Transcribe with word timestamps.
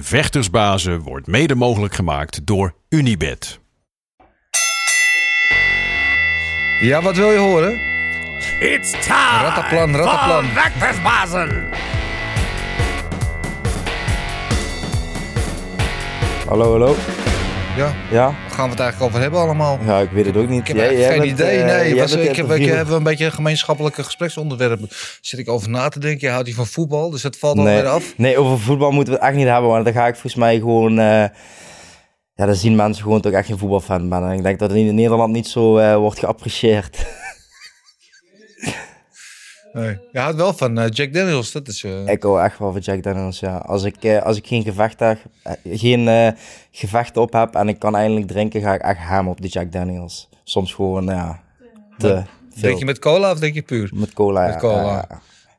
Vechtersbazen 0.00 1.00
wordt 1.00 1.26
mede 1.26 1.54
mogelijk 1.54 1.94
gemaakt 1.94 2.46
door 2.46 2.74
Unibed. 2.88 3.60
Ja, 6.80 7.02
wat 7.02 7.16
wil 7.16 7.30
je 7.30 7.38
horen? 7.38 7.72
It's 8.58 8.90
time 8.90 9.42
Rattaplan, 9.42 9.96
rattaplan. 9.96 10.44
voor 10.44 10.62
Vechtersbazen. 10.62 11.68
Hallo, 16.48 16.70
hallo. 16.70 16.94
Ja, 17.76 17.92
Ja? 18.10 18.24
waar 18.24 18.50
gaan 18.50 18.64
we 18.64 18.70
het 18.70 18.80
eigenlijk 18.80 19.00
over 19.02 19.20
hebben 19.20 19.40
allemaal? 19.40 19.78
Ja, 19.86 19.98
ik 20.00 20.10
weet 20.10 20.26
het 20.26 20.36
ook 20.36 20.48
niet. 20.48 20.60
Ik 20.60 20.66
heb 20.66 20.76
Jij- 20.76 20.96
geen 21.08 21.18
bent, 21.18 21.30
idee. 21.30 21.58
eh, 21.58 21.66
Nee, 21.66 21.96
was, 22.00 22.12
ik, 22.12 22.36
heb, 22.36 22.50
ik 22.50 22.64
heb 22.66 22.88
een 22.88 23.02
beetje 23.02 23.24
een 23.24 23.32
gemeenschappelijke 23.32 24.04
gespreksonderwerp. 24.04 24.80
Zit 25.20 25.38
ik 25.38 25.48
over 25.48 25.70
na 25.70 25.88
te 25.88 25.98
denken. 25.98 26.26
Je 26.26 26.32
houdt 26.32 26.46
hier 26.46 26.56
van 26.56 26.66
voetbal, 26.66 27.10
dus 27.10 27.22
dat 27.22 27.36
valt 27.36 27.58
alweer 27.58 27.74
Nee, 27.74 27.86
af. 27.86 28.14
nee, 28.16 28.38
over 28.38 28.58
voetbal 28.58 28.90
moeten 28.90 29.12
we 29.12 29.18
het 29.18 29.28
echt 29.28 29.36
niet 29.38 29.46
hebben, 29.48 29.70
want 29.70 29.84
dan 29.84 29.92
ga 29.94 30.06
ik 30.06 30.12
volgens 30.12 30.34
mij 30.34 30.58
gewoon... 30.58 30.98
eh, 30.98 31.24
ja, 32.34 32.46
dan 32.46 32.54
zien 32.54 32.76
mensen 32.76 33.02
gewoon 33.02 33.20
dat 33.20 33.32
ik 33.32 33.38
echt 33.38 33.46
geen 33.46 33.58
voetbalfan 33.58 34.08
ben. 34.08 34.24
En 34.24 34.32
ik 34.32 34.42
denk 34.42 34.58
dat 34.58 34.70
het 34.70 34.78
in 34.78 34.94
Nederland 34.94 35.32
niet 35.32 35.46
zo 35.48 35.76
eh, 35.78 35.96
wordt 35.96 36.18
geapprecieerd. 36.18 36.96
Nee. 39.74 39.98
Je 40.12 40.18
houdt 40.18 40.36
wel 40.36 40.52
van 40.52 40.78
eh, 40.78 40.88
Jack 40.90 41.12
Daniels. 41.12 41.52
Dat 41.52 41.68
is, 41.68 41.84
eh, 41.84 42.06
ik 42.08 42.22
hou 42.22 42.40
echt 42.42 42.58
wel 42.58 42.72
van 42.72 42.80
Jack 42.80 43.02
Daniels, 43.02 43.40
ja. 43.40 43.56
Als 43.56 43.82
ik, 43.84 44.04
eh, 44.04 44.22
als 44.22 44.36
ik 44.36 44.46
geen, 44.46 44.62
gevecht 44.62 45.00
heb, 45.00 45.18
geen 45.64 46.08
eh, 46.08 46.28
gevecht 46.70 47.16
op 47.16 47.32
heb 47.32 47.54
en 47.54 47.68
ik 47.68 47.78
kan 47.78 47.96
eindelijk 47.96 48.26
drinken, 48.26 48.60
ga 48.60 48.74
ik 48.74 48.80
echt 48.80 48.98
ham 48.98 49.28
op 49.28 49.40
de 49.40 49.48
Jack 49.48 49.72
Daniels. 49.72 50.28
Soms 50.44 50.74
gewoon, 50.74 51.04
ja, 51.04 51.40
te 51.98 52.06
veel. 52.08 52.24
Drink 52.60 52.78
je 52.78 52.84
met 52.84 52.98
cola 52.98 53.30
of 53.30 53.38
drink 53.38 53.54
je 53.54 53.62
puur? 53.62 53.90
Met 53.94 54.12
cola, 54.12 54.46
Met 54.46 54.56
cola. 54.56 55.08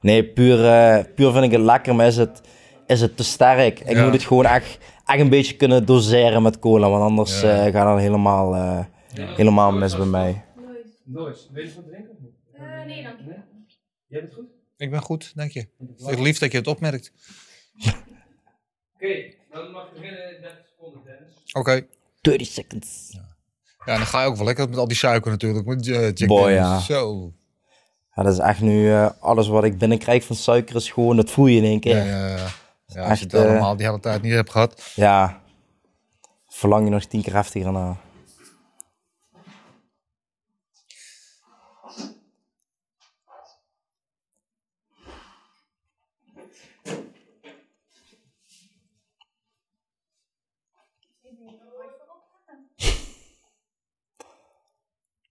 Nee, 0.02 0.24
puur, 0.26 0.66
eh, 0.66 1.04
puur 1.16 1.32
vind 1.32 1.44
ik 1.44 1.52
het 1.52 1.62
lekker, 1.62 1.96
maar 1.96 2.08
is 2.08 2.18
het, 2.18 2.42
is 2.88 3.02
het 3.02 3.18
te 3.18 3.24
sterk. 3.24 3.80
Ik 3.80 3.92
Ja. 3.96 4.04
moet 4.04 4.14
het 4.14 4.24
gewoon 4.24 4.46
echt, 4.46 4.78
echt 5.06 5.20
een 5.20 5.30
beetje 5.30 5.56
kunnen 5.56 5.86
doseren 5.86 6.42
met 6.42 6.60
cola, 6.60 6.90
want 6.90 7.04
anders 7.04 7.42
Ja. 7.42 7.66
eh, 7.66 7.72
gaat 7.74 7.94
het 7.94 8.00
helemaal, 8.04 8.56
eh, 8.56 8.80
helemaal 9.14 9.72
mis 9.72 9.98
bij 9.98 10.06
mij. 10.06 10.44
Nooit. 11.04 11.50
Weet 11.54 11.70
je 11.70 11.76
wat 11.76 11.86
drinken? 11.88 12.12
Eh, 12.54 12.86
nee, 12.88 13.04
dank 13.04 13.16
je. 13.26 13.55
Jij 14.16 14.24
bent 14.24 14.34
goed? 14.34 14.50
Ik 14.78 14.90
ben 14.92 15.02
goed, 15.02 15.32
dank 15.36 15.52
je. 15.52 15.60
Het 15.60 16.10
is 16.10 16.18
lief 16.18 16.38
dat 16.38 16.52
je 16.52 16.58
het 16.58 16.68
opmerkt. 16.68 17.12
Oké, 18.96 19.34
dan 19.52 19.72
mag 19.72 19.90
je 19.94 20.00
beginnen 20.00 20.42
30 20.42 20.66
seconden, 20.68 21.02
Dennis. 21.04 21.52
Oké. 21.54 21.86
30 22.22 22.48
seconds. 22.48 23.18
Ja, 23.86 23.98
dan 23.98 24.06
ga 24.06 24.22
je 24.22 24.28
ook 24.28 24.36
wel 24.36 24.46
lekker 24.46 24.70
met 24.70 24.78
al 24.78 24.88
die 24.88 24.98
suiker 24.98 25.32
natuurlijk. 25.32 25.66
Met 25.66 25.88
eh, 25.88 26.14
Jack 26.14 26.28
Boy, 26.28 26.52
ja. 26.52 26.80
Zo. 26.80 27.34
Ja, 28.16 28.24
dat 28.24 28.34
is 28.34 28.40
echt 28.40 28.62
nu, 28.62 28.92
eh, 28.92 29.10
alles 29.20 29.48
wat 29.48 29.64
ik 29.64 29.78
binnenkrijg 29.78 30.24
van 30.24 30.36
suiker 30.36 30.76
is 30.76 30.92
gewoon, 30.92 31.16
dat 31.16 31.30
voel 31.30 31.46
je 31.46 31.58
in 31.58 31.64
één 31.64 31.80
keer. 31.80 31.96
Ja, 31.96 32.04
Ja, 32.06 32.28
ja, 32.28 32.36
ja. 32.38 32.48
ja 32.86 33.10
als 33.10 33.20
je 33.20 33.26
het 33.26 33.34
eh, 33.34 33.42
allemaal 33.42 33.76
die 33.76 33.86
hele 33.86 34.00
tijd 34.00 34.22
niet 34.22 34.34
hebt 34.34 34.52
gehad. 34.52 34.94
verlang 36.48 36.84
je 36.84 36.90
nog 36.92 37.06
tien 37.06 37.22
keer 37.22 37.34
heftiger 37.34 37.72
naar. 37.72 37.96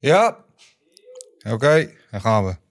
Ja. 0.04 0.44
Oké, 1.50 1.90
dan 2.10 2.20
gaan 2.20 2.44
we. 2.44 2.63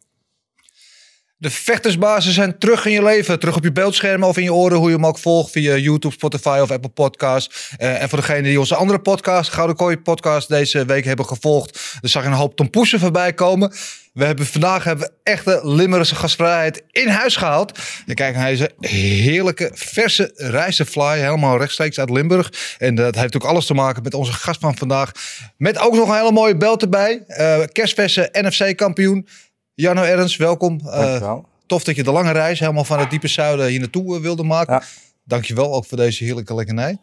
De 1.43 1.51
vechtersbazen 1.51 2.33
zijn 2.33 2.57
terug 2.57 2.85
in 2.85 2.91
je 2.91 3.03
leven. 3.03 3.39
Terug 3.39 3.55
op 3.55 3.63
je 3.63 3.71
beeldschermen 3.71 4.27
of 4.27 4.37
in 4.37 4.43
je 4.43 4.53
oren. 4.53 4.77
Hoe 4.77 4.89
je 4.89 4.95
hem 4.95 5.05
ook 5.05 5.17
volgt 5.17 5.51
via 5.51 5.75
YouTube, 5.75 6.13
Spotify 6.13 6.59
of 6.61 6.71
Apple 6.71 6.89
Podcasts. 6.89 7.73
Eh, 7.77 8.01
en 8.01 8.09
voor 8.09 8.19
degenen 8.19 8.43
die 8.43 8.59
onze 8.59 8.75
andere 8.75 8.99
podcast, 8.99 9.51
Gouden 9.51 9.75
Kooi 9.75 9.97
podcast, 9.97 10.47
deze 10.47 10.85
week 10.85 11.05
hebben 11.05 11.25
gevolgd. 11.25 11.97
Er 12.01 12.09
zag 12.09 12.25
een 12.25 12.31
hoop 12.31 12.55
tompoesen 12.55 12.99
voorbij 12.99 13.33
komen. 13.33 13.73
We 14.13 14.25
hebben 14.25 14.45
vandaag 14.45 14.83
hebben 14.83 15.11
echte 15.23 15.59
Limburgse 15.63 16.15
gastvrijheid 16.15 16.83
in 16.91 17.07
huis 17.07 17.35
gehaald. 17.35 17.79
En 18.07 18.15
kijk 18.15 18.35
naar 18.35 18.49
deze 18.49 18.71
heerlijke 18.79 19.71
verse 19.73 20.31
rijstefly. 20.35 21.19
Helemaal 21.19 21.57
rechtstreeks 21.57 21.99
uit 21.99 22.09
Limburg. 22.09 22.75
En 22.77 22.95
dat 22.95 23.15
heeft 23.15 23.35
ook 23.35 23.43
alles 23.43 23.65
te 23.65 23.73
maken 23.73 24.03
met 24.03 24.13
onze 24.13 24.33
gast 24.33 24.59
van 24.59 24.77
vandaag. 24.77 25.11
Met 25.57 25.77
ook 25.77 25.95
nog 25.95 26.09
een 26.09 26.17
hele 26.17 26.31
mooie 26.31 26.57
belt 26.57 26.81
erbij. 26.81 27.23
Eh 27.27 27.63
kerstverse 27.71 28.29
NFC-kampioen. 28.31 29.27
Jarno 29.75 30.01
Ernst, 30.03 30.37
welkom. 30.37 30.79
Eh, 30.85 31.33
tof 31.65 31.83
dat 31.83 31.95
je 31.95 32.03
de 32.03 32.11
lange 32.11 32.31
reis 32.31 32.59
helemaal 32.59 32.83
van 32.83 32.99
het 32.99 33.09
diepe 33.09 33.27
zuiden 33.27 33.67
hier 33.67 33.79
naartoe 33.79 34.15
eh, 34.15 34.21
wilde 34.21 34.43
maken. 34.43 34.73
Ja. 34.73 34.83
Dankjewel 35.23 35.73
ook 35.73 35.85
voor 35.85 35.97
deze 35.97 36.23
heerlijke 36.23 36.55
lekkernij. 36.55 36.97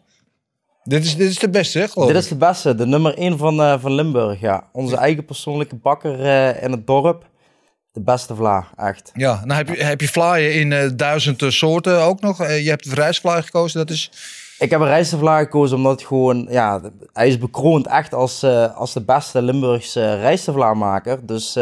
Dit 0.83 1.05
is, 1.05 1.15
dit 1.15 1.29
is 1.29 1.39
de 1.39 1.49
beste, 1.49 1.79
hè, 1.79 1.87
geloof 1.87 2.07
Dit 2.07 2.15
ik? 2.17 2.21
is 2.23 2.29
de 2.29 2.35
beste, 2.35 2.75
de 2.75 2.85
nummer 2.85 3.17
1 3.17 3.37
van, 3.37 3.61
eh, 3.61 3.79
van 3.79 3.91
Limburg, 3.93 4.39
ja. 4.39 4.69
Onze 4.71 4.95
eigen 4.97 5.25
persoonlijke 5.25 5.75
bakker 5.75 6.19
in 6.63 6.71
het 6.71 6.87
dorp. 6.87 7.29
De 7.91 8.01
beste 8.01 8.35
vla, 8.35 8.67
echt. 8.77 9.11
Ja, 9.13 9.43
dan 9.45 9.57
heb 9.57 9.67
je, 9.67 9.83
heb 9.83 10.01
je 10.01 10.07
vlaaien 10.07 10.53
in 10.53 10.71
eh, 10.73 10.89
duizend 10.95 11.43
soorten 11.47 12.01
ook 12.01 12.21
nog. 12.21 12.37
Je 12.37 12.69
hebt 12.69 12.89
de 12.89 12.95
rijstvlaai 12.95 13.41
gekozen, 13.41 13.79
dat 13.79 13.89
is... 13.89 14.11
Ik 14.59 14.69
heb 14.69 14.79
een 14.79 14.87
rijstvla 14.87 15.39
gekozen 15.39 15.77
omdat 15.77 15.91
het 15.91 16.07
gewoon, 16.07 16.47
ja, 16.49 16.81
hij 17.13 17.27
is 17.27 17.37
bekroond 17.37 17.87
echt 17.87 18.13
als, 18.13 18.43
als 18.75 18.93
de 18.93 19.01
beste 19.01 19.41
Limburgse 19.41 20.15
rijstvlaamaker. 20.15 21.25
Dus 21.25 21.57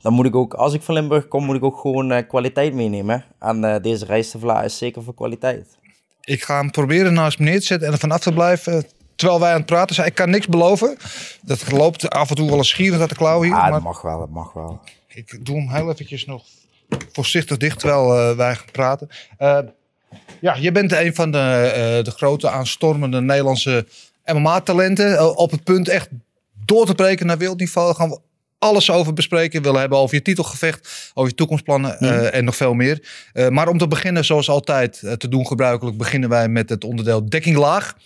dan 0.00 0.12
moet 0.12 0.26
ik 0.26 0.34
ook, 0.34 0.54
als 0.54 0.74
ik 0.74 0.82
van 0.82 0.94
Limburg 0.94 1.28
kom, 1.28 1.44
moet 1.44 1.56
ik 1.56 1.64
ook 1.64 1.78
gewoon 1.78 2.12
eh, 2.12 2.28
kwaliteit 2.28 2.74
meenemen. 2.74 3.24
En 3.38 3.64
eh, 3.64 3.82
deze 3.82 4.04
rijstvla 4.04 4.62
is 4.62 4.78
zeker 4.78 5.02
voor 5.02 5.14
kwaliteit. 5.14 5.78
Ik 6.20 6.42
ga 6.42 6.58
hem 6.58 6.70
proberen 6.70 7.12
naast 7.12 7.38
me 7.38 7.44
neer 7.44 7.60
te 7.60 7.66
zetten 7.66 7.86
en 7.86 7.92
er 7.92 8.00
vanaf 8.00 8.20
te 8.20 8.32
blijven. 8.32 8.86
Terwijl 9.14 9.40
wij 9.40 9.50
aan 9.50 9.56
het 9.56 9.66
praten 9.66 9.94
zijn. 9.94 10.06
Ik 10.06 10.14
kan 10.14 10.30
niks 10.30 10.46
beloven. 10.46 10.96
Dat 11.42 11.72
loopt 11.72 12.10
af 12.10 12.30
en 12.30 12.36
toe 12.36 12.48
wel 12.48 12.56
eens 12.56 12.68
schierend 12.68 13.00
uit 13.00 13.10
de 13.10 13.16
klauw 13.16 13.42
hier. 13.42 13.54
Ah, 13.54 13.60
maar 13.60 13.70
dat 13.70 13.82
mag 13.82 14.02
wel, 14.02 14.18
dat 14.18 14.30
mag 14.30 14.52
wel. 14.52 14.80
ik 15.08 15.44
doe 15.46 15.56
hem 15.56 15.68
heel 15.68 15.90
eventjes 15.90 16.26
nog 16.26 16.44
voorzichtig 17.12 17.56
dicht 17.56 17.78
terwijl 17.78 18.18
eh, 18.18 18.36
wij 18.36 18.54
gaan 18.54 18.70
praten. 18.72 19.08
Eh, 19.38 19.58
ja, 20.40 20.54
je 20.54 20.72
bent 20.72 20.92
een 20.92 21.14
van 21.14 21.30
de, 21.30 21.38
eh, 21.38 22.04
de 22.04 22.10
grote 22.10 22.50
aanstormende 22.50 23.20
Nederlandse 23.20 23.86
MMA-talenten. 24.24 25.16
Eh, 25.16 25.36
op 25.36 25.50
het 25.50 25.64
punt 25.64 25.88
echt 25.88 26.08
door 26.64 26.86
te 26.86 26.94
breken 26.94 27.26
naar 27.26 27.38
wereldniveau. 27.38 27.94
Gaan 27.94 28.18
alles 28.60 28.90
over 28.90 29.12
bespreken. 29.12 29.58
We 29.58 29.64
willen 29.64 29.80
hebben 29.80 29.98
over 29.98 30.14
je 30.14 30.22
titelgevecht, 30.22 31.10
over 31.14 31.30
je 31.30 31.36
toekomstplannen 31.36 31.98
eh, 31.98 32.34
en 32.34 32.44
nog 32.44 32.56
veel 32.56 32.74
meer. 32.74 33.08
Eh, 33.32 33.48
maar 33.48 33.68
om 33.68 33.78
te 33.78 33.88
beginnen, 33.88 34.24
zoals 34.24 34.48
altijd 34.48 35.02
eh, 35.02 35.12
te 35.12 35.28
doen 35.28 35.46
gebruikelijk, 35.46 35.96
beginnen 35.96 36.28
wij 36.28 36.48
met 36.48 36.68
het 36.68 36.84
onderdeel 36.84 37.28
dekking 37.28 37.56
laag. 37.56 37.96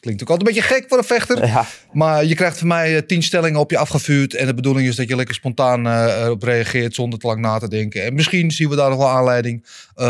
Klinkt 0.00 0.22
ook 0.22 0.28
altijd 0.28 0.48
een 0.48 0.54
beetje 0.54 0.74
gek 0.74 0.84
voor 0.88 0.98
een 0.98 1.04
vechter. 1.04 1.46
Ja, 1.46 1.66
Maar 1.92 2.24
je 2.24 2.34
krijgt 2.34 2.58
van 2.58 2.66
mij 2.66 3.02
tien 3.02 3.22
stellingen 3.22 3.60
op 3.60 3.70
je 3.70 3.78
afgevuurd. 3.78 4.34
En 4.34 4.46
de 4.46 4.54
bedoeling 4.54 4.88
is 4.88 4.96
dat 4.96 5.08
je 5.08 5.16
lekker 5.16 5.34
spontaan 5.34 5.86
erop 5.86 6.42
reageert 6.42 6.94
zonder 6.94 7.18
te 7.18 7.26
lang 7.26 7.40
na 7.40 7.58
te 7.58 7.68
denken. 7.68 8.04
En 8.04 8.14
misschien 8.14 8.50
zien 8.50 8.68
we 8.68 8.76
daar 8.76 8.90
nog 8.90 8.98
wel 8.98 9.08
aanleiding 9.08 9.66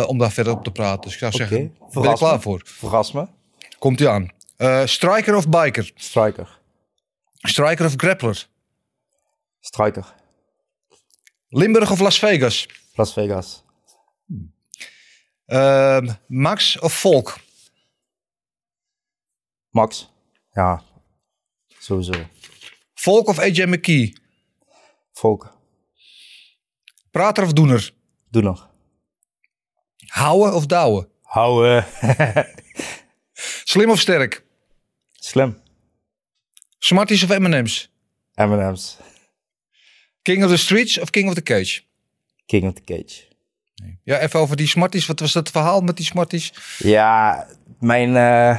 om 0.06 0.18
daar 0.18 0.32
verder 0.32 0.52
op 0.52 0.64
te 0.64 0.70
praten. 0.70 1.00
Dus 1.00 1.12
ik 1.12 1.18
zou 1.18 1.32
zeggen, 1.32 1.56
ben 1.56 1.72
je 1.86 1.92
verras 1.92 2.18
klaar 2.18 2.40
voor? 2.40 2.62
verras 2.64 3.12
me. 3.12 3.26
Komt 3.78 4.00
ie 4.00 4.08
aan. 4.08 4.28
Striker 4.84 5.36
of 5.36 5.48
biker? 5.48 5.90
Striker. 5.94 6.58
Striker 7.34 7.86
of 7.86 7.92
grappler? 7.96 8.46
Striker. 9.60 10.04
Limburg 11.48 11.90
of 11.90 12.00
Las 12.00 12.18
Vegas? 12.18 12.66
Las 12.94 13.14
Vegas. 13.14 13.62
Ehm, 15.46 16.08
Max 16.26 16.76
of 16.80 17.02
Volk? 17.02 17.38
Max. 19.70 20.08
Ja, 20.54 20.82
sowieso. 21.80 22.12
Volk 23.04 23.28
of 23.28 23.38
AJ 23.38 23.66
McKee? 23.66 24.12
Volk. 25.12 25.56
Prater 27.10 27.44
of 27.44 27.52
doener? 27.52 27.90
Doe 28.30 28.42
nog. 28.42 28.70
Houden 30.06 30.54
of 30.54 30.66
douwen? 30.66 31.08
Houden. 31.22 31.84
Slim 33.64 33.90
of 33.90 34.00
sterk? 34.00 34.44
Slim. 35.12 35.62
Smarties 36.78 37.22
of 37.22 37.30
M&M's? 37.30 37.88
M&M's. 38.34 38.96
King 40.28 40.44
of 40.44 40.50
the 40.50 40.56
streets 40.56 40.98
of 41.00 41.10
King 41.10 41.28
of 41.28 41.34
the 41.34 41.42
cage? 41.42 41.82
King 42.46 42.66
of 42.66 42.72
the 42.72 42.82
Cage. 42.84 43.26
Ja, 44.04 44.20
even 44.20 44.40
over 44.40 44.56
die 44.56 44.66
Smarties. 44.66 45.06
Wat 45.06 45.20
was 45.20 45.32
dat 45.32 45.50
verhaal 45.50 45.80
met 45.80 45.96
die 45.96 46.06
Smarties? 46.06 46.52
Ja, 46.78 47.46
mijn, 47.78 48.16
eh, 48.16 48.58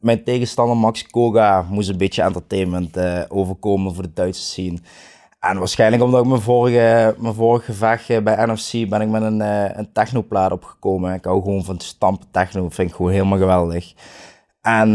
mijn 0.00 0.24
tegenstander 0.24 0.76
Max 0.76 1.06
Koga 1.06 1.66
moest 1.70 1.88
een 1.88 1.96
beetje 1.96 2.22
entertainment 2.22 2.96
eh, 2.96 3.22
overkomen 3.28 3.94
voor 3.94 4.02
de 4.02 4.12
Duitse 4.14 4.42
scene. 4.42 4.78
En 5.40 5.58
waarschijnlijk 5.58 6.02
omdat 6.02 6.20
ik 6.22 6.28
mijn 6.28 6.40
vorige, 6.40 7.14
mijn 7.18 7.34
vorige 7.34 7.64
gevecht 7.64 8.24
bij 8.24 8.46
NFC 8.46 8.88
ben 8.88 9.00
ik 9.00 9.08
met 9.08 9.22
een, 9.22 9.40
eh 9.40 9.70
een 9.72 9.92
technoplaat 9.92 10.52
opgekomen. 10.52 11.14
Ik 11.14 11.24
hou 11.24 11.42
gewoon 11.42 11.64
van 11.64 11.80
stampen 11.80 12.26
techno, 12.30 12.68
vind 12.68 12.90
ik 12.90 12.96
gewoon 12.96 13.12
helemaal 13.12 13.38
geweldig. 13.38 13.92
En 14.60 14.88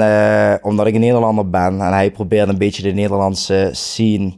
omdat 0.61 0.87
ik 0.87 0.93
een 0.93 0.99
Nederlander 0.99 1.49
ben 1.49 1.81
en 1.81 1.93
hij 1.93 2.11
probeert 2.11 2.49
een 2.49 2.57
beetje 2.57 2.83
de 2.83 2.91
Nederlandse 2.91 3.69
scene 3.71 4.33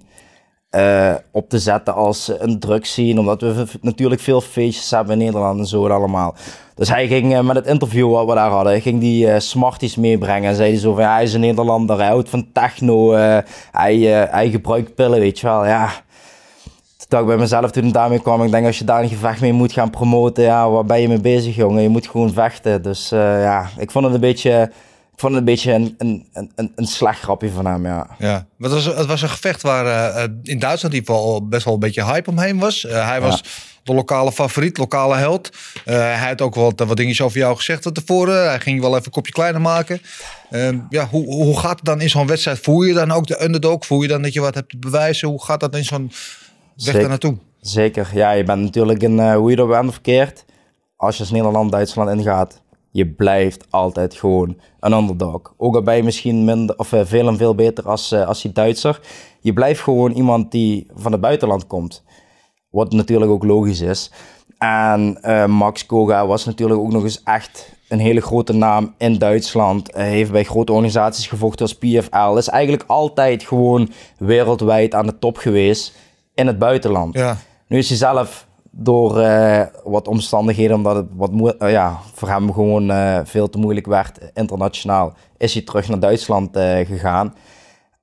eh, 0.71 1.13
op 1.31 1.49
te 1.49 1.59
zetten 1.59 1.93
als 1.93 2.31
een 2.39 2.59
drugscene. 2.59 3.19
Omdat 3.19 3.41
we 3.41 3.65
natuurlijk 3.81 4.21
veel 4.21 4.41
feestjes 4.41 4.91
hebben 4.91 5.19
in 5.19 5.25
Nederland 5.25 5.59
en 5.59 5.65
zo 5.65 5.87
allemaal. 5.87 6.35
Dus 6.75 6.89
hij 6.89 7.07
ging 7.07 7.33
eh, 7.33 7.41
met 7.41 7.55
het 7.55 7.67
interview 7.67 8.11
wat 8.11 8.27
we 8.27 8.33
daar 8.33 8.49
hadden, 8.49 8.81
ging 8.81 8.99
die 8.99 9.31
eh, 9.31 9.39
Smarties 9.39 9.95
meebrengen. 9.95 10.49
En 10.49 10.55
zei 10.55 10.69
hij 10.69 10.79
zo 10.79 10.93
van, 10.93 11.03
ja, 11.03 11.13
hij 11.13 11.23
is 11.23 11.33
een 11.33 11.39
Nederlander, 11.39 11.97
hij 11.97 12.07
houdt 12.07 12.29
van 12.29 12.47
techno, 12.53 13.11
hij, 13.71 13.97
hij 14.29 14.49
gebruikt 14.49 14.95
pillen, 14.95 15.19
weet 15.19 15.39
je 15.39 15.47
wel. 15.47 15.65
Ja, 15.65 15.89
dacht 17.07 17.23
ik 17.23 17.29
bij 17.29 17.37
mezelf 17.37 17.71
toen 17.71 17.83
het 17.83 17.93
daarmee 17.93 18.21
kwam, 18.21 18.43
ik 18.43 18.51
denk 18.51 18.65
als 18.65 18.79
je 18.79 18.85
daar 18.85 19.01
een 19.01 19.09
gevecht 19.09 19.41
mee 19.41 19.53
moet 19.53 19.71
gaan 19.71 19.89
promoten, 19.89 20.43
ja, 20.43 20.69
waar 20.69 20.85
ben 20.85 21.01
je 21.01 21.07
mee 21.07 21.21
bezig, 21.21 21.55
jongen? 21.55 21.81
Je 21.81 21.89
moet 21.89 22.07
gewoon 22.07 22.33
vechten. 22.33 22.81
Dus 22.81 23.09
ja, 23.09 23.69
ik 23.77 23.91
vond 23.91 24.05
het 24.05 24.13
een 24.13 24.19
beetje, 24.19 24.61
ik 24.61 24.71
vond 25.21 25.33
het 25.33 25.41
een, 25.41 25.53
beetje 25.53 25.73
een, 25.73 25.95
een, 25.97 26.27
een, 26.33 26.51
een, 26.55 26.71
een 26.75 26.85
slecht 26.85 27.19
grapje 27.19 27.49
van 27.49 27.65
hem, 27.65 27.85
ja. 27.85 28.07
Ja, 28.19 28.47
het 28.59 28.71
was, 28.71 28.85
het 28.85 29.05
was 29.05 29.21
een 29.21 29.29
gevecht 29.29 29.61
waar 29.61 29.85
eh, 29.85 30.23
eh, 30.23 30.29
in 30.43 30.59
Duitsland 30.59 30.93
in 30.93 30.99
ieder 30.99 31.15
geval 31.15 31.47
best 31.47 31.65
wel 31.65 31.73
een 31.73 31.79
beetje 31.79 32.05
hype 32.05 32.29
omheen 32.29 32.59
was. 32.59 32.85
Eh, 32.85 33.07
hij 33.07 33.21
was 33.21 33.43
de 33.83 33.93
lokale 33.93 34.31
favoriet, 34.31 34.77
lokale 34.77 35.15
held. 35.15 35.49
Hij 35.83 36.27
had 36.27 36.41
ook 36.41 36.55
wat, 36.55 36.79
wat 36.79 36.97
dingetjes 36.97 37.25
over 37.25 37.37
jou 37.37 37.55
gezegd 37.55 37.83
van 37.83 37.93
tevoren. 37.93 38.47
Hij 38.47 38.59
ging 38.59 38.75
je 38.75 38.81
wel 38.81 38.91
even 38.91 39.05
een 39.05 39.11
kopje 39.11 39.31
kleiner 39.31 39.61
maken. 39.61 40.01
Ehm, 40.49 40.79
ja, 40.89 41.07
hoe, 41.07 41.25
hoe 41.25 41.59
gaat 41.59 41.75
het 41.75 41.85
dan 41.85 42.01
in 42.01 42.09
zo'n 42.09 42.27
wedstrijd? 42.27 42.59
Voel 42.59 42.81
je 42.81 42.93
dan 42.93 43.11
ook 43.11 43.27
de 43.27 43.43
underdog? 43.43 43.85
Voel 43.85 44.01
je 44.01 44.07
dan 44.07 44.21
dat 44.21 44.33
je 44.33 44.41
wat 44.41 44.55
hebt 44.55 44.69
te 44.69 44.77
bewijzen? 44.77 45.27
Hoe 45.27 45.43
gaat 45.43 45.59
dat 45.59 45.75
in 45.75 45.83
zo'n 45.83 46.11
weg 46.75 46.93
daar 46.93 47.09
naartoe? 47.09 47.37
Zeker, 47.59 48.09
ja, 48.13 48.31
je 48.31 48.43
bent 48.43 48.61
natuurlijk 48.61 49.01
een, 49.01 49.33
hoe 49.33 49.51
je 49.51 49.57
er 49.57 49.67
bent 49.67 49.91
verkeerd, 49.91 50.45
als 50.95 51.15
je 51.15 51.21
als 51.21 51.31
Nederland 51.31 51.71
Duitsland 51.71 52.09
ingaat, 52.09 52.61
je 52.91 53.07
blijft 53.07 53.65
altijd 53.69 54.13
gewoon 54.15 54.57
een 54.79 54.93
underdog. 54.93 55.53
Ook 55.57 55.75
al 55.75 55.81
ben 55.81 55.95
je 55.95 56.03
misschien 56.03 56.45
minder, 56.45 56.77
of 56.77 56.93
eh, 56.93 57.01
veel 57.03 57.27
en 57.27 57.37
veel 57.37 57.55
beter 57.55 57.87
als, 57.87 58.11
eh, 58.11 58.27
als 58.27 58.41
die 58.41 58.51
Duitser, 58.51 58.99
je 59.39 59.53
blijft 59.53 59.81
gewoon 59.81 60.11
iemand 60.11 60.51
die 60.51 60.87
van 60.95 61.11
het 61.11 61.21
buitenland 61.21 61.67
komt. 61.67 62.03
Wat 62.69 62.91
natuurlijk 62.91 63.31
ook 63.31 63.43
logisch 63.43 63.81
is. 63.81 64.11
En 64.57 65.17
eh, 65.21 65.45
Max 65.45 65.85
Koga 65.85 66.27
was 66.27 66.45
natuurlijk 66.45 66.79
ook 66.79 66.91
nog 66.91 67.03
eens 67.03 67.23
echt 67.23 67.71
een 67.87 67.99
hele 67.99 68.21
grote 68.21 68.53
naam 68.53 68.93
in 68.97 69.17
Duitsland. 69.17 69.93
Hij 69.93 70.09
heeft 70.09 70.31
bij 70.31 70.43
grote 70.43 70.71
organisaties 70.71 71.27
gevochten 71.27 71.65
als 71.65 71.77
PFL. 71.77 72.37
Is 72.37 72.47
eigenlijk 72.47 72.83
altijd 72.87 73.43
gewoon 73.43 73.91
wereldwijd 74.17 74.93
aan 74.93 75.05
de 75.05 75.19
top 75.19 75.37
geweest 75.37 75.95
in 76.33 76.47
het 76.47 76.59
buitenland. 76.59 77.13
Ja, 77.13 77.37
Nu 77.67 77.77
is 77.77 77.87
hij 77.89 77.97
zelf 77.97 78.47
door 78.71 79.19
eh, 79.19 79.61
wat 79.83 80.07
omstandigheden, 80.07 80.75
omdat 80.75 80.95
het 80.95 81.05
wat 81.15 81.55
eh, 81.57 81.71
ja, 81.71 81.97
voor 82.13 82.27
hem 82.27 82.53
gewoon 82.53 82.91
eh, 82.91 83.19
veel 83.23 83.49
te 83.49 83.57
moeilijk 83.57 83.85
werd 83.85 84.19
internationaal, 84.33 85.13
is 85.37 85.53
hij 85.53 85.63
terug 85.63 85.87
naar 85.87 85.99
Duitsland 85.99 86.57
gegaan. 86.87 87.33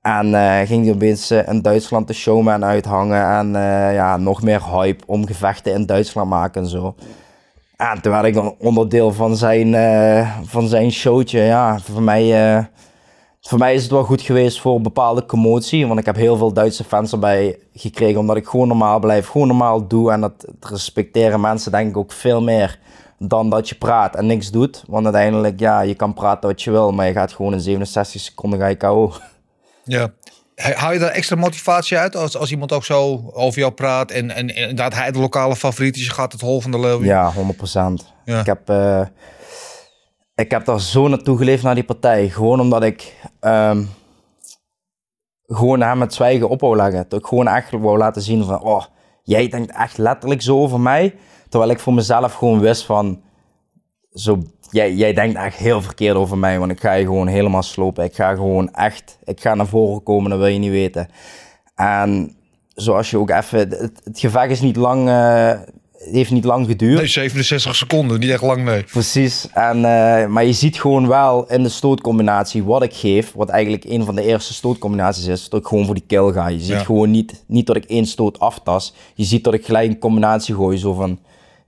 En 0.01 0.33
ging 0.67 0.85
hij 0.85 0.93
opeens 0.93 1.31
in 1.31 1.61
Duitsland 1.61 2.07
de 2.07 2.13
showman 2.13 2.65
uithangen 2.65 3.25
en 3.25 3.51
ja, 3.93 4.17
nog 4.17 4.41
meer 4.41 4.63
hype 4.71 5.03
om 5.05 5.27
gevechten 5.27 5.73
in 5.73 5.85
Duitsland 5.85 6.29
maken 6.29 6.61
en 6.61 6.67
zo. 6.67 6.95
En 7.77 8.01
toen 8.01 8.11
werd 8.11 8.25
ik 8.25 8.33
dan 8.33 8.55
onderdeel 8.59 9.13
van 9.13 9.35
zijn, 9.35 9.75
van 10.43 10.67
zijn 10.67 10.91
showtje. 10.91 11.39
Ja, 11.39 11.79
voor 11.79 12.01
mij, 12.01 12.25
voor 13.41 13.57
mij 13.57 13.73
is 13.73 13.81
het 13.81 13.91
wel 13.91 14.03
goed 14.03 14.21
geweest 14.21 14.61
voor 14.61 14.81
bepaalde 14.81 15.25
commotie. 15.25 15.87
Want 15.87 15.99
ik 15.99 16.05
heb 16.05 16.15
heel 16.15 16.37
veel 16.37 16.53
Duitse 16.53 16.83
fans 16.83 17.11
erbij 17.11 17.59
gekregen. 17.73 18.19
Omdat 18.19 18.37
ik 18.37 18.47
gewoon 18.47 18.67
normaal 18.67 18.99
blijf, 18.99 19.27
gewoon 19.27 19.47
normaal 19.47 19.87
doe. 19.87 20.11
En 20.11 20.21
dat, 20.21 20.45
respecteren 20.59 21.41
mensen 21.41 21.71
denk 21.71 21.89
ik 21.89 21.97
ook 21.97 22.11
veel 22.11 22.41
meer 22.41 22.79
dan 23.17 23.49
dat 23.49 23.69
je 23.69 23.75
praat 23.75 24.15
en 24.15 24.25
niks 24.25 24.51
doet. 24.51 24.83
Want 24.87 25.03
uiteindelijk, 25.03 25.59
ja, 25.59 25.81
je 25.81 25.95
kan 25.95 26.13
praten 26.13 26.49
wat 26.49 26.61
je 26.61 26.71
wil. 26.71 26.91
Maar 26.91 27.07
je 27.07 27.13
gaat 27.13 27.33
gewoon 27.33 27.53
in 27.53 27.59
67 27.59 28.21
seconden 28.21 28.59
ga 28.59 28.67
je 28.67 28.77
KO. 28.77 29.13
ja. 29.83 30.11
Haal 30.55 30.93
je 30.93 30.99
daar 30.99 31.09
extra 31.09 31.35
motivatie 31.35 31.97
uit 31.97 32.15
als, 32.15 32.37
als 32.37 32.51
iemand 32.51 32.71
ook 32.71 32.85
zo 32.85 33.29
over 33.33 33.59
jou 33.59 33.71
praat 33.71 34.11
en, 34.11 34.31
en, 34.31 34.49
en 34.49 34.55
inderdaad 34.55 34.93
hij 34.93 35.11
de 35.11 35.19
lokale 35.19 35.55
favoriet 35.55 35.95
is, 35.95 36.05
je 36.05 36.11
gaat 36.11 36.31
het 36.31 36.41
hol 36.41 36.61
van 36.61 36.71
de 36.71 36.79
leeuw. 36.79 37.03
Ja, 37.03 37.33
100%. 37.33 37.37
Ja. 38.25 38.39
Ik, 38.39 38.45
heb, 38.45 38.69
eh, 38.69 39.01
ik 40.39 40.51
heb 40.51 40.65
daar 40.65 40.81
zo 40.81 41.07
naartoe 41.07 41.37
geleefd 41.37 41.63
naar 41.63 41.75
die 41.75 41.83
partij. 41.83 42.29
Gewoon 42.29 42.59
omdat 42.59 42.83
ik 42.83 43.15
ehm, 43.39 43.83
gewoon 45.45 45.81
hem 45.81 46.01
het 46.01 46.13
zwijgen 46.13 46.49
op 46.49 46.61
wou 46.61 46.75
leggen. 46.75 47.05
Dat 47.09 47.19
ik 47.19 47.25
gewoon 47.25 47.47
echt 47.47 47.71
wou 47.71 47.97
laten 47.97 48.21
zien 48.21 48.43
van, 48.43 48.61
oh, 48.61 48.83
jij 49.23 49.47
denkt 49.47 49.71
echt 49.71 49.97
letterlijk 49.97 50.41
zo 50.41 50.57
over 50.57 50.79
mij. 50.79 51.15
Terwijl 51.49 51.71
ik 51.71 51.79
voor 51.79 51.93
mezelf 51.93 52.33
gewoon 52.33 52.59
wist 52.59 52.85
van, 52.85 53.21
zo, 54.13 54.41
jij, 54.69 54.93
jij 54.93 55.13
denkt 55.13 55.37
echt 55.37 55.57
heel 55.57 55.81
verkeerd 55.81 56.15
over 56.15 56.37
mij. 56.37 56.59
Want 56.59 56.71
ik 56.71 56.79
ga 56.79 56.93
je 56.93 57.05
gewoon 57.05 57.27
helemaal 57.27 57.63
slopen. 57.63 58.03
Ik 58.03 58.15
ga 58.15 58.35
gewoon 58.35 58.73
echt, 58.73 59.17
ik 59.23 59.41
ga 59.41 59.55
naar 59.55 59.67
voren 59.67 60.03
komen, 60.03 60.29
dat 60.29 60.39
wil 60.39 60.47
je 60.47 60.59
niet 60.59 60.71
weten. 60.71 61.09
En 61.75 62.35
zoals 62.67 63.09
je 63.09 63.17
ook 63.17 63.29
even, 63.29 63.59
het, 63.59 64.01
gevecht 64.13 64.51
is 64.51 64.61
niet 64.61 64.75
lang, 64.75 65.09
eh, 65.09 65.59
heeft 65.99 66.31
niet 66.31 66.43
lang 66.43 66.65
geduurd. 66.67 66.97
Nee, 66.97 67.07
67 67.07 67.75
seconden, 67.75 68.19
niet 68.19 68.29
echt 68.29 68.41
lang 68.41 68.63
nee. 68.63 68.83
Precies, 68.83 69.47
en, 69.53 69.75
eh, 69.75 70.27
maar 70.27 70.45
je 70.45 70.53
ziet 70.53 70.79
gewoon 70.81 71.07
wel 71.07 71.45
in 71.51 71.63
de 71.63 71.69
stootcombinatie 71.69 72.63
wat 72.63 72.83
ik 72.83 72.93
geef, 72.93 73.33
wat 73.35 73.49
eigenlijk 73.49 73.83
een 73.83 74.05
van 74.05 74.15
de 74.15 74.23
eerste 74.23 74.53
stootcombinaties 74.53 75.25
is, 75.27 75.49
dat 75.49 75.59
ik 75.59 75.67
gewoon 75.67 75.85
voor 75.85 75.93
die 75.95 76.03
kill 76.07 76.31
ga. 76.31 76.47
Je 76.47 76.59
ziet 76.59 76.67
Ja. 76.69 76.83
gewoon 76.83 77.11
niet, 77.11 77.43
niet 77.47 77.67
dat 77.67 77.75
ik 77.75 77.83
één 77.85 78.05
stoot 78.05 78.39
aftas, 78.39 78.93
je 79.13 79.23
ziet 79.23 79.43
dat 79.43 79.53
ik 79.53 79.65
gelijk 79.65 79.89
een 79.89 79.99
combinatie 79.99 80.55
gooi, 80.55 80.77
zo 80.77 80.93
van, 80.93 81.19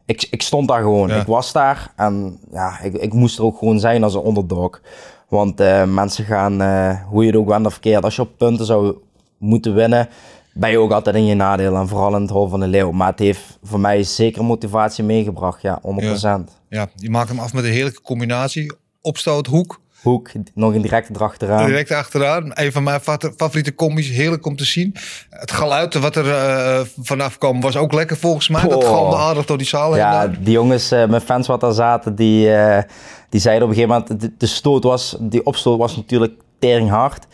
ik, 0.06 0.28
ik 0.32 0.42
stond 0.42 0.68
daar 0.68 0.82
gewoon, 0.82 1.10
Ja. 1.10 1.16
ik 1.22 1.28
was 1.28 1.52
daar 1.52 1.94
en 1.96 2.40
ja, 2.52 2.80
ik, 2.82 2.94
ik 2.94 3.14
moest 3.14 3.38
er 3.38 3.44
ook 3.44 3.58
gewoon 3.58 3.80
zijn 3.80 4.04
als 4.04 4.14
een 4.14 4.28
underdog. 4.28 4.82
Want 5.30 5.60
eh, 5.60 5.84
mensen 5.84 6.26
gaan, 6.26 6.62
eh, 6.62 6.96
hoe 7.10 7.22
je 7.22 7.28
het 7.30 7.40
ook 7.40 7.48
bent 7.48 7.66
of 7.66 7.72
verkeerd, 7.72 8.04
als 8.04 8.16
je 8.16 8.22
op 8.22 8.38
punten 8.38 8.66
zou 8.66 8.96
moeten 9.38 9.74
winnen, 9.74 10.10
ben 10.54 10.70
je 10.70 10.78
ook 10.80 10.92
altijd 10.92 11.16
in 11.16 11.26
je 11.26 11.36
nadeel. 11.36 11.76
En 11.76 11.88
vooral 11.88 12.16
in 12.16 12.22
het 12.22 12.30
hol 12.32 12.48
van 12.48 12.60
de 12.60 12.68
leeuw. 12.68 12.92
Maar 12.92 13.10
het 13.10 13.20
heeft 13.20 13.58
voor 13.64 13.80
mij 13.80 14.04
zeker 14.04 14.44
motivatie 14.44 15.04
meegebracht, 15.04 15.62
ja, 15.62 15.80
100%. 15.82 16.52
Ja, 16.70 16.88
je 16.96 17.10
maakt 17.10 17.30
hem 17.30 17.40
af 17.40 17.54
met 17.54 17.64
een 17.64 17.72
heerlijke 17.72 18.02
combinatie. 18.02 18.72
Opstoot, 19.02 19.48
hoek, 19.48 19.80
Hoek, 20.02 20.30
nog 20.54 20.74
een 20.74 20.82
directe 20.82 21.14
erachteraan. 21.16 21.66
direct 21.66 21.92
achteraan. 21.92 22.52
Een 22.54 22.72
van 22.72 22.84
mijn 22.84 23.00
fa- 23.00 23.18
favoriete 23.36 23.76
combi's, 23.76 24.10
heerlijk 24.10 24.46
om 24.46 24.56
te 24.56 24.66
zien. 24.66 24.96
Het 25.30 25.52
geluid 25.52 25.94
wat 25.94 26.16
er 26.16 26.30
eh, 26.32 26.80
vanaf 27.02 27.38
kwam 27.38 27.62
was 27.62 27.76
ook 27.78 27.94
lekker 27.94 28.18
volgens 28.18 28.50
mij. 28.50 28.68
Dat 28.68 28.84
galmde 28.84 29.16
aardig 29.16 29.46
door 29.46 29.58
die 29.58 29.68
zaal 29.68 29.90
heen. 29.94 30.02
Ja, 30.02 30.12
daar. 30.12 30.44
die 30.44 30.54
jongens, 30.54 30.92
eh, 30.92 31.08
mijn 31.08 31.22
fans 31.22 31.48
wat 31.48 31.62
daar 31.62 31.74
zaten, 31.74 32.16
die, 32.16 32.54
eh, 32.56 32.84
die 33.30 33.42
zeiden 33.42 33.64
op 33.64 33.70
een 33.70 33.76
gegeven 33.80 33.98
moment, 34.02 34.22
de, 34.22 34.34
de 34.38 34.46
stoot 34.46 34.84
was, 34.84 35.16
die 35.20 35.46
opstoot 35.46 35.78
was 35.78 35.96
natuurlijk 35.96 36.34
teringhard. 36.60 37.26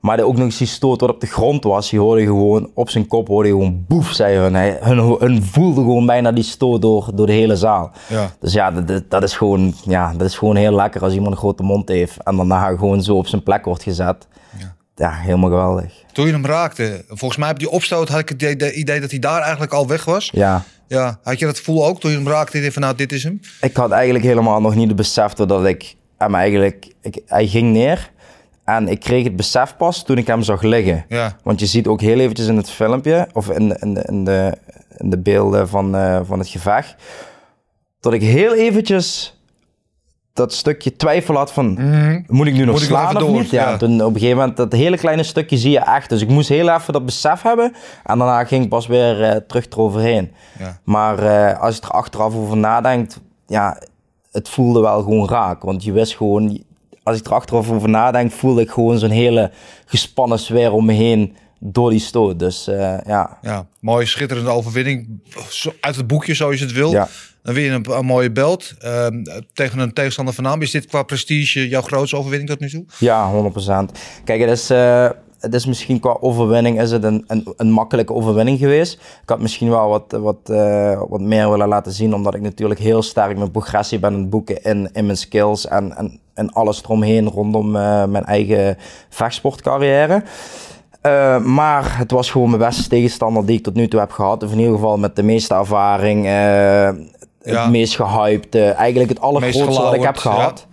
Maar 0.00 0.16
de, 0.16 0.24
ook 0.24 0.36
nog 0.36 0.44
eens 0.44 0.58
die 0.58 0.66
stoot 0.66 1.00
wat 1.00 1.10
op 1.10 1.20
de 1.20 1.26
grond 1.26 1.64
was, 1.64 1.90
die 1.90 1.98
hoorde 1.98 2.20
je 2.20 2.26
gewoon 2.26 2.70
op 2.74 2.90
zijn 2.90 3.06
kop, 3.06 3.28
hoorde 3.28 3.48
je 3.48 3.54
gewoon 3.54 3.84
boef, 3.88 4.10
zei 4.10 4.36
hun. 4.36 4.54
Hij, 4.54 4.78
hun, 4.80 4.98
hun 5.18 5.42
voelde 5.42 5.80
gewoon 5.80 6.06
bijna 6.06 6.32
die 6.32 6.44
stoot 6.44 6.82
door, 6.82 7.10
door 7.14 7.26
de 7.26 7.32
hele 7.32 7.56
zaal. 7.56 7.92
Ja. 8.08 8.30
Dus 8.40 8.52
ja 8.52 8.70
dat, 9.08 9.22
is 9.22 9.36
gewoon, 9.36 9.74
ja, 9.84 10.12
dat 10.16 10.26
is 10.26 10.38
gewoon 10.38 10.56
heel 10.56 10.74
lekker 10.74 11.02
als 11.02 11.12
iemand 11.12 11.32
een 11.32 11.38
grote 11.38 11.62
mond 11.62 11.88
heeft 11.88 12.22
en 12.22 12.36
daarna 12.36 12.68
gewoon 12.68 13.02
zo 13.02 13.16
op 13.16 13.26
zijn 13.26 13.42
plek 13.42 13.64
wordt 13.64 13.82
gezet. 13.82 14.28
Ja. 14.58 14.74
Ja, 14.94 15.12
helemaal 15.12 15.50
geweldig. 15.50 15.92
Toen 16.12 16.26
je 16.26 16.32
hem 16.32 16.46
raakte, 16.46 17.04
volgens 17.08 17.40
mij 17.40 17.50
op 17.50 17.58
die 17.58 17.70
opstoot 17.70 18.08
had 18.08 18.18
ik 18.18 18.28
het 18.28 18.42
idee- 18.74 19.00
dat 19.00 19.10
hij 19.10 19.18
daar 19.18 19.40
eigenlijk 19.40 19.72
al 19.72 19.86
weg 19.86 20.04
was. 20.04 20.30
Ja. 20.32 20.62
Ja, 20.86 21.18
had 21.22 21.38
je 21.38 21.46
dat 21.46 21.58
gevoel 21.58 21.86
ook 21.86 22.00
toen 22.00 22.10
je 22.10 22.16
hem 22.16 22.28
raakte? 22.28 22.72
van 22.72 22.82
nou, 22.82 22.94
dit 22.94 23.12
is 23.12 23.22
hem. 23.22 23.40
ik 23.60 23.76
had 23.76 23.90
eigenlijk 23.90 24.24
helemaal 24.24 24.60
nog 24.60 24.74
niet 24.74 24.86
het 24.86 24.96
besef 24.96 25.32
dat 25.32 25.66
ik 25.66 25.94
hem 26.18 26.34
eigenlijk... 26.34 26.92
Ik, 27.02 27.20
hij 27.26 27.46
ging 27.46 27.72
neer 27.72 28.10
en 28.76 28.88
ik 28.88 29.00
kreeg 29.00 29.24
het 29.24 29.36
besef 29.36 29.76
pas 29.76 30.02
toen 30.04 30.16
ik 30.18 30.26
hem 30.26 30.42
zag 30.42 30.62
liggen. 30.62 31.04
Ja, 31.08 31.36
Want 31.42 31.60
je 31.60 31.66
ziet 31.66 31.86
ook 31.86 32.00
heel 32.00 32.18
eventjes 32.18 32.46
in 32.46 32.56
het 32.56 32.70
filmpje, 32.70 33.28
of 33.32 33.50
in, 33.50 33.76
in, 33.80 33.94
de, 33.94 34.02
in, 34.08 34.24
de, 34.24 34.54
in 34.96 35.10
de 35.10 35.18
beelden 35.18 35.68
van, 35.68 35.96
eh, 35.96 36.20
van 36.24 36.38
het 36.38 36.48
gevecht, 36.48 36.94
dat 38.00 38.12
ik 38.12 38.22
heel 38.22 38.54
eventjes 38.54 39.34
dat 40.32 40.52
stukje 40.54 40.96
twijfel 40.96 41.34
had 41.36 41.52
van, 41.52 41.66
moet 42.26 42.46
ik 42.46 42.52
nu 42.52 42.58
nog 42.58 42.64
Mhm. 42.64 42.70
Moet 42.70 42.80
slaan 42.80 43.16
of 43.16 43.22
door? 43.22 43.30
niet? 43.30 43.50
Ja, 43.50 43.70
Ja. 43.70 43.76
toen 43.76 44.02
op 44.04 44.14
een 44.14 44.20
gegeven 44.20 44.36
moment, 44.38 44.56
dat 44.56 44.72
hele 44.72 44.96
kleine 44.96 45.22
stukje 45.22 45.56
zie 45.58 45.70
je 45.70 45.78
echt. 45.78 46.08
Dus 46.08 46.22
ik 46.22 46.28
moest 46.28 46.48
heel 46.48 46.68
even 46.68 46.92
dat 46.92 47.04
besef 47.04 47.42
hebben 47.42 47.72
en 48.04 48.18
daarna 48.18 48.44
ging 48.44 48.62
ik 48.64 48.68
pas 48.68 48.86
weer 48.86 49.22
eh, 49.22 49.36
terug 49.36 49.66
eroverheen. 49.70 50.32
Ja. 50.58 50.78
Maar 50.84 51.18
eh, 51.18 51.60
als 51.60 51.76
je 51.76 51.82
er 51.82 51.88
achteraf 51.90 52.34
over 52.34 52.56
nadenkt, 52.56 53.20
ja, 53.46 53.78
het 54.32 54.48
voelde 54.48 54.80
wel 54.80 55.02
gewoon 55.02 55.28
raak. 55.28 55.62
Want 55.62 55.84
je 55.84 55.92
wist 55.92 56.16
gewoon, 56.16 56.62
als 57.10 57.20
ik 57.20 57.26
er 57.26 57.34
achteraf 57.34 57.70
over 57.70 57.88
nadenk, 57.88 58.32
voelde 58.32 58.60
ik 58.60 58.70
gewoon 58.70 58.98
zo'n 58.98 59.10
hele 59.10 59.50
gespannen 59.86 60.38
sfeer 60.38 60.72
om 60.72 60.84
me 60.84 60.92
heen 60.92 61.36
door 61.58 61.90
die 61.90 62.00
stoot. 62.00 62.38
Dus 62.38 62.66
eh, 62.66 62.98
ja, 63.06 63.38
ja, 63.42 63.66
mooie 63.80 64.06
schitterende 64.06 64.50
overwinning. 64.50 65.20
Uit 65.80 65.96
het 65.96 66.06
boekje 66.06 66.34
zoals 66.34 66.58
je 66.58 66.64
het 66.64 66.74
wil. 66.74 66.90
Ja. 66.90 67.08
Dan 67.42 67.54
win 67.54 67.64
je 67.64 67.70
een, 67.70 67.90
een 67.90 68.04
mooie 68.04 68.30
belt 68.30 68.74
ehm, 68.78 69.22
tegen 69.52 69.78
een 69.78 69.92
tegenstander 69.92 70.34
van 70.34 70.44
naam. 70.44 70.62
Is 70.62 70.70
dit 70.70 70.86
qua 70.86 71.02
prestige 71.02 71.68
jouw 71.68 71.82
grootste 71.82 72.16
overwinning 72.16 72.50
tot 72.50 72.60
nu 72.60 72.68
toe? 72.68 72.84
ja 72.98 73.32
100%. 73.32 73.98
Kijk, 74.24 74.40
het 74.40 74.50
is, 74.50 74.70
eh, 74.70 75.10
het 75.40 75.54
is 75.54 75.66
misschien 75.66 76.00
qua 76.00 76.16
overwinning 76.20 76.80
is 76.80 76.90
het 76.90 77.04
een, 77.04 77.24
een, 77.26 77.52
een 77.56 77.70
makkelijke 77.70 78.12
overwinning 78.12 78.58
geweest. 78.58 78.92
Ik 79.22 79.28
had 79.28 79.40
misschien 79.40 79.70
wel 79.70 79.88
wat, 79.88 80.04
wat, 80.08 80.36
eh, 80.44 81.02
wat 81.08 81.20
meer 81.20 81.50
willen 81.50 81.68
laten 81.68 81.92
zien, 81.92 82.14
omdat 82.14 82.34
ik 82.34 82.40
natuurlijk 82.40 82.80
heel 82.80 83.02
sterk 83.02 83.36
mijn 83.36 83.50
progressie 83.50 83.98
ben 83.98 84.12
aan 84.12 84.20
het 84.20 84.30
boeken 84.30 84.62
in, 84.62 84.90
in 84.92 85.04
mijn 85.04 85.16
skills 85.18 85.66
en, 85.66 85.96
en, 85.96 86.20
en 86.34 86.52
alles 86.52 86.82
eromheen 86.82 87.28
rondom 87.28 87.76
eh, 87.76 88.04
mijn 88.04 88.24
eigen 88.24 88.76
vechtsportcarrière. 89.08 90.22
Eh, 91.00 91.38
maar 91.38 91.98
het 91.98 92.10
was 92.10 92.30
gewoon 92.30 92.48
mijn 92.50 92.62
beste 92.62 92.88
tegenstander 92.88 93.46
die 93.46 93.56
ik 93.56 93.62
tot 93.62 93.74
nu 93.74 93.88
toe 93.88 94.00
heb 94.00 94.10
gehad. 94.10 94.42
Of 94.42 94.52
in 94.52 94.58
ieder 94.58 94.74
geval 94.74 94.98
met 94.98 95.16
de 95.16 95.22
meeste 95.22 95.54
ervaring. 95.54 96.26
Ja. 97.42 97.60
Het 97.62 97.70
meest 97.70 97.96
gehyped. 97.96 98.54
eh, 98.54 98.74
eigenlijk 98.74 99.10
het 99.10 99.20
allergrootste 99.20 99.82
wat 99.82 99.94
ik 99.94 100.02
heb 100.02 100.16
gehad. 100.16 100.66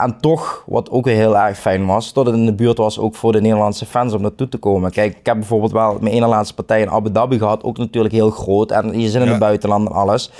En 0.00 0.20
toch, 0.20 0.64
wat 0.66 0.90
ook 0.90 1.06
heel 1.06 1.38
erg 1.38 1.58
fijn 1.58 1.86
was, 1.86 2.12
dat 2.12 2.26
het 2.26 2.34
in 2.34 2.46
de 2.46 2.54
buurt 2.54 2.78
was 2.78 2.98
ook 2.98 3.14
voor 3.14 3.32
de 3.32 3.40
Nederlandse 3.40 3.86
fans 3.86 4.12
om 4.12 4.20
naartoe 4.22 4.48
te 4.48 4.58
komen. 4.58 4.90
Kijk, 4.90 5.16
ik 5.18 5.26
heb 5.26 5.36
bijvoorbeeld 5.36 5.72
wel 5.72 5.96
mijn 6.00 6.14
ene 6.14 6.26
laatste 6.26 6.54
partij 6.54 6.80
in 6.80 6.90
Abu 6.90 7.10
Dhabi 7.12 7.38
gehad, 7.38 7.62
ook 7.64 7.78
natuurlijk 7.78 8.14
heel 8.14 8.30
groot. 8.30 8.70
En 8.70 9.00
je 9.00 9.08
zit 9.08 9.20
in 9.20 9.24
Ja. 9.26 9.30
het 9.30 9.38
buitenland 9.40 9.88
en 9.88 9.94
alles. 9.94 10.30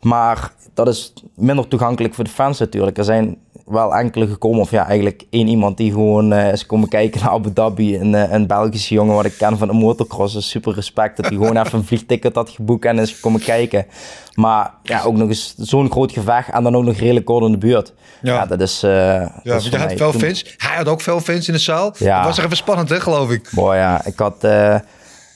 Maar 0.00 0.52
dat 0.74 0.88
is 0.88 1.12
minder 1.34 1.68
toegankelijk 1.68 2.14
voor 2.14 2.24
de 2.24 2.30
fans 2.30 2.58
natuurlijk. 2.58 2.98
Er 2.98 3.04
zijn 3.04 3.36
wel 3.66 3.94
enkele 3.94 4.26
gekomen, 4.26 4.60
of 4.60 4.70
ja, 4.70 4.86
eigenlijk 4.86 5.24
één 5.30 5.46
iemand 5.46 5.76
die 5.76 5.92
gewoon 5.92 6.32
eh, 6.32 6.52
is 6.52 6.66
komen 6.66 6.88
kijken 6.88 7.20
naar 7.20 7.30
Abu 7.30 7.52
Dhabi. 7.52 7.98
Een, 7.98 8.14
eh, 8.14 8.32
een 8.32 8.46
Belgische 8.46 8.94
jongen 8.94 9.14
wat 9.14 9.24
ik 9.24 9.34
ken 9.38 9.58
van 9.58 9.68
de 9.68 9.74
motocross. 9.74 10.34
Dus 10.34 10.48
super 10.50 10.74
respect 10.74 11.16
dat 11.16 11.26
hij 11.26 11.36
gewoon 11.36 11.56
even 11.56 11.78
een 11.78 11.84
vliegticket 11.84 12.34
had 12.34 12.50
geboekt 12.50 12.84
en 12.84 12.98
is 12.98 13.20
komen 13.20 13.40
kijken. 13.40 13.86
Maar 14.34 14.74
ja, 14.82 15.02
ook 15.02 15.16
nog 15.16 15.28
eens 15.28 15.54
zo'n 15.56 15.90
groot 15.90 16.12
gevecht 16.12 16.50
en 16.50 16.62
dan 16.62 16.76
ook 16.76 16.84
nog 16.84 16.96
redelijk 16.96 17.26
kort 17.26 17.44
in 17.44 17.52
de 17.52 17.58
buurt. 17.58 17.92
Ja. 18.22 18.34
Ja, 18.34 18.46
dat 18.46 18.60
is... 18.60 18.82
eh, 18.82 18.90
Ja, 18.90 19.32
dat 19.42 19.60
is 19.62 19.68
je 19.68 19.76
had 19.78 19.92
veel 19.92 20.12
fans. 20.12 20.54
Hij 20.56 20.76
had 20.76 20.88
ook 20.88 21.00
veel 21.00 21.20
fans 21.20 21.46
in 21.48 21.52
de 21.54 21.60
zaal. 21.60 21.94
Ja. 21.98 22.16
Dat 22.16 22.26
was 22.26 22.38
er 22.38 22.44
even 22.44 22.56
spannend, 22.56 22.88
hè, 22.88 23.00
geloof 23.00 23.30
ik. 23.30 23.50
Boy, 23.54 23.74
ja, 23.76 24.04
ik 24.04 24.18
had, 24.18 24.44
eh, 24.44 24.74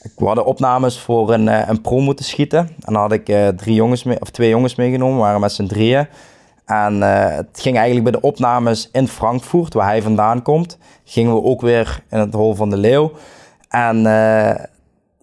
ik 0.03 0.11
we 0.17 0.27
hadden 0.27 0.45
opnames 0.45 0.99
voor 0.99 1.33
een, 1.33 1.47
een 1.71 1.81
pro 1.81 2.01
moeten 2.01 2.25
schieten. 2.25 2.59
En 2.59 2.93
dan 2.93 2.97
had 3.03 3.13
ik 3.13 3.25
drie 3.57 3.75
jongens 3.75 4.03
mee, 4.03 4.21
of 4.21 4.31
twee 4.31 4.49
jongens 4.49 4.75
meegenomen, 4.75 5.19
waren 5.19 5.41
met 5.41 5.53
z'n 5.53 5.67
drieën. 5.67 6.07
En 6.65 7.03
eh, 7.03 7.37
het 7.37 7.61
ging 7.61 7.77
eigenlijk 7.77 8.11
bij 8.11 8.21
de 8.21 8.27
opnames 8.27 8.89
in 8.93 9.09
Frankfurt, 9.09 9.75
waar 9.75 9.87
hij 9.87 10.03
vandaan 10.03 10.43
komt, 10.43 10.79
gingen 11.05 11.35
we 11.35 11.43
ook 11.43 11.61
weer 11.61 12.03
in 12.11 12.19
het 12.19 12.35
Hol 12.35 12.55
van 12.55 12.71
de 12.71 12.77
Leeuw. 12.77 13.13
En 13.69 13.97
eh, 13.97 14.65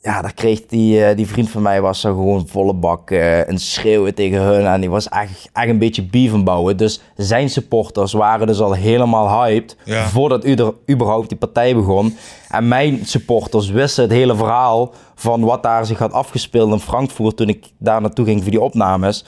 ja, 0.01 0.21
daar 0.21 0.33
kreeg 0.33 0.65
die, 0.65 1.05
eh, 1.05 1.15
die 1.15 1.27
vriend 1.27 1.50
van 1.50 1.62
mij 1.62 1.81
was 1.81 2.03
er 2.03 2.12
gewoon 2.12 2.48
volle 2.48 2.74
bak 2.74 3.10
een 3.45 3.60
schreeuwen 3.60 4.13
tegen 4.15 4.39
hun. 4.41 4.65
En 4.65 4.81
die 4.81 4.89
was 4.89 5.10
echt, 5.10 5.50
echt 5.53 5.69
een 5.69 5.77
beetje 5.77 6.03
beef 6.03 6.33
aan 6.33 6.43
bouwen. 6.43 6.77
Dus 6.77 7.01
zijn 7.15 7.50
supporters 7.50 8.13
waren 8.13 8.48
dus 8.48 8.60
al 8.60 8.74
helemaal 8.74 9.43
hyped 9.43 9.77
Ja. 9.83 10.05
voordat 10.05 10.45
u 10.45 10.53
er 10.53 10.74
überhaupt 10.89 11.29
die 11.29 11.38
partij 11.38 11.75
begon. 11.75 12.17
En 12.50 12.67
mijn 12.67 13.05
supporters 13.05 13.69
wisten 13.69 14.03
het 14.03 14.12
hele 14.12 14.36
verhaal 14.36 14.93
van 15.15 15.41
wat 15.41 15.63
daar 15.63 15.86
zich 15.86 16.00
had 16.00 16.13
afgespeeld 16.13 16.71
in 16.71 16.79
Frankfurt 16.79 17.38
toen 17.38 17.50
ik 17.50 17.65
daar 17.77 18.01
naartoe 18.01 18.25
ging 18.25 18.41
voor 18.41 18.51
die 18.51 18.62
opnames. 18.62 19.25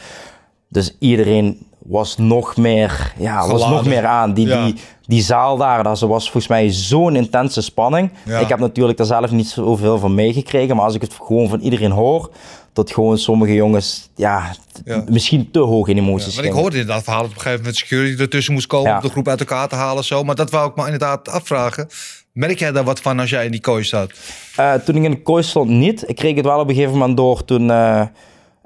Dus 0.70 0.96
iedereen 1.00 1.68
was 1.86 2.18
nog 2.18 2.58
meer, 2.58 3.14
ja, 3.18 3.48
was 3.48 3.68
nog 3.70 3.86
meer 3.86 4.06
aan. 4.06 4.34
Die, 4.34 4.48
Ja. 4.48 4.66
die, 4.66 4.76
die 5.06 5.22
zaal 5.22 5.58
daar, 5.58 5.84
dat 5.84 6.00
was 6.00 6.24
volgens 6.24 6.48
mij 6.48 6.70
zo'n 6.72 7.16
intense 7.16 7.62
spanning. 7.62 8.12
Ja. 8.26 8.40
Ik 8.40 8.48
heb 8.50 8.60
natuurlijk 8.60 8.98
daar 8.98 9.08
zelf 9.08 9.32
niet 9.32 9.48
zoveel 9.48 10.00
van 10.00 10.16
meegekregen, 10.16 10.76
maar 10.76 10.86
als 10.86 10.96
ik 10.96 11.02
het 11.02 11.14
gewoon 11.26 11.50
van 11.50 11.60
iedereen 11.60 11.92
hoor, 11.92 12.32
dat 12.74 12.92
gewoon 12.92 13.18
sommige 13.18 13.54
jongens, 13.54 14.10
ja, 14.16 14.56
Ja. 14.86 15.04
misschien 15.10 15.52
te 15.52 15.60
hoog 15.60 15.88
in 15.88 15.96
Ja, 15.96 16.02
emoties 16.02 16.26
want 16.26 16.38
ik 16.38 16.44
gingen. 16.44 16.58
hoorde 16.62 16.78
inderdaad 16.78 17.04
verhaal 17.04 17.22
dat 17.22 17.30
op 17.30 17.36
een 17.36 17.42
gegeven 17.42 17.64
moment 17.64 17.78
security 17.82 18.22
ertussen 18.22 18.54
moest 18.54 18.68
komen 18.68 18.90
Ja. 18.90 18.96
om 18.98 19.02
de 19.04 19.10
groep 19.10 19.28
uit 19.28 19.40
elkaar 19.40 19.68
te 19.68 19.76
halen. 19.76 20.04
Zo. 20.04 20.24
Maar 20.24 20.36
dat 20.36 20.52
wou 20.52 20.70
ik 20.70 20.76
me 20.76 20.84
inderdaad 20.84 21.30
afvragen. 21.30 21.88
Merk 22.32 22.60
jij 22.60 22.72
daar 22.72 22.84
wat 22.84 23.00
van 23.00 23.20
als 23.20 23.30
jij 23.30 23.46
in 23.46 23.52
die 23.52 23.60
kooi 23.60 23.84
staat? 23.84 24.12
Eh, 24.56 24.74
toen 24.74 24.96
ik 24.96 25.04
in 25.04 25.12
de 25.12 25.22
kooi 25.22 25.44
stond 25.44 25.70
niet. 25.70 26.04
Ik 26.10 26.16
kreeg 26.16 26.36
het 26.36 26.46
wel 26.46 26.60
op 26.60 26.70
een 26.70 26.76
gegeven 26.76 26.98
moment 26.98 27.18
door 27.18 27.46
toen... 27.46 27.72
eh, 27.72 28.02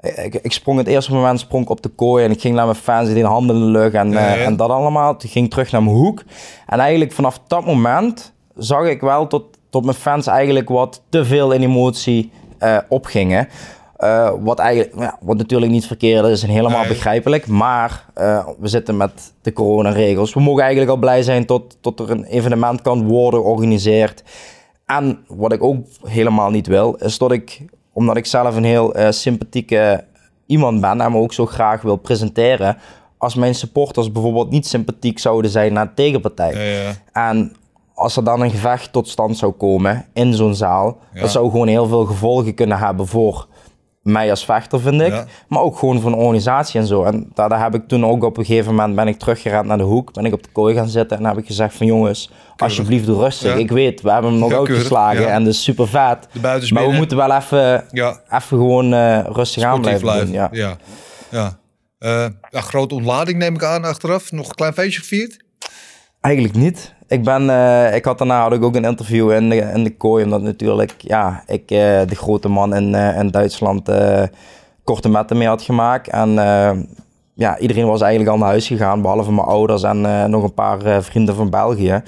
ik, 0.00 0.34
ik 0.34 0.52
sprong 0.52 0.78
het 0.78 0.86
eerste 0.86 1.14
moment 1.14 1.40
sprong 1.40 1.66
op 1.66 1.82
de 1.82 1.88
kooi 1.88 2.24
en 2.24 2.30
ik 2.30 2.40
ging 2.40 2.54
naar 2.54 2.64
mijn 2.64 2.76
fans, 2.76 3.04
die 3.06 3.14
deden 3.14 3.30
handen 3.30 3.56
in 3.56 3.62
de 3.62 3.68
lucht 3.68 3.94
en, 3.94 4.10
Ja, 4.10 4.18
eh, 4.34 4.44
en 4.46 4.56
dat 4.56 4.70
allemaal. 4.70 5.16
Toen 5.16 5.30
ging 5.30 5.44
ik 5.44 5.50
terug 5.50 5.72
naar 5.72 5.82
mijn 5.82 5.96
hoek. 5.96 6.22
En 6.66 6.78
eigenlijk 6.78 7.12
vanaf 7.12 7.40
dat 7.46 7.64
moment 7.64 8.32
zag 8.56 8.86
ik 8.86 9.00
wel 9.00 9.26
tot, 9.26 9.44
tot 9.70 9.84
mijn 9.84 9.96
fans 9.96 10.26
eigenlijk 10.26 10.68
wat 10.68 11.02
te 11.08 11.24
veel 11.24 11.52
in 11.52 11.62
emotie 11.62 12.30
eh, 12.58 12.78
opgingen. 12.88 13.48
Eh, 13.96 14.32
wat, 14.40 14.58
eigenlijk, 14.58 14.94
ja, 14.98 15.18
wat 15.20 15.36
natuurlijk 15.36 15.72
niet 15.72 15.86
verkeerd 15.86 16.24
is 16.26 16.42
en 16.42 16.48
helemaal 16.48 16.80
Nee. 16.80 16.88
begrijpelijk. 16.88 17.46
Maar 17.46 18.04
we 18.58 18.68
zitten 18.68 18.96
met 18.96 19.32
de 19.42 19.52
coronaregels. 19.52 20.34
We 20.34 20.40
mogen 20.40 20.62
eigenlijk 20.62 20.90
al 20.90 20.96
blij 20.96 21.22
zijn 21.22 21.46
tot, 21.46 21.76
tot 21.80 22.00
er 22.00 22.10
een 22.10 22.24
evenement 22.24 22.82
kan 22.82 23.06
worden 23.06 23.40
georganiseerd. 23.40 24.22
En 24.86 25.18
wat 25.26 25.52
ik 25.52 25.62
ook 25.62 25.76
helemaal 26.04 26.50
niet 26.50 26.66
wil, 26.66 26.94
is 26.94 27.18
dat 27.18 27.32
ik, 27.32 27.62
omdat 27.98 28.16
ik 28.16 28.26
zelf 28.26 28.56
een 28.56 28.64
heel 28.64 28.94
eh, 28.94 29.10
sympathieke 29.10 30.04
iemand 30.46 30.80
ben 30.80 31.00
en 31.00 31.12
me 31.12 31.18
ook 31.18 31.32
zo 31.32 31.46
graag 31.46 31.82
wil 31.82 31.96
presenteren, 31.96 32.76
als 33.16 33.34
mijn 33.34 33.54
supporters 33.54 34.12
bijvoorbeeld 34.12 34.50
niet 34.50 34.66
sympathiek 34.66 35.18
zouden 35.18 35.50
zijn 35.50 35.72
naar 35.72 35.86
de 35.86 35.94
tegenpartij. 35.94 36.52
Ja, 36.54 36.82
ja. 36.82 36.92
En 37.12 37.56
als 37.94 38.16
er 38.16 38.24
dan 38.24 38.40
een 38.40 38.50
gevecht 38.50 38.92
tot 38.92 39.08
stand 39.08 39.36
zou 39.36 39.52
komen 39.52 40.06
in 40.12 40.34
zo'n 40.34 40.54
zaal, 40.54 40.98
dat 41.14 41.30
zou 41.30 41.50
gewoon 41.50 41.68
heel 41.68 41.86
veel 41.86 42.04
gevolgen 42.04 42.54
kunnen 42.54 42.78
hebben 42.78 43.06
voor 43.06 43.46
mij 44.08 44.30
als 44.30 44.44
vechter, 44.44 44.80
vind 44.80 45.00
ik. 45.00 45.12
Ja. 45.12 45.24
Maar 45.48 45.60
ook 45.62 45.78
gewoon 45.78 46.00
voor 46.00 46.10
een 46.10 46.16
organisatie 46.18 46.80
en 46.80 46.86
zo. 46.86 47.04
En 47.04 47.30
daar, 47.34 47.48
daar 47.48 47.62
heb 47.62 47.74
ik 47.74 47.88
toen 47.88 48.06
ook 48.06 48.24
op 48.24 48.36
een 48.36 48.44
gegeven 48.44 48.74
moment 48.74 48.94
ben 48.94 49.08
ik 49.08 49.18
teruggerend 49.18 49.66
naar 49.66 49.78
de 49.78 49.84
hoek. 49.84 50.12
Ben 50.12 50.24
ik 50.24 50.32
op 50.32 50.42
de 50.42 50.48
kooi 50.52 50.74
gaan 50.74 50.88
zitten 50.88 51.18
en 51.18 51.24
heb 51.24 51.38
ik 51.38 51.46
gezegd 51.46 51.74
van 51.74 51.86
jongens, 51.86 52.30
alsjeblieft 52.56 53.06
doe 53.06 53.18
rustig. 53.22 53.52
Ja. 53.52 53.58
Ik 53.58 53.70
weet, 53.70 54.00
we 54.00 54.10
hebben 54.10 54.30
hem 54.30 54.40
nog 54.40 54.50
Ja, 54.50 54.56
uitgeslagen 54.58 55.32
en 55.32 55.44
dat 55.44 55.52
is 55.52 55.62
super 55.62 55.88
vet. 55.88 56.28
Maar 56.72 56.88
we 56.88 56.92
moeten 56.92 57.16
wel 57.16 57.32
even, 57.36 57.84
Ja, 57.90 58.20
even 58.30 58.40
gewoon 58.40 58.92
eh, 58.94 59.26
rustig 59.32 59.62
aan 59.62 59.80
blijven 59.80 60.18
doen. 60.18 60.32
Ja. 60.32 60.48
Ja. 60.52 60.76
ja. 61.30 61.58
Ja, 62.50 62.60
grote 62.60 62.94
ontlading 62.94 63.38
neem 63.38 63.54
ik 63.54 63.64
aan 63.64 63.84
achteraf. 63.84 64.32
Nog 64.32 64.48
een 64.48 64.54
klein 64.54 64.72
feestje 64.72 65.00
gevierd? 65.00 65.36
Eigenlijk 66.20 66.54
niet. 66.54 66.94
Ik, 67.08 67.24
ben, 67.24 67.50
eh, 67.50 67.94
ik 67.94 68.04
had 68.04 68.18
daarna 68.18 68.42
had 68.42 68.52
ik 68.52 68.62
ook 68.62 68.74
een 68.74 68.84
interview 68.84 69.30
in 69.30 69.48
de, 69.48 69.56
in 69.56 69.84
de 69.84 69.96
kooi, 69.96 70.24
omdat 70.24 70.42
natuurlijk 70.42 70.94
ja, 70.98 71.42
ik 71.46 71.70
eh, 71.70 72.00
de 72.06 72.14
grote 72.14 72.48
man 72.48 72.74
in, 72.74 72.94
eh, 72.94 73.18
in 73.18 73.30
Duitsland 73.30 73.90
korte 74.84 75.08
metten 75.08 75.38
mee 75.38 75.48
had 75.48 75.62
gemaakt. 75.62 76.08
En 76.08 76.30
ja, 77.34 77.58
iedereen 77.58 77.86
was 77.86 78.00
eigenlijk 78.00 78.30
al 78.30 78.38
naar 78.38 78.48
huis 78.48 78.66
gegaan, 78.66 79.02
behalve 79.02 79.32
mijn 79.32 79.46
ouders 79.46 79.82
en 79.82 80.30
nog 80.30 80.42
een 80.42 80.54
paar 80.54 81.02
vrienden 81.02 81.34
van 81.34 81.50
België. 81.50 82.02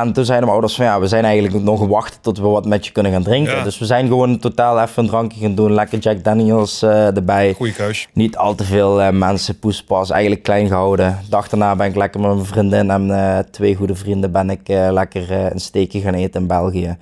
En 0.00 0.12
toen 0.12 0.24
zeiden 0.24 0.46
mijn 0.46 0.58
ouders 0.58 0.74
van 0.74 0.84
ja, 0.84 1.00
we 1.00 1.06
zijn 1.06 1.24
eigenlijk 1.24 1.64
nog 1.64 1.86
wachten 1.86 2.20
tot 2.20 2.38
we 2.38 2.46
wat 2.46 2.66
met 2.66 2.86
je 2.86 2.92
kunnen 2.92 3.12
gaan 3.12 3.22
drinken. 3.22 3.56
Ja. 3.56 3.62
Dus 3.62 3.78
we 3.78 3.84
zijn 3.84 4.06
gewoon 4.06 4.38
totaal 4.38 4.80
even 4.80 5.02
een 5.02 5.08
drankje 5.08 5.40
gaan 5.40 5.54
doen, 5.54 5.72
lekker 5.72 5.98
Jack 5.98 6.24
Daniels 6.24 6.82
eh, 6.82 7.16
erbij. 7.16 7.52
Goeie 7.52 7.72
keus. 7.72 8.08
Niet 8.12 8.36
al 8.36 8.54
te 8.54 8.64
veel 8.64 9.02
eh, 9.02 9.10
mensen, 9.10 9.58
poespas, 9.58 10.10
eigenlijk 10.10 10.42
klein 10.42 10.66
gehouden. 10.66 11.18
De 11.22 11.28
dag 11.28 11.48
daarna 11.48 11.76
ben 11.76 11.86
ik 11.86 11.96
lekker 11.96 12.20
met 12.20 12.34
mijn 12.34 12.46
vriendin 12.46 12.90
en 12.90 13.10
eh, 13.10 13.38
twee 13.50 13.74
goede 13.74 13.94
vrienden 13.94 14.32
ben 14.32 14.50
ik 14.50 14.68
lekker 14.68 15.30
een 15.30 15.60
steekje 15.60 16.00
gaan 16.00 16.14
eten 16.14 16.40
in 16.40 16.46
België. 16.46 16.96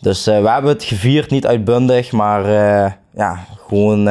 Dus 0.00 0.24
we 0.24 0.32
hebben 0.32 0.70
het 0.70 0.84
gevierd, 0.84 1.30
niet 1.30 1.46
uitbundig, 1.46 2.12
maar 2.12 2.46
ja, 3.14 3.44
gewoon 3.68 4.08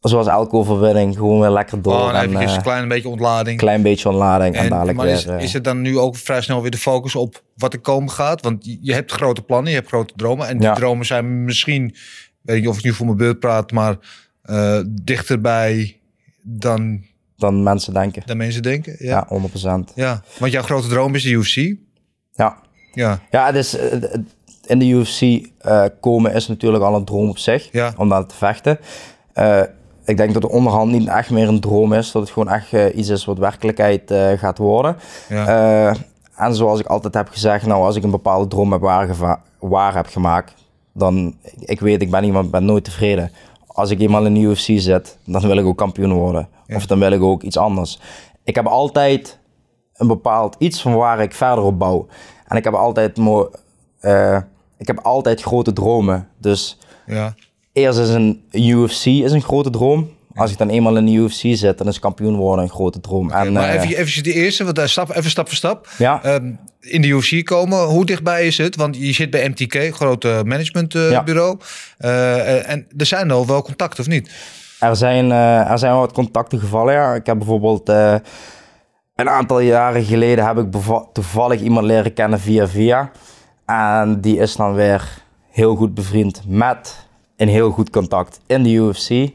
zoals 0.00 0.26
elke 0.26 0.56
overwinning, 0.56 1.16
gewoon 1.16 1.40
weer 1.40 1.50
lekker 1.50 1.82
door. 1.82 1.92
Oh, 1.92 1.98
dan 2.00 2.14
en 2.14 2.20
heb 2.20 2.40
je 2.40 2.46
eh, 2.46 2.54
een 2.54 2.62
klein 2.62 2.88
beetje 2.88 3.08
ontlading. 3.08 3.58
klein 3.58 3.82
beetje 3.82 4.08
ontlading 4.08 4.54
en, 4.54 4.62
En, 4.64 4.70
dadelijk 4.70 4.96
maar 4.96 5.06
weer... 5.06 5.14
is, 5.14 5.26
eh, 5.26 5.42
is 5.42 5.52
het 5.52 5.64
dan 5.64 5.80
nu 5.80 5.98
ook 5.98 6.16
vrij 6.16 6.40
snel 6.40 6.62
weer 6.62 6.70
de 6.70 6.76
focus 6.78 7.14
op 7.14 7.42
wat 7.56 7.72
er 7.72 7.80
komen 7.80 8.10
gaat? 8.10 8.42
Want 8.42 8.78
je- 8.80 8.92
hebt 8.94 9.12
grote 9.12 9.42
plannen, 9.42 9.70
je 9.70 9.76
hebt 9.76 9.88
grote 9.88 10.12
dromen. 10.16 10.46
En 10.48 10.58
die 10.58 10.66
Ja. 10.66 10.74
dromen 10.74 11.06
zijn 11.06 11.44
misschien, 11.44 11.94
weet 12.42 12.56
ik 12.56 12.62
niet 12.62 12.70
of 12.70 12.78
ik 12.78 12.84
nu 12.84 12.92
voor 12.92 13.06
mijn 13.06 13.18
beurt 13.18 13.38
praat, 13.40 13.72
maar 13.72 13.96
eh, 14.42 14.80
dichterbij 14.88 16.00
dan, 16.42 17.04
dan 17.36 17.62
mensen 17.62 17.94
denken. 17.94 18.22
dan 18.26 18.36
mensen 18.36 18.62
denken. 18.62 18.96
Ja. 18.98 19.06
Ja, 19.06 19.16
Ja. 19.16 19.26
100%. 19.28 20.18
Want 20.38 20.52
jouw 20.52 20.62
grote 20.62 20.88
droom 20.88 21.14
is 21.14 21.22
de 21.22 21.30
UFC. 21.30 21.76
Ja. 22.34 22.56
Ja. 22.92 23.20
Ja, 23.30 23.46
het 23.46 23.54
is, 23.54 23.72
het- 23.72 24.20
in 24.66 24.78
de 24.78 24.86
UFC 24.86 25.46
komen 26.00 26.32
is 26.34 26.48
natuurlijk 26.48 26.84
al 26.84 26.94
een 26.94 27.04
droom 27.04 27.28
op 27.28 27.38
zich, 27.38 27.68
Ja. 27.72 27.92
om 27.96 28.08
daar 28.08 28.26
te 28.26 28.34
vechten. 28.34 28.78
Ik 30.08 30.16
denk 30.16 30.32
dat 30.32 30.42
de 30.42 30.48
onderhand 30.50 30.92
niet 30.92 31.08
echt 31.08 31.30
meer 31.30 31.48
een 31.48 31.60
droom 31.60 31.92
is, 31.92 32.12
dat 32.12 32.22
het 32.22 32.30
gewoon 32.30 32.48
echt 32.48 32.72
eh, 32.72 32.96
iets 32.96 33.08
is 33.08 33.24
wat 33.24 33.38
werkelijkheid 33.38 34.10
eh, 34.10 34.38
gaat 34.38 34.58
worden. 34.58 34.96
Ja. 35.28 35.46
Eh, 35.46 35.96
en 36.36 36.54
zoals 36.54 36.80
ik 36.80 36.86
altijd 36.86 37.14
heb 37.14 37.28
gezegd, 37.28 37.66
nou, 37.66 37.84
als 37.84 37.96
ik 37.96 38.02
een 38.02 38.10
bepaalde 38.10 38.48
droom 38.48 38.72
heb 38.72 38.80
waar, 38.80 39.38
waar 39.58 39.94
heb 39.94 40.06
gemaakt, 40.06 40.54
dan, 40.92 41.36
ik 41.58 41.80
weet, 41.80 42.02
ik 42.02 42.10
ben 42.10 42.24
iemand, 42.24 42.50
ben 42.50 42.64
nooit 42.64 42.84
tevreden. 42.84 43.32
Als 43.66 43.90
ik 43.90 44.00
eenmaal 44.00 44.26
in 44.26 44.34
de 44.34 44.40
UFC 44.40 44.80
zit, 44.80 45.18
dan 45.24 45.42
wil 45.42 45.56
ik 45.56 45.64
ook 45.66 45.76
kampioen 45.76 46.12
worden. 46.12 46.48
Of 46.74 46.86
dan 46.86 46.98
wil 46.98 47.12
ik 47.12 47.22
ook 47.22 47.42
iets 47.42 47.56
anders. 47.56 48.00
Ik 48.44 48.54
heb 48.54 48.66
altijd 48.66 49.38
een 49.94 50.06
bepaald 50.06 50.56
iets 50.58 50.82
van 50.82 50.94
waar 50.94 51.20
ik 51.20 51.34
verder 51.34 51.64
op 51.64 51.78
bouw. 51.78 52.06
En 52.46 52.56
ik 52.56 52.64
heb 52.64 52.74
altijd, 52.74 53.16
mo- 53.16 53.50
ik 54.78 54.86
heb 54.86 54.98
altijd 55.02 55.42
grote 55.42 55.72
dromen. 55.72 56.28
Dus 56.38 56.78
ja. 57.06 57.34
Eerst 57.78 57.98
is 57.98 58.08
een 58.08 58.42
UFC 58.52 59.06
is 59.06 59.32
een 59.32 59.42
grote 59.42 59.70
droom. 59.70 60.16
Als 60.34 60.50
ik 60.50 60.58
dan 60.58 60.68
eenmaal 60.68 60.96
in 60.96 61.06
de 61.06 61.12
UFC 61.12 61.42
zit, 61.56 61.78
dan 61.78 61.88
is 61.88 61.98
kampioen 61.98 62.36
worden 62.36 62.64
een 62.64 62.70
grote 62.70 63.00
droom. 63.00 63.30
en, 63.30 63.52
maar 63.52 63.68
eh, 63.68 63.82
even, 63.82 63.96
even 63.96 64.22
de 64.22 64.32
eerste, 64.32 64.64
want 64.64 64.76
daar 64.76 64.88
stap, 64.88 65.10
even 65.10 65.30
stap 65.30 65.46
voor 65.48 65.56
stap. 65.56 65.88
Ja. 65.98 66.22
Ehm, 66.22 66.52
in 66.80 67.02
de 67.02 67.08
UFC 67.08 67.44
komen, 67.44 67.84
hoe 67.84 68.04
dichtbij 68.04 68.46
is 68.46 68.58
het? 68.58 68.76
Want 68.76 68.96
je 68.96 69.12
zit 69.12 69.30
bij 69.30 69.48
MTK, 69.48 69.94
grote 69.94 70.42
managementbureau. 70.44 71.58
Eh, 71.98 72.70
en 72.70 72.86
er 72.96 73.06
zijn 73.06 73.30
al 73.30 73.46
wel 73.46 73.62
contacten, 73.62 74.00
of 74.00 74.08
niet? 74.08 74.30
Er 74.80 74.96
zijn, 74.96 75.32
eh, 75.32 75.70
er 75.70 75.78
zijn 75.78 75.92
wel 75.92 76.00
wat 76.00 76.12
contacten 76.12 76.58
gevallen. 76.58 76.94
Ja. 76.94 77.14
Ik 77.14 77.26
heb 77.26 77.38
bijvoorbeeld 77.38 77.88
eh, 77.88 78.14
een 79.14 79.28
aantal 79.28 79.60
jaren 79.60 80.04
geleden 80.04 80.46
heb 80.46 80.58
ik 80.58 80.66
toevallig 81.12 81.60
iemand 81.60 81.86
leren 81.86 82.12
kennen 82.12 82.40
via 82.40 82.68
via. 82.68 83.10
En 83.66 84.20
die 84.20 84.38
is 84.38 84.56
dan 84.56 84.74
weer 84.74 85.22
heel 85.50 85.76
goed 85.76 85.94
bevriend 85.94 86.42
met 86.46 87.07
een 87.38 87.48
heel 87.48 87.70
goed 87.70 87.90
contact 87.90 88.40
in 88.46 88.62
de 88.62 88.70
UFC. 88.72 89.30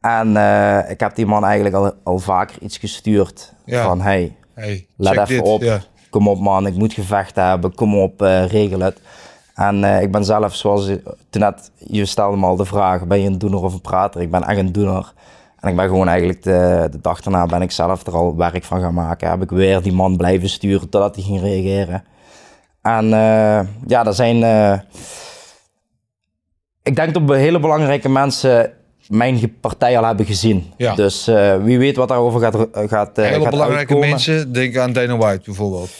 En 0.00 0.36
eh, 0.36 0.90
ik 0.90 1.00
heb 1.00 1.14
die 1.14 1.26
man 1.26 1.44
eigenlijk 1.44 1.74
al, 1.74 1.92
al 2.04 2.18
vaker 2.18 2.56
iets 2.62 2.76
gestuurd. 2.78 3.52
Ja. 3.64 3.84
Van 3.84 4.00
hey, 4.00 4.36
Hey, 4.54 4.86
let 4.96 5.12
even 5.16 5.26
dit. 5.26 5.40
op. 5.42 5.62
Ja. 5.62 5.80
Kom 6.10 6.28
op 6.28 6.38
man, 6.40 6.66
ik 6.66 6.74
moet 6.74 6.92
gevechten 6.92 7.44
hebben. 7.48 7.74
Kom 7.74 7.98
op, 7.98 8.22
eh, 8.22 8.46
regel 8.46 8.80
het. 8.80 9.00
En 9.54 9.84
eh, 9.84 10.02
ik 10.02 10.12
ben 10.12 10.24
zelf, 10.24 10.54
zoals 10.54 10.86
je- 10.86 11.02
toen 11.30 11.42
net, 11.42 11.70
je 11.76 12.04
stelde 12.04 12.36
me 12.36 12.46
al 12.46 12.56
de 12.56 12.64
vraag, 12.64 13.06
ben 13.06 13.20
je 13.20 13.26
een 13.26 13.38
doener 13.38 13.62
of 13.62 13.72
een 13.72 13.80
prater? 13.80 14.20
Ik 14.20 14.30
ben 14.30 14.42
echt 14.44 14.58
een 14.58 14.72
doener. 14.72 15.12
En 15.60 15.68
ik 15.70 15.76
ben 15.76 15.88
gewoon 15.88 16.08
eigenlijk 16.08 16.42
de, 16.42 16.88
de 16.90 17.00
dag 17.00 17.20
daarna 17.20 17.46
ben 17.46 17.62
ik 17.62 17.70
zelf 17.70 18.06
er 18.06 18.14
al 18.16 18.36
werk 18.36 18.64
van 18.64 18.80
gaan 18.80 18.94
maken. 18.94 19.30
Heb 19.30 19.42
ik 19.42 19.50
weer 19.50 19.82
die 19.82 19.92
man 19.92 20.16
blijven 20.16 20.48
sturen 20.48 20.88
totdat 20.88 21.14
hij 21.14 21.24
ging 21.24 21.40
reageren. 21.40 22.04
En 22.82 23.08
ja, 23.86 24.04
er 24.06 24.14
zijn... 24.14 24.42
ik 26.88 26.96
denk 26.96 27.14
dat 27.14 27.36
hele 27.36 27.60
belangrijke 27.60 28.08
mensen 28.08 28.72
mijn 29.08 29.56
partij 29.60 29.98
al 29.98 30.04
hebben 30.04 30.26
gezien. 30.26 30.72
Ja. 30.76 30.94
Dus 30.94 31.26
eh, 31.26 31.62
wie 31.62 31.78
weet 31.78 31.96
wat 31.96 32.08
daarover 32.08 32.40
gaat, 32.40 32.54
eh, 32.54 32.88
gaat, 32.88 33.18
eh, 33.18 33.24
Hele 33.24 33.40
gaat 33.40 33.50
belangrijke 33.50 33.78
uitkomen. 33.78 34.08
mensen, 34.08 34.52
denk 34.52 34.76
aan 34.76 34.92
Dana 34.92 35.16
White 35.16 35.42
bijvoorbeeld. 35.44 35.90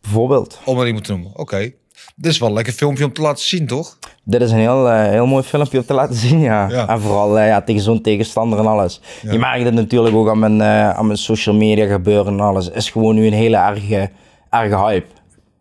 Bijvoorbeeld. 0.00 0.58
Om 0.64 0.80
er 0.80 0.86
iemand 0.86 1.04
te 1.04 1.12
noemen. 1.12 1.30
Oké. 1.36 1.72
Dit 2.16 2.32
is 2.32 2.38
wel 2.38 2.48
een 2.48 2.54
lekker 2.54 2.72
filmpje 2.72 3.04
om 3.04 3.12
te 3.12 3.20
laten 3.20 3.44
zien, 3.44 3.66
toch? 3.66 3.98
Dit 4.24 4.42
is 4.42 4.50
een 4.50 4.58
heel, 4.58 4.90
heel 4.90 5.26
mooi 5.26 5.42
filmpje 5.42 5.78
om 5.78 5.84
te 5.84 5.94
laten 5.94 6.14
zien, 6.14 6.40
ja. 6.40 6.68
Ja. 6.68 6.88
En 6.88 7.00
vooral 7.00 7.38
ja, 7.38 7.62
tegen 7.62 7.82
zo'n 7.82 8.00
tegenstander 8.00 8.58
en 8.58 8.66
alles. 8.66 9.00
Je 9.22 9.38
merkt 9.38 9.64
het 9.64 9.74
natuurlijk 9.74 10.14
ook 10.14 10.28
aan 10.28 10.38
mijn, 10.38 10.62
aan 10.62 11.06
mijn 11.06 11.18
social 11.18 11.54
media 11.54 11.86
gebeuren 11.86 12.32
en 12.32 12.40
alles. 12.40 12.64
Het 12.64 12.74
is 12.74 12.90
gewoon 12.90 13.14
nu 13.14 13.26
een 13.26 13.32
hele 13.32 13.56
erge, 13.56 14.10
erge 14.50 14.76
hype. 14.76 15.06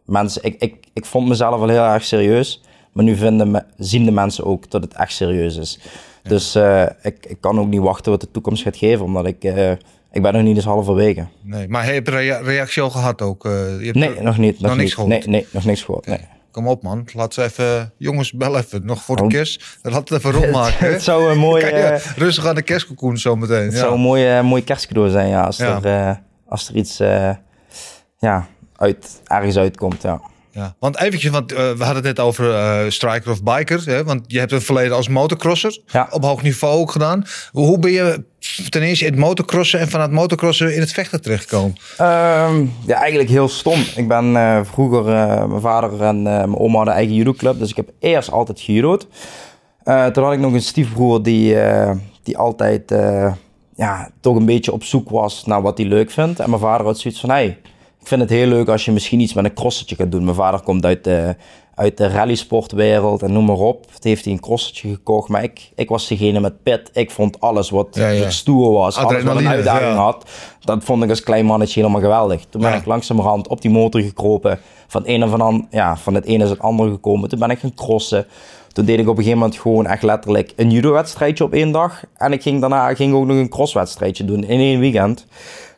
Mensen, 0.05 0.43
ik, 0.43 0.55
ik, 0.59 0.75
ik 0.93 1.05
vond 1.05 1.27
mezelf 1.27 1.61
al 1.61 1.67
heel 1.67 1.83
erg 1.83 2.03
serieus. 2.03 2.61
Maar 2.93 3.03
nu 3.03 3.15
vinden 3.15 3.65
zien 3.77 4.05
de 4.05 4.11
mensen 4.11 4.45
ook 4.45 4.71
dat 4.71 4.81
het 4.83 4.93
echt 4.93 5.11
serieus 5.13 5.55
is. 5.57 5.79
Dus 6.23 6.55
eh, 6.55 6.85
ik, 7.01 7.25
ik 7.25 7.37
kan 7.39 7.59
ook 7.59 7.67
niet 7.67 7.81
wachten 7.81 8.11
wat 8.11 8.21
de 8.21 8.31
toekomst 8.31 8.63
gaat 8.63 8.77
geven. 8.77 9.05
Omdat 9.05 9.25
ik, 9.25 9.43
eh, 9.43 9.71
ik 10.11 10.21
ben 10.21 10.33
nog 10.33 10.41
niet 10.41 10.55
eens 10.55 10.65
halverwege. 10.65 11.25
Nee. 11.43 11.67
Maar 11.67 11.85
heb 11.85 12.05
je 12.05 12.11
rea- 12.11 12.39
reactie 12.41 12.81
al 12.81 12.89
gehad 12.89 13.21
ook? 13.21 13.45
Eh, 13.45 13.51
je 13.79 13.85
hebt 13.85 13.97
Nee, 13.97 14.21
nog 14.21 14.37
niet. 14.37 14.59
Nog, 14.59 14.69
nog 14.69 14.79
niks 14.79 14.93
gehoord? 14.93 15.09
Nee, 15.11 15.21
nee, 15.27 15.47
nog 15.51 15.65
niks 15.65 15.83
gehoord. 15.83 16.05
Nee. 16.05 16.19
Kom 16.51 16.67
op, 16.67 16.83
man. 16.83 17.07
Laat 17.13 17.33
ze 17.33 17.43
even... 17.43 17.93
Jongens, 17.97 18.31
bel 18.31 18.57
even. 18.57 18.85
Nog 18.85 19.01
voor 19.03 19.15
de 19.15 19.23
Oh. 19.23 19.29
kerst. 19.29 19.77
Laat 19.81 20.09
het 20.09 20.17
even 20.17 20.31
rondmaken. 20.31 20.87
Het 20.91 21.03
zou 21.03 21.31
een 21.31 21.37
mooi... 21.37 21.61
Kan 21.69 21.79
je 21.79 21.83
eh, 21.85 22.05
rustig 22.17 22.45
aan 22.45 22.55
de 22.55 22.61
kerstcocoon 22.61 23.17
zometeen. 23.17 23.63
Het 23.63 23.73
Ja. 23.73 23.77
zou 23.79 23.93
een 23.93 23.99
mooi, 23.99 24.25
eh, 24.27 24.41
mooi 24.43 24.63
kerstcadeau 24.63 25.09
zijn, 25.09 25.27
ja, 25.27 25.43
als, 25.43 25.57
Ja. 25.57 25.83
Er, 25.83 26.21
als 26.47 26.69
er 26.69 26.75
iets 26.75 26.97
ja, 28.19 28.47
uit, 28.75 29.21
ergens 29.25 29.57
uitkomt. 29.57 30.01
Ja. 30.01 30.21
Ja, 30.53 30.75
want 30.79 30.99
eventjes, 30.99 31.31
want 31.31 31.51
eh, 31.51 31.57
we 31.57 31.83
hadden 31.83 31.95
het 31.95 32.03
net 32.03 32.19
over 32.19 32.53
eh, 32.53 32.89
striker 32.89 33.31
of 33.31 33.43
biker. 33.43 33.81
Hè? 33.85 34.03
Want 34.03 34.23
je 34.27 34.39
hebt 34.39 34.51
een 34.51 34.61
verleden 34.61 34.95
als 34.95 35.07
motocrosser. 35.07 35.79
Ja. 35.85 36.07
Op 36.11 36.23
hoog 36.23 36.41
niveau 36.41 36.79
ook 36.79 36.91
gedaan. 36.91 37.25
Hoe 37.51 37.79
ben 37.79 37.91
je 37.91 38.23
ten 38.69 38.81
eerste 38.81 39.05
in 39.05 39.11
het 39.11 39.19
motocrossen 39.19 39.79
en 39.79 39.89
vanuit 39.89 40.11
motocrossen 40.11 40.73
in 40.75 40.79
het 40.79 40.91
vechten 40.91 41.21
terechtgekomen? 41.21 41.75
Ehm, 41.97 42.65
ja, 42.85 42.95
eigenlijk 42.95 43.29
heel 43.29 43.47
stom. 43.47 43.83
Ik 43.95 44.07
ben 44.07 44.35
eh, 44.35 44.59
vroeger, 44.63 45.03
mijn 45.47 45.61
vader 45.61 46.01
en 46.01 46.21
mijn 46.21 46.57
oma 46.57 46.75
hadden 46.75 46.93
eigen 46.93 47.15
judoclub, 47.15 47.59
dus 47.59 47.69
ik 47.69 47.75
heb 47.75 47.89
eerst 47.99 48.31
altijd 48.31 48.59
gejudo'd. 48.59 49.07
Toen 49.83 50.23
had 50.23 50.33
ik 50.33 50.39
nog 50.39 50.53
een 50.53 50.61
stiefbroer 50.61 51.23
die, 51.23 51.55
die 52.23 52.37
altijd 52.37 52.93
ja, 53.75 54.09
toch 54.19 54.35
een 54.35 54.45
beetje 54.45 54.71
op 54.71 54.83
zoek 54.83 55.09
was 55.09 55.45
naar 55.45 55.61
wat 55.61 55.77
hij 55.77 55.87
leuk 55.87 56.11
vindt. 56.11 56.39
En 56.39 56.49
mijn 56.49 56.61
vader 56.61 56.85
had 56.85 56.99
zoiets 56.99 57.19
van, 57.19 57.29
hey, 57.29 57.57
ik 58.01 58.07
vind 58.07 58.21
het 58.21 58.29
heel 58.29 58.47
leuk 58.47 58.67
als 58.67 58.85
je 58.85 58.91
misschien 58.91 59.19
iets 59.19 59.33
met 59.33 59.45
een 59.45 59.53
crossetje 59.53 59.95
gaat 59.95 60.11
doen. 60.11 60.23
Mijn 60.23 60.35
vader 60.35 60.61
komt 60.61 60.85
uit 60.85 61.03
de, 61.03 61.35
uit 61.75 61.97
de 61.97 62.07
rallysportwereld 62.07 63.21
en 63.21 63.31
noem 63.31 63.45
maar 63.45 63.55
op. 63.55 63.85
Het 63.93 64.03
heeft 64.03 64.23
hij 64.23 64.33
een 64.33 64.39
crossetje 64.39 64.89
gekocht, 64.89 65.29
maar 65.29 65.43
ik, 65.43 65.71
ik 65.75 65.89
was 65.89 66.07
degene 66.07 66.39
met 66.39 66.63
pit. 66.63 66.89
Ik 66.93 67.11
vond 67.11 67.39
alles 67.39 67.69
wat 67.69 67.87
Ja, 67.91 68.07
ja. 68.09 68.29
stoer 68.29 68.71
was, 68.71 68.97
alles 68.97 69.23
wat 69.23 69.35
een 69.35 69.47
uitdaging 69.47 69.91
ja. 69.91 70.03
had. 70.03 70.29
Dat 70.59 70.83
vond 70.83 71.03
ik 71.03 71.09
als 71.09 71.23
klein 71.23 71.45
mannetje 71.45 71.79
helemaal 71.79 72.01
geweldig. 72.01 72.45
Toen 72.49 72.61
ben 72.61 72.73
ik 72.73 72.85
langzamerhand 72.85 73.47
op 73.47 73.61
die 73.61 73.71
motor 73.71 74.01
gekropen. 74.01 74.59
Van, 74.87 75.01
het 75.01 75.09
een 75.09 75.21
en 75.21 75.29
van, 75.29 75.67
ja, 75.69 75.97
van 75.97 76.13
het 76.13 76.25
ene 76.25 76.43
is 76.43 76.49
het 76.49 76.59
andere 76.59 76.91
gekomen. 76.91 77.29
Toen 77.29 77.39
ben 77.39 77.49
ik 77.49 77.59
gaan 77.59 77.73
crossen. 77.73 78.25
Toen 78.73 78.85
deed 78.85 78.99
ik 78.99 79.07
op 79.07 79.17
een 79.17 79.23
gegeven 79.23 79.39
moment 79.39 79.59
gewoon 79.59 79.85
echt 79.85 80.03
letterlijk 80.03 80.53
een 80.55 80.71
judo-wedstrijdje 80.71 81.43
op 81.43 81.53
één 81.53 81.71
dag. 81.71 82.03
En 82.17 82.31
ik 82.31 82.41
ging 82.41 82.59
daarna 82.59 82.93
ging 82.93 83.13
ook 83.13 83.25
nog 83.25 83.37
een 83.37 83.49
crosswedstrijdje 83.49 84.25
doen 84.25 84.43
in 84.43 84.59
één 84.59 84.79
weekend. 84.79 85.25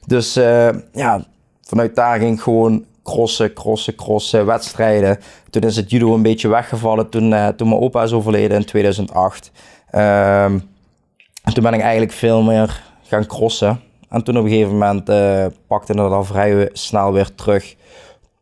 Dus 0.05 0.35
eh, 0.35 0.69
ja, 0.93 1.25
vanuit 1.73 1.95
daar 1.95 2.19
ging 2.19 2.35
ik 2.35 2.41
gewoon 2.41 2.85
crossen, 3.03 3.53
crossen, 3.53 3.95
crossen, 3.95 4.45
wedstrijden. 4.45 5.19
Toen 5.49 5.61
is 5.61 5.75
het 5.75 5.89
judo 5.89 6.13
een 6.13 6.21
beetje 6.21 6.47
weggevallen 6.47 7.09
toen, 7.09 7.33
eh, 7.33 7.47
toen 7.47 7.69
mijn 7.69 7.81
opa 7.81 8.03
is 8.03 8.11
overleden 8.11 8.57
in 8.57 8.65
2008. 8.65 9.51
Ehm, 9.89 10.59
en 11.43 11.53
toen 11.53 11.63
ben 11.63 11.73
ik 11.73 11.81
eigenlijk 11.81 12.11
veel 12.11 12.41
meer 12.41 12.83
gaan 13.01 13.25
crossen. 13.25 13.79
En 14.09 14.23
toen 14.23 14.37
op 14.37 14.43
een 14.43 14.49
gegeven 14.49 14.71
moment 14.71 15.09
eh, 15.09 15.45
pakte 15.67 15.91
het 16.01 16.11
al 16.11 16.23
vrij 16.23 16.69
snel 16.73 17.13
weer 17.13 17.35
terug. 17.35 17.75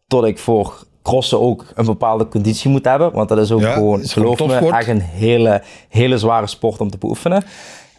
Tot 0.08 0.26
ik 0.26 0.39
voor 0.39 0.84
crossen 1.02 1.41
ook 1.41 1.65
een 1.76 1.86
bepaalde 1.86 2.28
conditie 2.28 2.70
moet 2.70 2.86
hebben. 2.86 3.12
Want 3.12 3.30
dat 3.30 3.38
is 3.38 3.52
ook 3.52 3.62
Ja, 3.62 3.74
gewoon, 3.74 4.02
is 4.02 4.13
geloof 4.13 4.39
me, 4.39 4.70
echt 4.72 4.88
een 4.88 5.02
hele, 5.02 5.62
hele 5.89 6.17
zware 6.17 6.48
sport 6.48 6.80
om 6.80 6.89
te 6.89 6.98
beoefenen. 6.98 7.44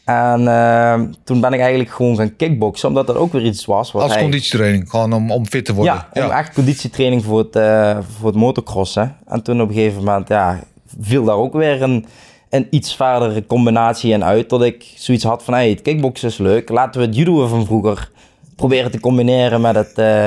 En 0.05 0.49
eh, 0.49 1.01
toen 1.25 1.41
ben 1.41 1.53
ik 1.53 1.61
eigenlijk 1.61 1.91
gewoon 1.91 2.17
gaan 2.17 2.37
kickboksen. 2.37 2.89
Omdat 2.89 3.07
dat 3.07 3.17
ook 3.17 3.33
weer 3.33 3.45
iets 3.45 3.65
was. 3.65 3.93
Wat 3.93 4.03
Als 4.03 4.13
hij- 4.13 4.23
conditietraining, 4.23 4.91
gewoon 4.91 5.13
om, 5.13 5.31
om 5.31 5.47
fit 5.47 5.65
te 5.65 5.75
worden. 5.75 6.05
ja, 6.13 6.25
om 6.25 6.31
echt 6.31 6.55
conditietraining 6.55 7.25
voor 7.25 7.39
het, 7.39 7.57
eh, 7.57 7.99
voor 8.19 8.27
het 8.29 8.37
motocrossen. 8.39 9.17
En 9.27 9.43
toen 9.43 9.61
op 9.61 9.69
een 9.69 9.75
gegeven 9.75 10.05
moment 10.05 10.29
ja, 10.29 10.59
viel 11.01 11.25
daar 11.25 11.37
ook 11.37 11.53
weer 11.53 11.83
een, 11.83 12.07
een 12.51 12.67
iets 12.71 12.95
verdere 12.97 13.47
combinatie 13.47 14.13
in 14.13 14.25
uit. 14.25 14.49
Dat 14.49 14.63
ik 14.63 14.93
zoiets 14.97 15.25
had 15.25 15.43
van, 15.43 15.55
hey, 15.55 15.71
het 15.71 15.83
kickboksen 15.83 16.29
is 16.29 16.39
leuk. 16.39 16.69
Laten 16.69 17.01
we 17.01 17.07
het 17.07 17.17
judo 17.17 17.47
van 17.47 17.67
vroeger 17.67 18.11
proberen 18.57 18.91
te 18.91 19.01
combineren 19.01 19.61
met 19.61 19.75
het, 19.75 19.99
eh 19.99 20.27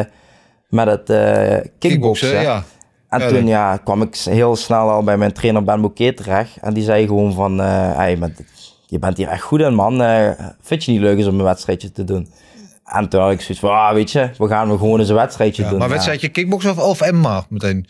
met 0.70 0.88
het 0.88 1.10
eh 1.10 1.18
kickboksen. 1.40 1.70
Kickboksen, 1.80 2.42
ja. 2.42 2.64
En 3.10 3.20
Ja, 3.22 3.28
toen 3.28 3.48
ja, 3.48 3.78
kwam 3.78 4.02
ik 4.02 4.16
heel 4.16 4.56
snel 4.56 4.90
al 4.90 5.04
bij 5.04 5.18
mijn 5.18 5.34
trainer 5.34 5.64
Ben 5.64 5.82
Bouquet 5.82 6.18
terecht. 6.18 6.58
En 6.62 6.74
die 6.74 6.84
zei 6.84 7.08
gewoon 7.08 7.34
van, 7.34 7.58
hey, 7.60 8.16
maar 8.18 8.32
je 8.96 9.02
bent 9.02 9.18
hier 9.18 9.28
echt 9.28 9.42
goed 9.42 9.60
in 9.62 9.74
man. 9.74 10.02
Eh, 10.02 10.30
vind 10.62 10.84
je 10.84 10.92
niet 10.92 11.02
leuk 11.02 11.18
eens 11.18 11.28
om 11.28 11.38
een 11.40 11.44
wedstrijdje 11.46 11.92
te 11.92 12.04
doen? 12.04 12.28
En 12.86 13.10
toen 13.10 13.22
had 13.22 13.32
ik 13.32 13.42
zoiets 13.42 13.60
van, 13.60 13.70
ah, 13.70 13.94
weet 13.94 14.12
je, 14.12 14.30
we 14.38 14.48
gaan 14.48 14.70
we 14.72 14.78
gewoon 14.78 15.00
eens 15.00 15.10
een 15.10 15.16
wedstrijdje 15.16 15.64
Ja, 15.64 15.70
doen. 15.70 15.78
maar 15.78 15.88
Ja. 15.88 15.94
wedstrijdje 15.94 16.30
kickboksen 16.30 16.72
of, 16.72 16.78
of 16.78 17.12
MMA 17.12 17.46
meteen? 17.50 17.86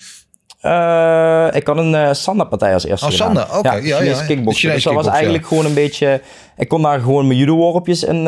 Eh, 0.62 1.48
ik 1.52 1.68
had 1.68 1.78
een 1.78 1.96
eh 1.96 2.14
Sanda-partij 2.14 2.74
als 2.74 2.86
eerste 2.86 3.06
Oh. 3.06 3.12
Sanda, 3.12 3.48
oké. 3.58 3.70
Ja, 3.74 3.76
ja, 3.76 4.02
ja. 4.02 4.16
Chinese 4.16 4.68
dus 4.72 4.84
dat 4.84 4.94
was 4.94 5.08
eigenlijk 5.08 5.46
gewoon 5.48 5.66
een 5.66 5.74
beetje... 5.74 6.22
Ik 6.58 6.68
kon 6.68 6.82
daar 6.82 7.00
gewoon 7.00 7.28
mijn 7.28 7.40
judo-worpjes 7.40 8.04
in, 8.04 8.28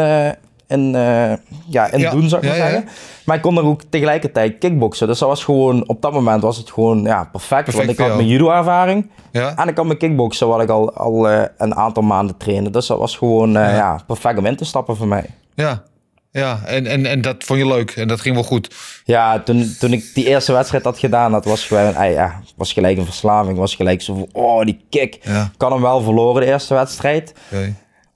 eh, 0.95 1.33
ja, 1.67 1.91
in 1.91 1.99
Ja, 1.99 2.11
doen, 2.11 2.29
zou 2.29 2.41
ik 2.41 2.47
maar 2.47 2.57
zeggen. 2.57 2.85
Maar 3.25 3.35
ik 3.35 3.41
kon 3.41 3.55
daar 3.55 3.63
ook 3.63 3.81
tegelijkertijd 3.89 4.57
kickboksen. 4.57 5.07
Dus 5.07 5.19
dat 5.19 5.29
was 5.29 5.43
gewoon... 5.43 5.87
Op 5.87 6.01
dat 6.01 6.13
moment 6.13 6.41
was 6.41 6.57
het 6.57 6.71
gewoon 6.71 7.01
ja, 7.03 7.29
perfect. 7.31 7.63
Perfect 7.63 7.85
want 7.85 7.99
ik 7.99 8.05
had 8.05 8.15
mijn 8.15 8.27
judo-ervaring. 8.27 9.09
Ja? 9.31 9.55
En 9.55 9.67
ik 9.67 9.77
had 9.77 9.85
mijn 9.85 9.97
kickboksen, 9.97 10.47
wat 10.47 10.61
ik 10.61 10.69
al, 10.69 10.93
al 10.93 11.29
eh, 11.29 11.43
een 11.57 11.75
aantal 11.75 12.03
maanden 12.03 12.37
trainde. 12.37 12.69
Dus 12.69 12.87
dat 12.87 12.99
was 12.99 13.17
gewoon 13.17 13.57
eh, 13.57 13.75
ja. 13.75 14.01
perfect 14.07 14.37
om 14.37 14.45
in 14.45 14.55
te 14.55 14.65
stappen 14.65 14.95
voor 14.95 15.07
mij. 15.07 15.25
Ja. 15.55 15.83
Ja, 16.31 16.59
en, 16.65 16.87
en, 16.87 17.05
en 17.05 17.21
dat 17.21 17.43
vond 17.43 17.59
je 17.59 17.67
leuk 17.67 17.91
en 17.91 18.07
dat 18.07 18.21
ging 18.21 18.35
wel 18.35 18.43
goed. 18.43 18.75
Ja, 19.03 19.39
toen, 19.39 19.75
toen 19.79 19.93
ik 19.93 20.11
die 20.13 20.27
eerste 20.27 20.53
wedstrijd 20.53 20.83
had 20.83 20.99
gedaan, 20.99 21.31
dat 21.31 21.45
was 21.45 21.65
gewoon, 21.65 21.95
ah, 21.95 22.11
ja, 22.11 22.41
was 22.55 22.73
gelijk 22.73 22.97
een 22.97 23.05
verslaving. 23.05 23.57
Was 23.57 23.75
gelijk 23.75 24.01
zo 24.01 24.13
van, 24.13 24.43
oh, 24.43 24.65
die 24.65 24.85
kick. 24.89 25.19
Ja. 25.21 25.49
Ik 25.53 25.61
had 25.61 25.71
hem 25.71 25.81
wel 25.81 26.01
verloren, 26.01 26.41
de 26.41 26.47
eerste 26.47 26.73
wedstrijd. 26.73 27.33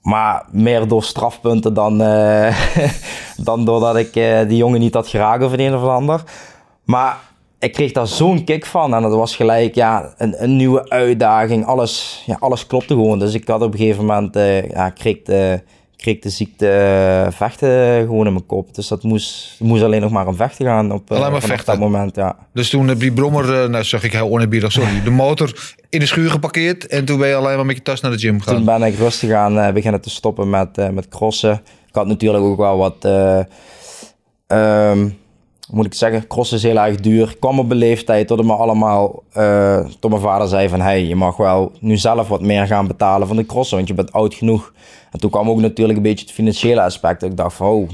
Maar 0.02 0.44
meer 0.50 0.88
door 0.88 1.02
strafpunten 1.02 1.74
dan, 1.74 2.02
eh, 2.02 2.56
dan 3.44 3.64
doordat 3.64 3.96
ik 3.96 4.16
eh, 4.16 4.48
die 4.48 4.56
jongen 4.56 4.80
niet 4.80 4.94
had 4.94 5.08
geraakt 5.08 5.44
of 5.44 5.50
het 5.50 5.60
een 5.60 5.74
of 5.74 5.82
ander. 5.82 6.22
Maar 6.84 7.16
ik 7.58 7.72
kreeg 7.72 7.92
daar 7.92 8.06
zo'n 8.06 8.44
kick 8.44 8.66
van. 8.66 8.94
En 8.94 9.02
dat 9.02 9.14
was 9.14 9.36
gelijk 9.36 9.74
ja, 9.74 10.14
een, 10.16 10.42
een 10.42 10.56
nieuwe 10.56 10.88
uitdaging. 10.88 11.66
Alles, 11.66 12.22
ja, 12.26 12.36
alles 12.40 12.66
klopte 12.66 12.94
gewoon. 12.94 13.18
Dus 13.18 13.34
ik 13.34 13.48
had 13.48 13.62
op 13.62 13.72
een 13.72 13.78
gegeven 13.78 14.04
moment, 14.04 14.36
eh, 14.36 14.70
ja, 14.70 14.90
kreeg 14.90 15.18
kreeg 16.02 16.18
de 16.18 16.30
ziekte 16.30 16.68
eh, 16.68 17.32
vechten 17.32 18.00
gewoon 18.00 18.26
in 18.26 18.32
mijn 18.32 18.46
kop. 18.46 18.74
Dus 18.74 18.88
dat 18.88 19.02
moest, 19.02 19.56
moest 19.58 19.82
alleen 19.82 20.00
nog 20.00 20.10
maar 20.10 20.26
om 20.26 20.36
vechten 20.36 20.66
gaan 20.66 20.92
op, 20.92 21.10
eh, 21.10 21.16
Alleen 21.16 21.32
maar 21.32 21.40
vanaf 21.40 21.56
vechten. 21.56 21.78
dat 21.78 21.90
moment. 21.90 22.16
Ja. 22.16 22.36
Dus 22.52 22.70
toen 22.70 22.88
heb 22.88 22.98
die 23.00 23.12
brommer, 23.12 23.62
eh, 23.62 23.68
nou 23.68 23.84
zeg 23.84 24.04
ik 24.04 24.12
heel 24.12 24.30
oneerbiedig, 24.30 24.72
sorry, 24.72 25.02
de 25.04 25.10
motor 25.10 25.74
in 25.92 26.00
de 26.00 26.06
schuur 26.06 26.30
geparkeerd 26.30 26.86
en 26.86 27.04
toen 27.04 27.18
ben 27.18 27.28
je 27.28 27.34
alleen 27.34 27.56
maar 27.56 27.66
met 27.66 27.76
je 27.76 27.82
tas 27.82 28.00
naar 28.00 28.10
de 28.10 28.18
gym 28.18 28.38
gegaan. 28.40 28.56
Toen 28.56 28.64
ben 28.64 28.82
ik 28.82 28.96
rustig 28.98 29.30
aan 29.30 29.58
eh, 29.58 29.72
beginnen 29.72 30.00
te 30.00 30.10
stoppen 30.10 30.50
met, 30.50 30.78
eh, 30.78 30.88
met 30.88 31.08
crossen. 31.08 31.52
Ik 31.88 31.94
had 31.94 32.06
natuurlijk 32.06 32.44
ook 32.44 32.56
wel 32.56 32.76
wat, 32.76 32.96
eh, 33.04 33.38
ehm, 34.46 35.08
moet 35.72 35.86
ik 35.86 35.94
zeggen, 35.94 36.26
crossen 36.26 36.56
is 36.56 36.62
heel 36.62 36.78
erg 36.78 36.96
duur. 36.96 37.36
Kwam 37.38 37.58
op 37.58 37.72
leeftijd 37.72 38.26
tot 38.26 38.44
me 38.44 38.52
allemaal, 38.52 39.22
eh, 39.32 39.86
tot 39.98 40.10
mijn 40.10 40.22
vader 40.22 40.48
zei 40.48 40.68
van, 40.68 40.80
hey, 40.80 41.04
je 41.04 41.16
mag 41.16 41.36
wel 41.36 41.72
nu 41.80 41.96
zelf 41.96 42.28
wat 42.28 42.42
meer 42.42 42.66
gaan 42.66 42.86
betalen 42.86 43.26
van 43.26 43.36
de 43.36 43.46
crossen, 43.46 43.76
want 43.76 43.88
je 43.88 43.94
bent 43.94 44.12
oud 44.12 44.34
genoeg. 44.34 44.72
En 45.10 45.20
toen 45.20 45.30
kwam 45.30 45.50
ook 45.50 45.60
natuurlijk 45.60 45.96
een 45.96 46.04
beetje 46.04 46.24
het 46.24 46.34
financiële 46.34 46.82
aspect. 46.82 47.22
Ik 47.22 47.36
dacht 47.36 47.56
van, 47.56 47.66
oh, 47.66 47.90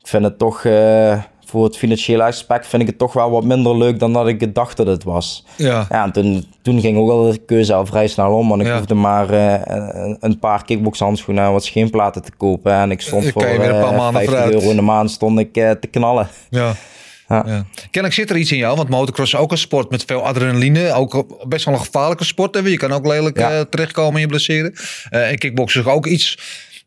ik 0.00 0.06
vind 0.06 0.24
het 0.24 0.38
toch, 0.38 0.64
eh, 0.64 1.22
voor 1.54 1.64
het 1.64 1.76
financiële 1.76 2.22
aspect 2.22 2.66
vind 2.66 2.82
ik 2.82 2.88
het 2.88 2.98
toch 2.98 3.12
wel 3.12 3.30
wat 3.30 3.44
minder 3.44 3.76
leuk 3.76 3.98
dan 3.98 4.12
dat 4.12 4.26
ik 4.28 4.40
het 4.40 4.54
dacht 4.54 4.76
dat 4.76 4.86
het 4.86 5.04
was. 5.04 5.44
Ja. 5.56 5.86
Ja, 5.90 6.04
en 6.04 6.12
toen, 6.12 6.44
toen 6.62 6.80
ging 6.80 6.98
ook 6.98 7.10
al 7.10 7.30
de 7.32 7.38
keuze 7.38 7.74
al 7.74 7.86
vrij 7.86 8.06
snel 8.08 8.32
om. 8.36 8.48
Want 8.48 8.60
ik 8.60 8.66
Ja. 8.66 8.76
hoefde 8.76 8.94
maar 8.94 9.30
eh, 9.30 10.14
een, 10.20 10.38
paar 10.38 10.64
kickboxhandschoenen 10.64 11.44
en 11.44 11.52
wat 11.52 11.64
scheenplaten 11.64 12.22
te 12.22 12.30
kopen. 12.36 12.72
En 12.72 12.90
ik 12.90 13.00
stond 13.00 13.22
Dan 13.22 13.32
voor 13.32 13.46
je 13.46 13.58
weer 13.58 13.70
een 13.74 13.80
paar 13.80 13.92
eh, 13.92 13.98
maanden 13.98 14.22
50 14.22 14.34
vooruit. 14.34 14.54
euro 14.54 14.70
in 14.70 14.76
de 14.76 14.82
maand 14.82 15.10
stond 15.10 15.38
ik 15.38 15.56
eh, 15.56 15.70
te 15.70 15.86
knallen. 15.86 16.28
Ja. 16.50 16.72
Ja. 17.28 17.42
Ja. 17.46 17.64
Kennelijk 17.90 18.12
zit 18.14 18.30
er 18.30 18.36
iets 18.36 18.52
in 18.52 18.58
jou, 18.58 18.76
want 18.76 18.88
motocross 18.88 19.32
is 19.32 19.38
ook 19.38 19.50
een 19.50 19.58
sport 19.58 19.90
met 19.90 20.04
veel 20.04 20.22
adrenaline. 20.26 20.92
Ook 20.92 21.26
best 21.48 21.64
wel 21.64 21.74
een 21.74 21.80
gevaarlijke 21.80 22.24
sport. 22.24 22.54
Hè? 22.54 22.60
Je 22.60 22.76
kan 22.76 22.92
ook 22.92 23.06
lelijk 23.06 23.38
Ja. 23.38 23.50
eh, 23.50 23.60
terechtkomen 23.60 24.14
in 24.14 24.20
je 24.20 24.26
blesseren. 24.26 24.74
Eh, 25.10 25.30
en 25.30 25.38
kickboksen 25.38 25.80
is 25.80 25.86
ook 25.86 26.06
iets 26.06 26.38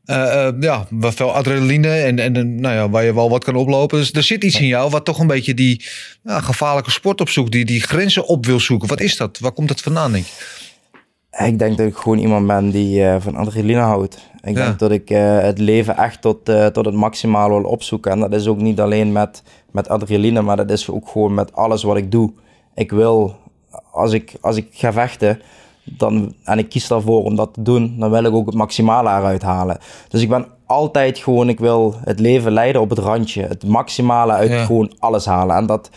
eh, 0.07 0.47
eh, 0.47 0.53
ja, 0.59 0.85
waar 0.89 1.13
veel 1.13 1.33
adrenaline 1.33 1.89
en, 1.89 2.19
en 2.19 2.55
nou 2.61 2.75
ja, 2.75 2.89
waar 2.89 3.03
je 3.03 3.13
wel 3.13 3.29
wat 3.29 3.43
kan 3.43 3.55
oplopen. 3.55 3.97
Dus 3.97 4.11
er 4.11 4.23
zit 4.23 4.43
iets 4.43 4.59
in 4.59 4.67
jou 4.67 4.89
wat 4.89 5.05
toch 5.05 5.19
een 5.19 5.27
beetje 5.27 5.53
die 5.53 5.85
ja, 6.23 6.39
gevaarlijke 6.39 6.91
sport 6.91 7.21
opzoekt. 7.21 7.51
Die, 7.51 7.65
die 7.65 7.81
grenzen 7.81 8.25
op 8.27 8.45
wil 8.45 8.59
zoeken. 8.59 8.87
Wat 8.87 8.99
is 8.99 9.17
dat? 9.17 9.39
Waar 9.39 9.51
komt 9.51 9.67
dat 9.67 9.81
vandaan, 9.81 10.11
denk 10.11 10.25
je? 10.25 11.45
Ik 11.45 11.59
denk 11.59 11.77
dat 11.77 11.87
ik 11.87 11.95
gewoon 11.95 12.17
iemand 12.17 12.47
ben 12.47 12.69
die 12.69 13.03
eh, 13.03 13.15
van 13.19 13.35
adrenaline 13.35 13.79
houdt. 13.79 14.17
Ik 14.41 14.57
Ja. 14.57 14.65
denk 14.65 14.79
dat 14.79 14.91
ik 14.91 15.09
het 15.09 15.59
leven 15.59 15.97
echt 15.97 16.21
tot, 16.21 16.45
tot 16.73 16.85
het 16.85 16.93
maximale 16.95 17.53
wil 17.61 17.69
opzoeken. 17.69 18.11
En 18.11 18.19
dat 18.19 18.33
is 18.33 18.47
ook 18.47 18.61
niet 18.61 18.79
alleen 18.79 19.11
met, 19.11 19.43
met 19.71 19.89
adrenaline, 19.89 20.41
maar 20.41 20.55
dat 20.57 20.71
is 20.71 20.89
ook 20.89 21.07
gewoon 21.07 21.33
met 21.33 21.53
alles 21.53 21.83
wat 21.83 21.97
ik 21.97 22.11
doe. 22.11 22.33
Ik 22.75 22.91
wil, 22.91 23.35
als 23.91 24.11
ik, 24.13 24.33
als 24.41 24.55
ik 24.57 24.67
ga 24.71 24.93
vechten 24.93 25.41
dan, 25.89 26.33
en 26.43 26.57
ik 26.57 26.69
kies 26.69 26.87
daarvoor 26.87 27.23
om 27.23 27.35
dat 27.35 27.53
te 27.53 27.61
doen, 27.61 27.95
dan 27.99 28.09
wil 28.11 28.23
ik 28.23 28.33
ook 28.33 28.45
het 28.45 28.55
maximale 28.55 29.09
eruit 29.09 29.41
halen. 29.41 29.77
Dus 30.09 30.21
ik 30.21 30.29
ben 30.29 30.45
altijd 30.65 31.17
gewoon, 31.17 31.49
ik 31.49 31.59
wil 31.59 31.95
het 32.03 32.19
leven 32.19 32.51
leiden 32.51 32.81
op 32.81 32.89
het 32.89 32.99
randje. 32.99 33.41
Het 33.41 33.67
maximale 33.67 34.31
uit 34.31 34.49
Ja. 34.49 34.65
gewoon 34.65 34.91
alles 34.99 35.25
halen. 35.25 35.55
En 35.55 35.65
dat, 35.65 35.89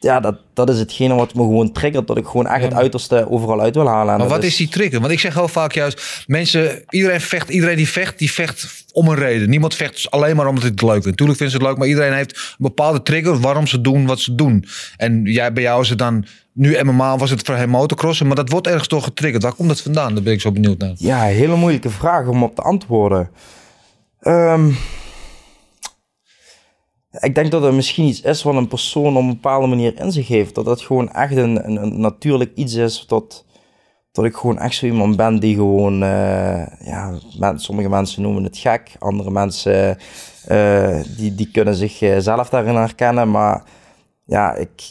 ja, 0.00 0.20
dat, 0.20 0.36
dat 0.54 0.70
is 0.70 0.78
hetgene 0.78 1.14
wat 1.14 1.34
me 1.34 1.42
gewoon 1.42 1.72
triggert. 1.72 2.06
Dat 2.06 2.16
ik 2.16 2.26
gewoon 2.26 2.46
echt 2.46 2.64
het 2.64 2.74
uiterste 2.74 3.30
overal 3.30 3.60
uit 3.60 3.74
wil 3.74 3.86
halen. 3.86 4.12
En 4.12 4.18
Maar 4.18 4.28
wat 4.28 4.42
is 4.42 4.56
die 4.56 4.68
trigger? 4.68 5.00
Want 5.00 5.12
ik 5.12 5.20
zeg 5.20 5.34
heel 5.34 5.48
vaak 5.48 5.72
juist, 5.72 6.24
mensen, 6.26 6.84
iedereen 6.88 7.20
vecht, 7.20 7.48
iedereen 7.48 7.76
die 7.76 7.88
vecht, 7.88 8.18
die 8.18 8.32
vecht 8.32 8.84
om 8.92 9.08
een 9.08 9.14
reden. 9.14 9.50
Niemand 9.50 9.74
vecht 9.74 9.92
dus 9.92 10.10
alleen 10.10 10.36
maar 10.36 10.46
omdat 10.46 10.62
hij 10.62 10.72
het 10.72 10.82
leuk 10.82 11.02
vindt. 11.02 11.06
Natuurlijk 11.06 11.38
vinden 11.38 11.56
ze 11.56 11.62
het 11.62 11.66
leuk, 11.66 11.78
maar 11.78 11.88
iedereen 11.88 12.12
heeft 12.12 12.34
een 12.36 12.54
bepaalde 12.58 13.02
trigger 13.02 13.40
waarom 13.40 13.66
ze 13.66 13.80
doen 13.80 14.06
wat 14.06 14.20
ze 14.20 14.34
doen. 14.34 14.64
En 14.96 15.22
jij, 15.24 15.52
bij 15.52 15.62
jou 15.62 15.82
is 15.82 15.88
het 15.88 15.98
dan, 15.98 16.26
nu 16.52 16.82
MMA 16.82 17.16
was 17.16 17.30
het 17.30 17.42
voor 17.42 17.54
hem 17.54 17.68
motocrossen, 17.68 18.26
maar 18.26 18.36
dat 18.36 18.50
wordt 18.50 18.66
ergens 18.66 18.88
toch 18.88 19.04
getriggerd. 19.04 19.42
Waar 19.42 19.54
komt 19.54 19.68
dat 19.68 19.80
vandaan? 19.80 20.14
Daar 20.14 20.22
ben 20.22 20.32
ik 20.32 20.40
zo 20.40 20.52
benieuwd 20.52 20.78
naar. 20.78 20.92
Ja, 20.96 21.22
hele 21.22 21.56
moeilijke 21.56 21.90
vraag 21.90 22.26
om 22.26 22.42
op 22.42 22.54
te 22.54 22.62
antwoorden. 22.62 23.30
Ehm, 24.20 24.70
ik 27.10 27.34
denk 27.34 27.50
dat 27.50 27.62
er 27.62 27.74
misschien 27.74 28.04
iets 28.04 28.20
is 28.20 28.42
wat 28.42 28.54
een 28.54 28.68
persoon 28.68 29.16
op 29.16 29.22
een 29.22 29.28
bepaalde 29.28 29.66
manier 29.66 30.00
in 30.00 30.12
zich 30.12 30.28
heeft. 30.28 30.54
Dat 30.54 30.64
dat 30.64 30.80
gewoon 30.80 31.12
echt 31.12 31.36
een, 31.36 31.82
een, 31.82 32.00
natuurlijk 32.00 32.52
iets 32.54 32.74
is. 32.74 33.04
Dat, 33.06 33.44
dat 34.12 34.24
ik 34.24 34.34
gewoon 34.34 34.58
echt 34.58 34.74
zo 34.74 34.86
iemand 34.86 35.16
ben 35.16 35.40
die 35.40 35.54
gewoon... 35.54 36.02
eh, 36.02 36.66
ja, 36.86 37.18
sommige 37.56 37.88
mensen 37.88 38.22
noemen 38.22 38.44
het 38.44 38.58
gek. 38.58 38.96
Andere 38.98 39.30
mensen 39.30 39.98
eh, 40.44 41.00
die, 41.16 41.34
die 41.34 41.50
kunnen 41.50 41.74
zichzelf 41.74 42.48
daarin 42.48 42.74
herkennen. 42.74 43.30
Maar 43.30 43.62
ja, 44.24 44.54
ik, 44.54 44.82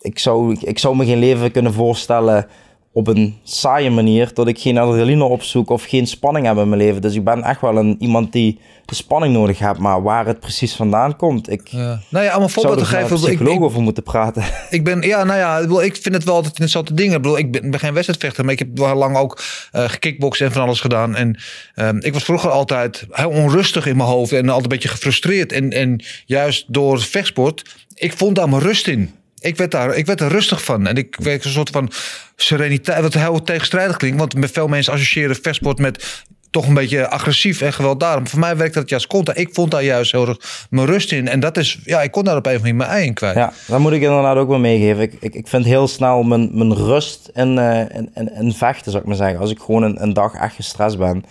ik, 0.00 0.18
zou, 0.18 0.56
ik 0.60 0.78
zou 0.78 0.96
me 0.96 1.04
geen 1.04 1.18
leven 1.18 1.50
kunnen 1.52 1.72
voorstellen 1.72 2.46
op 2.96 3.06
een 3.06 3.38
saaie 3.42 3.90
manier, 3.90 4.30
dat 4.34 4.48
ik 4.48 4.58
geen 4.58 4.78
adrenaline 4.78 5.24
opzoek 5.24 5.70
of 5.70 5.84
geen 5.84 6.06
spanning 6.06 6.46
heb 6.46 6.56
in 6.56 6.68
mijn 6.68 6.80
leven. 6.80 7.02
Dus 7.02 7.14
ik 7.14 7.24
ben 7.24 7.42
echt 7.42 7.60
wel 7.60 7.76
een, 7.76 7.96
iemand 7.98 8.32
die 8.32 8.58
de 8.84 8.94
spanning 8.94 9.34
nodig 9.34 9.58
heeft, 9.58 9.78
maar 9.78 10.02
waar 10.02 10.26
het 10.26 10.40
precies 10.40 10.74
vandaan 10.74 11.16
komt. 11.16 11.50
Ik 11.50 11.68
Ja. 11.68 12.00
Nou 12.08 12.24
ja, 12.24 12.36
om 12.36 12.42
een 12.42 12.50
voorbeeld 12.50 12.78
te 12.78 12.96
een 12.96 13.08
geven. 13.08 13.32
Ik, 13.32 13.40
ik, 13.40 13.60
over 13.60 13.80
moeten 13.80 14.02
praten. 14.02 14.44
Ik 14.70 14.84
ben, 14.84 15.00
ja, 15.02 15.24
nou 15.24 15.38
ja, 15.38 15.80
ik 15.82 15.96
vind 15.96 16.14
het 16.14 16.24
wel 16.24 16.34
altijd 16.34 16.52
interessante 16.52 16.94
dingen. 16.94 17.16
Ik 17.16 17.22
bedoel, 17.22 17.38
ik 17.38 17.52
ben, 17.52 17.70
ben 17.70 17.80
geen 17.80 17.92
wedstrijdvechter, 17.92 18.44
maar 18.44 18.52
ik 18.52 18.58
heb 18.58 18.78
wel 18.78 18.94
lang 18.94 19.16
ook 19.16 19.42
eh 19.72 19.88
gekickboxd 19.88 20.40
en 20.40 20.52
van 20.52 20.62
alles 20.62 20.80
gedaan. 20.80 21.16
En 21.16 21.38
ehm, 21.74 21.96
ik 22.00 22.12
was 22.12 22.24
vroeger 22.24 22.50
altijd 22.50 23.06
heel 23.10 23.30
onrustig 23.30 23.86
in 23.86 23.96
mijn 23.96 24.08
hoofd 24.08 24.32
en 24.32 24.44
altijd 24.44 24.62
een 24.62 24.68
beetje 24.68 24.88
gefrustreerd. 24.88 25.52
En, 25.52 25.70
en 25.70 26.04
juist 26.26 26.64
door 26.68 27.00
vechtsport, 27.00 27.76
ik 27.94 28.12
vond 28.12 28.36
daar 28.36 28.48
mijn 28.48 28.62
rust 28.62 28.88
in. 28.88 29.14
Ik 29.38 29.56
werd, 29.56 29.70
daar, 29.70 29.94
ik 29.94 30.06
werd 30.06 30.20
er 30.20 30.28
rustig 30.28 30.64
van. 30.64 30.86
En 30.86 30.96
ik 30.96 31.16
werd 31.18 31.44
een 31.44 31.50
soort 31.50 31.70
van 31.70 31.90
sereniteit, 32.36 33.02
wat 33.02 33.14
heel 33.14 33.42
tegenstrijdig 33.42 33.96
klinkt. 33.96 34.18
Want 34.18 34.34
veel 34.52 34.68
mensen 34.68 34.92
associëren 34.92 35.36
vechtsport 35.36 35.78
met 35.78 36.24
toch 36.50 36.66
een 36.66 36.74
beetje 36.74 37.08
agressief 37.08 37.60
en 37.60 37.72
gewelddadig. 37.72 38.28
Voor 38.28 38.38
mij 38.38 38.56
werkte 38.56 38.78
dat 38.78 38.88
juist 38.88 39.06
contra. 39.06 39.34
Ik 39.34 39.48
vond 39.52 39.70
daar 39.70 39.82
juist 39.82 40.12
heel 40.12 40.28
erg 40.28 40.66
mijn 40.70 40.86
rust 40.86 41.12
in. 41.12 41.28
En 41.28 41.40
dat 41.40 41.56
is, 41.56 41.78
ja, 41.84 42.02
ik 42.02 42.10
kon 42.10 42.24
daar 42.24 42.36
op 42.36 42.46
een 42.46 42.52
of 42.52 42.58
andere 42.58 42.74
manier 42.74 42.88
mijn 42.88 42.98
ei 42.98 43.06
in 43.06 43.14
kwijt. 43.14 43.36
Ja, 43.36 43.52
dat 43.66 43.78
moet 43.78 43.92
ik 43.92 44.02
inderdaad 44.02 44.36
ook 44.36 44.48
wel 44.48 44.58
meegeven. 44.58 45.02
Ik, 45.02 45.14
ik, 45.20 45.34
ik 45.34 45.48
vind 45.48 45.64
heel 45.64 45.88
snel 45.88 46.22
mijn, 46.22 46.50
mijn 46.52 46.74
rust 46.74 47.30
in, 47.34 47.58
eh, 47.58 47.80
in, 47.80 48.10
in, 48.14 48.32
in 48.32 48.52
vechten, 48.52 48.90
zou 48.90 49.02
ik 49.02 49.08
maar 49.08 49.18
zeggen. 49.18 49.38
Als 49.38 49.50
ik 49.50 49.58
gewoon 49.58 49.82
een, 49.82 50.02
een 50.02 50.12
dag 50.12 50.34
echt 50.34 50.54
gestrest 50.54 50.98
ben 50.98 51.24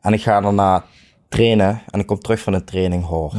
en 0.00 0.12
ik 0.12 0.22
ga 0.22 0.40
daarna 0.40 0.84
trainen 1.28 1.82
en 1.90 2.00
ik 2.00 2.06
kom 2.06 2.18
terug 2.18 2.40
van 2.40 2.52
de 2.52 2.64
training, 2.64 3.04
hoor. 3.06 3.32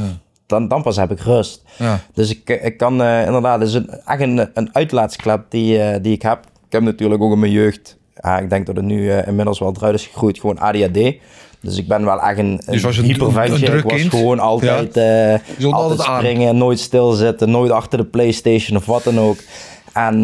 Dan, 0.46 0.68
dan 0.68 0.82
pas 0.82 0.96
heb 0.96 1.10
ik 1.10 1.20
rust. 1.20 1.62
Ja. 1.78 1.98
Dus 2.14 2.30
ik, 2.30 2.50
ik 2.62 2.76
kan 2.76 3.02
eh, 3.02 3.26
inderdaad, 3.26 3.58
het 3.60 3.68
is 3.68 3.74
een, 3.74 3.90
echt 4.04 4.20
een, 4.20 4.50
een 4.54 4.68
uitlaatsklep 4.72 5.44
die, 5.48 5.82
eh, 5.82 6.02
die 6.02 6.12
ik 6.12 6.22
heb. 6.22 6.38
Ik 6.66 6.72
heb 6.72 6.82
natuurlijk 6.82 7.22
ook 7.22 7.32
in 7.32 7.38
mijn 7.38 7.52
jeugd, 7.52 7.96
ja, 8.14 8.38
ik 8.38 8.50
denk 8.50 8.66
dat 8.66 8.76
het 8.76 8.84
nu 8.84 9.10
eh, 9.10 9.26
inmiddels 9.26 9.58
wel 9.58 9.74
eruit 9.76 9.94
is 9.94 10.06
gegroeid, 10.06 10.38
gewoon 10.40 10.58
ADHD. 10.58 11.14
Dus 11.60 11.78
ik 11.78 11.88
ben 11.88 12.04
wel 12.04 12.20
echt 12.20 12.38
een, 12.38 12.60
Dus 12.66 12.82
was 12.82 12.96
een- 12.96 13.04
hyperventje. 13.04 13.66
ik 13.76 13.82
was 13.82 13.92
kind? 13.92 14.10
gewoon 14.10 14.38
altijd, 14.38 14.96
altijd 15.72 16.04
aan. 16.08 16.18
springen, 16.20 16.56
nooit 16.56 16.78
stilzitten, 16.80 17.50
nooit 17.50 17.70
achter 17.70 17.98
de 17.98 18.04
Playstation 18.04 18.78
of 18.78 18.86
wat 18.86 19.04
dan 19.04 19.18
ook. 19.20 19.36
En 19.92 20.20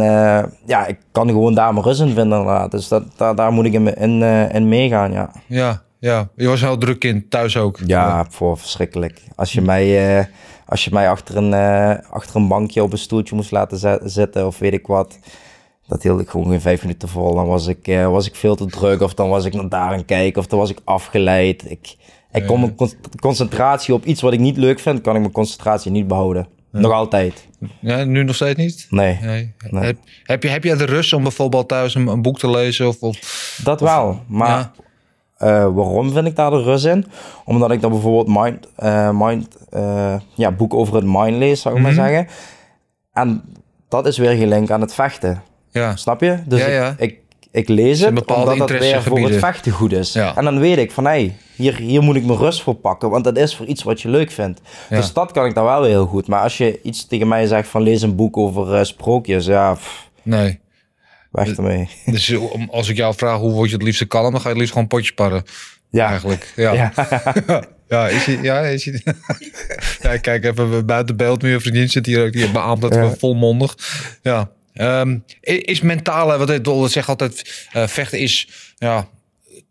ja, 0.67 0.87
ik 0.87 0.99
kan 1.13 1.29
gewoon 1.29 1.55
daar 1.55 1.73
mijn 1.73 1.85
rust 1.85 2.01
in 2.01 2.07
vinden 2.07 2.39
inderdaad. 2.39 2.71
Dus 2.71 2.89
dat, 2.89 3.03
daar, 3.17 3.35
daar 3.35 3.53
moet 3.53 3.65
ik 3.65 3.73
in, 3.73 3.95
in, 3.97 4.23
in 4.53 4.69
meegaan, 4.69 5.13
ja. 5.13 5.31
Ja, 5.47 5.83
ja. 6.03 6.29
Je 6.37 6.49
was 6.49 6.61
heel 6.61 6.79
druk 6.79 6.99
kind, 6.99 7.31
thuis 7.31 7.57
ook. 7.57 7.79
Ja, 7.87 8.27
voor 8.31 8.59
verschrikkelijk. 8.59 9.23
Als 9.37 9.53
je 9.53 9.61
mij, 9.61 10.19
eh, 10.19 10.25
als 10.67 10.85
je 10.85 10.91
mij 10.93 11.09
achter, 11.11 11.37
een, 11.37 11.55
eh, 11.55 12.11
achter 12.11 12.37
een 12.37 12.49
bankje 12.49 12.83
op 12.83 12.93
een 12.93 12.99
stoeltje 12.99 13.35
moest 13.35 13.51
laten 13.51 14.01
zitten 14.11 14.47
of 14.47 14.59
weet 14.59 14.73
ik 14.73 14.87
wat. 14.87 15.19
Dat 15.87 16.03
hield 16.03 16.21
ik 16.21 16.29
gewoon 16.29 16.49
geen 16.51 16.61
vijf 16.61 16.83
minuten 16.83 17.09
vol. 17.09 17.35
Dan 17.35 17.47
was 17.47 17.67
ik, 17.67 17.89
eh, 17.89 18.11
was 18.11 18.27
ik 18.27 18.35
veel 18.35 18.55
te 18.57 18.67
druk 18.67 19.01
of 19.01 19.15
dan 19.15 19.29
was 19.29 19.45
ik 19.45 19.53
naar 19.53 19.69
daar 19.69 19.93
aan 19.93 20.05
kijken 20.05 20.41
of 20.41 20.47
dan 20.47 20.59
was 20.59 20.71
ik 20.71 20.79
afgeleid. 20.85 21.71
Ik, 21.71 21.97
ik 22.33 22.47
kon 22.47 22.61
mijn 22.61 22.75
con- 22.75 22.93
concentratie 23.21 23.95
op 23.95 24.05
iets 24.05 24.21
wat 24.21 24.33
ik 24.33 24.41
niet 24.41 24.57
leuk 24.57 24.81
vind, 24.81 25.01
kan 25.01 25.15
ik 25.15 25.21
mijn 25.21 25.33
concentratie 25.33 25.91
niet 25.91 26.07
behouden. 26.09 26.49
Nog 26.71 26.93
altijd. 26.93 27.49
Ja, 27.81 28.05
nu 28.05 28.23
nog 28.25 28.35
steeds 28.35 28.59
niet? 28.59 28.87
Nee, 28.91 29.19
Nee. 29.23 29.55
Nee. 29.71 29.83
Heb, 29.85 29.97
heb, 30.23 30.43
je, 30.43 30.49
heb 30.49 30.65
je 30.65 30.77
de 30.77 30.85
rust 30.85 31.13
om 31.13 31.23
bijvoorbeeld 31.23 31.69
thuis 31.69 31.95
een, 31.95 32.07
een 32.07 32.23
boek 32.23 32.39
te 32.39 32.51
lezen? 32.51 32.89
Of, 32.89 33.01
of, 33.01 33.61
dat 33.65 33.81
wel. 33.81 34.21
Maar 34.29 34.49
Ja. 34.49 34.73
Eh, 35.43 35.49
waarom 35.75 36.13
vind 36.13 36.27
ik 36.27 36.37
daar 36.37 36.51
de 36.51 36.63
rust 36.63 36.85
in? 36.85 37.07
Omdat 37.45 37.71
ik 37.71 37.81
dan 37.81 37.91
bijvoorbeeld 37.91 38.39
mind, 38.43 38.69
eh, 38.77 39.11
mind, 39.13 39.49
eh, 39.71 40.15
ja, 40.35 40.51
boek 40.51 40.75
over 40.75 40.95
het 40.95 41.05
mind 41.07 41.37
lees, 41.37 41.61
zou 41.61 41.75
ik 41.77 41.81
Mhm. 41.83 41.95
maar 41.97 42.07
zeggen. 42.07 42.29
En 43.13 43.43
dat 43.89 44.07
is 44.07 44.19
weer 44.19 44.37
gelinkt 44.37 44.71
aan 44.71 44.81
het 44.81 44.95
vechten. 44.95 45.43
ja. 45.71 45.97
Snap 45.97 46.21
je? 46.21 46.39
Dus 46.47 46.61
Ja, 46.61 46.69
ja. 46.69 46.89
Ik, 46.89 46.97
ik, 46.99 47.19
ik 47.51 47.69
lees 47.69 48.01
het 48.01 48.09
omdat 48.37 48.59
het 48.59 48.79
weer 48.79 49.03
voor 49.03 49.19
het 49.19 49.37
vechten 49.39 49.73
goed 49.73 49.93
is. 49.93 50.15
En 50.15 50.45
dan 50.45 50.59
weet 50.59 50.79
ik 50.79 50.93
van, 50.93 51.05
hé, 51.05 51.11
hey, 51.11 51.37
hier, 51.57 51.75
hier 51.77 52.03
moet 52.03 52.17
ik 52.17 52.25
mijn 52.25 52.39
rust 52.39 52.63
voor 52.63 52.75
pakken. 52.75 53.11
Want 53.11 53.25
dat 53.25 53.37
is 53.37 53.57
voor 53.57 53.67
iets 53.67 53.83
wat 53.83 54.01
je 54.01 54.09
leuk 54.09 54.31
vindt. 54.31 54.61
Dus 54.89 55.13
dat 55.13 55.33
kan 55.33 55.47
ik 55.47 55.55
dan 55.55 55.65
wel 55.65 55.81
weer 55.81 55.91
heel 55.91 56.07
goed. 56.07 56.29
Maar 56.29 56.43
als 56.43 56.59
je 56.59 56.81
iets 56.83 57.07
tegen 57.07 57.29
mij 57.29 57.47
zegt 57.47 57.69
van, 57.69 57.83
lees 57.83 58.03
een 58.03 58.17
boek 58.17 58.37
over 58.37 58.87
sprookjes. 58.87 59.47
Ja, 59.47 59.73
pff, 59.75 60.09
Nee. 60.23 60.61
Weg 61.33 61.57
ermee. 61.57 61.89
Dus 62.07 62.29
eh, 62.31 62.53
om- 62.53 62.69
als 62.71 62.89
ik 62.89 62.97
jou 62.97 63.15
vraag 63.17 63.39
hoe 63.39 63.53
word 63.53 63.69
je 63.71 63.75
het 63.77 63.85
liefste 63.85 64.05
kalm, 64.07 64.31
dan 64.33 64.41
ga 64.41 64.43
je 64.43 64.49
het 64.49 64.59
liefst 64.59 64.73
gewoon 64.73 64.89
potjes 64.89 65.13
parren. 65.13 65.43
Ja. 65.91 66.09
Eigenlijk. 66.09 66.53
Ja. 66.57 66.73
Ja. 66.73 66.93
Ja. 67.89 68.09
is 68.09 68.25
je, 68.25 68.39
ja, 68.43 68.61
is 68.61 68.85
je, 68.85 69.01
ja, 70.03 70.17
kijk 70.17 70.45
even 70.45 70.87
buiten 70.87 71.17
beeld. 71.17 71.43
Een 71.45 71.61
vriendin 71.61 71.89
zit 71.91 72.07
hier 72.07 72.25
ook. 72.25 72.33
Die 72.33 72.51
beaamt 72.51 72.81
dat 72.81 72.95
Ja. 72.95 73.15
volmondig. 73.19 73.75
Ja. 74.23 74.51
Ehm, 74.73 75.19
is 75.41 75.81
mentale, 75.81 76.39
wat 76.39 76.51
ik 76.51 76.91
zeg 76.91 77.09
altijd, 77.09 77.67
eh, 77.73 77.87
vechten 77.87 78.19
is 78.19 78.49
ja, 78.77 79.09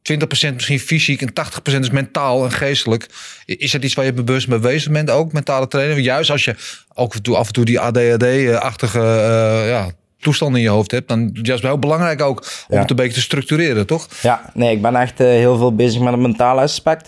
20% 0.02 0.54
misschien 0.54 0.80
fysiek 0.80 1.22
en 1.22 1.34
80% 1.34 1.84
is 1.84 1.90
mentaal 1.90 2.44
en 2.46 2.52
geestelijk. 2.52 3.08
Is 3.46 3.72
dat 3.72 3.84
iets 3.84 3.94
waar 3.94 4.06
je 4.06 4.14
bewust 4.14 4.48
mee 4.48 4.60
bezig 4.60 4.92
bent 4.92 5.10
ook, 5.10 5.34
mentale 5.34 5.68
training? 5.68 6.02
Juist 6.06 6.30
als 6.30 6.44
je 6.46 6.56
ook 6.94 7.10
af 7.10 7.16
en 7.16 7.22
toe, 7.24 7.36
af 7.38 7.48
en 7.48 7.54
toe 7.54 7.66
die 7.66 7.80
ADHD-achtige 7.80 9.00
eh, 9.00 9.70
ja, 9.70 9.92
toestanden 10.22 10.58
in 10.58 10.66
je 10.66 10.72
hoofd 10.72 10.92
hebt, 10.92 11.08
dan 11.10 11.30
juist 11.34 11.64
heel 11.64 11.80
belangrijk 11.80 12.22
ook 12.22 12.40
om 12.70 12.76
Ja. 12.76 12.82
het 12.82 12.90
een 12.90 12.96
beetje 12.96 13.14
te 13.14 13.22
structureren, 13.22 13.88
toch? 13.88 14.08
Ja, 14.22 14.52
nee, 14.54 14.72
ik 14.76 14.82
ben 14.82 14.96
echt 14.96 15.20
eh, 15.20 15.28
heel 15.28 15.58
veel 15.58 15.76
bezig 15.76 16.02
met 16.02 16.12
het 16.12 16.22
mentale 16.22 16.62
aspect. 16.62 17.08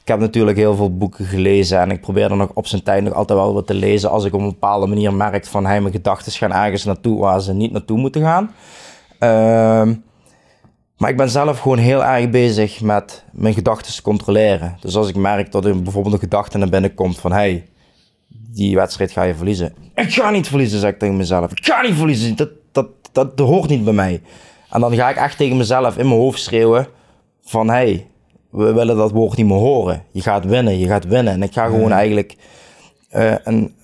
Ik 0.00 0.14
heb 0.14 0.18
natuurlijk 0.22 0.56
heel 0.56 0.74
veel 0.76 0.96
boeken 0.96 1.24
gelezen 1.24 1.80
en 1.80 1.90
ik 1.90 2.00
probeer 2.00 2.30
er 2.30 2.36
nog 2.36 2.50
op 2.54 2.66
zijn 2.66 2.82
tijd 2.82 3.02
nog 3.02 3.12
altijd 3.14 3.38
wel 3.38 3.54
wat 3.54 3.66
te 3.66 3.74
lezen 3.74 4.10
als 4.10 4.24
ik 4.24 4.34
op 4.34 4.40
een 4.40 4.48
bepaalde 4.48 4.86
manier 4.86 5.14
merk 5.14 5.46
van 5.46 5.66
hey, 5.66 5.80
mijn 5.80 5.92
gedachten 5.92 6.32
gaan 6.32 6.52
ergens 6.52 6.84
naartoe 6.84 7.18
waar 7.20 7.40
ze 7.40 7.52
niet 7.54 7.72
naartoe 7.72 7.98
moeten 7.98 8.22
gaan. 8.22 8.50
Ehm, 9.18 9.94
maar 10.96 11.10
ik 11.10 11.16
ben 11.16 11.30
zelf 11.30 11.58
gewoon 11.60 11.78
heel 11.78 12.04
erg 12.04 12.30
bezig 12.30 12.80
met 12.80 13.24
mijn 13.32 13.54
gedachten 13.54 13.94
te 13.94 14.02
controleren. 14.02 14.76
Dus 14.80 14.96
als 14.96 15.08
ik 15.08 15.16
merk 15.16 15.52
dat 15.52 15.64
er 15.64 15.82
bijvoorbeeld 15.82 16.14
een 16.14 16.20
gedachte 16.20 16.58
naar 16.58 16.68
binnen 16.68 16.94
komt 16.94 17.18
van 17.18 17.32
hey, 17.32 17.64
die 18.28 18.76
wedstrijd 18.76 19.10
ga 19.10 19.22
je 19.22 19.34
verliezen. 19.34 19.74
Ik 19.94 20.12
ga 20.12 20.30
niet 20.30 20.48
verliezen, 20.48 20.80
zeg 20.80 20.90
ik 20.90 20.98
tegen 20.98 21.16
mezelf. 21.16 21.50
Ik 21.50 21.66
ga 21.66 21.82
niet 21.82 21.94
verliezen, 21.94 22.36
dat, 22.36 22.50
dat, 22.72 22.88
dat, 23.12 23.38
hoort 23.38 23.68
niet 23.68 23.84
bij 23.84 23.92
mij. 23.92 24.22
En 24.70 24.80
dan 24.80 24.94
ga 24.94 25.10
ik 25.10 25.16
echt 25.16 25.36
tegen 25.36 25.56
mezelf 25.56 25.96
in 25.96 26.08
mijn 26.08 26.20
hoofd 26.20 26.40
schreeuwen 26.40 26.86
van, 27.42 27.68
hey, 27.68 28.06
we 28.50 28.72
willen 28.72 28.96
dat 28.96 29.10
woord 29.10 29.36
niet 29.36 29.46
meer 29.46 29.56
horen. 29.56 30.04
Je 30.10 30.20
gaat 30.20 30.44
winnen, 30.44 30.78
je 30.78 30.86
gaat 30.86 31.04
winnen. 31.06 31.32
En 31.32 31.42
ik 31.42 31.52
ga 31.52 31.66
gewoon 31.66 31.92
eigenlijk 31.92 32.36
eh, 33.08 33.34
een, 33.44 33.74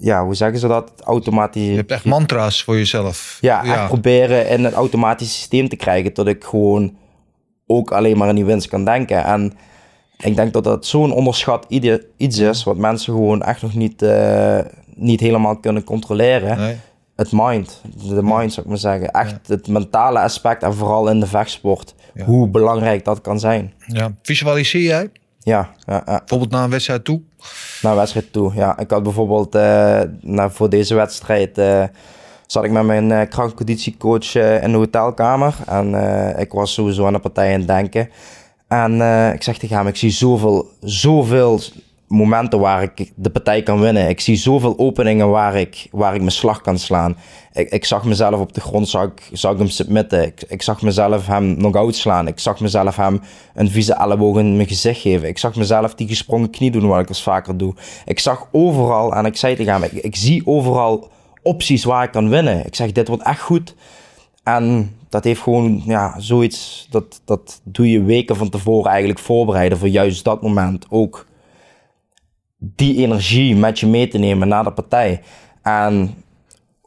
ja, 0.00 0.24
hoe 0.24 0.34
zeggen 0.34 0.58
ze 0.58 0.66
dat? 0.66 0.92
Automatisch. 1.04 1.66
Je 1.66 1.76
hebt 1.76 1.90
echt 1.90 2.04
mantra's 2.04 2.62
voor 2.62 2.76
jezelf. 2.76 3.38
Ja, 3.40 3.64
echt 3.64 3.86
proberen 3.86 4.48
in 4.48 4.64
een 4.64 4.72
automatisch 4.72 5.34
systeem 5.34 5.68
te 5.68 5.76
krijgen. 5.76 6.14
Dat 6.14 6.26
ik 6.26 6.44
gewoon 6.44 6.96
ook 7.66 7.90
alleen 7.90 8.16
maar 8.16 8.28
aan 8.28 8.34
die 8.34 8.44
winst 8.44 8.68
kan 8.68 8.84
denken. 8.84 9.24
En 9.24 9.52
ik 10.18 10.36
denk 10.36 10.52
dat 10.52 10.64
dat 10.64 10.86
zo'n 10.86 11.12
onderschat 11.12 11.66
iets 12.16 12.38
is, 12.38 12.64
wat 12.64 12.76
mensen 12.76 13.12
gewoon 13.12 13.42
echt 13.42 13.62
nog 13.62 13.74
niet, 13.74 14.02
eh, 14.02 14.58
niet 14.94 15.20
helemaal 15.20 15.56
kunnen 15.56 15.84
controleren. 15.84 16.58
Nee. 16.58 16.76
Het 17.16 17.32
mind, 17.32 17.82
de 18.08 18.22
mind 18.22 18.52
zou 18.52 18.66
ik 18.66 18.66
maar 18.66 18.78
zeggen. 18.78 19.10
Echt 19.10 19.48
het 19.48 19.68
mentale 19.68 20.20
aspect 20.20 20.62
en 20.62 20.74
vooral 20.74 21.08
in 21.08 21.20
de 21.20 21.26
vechtsport. 21.26 21.94
Hoe 22.24 22.48
belangrijk 22.48 23.04
dat 23.04 23.20
kan 23.20 23.40
zijn. 23.40 23.72
Ja. 23.86 24.14
Visualiseer 24.22 24.82
jij? 24.82 25.10
Ja, 25.38 25.70
ja, 25.86 26.02
ja. 26.06 26.18
Bijvoorbeeld 26.18 26.50
naar 26.50 26.64
een 26.64 26.70
wedstrijd 26.70 27.04
toe? 27.04 27.20
Naar 27.82 27.92
een 27.92 27.98
wedstrijd 27.98 28.32
toe, 28.32 28.54
ja. 28.54 28.78
Ik 28.78 28.90
had 28.90 29.02
bijvoorbeeld 29.02 29.54
uh, 29.54 30.00
nou, 30.20 30.50
voor 30.50 30.70
deze 30.70 30.94
wedstrijd... 30.94 31.58
Uh, 31.58 31.84
zat 32.46 32.64
ik 32.64 32.70
met 32.70 32.84
mijn 32.84 33.10
uh, 33.10 33.20
krankconditiecoach 33.28 34.34
in 34.34 34.70
de 34.70 34.76
hotelkamer. 34.76 35.54
En 35.66 35.94
ik 36.38 36.52
was 36.52 36.72
sowieso 36.72 37.06
aan 37.06 37.12
de 37.12 37.18
partij 37.18 37.52
aan 37.52 37.58
het 37.58 37.68
denken. 37.68 38.10
En 38.68 38.92
ik 39.34 39.42
zeg 39.42 39.58
tegen 39.58 39.76
hem, 39.76 39.86
ik 39.86 39.96
zie 39.96 40.10
zoveel, 40.10 40.68
zoveel 40.80 41.60
momenten 42.08 42.58
waar 42.58 42.82
ik 42.82 43.12
de 43.14 43.30
partij 43.30 43.62
kan 43.62 43.80
winnen. 43.80 44.08
Ik 44.08 44.20
zie 44.20 44.36
zoveel 44.36 44.78
openingen 44.78 45.30
waar 45.30 45.56
ik, 45.56 45.88
waar 45.90 46.14
ik 46.14 46.20
mijn 46.20 46.32
slag 46.32 46.60
kan 46.60 46.78
slaan. 46.78 47.16
Ik, 47.52 47.70
ik 47.70 47.84
zag 47.84 48.04
mezelf 48.04 48.40
op 48.40 48.54
de 48.54 48.60
grond, 48.60 48.88
zag, 48.88 49.10
zag 49.32 49.52
ik 49.52 49.58
hem 49.58 49.68
submitten. 49.68 50.22
Ik, 50.22 50.44
ik 50.48 50.62
zag 50.62 50.82
mezelf 50.82 51.26
hem 51.26 51.56
nog 51.58 51.94
slaan. 51.94 52.26
Ik 52.26 52.38
zag 52.38 52.60
mezelf 52.60 52.96
hem 52.96 53.20
een 53.54 53.70
vieze 53.70 53.94
elleboog 53.94 54.38
in 54.38 54.56
mijn 54.56 54.68
gezicht 54.68 55.00
geven. 55.00 55.28
Ik 55.28 55.38
zag 55.38 55.56
mezelf 55.56 55.94
die 55.94 56.08
gesprongen 56.08 56.50
knie 56.50 56.70
doen, 56.70 56.86
wat 56.86 57.00
ik 57.00 57.08
eens 57.08 57.22
vaker 57.22 57.56
doe. 57.56 57.74
Ik 58.04 58.18
zag 58.18 58.48
overal, 58.52 59.14
en 59.14 59.24
ik 59.24 59.36
zei 59.36 59.56
tegen 59.56 59.72
hem, 59.72 59.82
ik, 59.82 59.92
ik 59.92 60.16
zie 60.16 60.46
overal 60.46 61.10
opties 61.42 61.84
waar 61.84 62.04
ik 62.04 62.10
kan 62.12 62.28
winnen. 62.28 62.66
Ik 62.66 62.74
zeg, 62.74 62.92
dit 62.92 63.08
wordt 63.08 63.22
echt 63.22 63.40
goed. 63.40 63.74
En 64.42 64.96
dat 65.16 65.24
heeft 65.24 65.40
gewoon, 65.40 65.82
ja, 65.86 66.14
zoiets, 66.20 66.86
dat, 66.90 67.20
dat 67.24 67.60
doe 67.64 67.90
je 67.90 68.02
weken 68.02 68.36
van 68.36 68.48
tevoren 68.48 68.90
eigenlijk 68.90 69.20
voorbereiden 69.20 69.78
voor 69.78 69.88
juist 69.88 70.24
dat 70.24 70.42
moment 70.42 70.86
ook 70.90 71.26
die 72.58 72.96
energie 72.96 73.56
met 73.56 73.80
je 73.80 73.86
mee 73.86 74.08
te 74.08 74.18
nemen 74.18 74.48
naar 74.48 74.64
de 74.64 74.72
partij. 74.72 75.20
En 75.62 76.14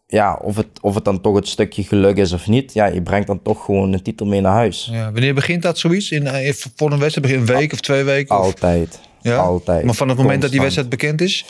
ja, 0.07 0.39
of 0.41 0.55
het, 0.55 0.67
of 0.81 0.95
het 0.95 1.05
dan 1.05 1.21
toch 1.21 1.35
het 1.35 1.47
stukje 1.47 1.83
geluk 1.83 2.17
is 2.17 2.33
of 2.33 2.47
niet, 2.47 2.73
ja, 2.73 2.85
je 2.85 3.01
brengt 3.01 3.27
dan 3.27 3.41
toch 3.41 3.65
gewoon 3.65 3.93
een 3.93 4.01
titel 4.01 4.25
mee 4.25 4.41
naar 4.41 4.53
huis. 4.53 4.89
Ja, 4.91 5.11
wanneer 5.11 5.33
begint 5.33 5.61
dat 5.61 5.77
zoiets? 5.77 6.11
In, 6.11 6.25
in, 6.25 6.53
voor 6.75 6.91
een 6.91 6.99
wedstrijd? 6.99 7.27
Begin 7.27 7.39
een 7.39 7.57
week 7.59 7.73
of 7.73 7.79
twee 7.79 8.03
weken? 8.03 8.35
Altijd. 8.35 8.99
Ja? 9.21 9.37
Altijd. 9.37 9.83
Maar 9.85 9.95
van 9.95 10.09
het 10.09 10.17
moment 10.17 10.41
dat 10.41 10.51
die 10.51 10.61
wedstrijd 10.61 10.89
bekend 10.89 11.21
is? 11.21 11.45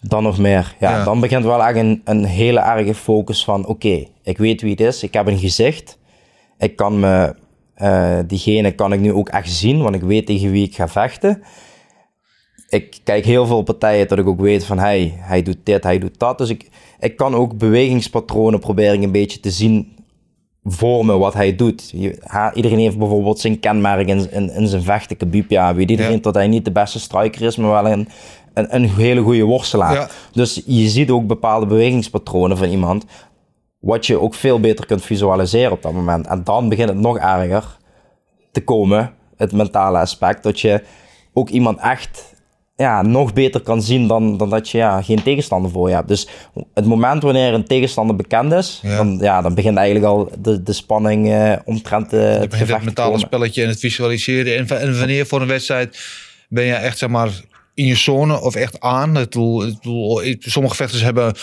Dan 0.00 0.22
nog 0.22 0.38
meer. 0.38 0.74
Ja, 0.80 1.04
dan 1.04 1.20
begint 1.20 1.44
wel 1.44 1.64
echt 1.64 1.76
een, 1.76 2.00
een 2.04 2.24
hele 2.24 2.60
erge 2.60 2.94
focus 2.94 3.44
van: 3.44 3.66
oké, 3.66 4.06
ik 4.22 4.38
weet 4.38 4.60
wie 4.60 4.70
het 4.70 4.80
is, 4.80 5.02
ik 5.02 5.14
heb 5.14 5.26
een 5.26 5.38
gezicht. 5.38 6.00
Ik 6.62 6.76
kan 6.76 7.00
me, 7.00 7.34
uh, 7.76 8.18
diegene 8.26 8.72
kan 8.72 8.92
ik 8.92 9.00
nu 9.00 9.12
ook 9.12 9.28
echt 9.28 9.52
zien, 9.52 9.82
want 9.82 9.94
ik 9.94 10.02
weet 10.02 10.26
tegen 10.26 10.50
wie 10.50 10.66
ik 10.66 10.74
ga 10.74 10.88
vechten 10.88 11.42
ik 12.72 13.00
kijk 13.04 13.24
heel 13.24 13.46
veel 13.46 13.62
partijen 13.62 14.08
dat 14.08 14.18
ik 14.18 14.26
ook 14.26 14.40
weet 14.40 14.64
van 14.64 14.78
hij, 14.78 15.12
hij 15.16 15.42
doet 15.42 15.56
dit, 15.62 15.82
hij 15.82 15.98
doet 15.98 16.18
dat. 16.18 16.38
Dus 16.38 16.48
ik, 16.48 16.68
ik 17.00 17.16
kan 17.16 17.34
ook 17.34 17.58
bewegingspatronen 17.58 18.60
proberen 18.60 19.02
een 19.02 19.12
beetje 19.12 19.40
te 19.40 19.50
zien 19.50 19.96
voor 20.64 21.06
me 21.06 21.18
wat 21.18 21.34
hij 21.34 21.56
doet. 21.56 21.94
iedereen 22.54 22.78
heeft 22.78 22.98
bijvoorbeeld 22.98 23.40
zijn 23.40 23.60
kenmerk 23.60 24.08
in, 24.08 24.52
in, 24.54 24.66
zijn 24.66 24.82
vechten. 24.82 25.44
Ja, 25.48 25.74
weet 25.74 25.90
iedereen 25.90 26.22
dat 26.22 26.34
hij 26.34 26.48
niet 26.48 26.64
de 26.64 26.72
beste 26.72 27.00
striker 27.00 27.42
is, 27.42 27.56
maar 27.56 27.70
wel 27.70 27.92
een, 27.92 28.08
een, 28.54 28.74
een 28.74 28.90
hele 28.90 29.20
goede 29.20 29.44
worstelaar. 29.44 30.10
Dus 30.32 30.62
je 30.66 30.88
ziet 30.88 31.10
ook 31.10 31.26
bepaalde 31.26 31.66
bewegingspatronen 31.66 32.56
van 32.56 32.68
iemand, 32.68 33.04
wat 33.82 34.06
je 34.06 34.20
ook 34.20 34.34
veel 34.34 34.60
beter 34.60 34.86
kunt 34.86 35.04
visualiseren 35.04 35.72
op 35.72 35.82
dat 35.82 35.92
moment. 35.92 36.26
En 36.26 36.44
dan 36.44 36.68
begint 36.68 36.88
het 36.88 36.98
nog 36.98 37.18
erger 37.18 37.76
te 38.52 38.64
komen, 38.64 39.12
het 39.36 39.52
mentale 39.52 39.98
aspect, 39.98 40.42
dat 40.42 40.60
je 40.60 40.82
ook 41.32 41.48
iemand 41.48 41.78
echt 41.80 42.34
ja, 42.76 43.02
nog 43.02 43.32
beter 43.32 43.60
kan 43.60 43.82
zien 43.82 44.06
dan, 44.06 44.36
dan 44.36 44.50
dat 44.50 44.68
je 44.68 44.78
ja, 44.78 45.02
geen 45.02 45.22
tegenstander 45.22 45.70
voor 45.70 45.88
je 45.88 45.94
hebt. 45.94 46.08
Dus 46.08 46.28
het 46.74 46.86
moment 46.86 47.22
wanneer 47.22 47.54
een 47.54 47.64
tegenstander 47.64 48.16
bekend 48.16 48.52
is, 48.52 48.80
Dan, 48.82 49.18
ja, 49.20 49.42
dan 49.42 49.54
begint 49.54 49.76
eigenlijk 49.76 50.06
al 50.06 50.30
de, 50.38 50.62
de 50.62 50.72
spanning 50.72 51.28
uh, 51.28 51.52
omtrent 51.64 52.12
uh, 52.12 52.20
het 52.20 52.54
gevecht 52.54 52.72
het 52.72 52.84
mentale 52.84 53.18
spelletje 53.18 53.62
en 53.62 53.68
het 53.68 53.78
visualiseren. 53.78 54.56
En, 54.56 54.80
en, 54.80 54.98
wanneer 54.98 55.26
voor 55.26 55.40
een 55.40 55.46
wedstrijd 55.46 55.98
ben 56.48 56.64
je 56.64 56.72
echt 56.72 56.98
zeg 56.98 57.08
maar 57.08 57.30
in 57.74 57.86
je 57.86 57.96
zone 57.96 58.40
of 58.40 58.54
echt 58.54 58.80
aan? 58.80 59.14
Het 59.14 59.34
sommige 60.38 60.74
vechters 60.74 61.02
hebben 61.02 61.34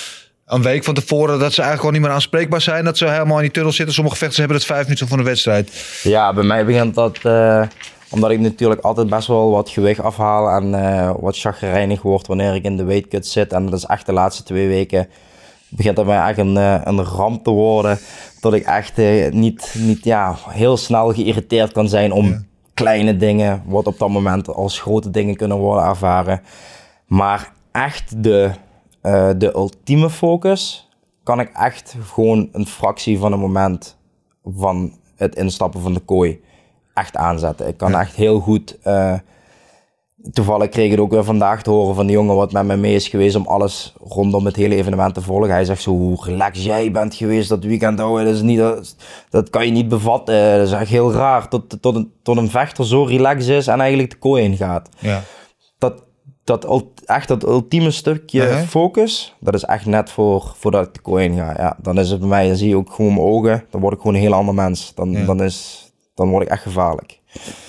een 0.50 0.62
week 0.62 0.84
van 0.84 0.94
tevoren 0.94 1.40
dat 1.40 1.54
ze 1.54 1.62
eigenlijk 1.62 1.80
gewoon 1.80 1.94
niet 1.94 2.02
meer 2.02 2.12
aanspreekbaar 2.12 2.62
zijn. 2.62 2.86
Dat 2.86 2.98
ze 2.98 3.10
helemaal 3.10 3.38
in 3.38 3.44
die 3.44 3.52
tunnel 3.52 3.72
zitten. 3.72 3.96
Sommige 3.96 4.18
vechters 4.18 4.38
hebben 4.38 4.58
het 4.58 4.66
vijf 4.66 4.84
minuten 4.84 5.08
voor 5.08 5.18
een 5.18 5.24
wedstrijd. 5.24 5.72
Ja, 6.04 6.34
bij 6.34 6.44
mij 6.44 6.66
begint 6.66 6.96
dat... 6.96 7.18
Uh 7.24 7.64
omdat 8.12 8.32
ik 8.32 8.40
natuurlijk 8.40 8.82
altijd 8.82 9.10
best 9.10 9.28
wel 9.28 9.52
wat 9.52 9.70
gewicht 9.70 10.00
afhaal 10.00 10.50
en 10.50 10.74
uh, 10.74 11.12
wat 11.20 11.38
chagrijnig 11.38 12.02
word 12.02 12.28
wanneer 12.28 12.56
ik 12.56 12.64
in 12.64 12.78
de 12.78 12.84
weightcut 12.84 13.28
zit. 13.28 13.54
En 13.54 13.66
dat 13.66 13.74
is 13.74 13.86
echt 13.86 14.06
de 14.06 14.14
laatste 14.14 14.44
twee 14.44 14.68
weken 14.68 15.08
begint 15.70 15.96
dat 15.96 16.06
mij 16.06 16.28
echt 16.28 16.38
een, 16.38 16.56
uh, 16.56 16.82
een 16.84 17.04
ramp 17.04 17.44
te 17.44 17.50
worden. 17.50 18.00
Dat 18.40 18.54
ik 18.54 18.66
echt 18.66 19.00
uh, 19.00 19.32
niet, 19.32 19.76
niet 19.78 20.04
ja, 20.04 20.36
heel 20.50 20.78
snel 20.78 21.14
geïrriteerd 21.14 21.72
kan 21.72 21.90
zijn 21.90 22.12
om 22.12 22.46
kleine 22.74 23.18
dingen, 23.18 23.64
wat 23.66 23.88
op 23.88 24.00
dat 24.00 24.10
moment 24.10 24.48
als 24.48 24.80
grote 24.80 25.10
dingen 25.10 25.36
kunnen 25.36 25.58
worden 25.58 25.84
ervaren. 25.84 26.42
Maar 27.06 27.52
echt 27.72 28.24
de, 28.24 28.52
de 29.38 29.52
ultieme 29.56 30.10
focus 30.10 30.90
kan 31.24 31.40
ik 31.40 31.50
echt 31.50 31.96
gewoon 32.04 32.50
een 32.52 32.68
fractie 32.68 33.18
van 33.18 33.32
een 33.32 33.40
moment 33.40 33.98
van 34.44 34.94
het 35.16 35.36
instappen 35.36 35.82
van 35.82 35.94
de 35.94 36.00
kooi 36.00 36.42
echt 36.94 37.16
aanzetten. 37.16 37.68
Ik 37.68 37.78
kan 37.78 37.96
echt 37.96 38.16
heel 38.16 38.40
goed. 38.40 38.78
Uh, 38.84 39.14
toevallig 40.32 40.70
kreeg 40.70 40.92
ik 40.92 41.00
ook 41.00 41.12
weer 41.12 41.24
vandaag 41.24 41.62
te 41.62 41.70
horen 41.70 41.96
van 41.96 42.06
die 42.06 42.16
jongen 42.16 42.36
wat 42.36 42.52
met 42.52 42.66
me 42.66 42.76
mee 42.76 42.96
is 42.96 43.08
geweest 43.08 43.36
om 43.36 43.46
alles 43.46 43.94
rondom 44.04 44.46
het 44.46 44.56
hele 44.56 44.76
evenement 44.76 45.14
te 45.14 45.22
volgen. 45.22 45.50
Hij 45.50 45.66
zegt 45.66 45.82
zo 45.82 45.92
hoe 45.92 46.26
relaxed 46.26 46.64
jij 46.64 46.92
bent 46.92 47.16
geweest 47.16 47.50
dat 47.50 47.64
weekend. 47.64 48.00
Oh, 48.00 48.18
dat, 48.18 48.34
is 48.34 48.42
niet, 48.42 48.58
dat, 48.58 48.96
dat 49.30 49.50
kan 49.50 49.66
je 49.66 49.72
niet 49.72 49.88
bevatten. 49.88 50.58
Dat 50.58 50.68
is 50.68 50.74
echt 50.74 50.90
heel 50.90 51.12
raar. 51.12 51.48
Tot, 51.48 51.82
tot, 51.82 51.96
een, 51.96 52.12
tot 52.24 52.38
een 52.38 52.50
vechter 52.50 52.86
zo 52.86 53.04
relaxed 53.04 53.50
is 53.50 53.68
en 53.68 53.80
eigenlijk 53.80 54.12
de 54.12 54.18
kooi 54.18 54.44
in 54.44 54.58
gaat. 54.58 54.90
Ja. 55.00 55.22
Dat, 56.50 56.84
echt 57.06 57.28
dat 57.28 57.44
ultieme 57.44 57.92
stukje 57.92 58.64
focus, 58.68 59.36
dat 59.40 59.54
is 59.54 59.64
echt 59.64 59.86
net 59.86 60.10
voor, 60.10 60.54
voordat 60.58 60.88
ik 60.88 60.94
de 60.94 61.00
kooi 61.00 61.26
in 61.26 61.36
ga. 61.36 61.54
Ja, 61.58 61.78
dan 61.82 62.00
is 62.00 62.10
het 62.10 62.20
bij 62.20 62.30
mij, 62.30 62.48
dan 62.48 62.56
zie 62.56 62.70
je 62.70 62.76
ook 62.76 62.92
gewoon 62.92 63.14
mijn 63.14 63.26
ogen. 63.26 63.64
Dan 63.70 63.82
word 63.82 63.94
ik 63.94 64.00
gewoon 64.00 64.16
een 64.16 64.22
heel 64.22 64.34
ander 64.34 64.54
mens. 64.54 64.92
Dan, 64.96 65.26
dan 65.26 65.44
is 65.44 65.90
dan 66.20 66.30
word 66.30 66.44
ik 66.44 66.50
echt 66.50 66.62
gevaarlijk. 66.62 67.20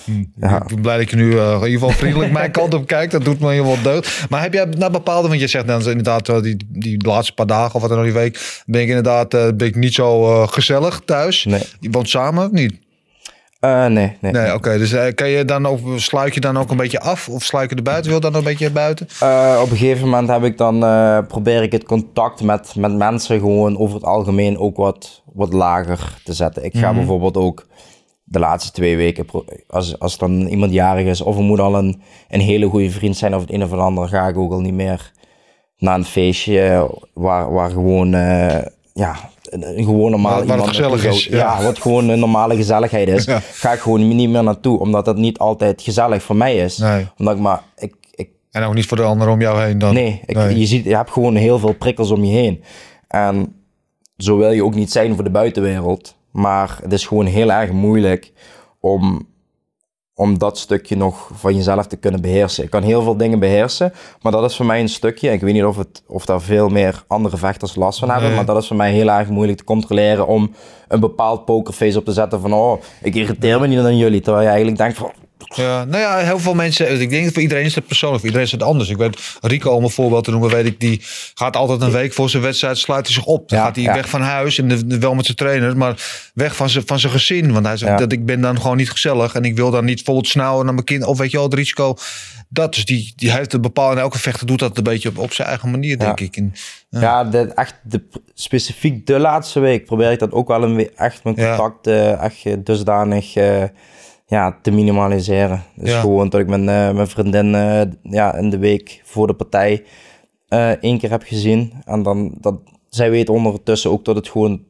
Hm. 0.05 0.23
Ja. 0.35 0.61
Ik 0.61 0.67
ben 0.67 0.81
blij 0.81 0.97
dat 0.97 1.09
je 1.09 1.15
nu 1.15 1.31
uh, 1.31 1.47
in 1.47 1.53
ieder 1.53 1.69
geval 1.69 1.89
vriendelijk 1.89 2.31
mijn 2.31 2.51
kant 2.51 2.73
op 2.73 2.87
kijkt. 2.87 3.11
Dat 3.11 3.25
doet 3.25 3.39
me 3.39 3.51
heel 3.51 3.65
wat 3.65 3.83
deugd. 3.83 4.29
Maar 4.29 4.41
heb 4.41 4.53
jij 4.53 4.65
naar 4.65 4.91
bepaalde, 4.91 5.27
want 5.27 5.39
je 5.39 5.47
zegt 5.47 5.67
dan 5.67 5.79
inderdaad 5.79 6.29
uh, 6.29 6.41
die, 6.41 6.57
die 6.69 7.05
laatste 7.05 7.33
paar 7.33 7.47
dagen 7.47 7.75
of 7.75 7.81
wat 7.81 7.89
dan 7.89 7.97
nog 7.99 8.07
die 8.07 8.15
week, 8.15 8.61
ben 8.65 8.81
ik 8.81 8.87
inderdaad 8.87 9.33
uh, 9.33 9.47
ben 9.55 9.67
ik 9.67 9.75
niet 9.75 9.93
zo 9.93 10.47
gezellig 10.47 11.01
thuis. 11.05 11.45
Nee. 11.45 11.61
Je 11.79 11.89
woont 11.89 12.09
samen 12.09 12.45
of 12.45 12.51
niet? 12.51 12.73
Nee, 13.61 14.17
nee. 14.19 14.31
Nee, 14.31 14.53
oké. 14.53 14.77
Dus 14.77 15.13
kan 15.15 15.29
je 15.29 15.45
dan 15.45 15.65
ook, 15.65 15.79
sluit 15.95 16.33
je 16.33 16.39
dan 16.39 16.57
ook 16.57 16.71
een 16.71 16.77
beetje 16.77 16.99
af? 16.99 17.29
Of 17.29 17.43
sluit 17.43 17.69
je 17.69 17.75
er 17.75 17.83
buiten? 17.83 18.11
Wil 18.11 18.19
dan 18.19 18.35
een 18.35 18.43
beetje 18.43 18.71
buiten? 18.71 19.05
op 19.61 19.71
een 19.71 19.77
gegeven 19.77 20.09
moment 20.09 20.29
heb 20.29 20.43
ik 20.43 20.57
dan, 20.57 20.79
probeer 21.27 21.63
ik 21.63 21.71
het 21.71 21.83
contact 21.83 22.43
met, 22.43 22.75
met 22.75 22.95
mensen 22.95 23.39
gewoon 23.39 23.77
over 23.77 23.95
het 23.95 24.05
algemeen 24.05 24.57
ook 24.57 24.77
wat, 24.77 25.21
wat 25.33 25.53
lager 25.53 26.17
te 26.23 26.33
zetten. 26.33 26.63
Ik 26.63 26.77
ga 26.77 26.87
mhm. 26.87 26.95
bijvoorbeeld 26.95 27.37
ook 27.37 27.65
de 28.23 28.39
laatste 28.39 28.71
twee 28.71 28.97
weken, 28.97 29.25
als, 29.67 29.99
als 29.99 30.17
dan 30.17 30.47
iemand 30.47 30.73
jarig 30.73 31.05
is, 31.05 31.21
of 31.21 31.37
er 31.37 31.43
moet 31.43 31.59
al 31.59 31.75
een, 31.75 32.01
een 32.29 32.39
hele 32.39 32.67
goede 32.67 32.91
vriend 32.91 33.17
zijn 33.17 33.35
of 33.35 33.41
het 33.41 33.51
een 33.51 33.63
of 33.63 33.73
ander, 33.73 34.07
ga 34.07 34.27
ik 34.27 34.37
ook 34.37 34.51
al 34.51 34.61
niet 34.61 34.73
meer 34.73 35.11
naar 35.77 35.95
een 35.95 36.05
feestje 36.05 36.89
waar, 37.13 37.53
waar 37.53 37.69
gewoon, 37.69 38.09
ja, 38.93 39.15
een, 39.51 39.83
gewoon 39.83 40.11
normaal 40.11 40.45
waar, 40.45 40.75
iemand 40.75 41.03
is. 41.03 41.25
Ja. 41.25 41.63
wat 41.63 41.79
gewoon 41.79 42.09
een 42.09 42.19
normale 42.19 42.55
gezelligheid 42.55 43.07
is, 43.07 43.27
ga 43.61 43.71
ik 43.71 43.79
gewoon 43.79 44.15
niet 44.15 44.29
meer 44.29 44.43
naartoe, 44.43 44.79
omdat 44.79 45.05
dat 45.05 45.17
niet 45.17 45.37
altijd 45.37 45.81
gezellig 45.81 46.23
voor 46.23 46.35
mij 46.35 46.57
is. 46.57 46.77
Nee. 46.77 47.07
Omdat 47.17 47.35
ik 47.35 47.41
maar, 47.41 47.61
ik, 47.77 47.95
ik, 48.11 48.29
en 48.51 48.63
ook 48.63 48.73
niet 48.73 48.85
voor 48.85 48.97
de 48.97 49.03
anderen 49.03 49.33
om 49.33 49.41
jou 49.41 49.61
heen 49.61 49.79
dan? 49.79 49.93
Nee, 49.93 50.21
ik, 50.25 50.37
Je, 50.37 50.65
ziet, 50.65 50.83
je 50.83 50.95
hebt 50.95 51.11
gewoon 51.11 51.35
heel 51.35 51.59
veel 51.59 51.73
prikkels 51.73 52.11
om 52.11 52.23
je 52.23 52.33
heen. 52.33 52.63
En 53.07 53.55
zo 54.17 54.37
wil 54.37 54.51
je 54.51 54.63
ook 54.63 54.75
niet 54.75 54.91
zijn 54.91 55.15
voor 55.15 55.23
de 55.23 55.29
buitenwereld. 55.29 56.15
Maar 56.31 56.79
het 56.81 56.93
is 56.93 57.05
gewoon 57.05 57.25
heel 57.25 57.51
erg 57.51 57.71
moeilijk 57.71 58.31
om 58.79 59.27
om 60.15 60.37
dat 60.37 60.57
stukje 60.57 60.97
nog 60.97 61.29
van 61.33 61.55
jezelf 61.55 61.87
te 61.87 61.95
kunnen 61.97 62.21
beheersen. 62.21 62.63
Ik 62.63 62.69
kan 62.69 62.83
heel 62.83 63.01
veel 63.01 63.17
dingen 63.17 63.39
beheersen, 63.39 63.93
maar 64.21 64.31
dat 64.31 64.43
is 64.49 64.55
voor 64.55 64.65
mij 64.65 64.79
een 64.79 64.89
stukje. 64.89 65.31
Ik 65.31 65.41
weet 65.41 65.53
niet 65.53 65.63
of, 65.63 65.77
het, 65.77 66.03
of 66.07 66.25
daar 66.25 66.41
veel 66.41 66.69
meer 66.69 67.03
andere 67.07 67.37
vechters 67.37 67.75
last 67.75 67.99
van 67.99 68.09
hebben, 68.09 68.27
Nee. 68.27 68.35
maar 68.35 68.45
dat 68.45 68.57
is 68.61 68.67
voor 68.67 68.75
mij 68.75 68.91
heel 68.91 69.09
erg 69.11 69.29
moeilijk 69.29 69.57
te 69.57 69.63
controleren 69.63 70.27
om 70.27 70.51
een 70.87 70.99
bepaald 70.99 71.45
pokerface 71.45 71.97
op 71.97 72.05
te 72.05 72.11
zetten 72.11 72.41
van 72.41 72.53
oh, 72.53 72.81
ik 73.01 73.15
irriteer 73.15 73.59
me 73.59 73.67
niet 73.67 73.79
aan 73.79 73.97
jullie. 73.97 74.21
Terwijl 74.21 74.43
je 74.43 74.49
eigenlijk 74.49 74.77
denkt 74.77 74.97
van, 74.97 75.11
Ja, 75.55 75.85
nou 75.85 76.01
ja, 76.01 76.17
heel 76.17 76.39
veel 76.39 76.53
mensen. 76.53 77.01
Ik 77.01 77.09
denk 77.09 77.23
dat 77.23 77.33
voor 77.33 77.41
iedereen 77.41 77.63
is 77.65 77.75
het 77.75 77.87
persoonlijk, 77.87 78.19
voor 78.19 78.29
iedereen 78.29 78.47
is 78.47 78.59
het 78.59 78.63
anders. 78.69 78.89
Ik 78.89 78.97
weet, 78.97 79.37
Rico, 79.41 79.71
om 79.71 79.83
een 79.83 79.89
voorbeeld 79.89 80.23
te 80.23 80.31
noemen, 80.31 80.49
weet 80.49 80.65
ik, 80.65 80.79
die 80.79 81.01
gaat 81.33 81.55
altijd 81.55 81.81
een 81.81 81.91
week 81.91 82.13
voor 82.13 82.29
zijn 82.29 82.43
wedstrijd, 82.43 82.77
sluit 82.77 83.05
hij 83.05 83.15
zich 83.15 83.25
op. 83.25 83.49
Dan 83.49 83.57
Ja, 83.59 83.65
gaat 83.65 83.75
hij 83.75 83.83
ja. 83.85 83.93
weg 83.93 84.09
van 84.09 84.21
huis 84.21 84.57
en 84.57 84.67
de- 84.67 84.97
wel 84.99 85.15
met 85.15 85.25
zijn 85.25 85.37
trainer, 85.37 85.77
maar 85.77 86.29
weg 86.33 86.55
van 86.55 86.69
zijn, 86.69 86.83
van 86.87 86.99
zijn 86.99 87.11
gezin. 87.11 87.51
Want 87.53 87.65
hij 87.65 87.77
zegt 87.77 87.91
Ja. 87.91 87.97
dat 87.97 88.11
ik 88.11 88.25
ben 88.25 88.41
dan 88.41 88.61
gewoon 88.61 88.77
niet 88.77 88.91
gezellig 88.91 89.33
en 89.35 89.43
ik 89.43 89.55
wil 89.55 89.71
dan 89.71 89.85
niet 89.85 89.95
bijvoorbeeld 89.95 90.27
snauwen 90.27 90.65
naar 90.65 90.73
mijn 90.73 90.85
kind. 90.85 91.05
Of 91.05 91.17
weet 91.17 91.31
je 91.31 91.37
wel, 91.37 91.45
het 91.45 91.55
risico. 91.55 91.95
Dat 92.49 92.73
dus 92.73 92.85
die, 92.85 93.13
die 93.15 93.31
heeft 93.31 93.53
een 93.53 93.61
bepaalde, 93.61 93.95
en 93.95 94.01
elke 94.01 94.19
vechter 94.19 94.47
doet 94.47 94.59
dat 94.59 94.77
een 94.77 94.83
beetje 94.83 95.09
op, 95.09 95.17
op 95.17 95.33
zijn 95.33 95.47
eigen 95.47 95.71
manier, 95.71 95.97
denk 95.99 96.19
ik. 96.19 96.35
En, 96.35 96.53
Ja, 96.89 97.23
de, 97.23 97.39
echt 97.55 97.75
de, 97.83 98.01
specifiek 98.33 99.05
de 99.07 99.19
laatste 99.19 99.59
week 99.59 99.85
probeer 99.85 100.11
ik 100.11 100.19
dat 100.19 100.31
ook 100.31 100.47
wel 100.47 100.63
een 100.63 100.89
echt 100.95 101.23
mijn 101.23 101.35
contact 101.35 101.87
eh, 101.87 102.21
echt 102.23 102.35
eh, 102.43 102.53
dusdanig 102.63 103.35
eh, 103.35 103.63
ja, 104.31 104.57
te 104.61 104.71
minimaliseren. 104.71 105.63
Dus 105.75 105.89
Ja. 105.89 105.99
gewoon 105.99 106.29
dat 106.29 106.39
ik 106.41 106.47
mijn, 106.47 106.69
eh, 106.69 106.91
mijn 106.91 107.07
vriendin 107.07 107.55
eh, 107.55 107.81
ja, 108.03 108.35
in 108.35 108.49
de 108.49 108.57
week 108.57 109.01
voor 109.03 109.27
de 109.27 109.33
partij 109.33 109.83
eh, 110.47 110.69
één 110.69 110.97
keer 110.97 111.09
heb 111.09 111.23
gezien. 111.23 111.73
En 111.85 112.03
dan 112.03 112.33
dat 112.39 112.55
zij 112.89 113.09
weet 113.09 113.29
ondertussen 113.29 113.91
ook 113.91 114.05
dat 114.05 114.15
het 114.15 114.29
gewoon 114.29 114.63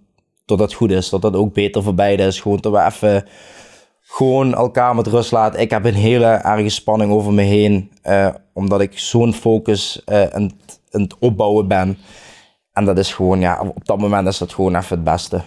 dat 0.46 0.60
het 0.60 0.74
goed 0.74 0.92
is. 0.92 1.10
Dat 1.10 1.22
dat 1.22 1.36
ook 1.36 1.54
beter 1.54 1.84
voor 1.84 1.94
beide 1.96 2.24
is. 2.24 2.40
Gewoon 2.42 2.58
dat 2.58 2.72
we 2.72 2.86
even 2.86 3.26
gewoon 4.02 4.54
elkaar 4.56 4.96
met 4.96 5.08
rust 5.08 5.32
laten. 5.32 5.60
Ik 5.60 5.70
heb 5.70 5.86
een 5.86 5.94
hele 5.94 6.26
erge 6.26 6.70
spanning 6.70 7.12
over 7.12 7.34
me 7.34 7.42
heen. 7.42 7.92
omdat 8.54 8.82
ik 8.82 9.00
zo'n 9.00 9.34
focus 9.34 10.02
aan, 10.06 10.44
het- 10.44 10.80
aan 10.92 11.02
het 11.02 11.16
opbouwen 11.20 11.68
ben. 11.68 11.98
En 12.74 12.86
dat 12.86 12.98
is 12.98 13.14
gewoon, 13.14 13.40
ja, 13.40 13.60
op 13.76 13.86
dat 13.86 13.98
moment 13.98 14.28
is 14.28 14.38
dat 14.38 14.54
gewoon 14.54 14.76
even 14.76 14.96
het 14.96 15.04
beste. 15.04 15.42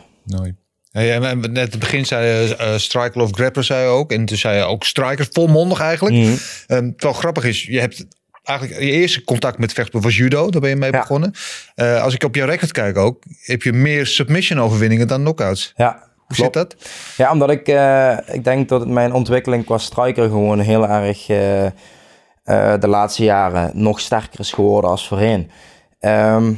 En 0.94 1.40
net 1.52 1.70
het 1.70 1.78
begin 1.78 2.06
zei 2.06 2.26
je 2.26 2.56
eh, 2.56 2.76
striker 2.76 3.20
of 3.20 3.30
grappler, 3.32 3.64
zei 3.64 3.82
je 3.82 3.88
ook. 3.88 4.12
En 4.12 4.24
toen 4.24 4.36
zei 4.36 4.56
je 4.56 4.62
ook 4.62 4.84
striker, 4.84 5.26
volmondig 5.30 5.80
eigenlijk. 5.80 6.14
Mhm. 6.16 6.32
Ehm, 6.66 6.90
terwijl 6.90 7.12
grappig 7.12 7.44
is, 7.44 7.62
je 7.62 7.80
hebt 7.80 8.06
eigenlijk 8.42 8.80
je 8.80 8.90
eerste 8.90 9.24
contact 9.24 9.58
met 9.58 9.72
vechten 9.72 10.00
was 10.00 10.16
judo. 10.16 10.50
Daar 10.50 10.60
ben 10.60 10.70
je 10.70 10.76
mee 10.76 10.92
Ja. 10.92 10.98
begonnen. 11.00 11.32
Eh, 11.74 12.02
als 12.02 12.14
ik 12.14 12.24
op 12.24 12.34
jouw 12.34 12.46
record 12.46 12.72
kijk 12.72 12.96
ook, 12.96 13.22
heb 13.42 13.62
je 13.62 13.72
meer 13.72 14.06
submission 14.06 14.60
overwinningen 14.60 15.08
dan 15.08 15.20
knockouts. 15.20 15.72
Ja, 15.76 16.02
Hoe 16.26 16.36
zit 16.36 16.52
dat? 16.52 16.76
Ja, 17.16 17.30
omdat 17.32 17.50
ik, 17.50 17.68
eh, 17.68 18.16
ik 18.32 18.44
denk 18.44 18.68
dat 18.68 18.88
mijn 18.88 19.12
ontwikkeling 19.12 19.64
qua 19.64 19.78
striker 19.78 20.24
gewoon 20.28 20.60
heel 20.60 20.88
erg 20.88 21.26
de 22.80 22.88
laatste 22.88 23.24
jaren 23.24 23.70
nog 23.74 24.00
sterker 24.00 24.40
is 24.40 24.52
geworden 24.52 24.90
als 24.90 25.08
voorheen. 25.08 25.50
Ehm, 26.00 26.52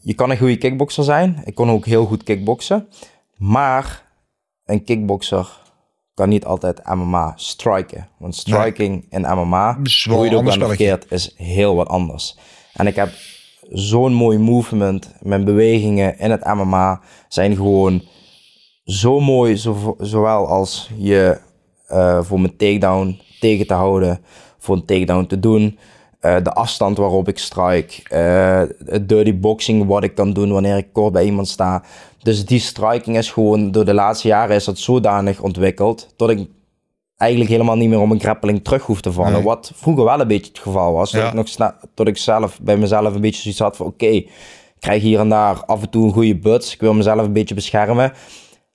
je 0.00 0.14
kan 0.14 0.30
een 0.30 0.38
goede 0.38 0.56
kickboxer 0.56 1.04
zijn. 1.04 1.42
Ik 1.44 1.54
kon 1.54 1.70
ook 1.70 1.86
heel 1.86 2.04
goed 2.06 2.22
kickboksen. 2.22 2.88
Maar 3.44 4.02
een 4.64 4.84
kickboxer 4.84 5.60
kan 6.14 6.28
niet 6.28 6.44
altijd 6.44 6.94
MMA 6.94 7.32
striken. 7.36 8.08
Want 8.18 8.34
striking 8.34 9.06
in 9.10 9.20
MMA, 9.20 9.78
hoe 10.08 10.24
je 10.24 10.36
het 10.36 10.60
ook 10.60 10.66
verkeerd, 10.66 11.06
is 11.10 11.34
heel 11.36 11.74
wat 11.74 11.88
anders. 11.88 12.38
En 12.72 12.86
ik 12.86 12.96
heb 12.96 13.08
zo'n 13.70 14.12
mooi 14.12 14.38
movement. 14.38 15.10
Mijn 15.20 15.44
bewegingen 15.44 16.18
in 16.18 16.30
het 16.30 16.44
MMA 16.44 17.00
zijn 17.28 17.56
gewoon 17.56 18.02
zo 18.84 19.20
mooi, 19.20 19.56
zo, 19.56 19.96
zowel 19.98 20.46
als 20.48 20.90
je 20.96 21.40
eh, 21.86 22.22
voor 22.22 22.40
mijn 22.40 22.56
takedown 22.56 23.20
tegen 23.40 23.66
te 23.66 23.74
houden, 23.74 24.24
voor 24.58 24.76
een 24.76 24.84
takedown 24.84 25.26
te 25.26 25.38
doen, 25.38 25.78
eh, 26.24 26.36
de 26.42 26.52
afstand 26.52 26.96
waarop 26.96 27.28
ik 27.28 27.38
strike, 27.38 28.02
eh, 28.08 28.62
het 28.86 29.08
dirty 29.08 29.38
boxing 29.38 29.86
wat 29.86 30.04
ik 30.04 30.14
kan 30.14 30.32
doen 30.32 30.52
wanneer 30.52 30.76
ik 30.76 30.92
kort 30.92 31.12
bij 31.12 31.24
iemand 31.24 31.48
sta. 31.48 31.82
Dus 32.22 32.44
die 32.44 32.58
striking 32.58 33.16
is 33.16 33.30
gewoon, 33.30 33.70
door 33.70 33.84
de 33.84 33.94
laatste 33.94 34.28
jaren 34.28 34.56
is 34.56 34.64
dat 34.64 34.78
zodanig 34.78 35.40
ontwikkeld, 35.40 36.14
dat 36.16 36.30
ik 36.30 36.48
eigenlijk 37.16 37.50
helemaal 37.50 37.76
niet 37.76 37.88
meer 37.88 38.00
om 38.00 38.10
een 38.10 38.20
grappeling 38.20 38.64
terug 38.64 38.82
hoef 38.82 39.00
te 39.00 39.12
vallen. 39.12 39.32
Nee. 39.32 39.42
Wat 39.42 39.72
vroeger 39.74 40.04
wel 40.04 40.20
een 40.20 40.26
beetje 40.26 40.52
het 40.52 40.58
geval 40.60 40.92
was. 40.92 41.10
Dat, 41.10 41.20
Ja. 41.20 41.28
ik, 41.28 41.34
nog 41.34 41.72
dat 41.94 42.08
ik 42.08 42.16
zelf 42.16 42.60
bij 42.60 42.76
mezelf 42.76 43.14
een 43.14 43.20
beetje 43.20 43.42
zoiets 43.42 43.60
had 43.60 43.76
van 43.76 43.86
oké, 43.86 44.06
ik 44.06 44.30
krijg 44.78 45.02
hier 45.02 45.18
en 45.20 45.28
daar 45.28 45.64
af 45.64 45.82
en 45.82 45.90
toe 45.90 46.04
een 46.04 46.12
goede 46.12 46.36
buts. 46.36 46.74
Ik 46.74 46.80
wil 46.80 46.94
mezelf 46.94 47.20
een 47.26 47.32
beetje 47.32 47.54
beschermen. 47.54 48.12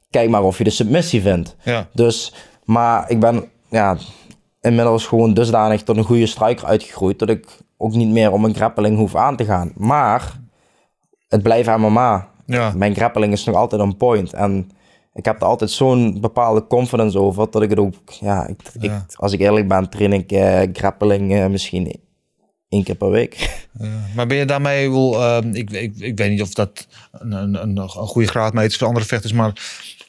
Kijk 0.09 0.29
maar 0.29 0.43
of 0.43 0.57
je 0.57 0.63
de 0.63 0.69
submissie 0.69 1.21
vindt. 1.21 1.55
Ja. 1.63 1.88
Dus, 1.93 2.33
maar 2.65 3.09
ik 3.09 3.19
ben 3.19 3.49
ja, 3.69 3.97
inmiddels 4.62 5.06
gewoon 5.06 5.34
dusdanig 5.34 5.84
tot 5.84 5.98
een 5.98 6.04
goede 6.04 6.26
striker 6.26 6.65
uitgegroeid 6.65 7.19
dat 7.19 7.30
ik 7.30 7.48
ook 7.78 7.93
niet 7.93 8.10
meer 8.10 8.32
om 8.32 8.45
een 8.45 8.56
grappeling 8.56 8.98
hoef 8.98 9.15
aan 9.15 9.36
te 9.36 9.45
gaan. 9.45 9.72
Maar 9.76 10.39
het 11.28 11.43
blijft 11.43 11.78
MMA. 11.78 12.28
Ja. 12.45 12.74
Mijn 12.76 12.95
grappeling 12.95 13.34
is 13.34 13.43
nog 13.43 13.56
altijd 13.56 13.82
on 13.82 13.98
point. 13.98 14.34
En 14.34 14.69
ik 15.13 15.26
heb 15.26 15.41
er 15.41 15.48
altijd 15.48 15.72
zo'n 15.72 16.22
bepaalde 16.22 16.67
confidence 16.67 17.19
over 17.19 17.52
dat 17.52 17.62
ik 17.62 17.69
het 17.69 17.80
ook, 17.80 17.93
ja, 18.19 18.48
ik, 18.48 18.62
als 19.15 19.34
ik 19.34 19.39
eerlijk 19.39 19.67
ben, 19.67 19.89
train 19.89 20.13
ik 20.13 20.32
eh 20.32 20.62
grappeling 20.74 21.34
eh, 21.34 21.48
misschien 21.48 22.00
één 22.69 22.84
keer 22.84 22.95
per 22.95 23.10
week. 23.10 23.49
Maar 24.15 24.27
ben 24.27 24.38
je 24.38 24.45
daarmee, 24.45 24.89
wel, 24.91 25.21
ehm, 25.21 25.49
ik, 25.53 25.69
ik, 25.71 25.93
ik 25.97 26.17
weet 26.17 26.29
niet 26.29 26.41
of 26.41 26.53
dat 26.53 26.88
een, 27.12 27.32
een, 27.32 27.62
een, 27.62 27.77
een 27.77 27.89
goede 27.89 28.27
graadmeter 28.27 28.69
is 28.69 28.77
voor 28.77 28.88
andere 28.88 29.05
vechters, 29.05 29.34
maar 29.34 29.53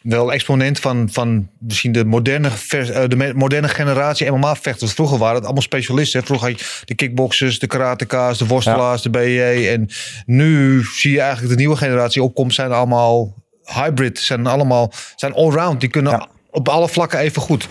wel 0.03 0.33
exponent 0.33 0.79
van, 0.81 1.09
van 1.13 1.49
misschien 1.59 1.93
de 1.93 2.05
moderne, 2.05 2.51
vers- 2.51 2.91
eh, 2.91 3.09
de 3.09 3.33
moderne 3.37 3.69
generatie 3.69 4.31
MMA-vechters. 4.31 4.93
Vroeger 4.93 5.19
waren 5.19 5.35
het 5.35 5.45
allemaal 5.45 5.63
specialisten. 5.63 6.21
hè. 6.21 6.27
Vroeger 6.27 6.49
had 6.51 6.61
je 6.61 6.83
de 6.85 6.95
kickboxers, 6.95 7.59
de 7.59 7.67
karateka's, 7.67 8.39
de 8.39 8.47
worstelaars, 8.47 9.03
de 9.03 9.11
BJ. 9.11 9.67
En 9.69 9.89
nu 10.27 10.83
zie 10.95 11.13
je 11.13 11.21
eigenlijk 11.21 11.51
de 11.53 11.59
nieuwe 11.59 11.77
generatie 11.77 12.23
opkomt, 12.23 12.55
zijn 12.55 12.73
allemaal 12.73 13.35
hybrid, 13.65 14.19
zijn 14.19 14.47
allemaal 14.47 14.93
zijn 15.17 15.35
allround. 15.35 15.81
Die 15.81 15.89
kunnen 15.91 16.13
Ja. 16.13 16.29
op 16.51 16.69
alle 16.69 16.89
vlakken 16.89 17.19
even 17.19 17.43
goed. 17.43 17.69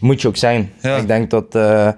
Moet 0.00 0.22
je 0.22 0.28
ook 0.28 0.36
zijn. 0.36 0.72
Ja. 0.82 0.96
Ik 0.96 1.06
denk 1.06 1.30
dat, 1.30 1.54
eh, 1.54 1.88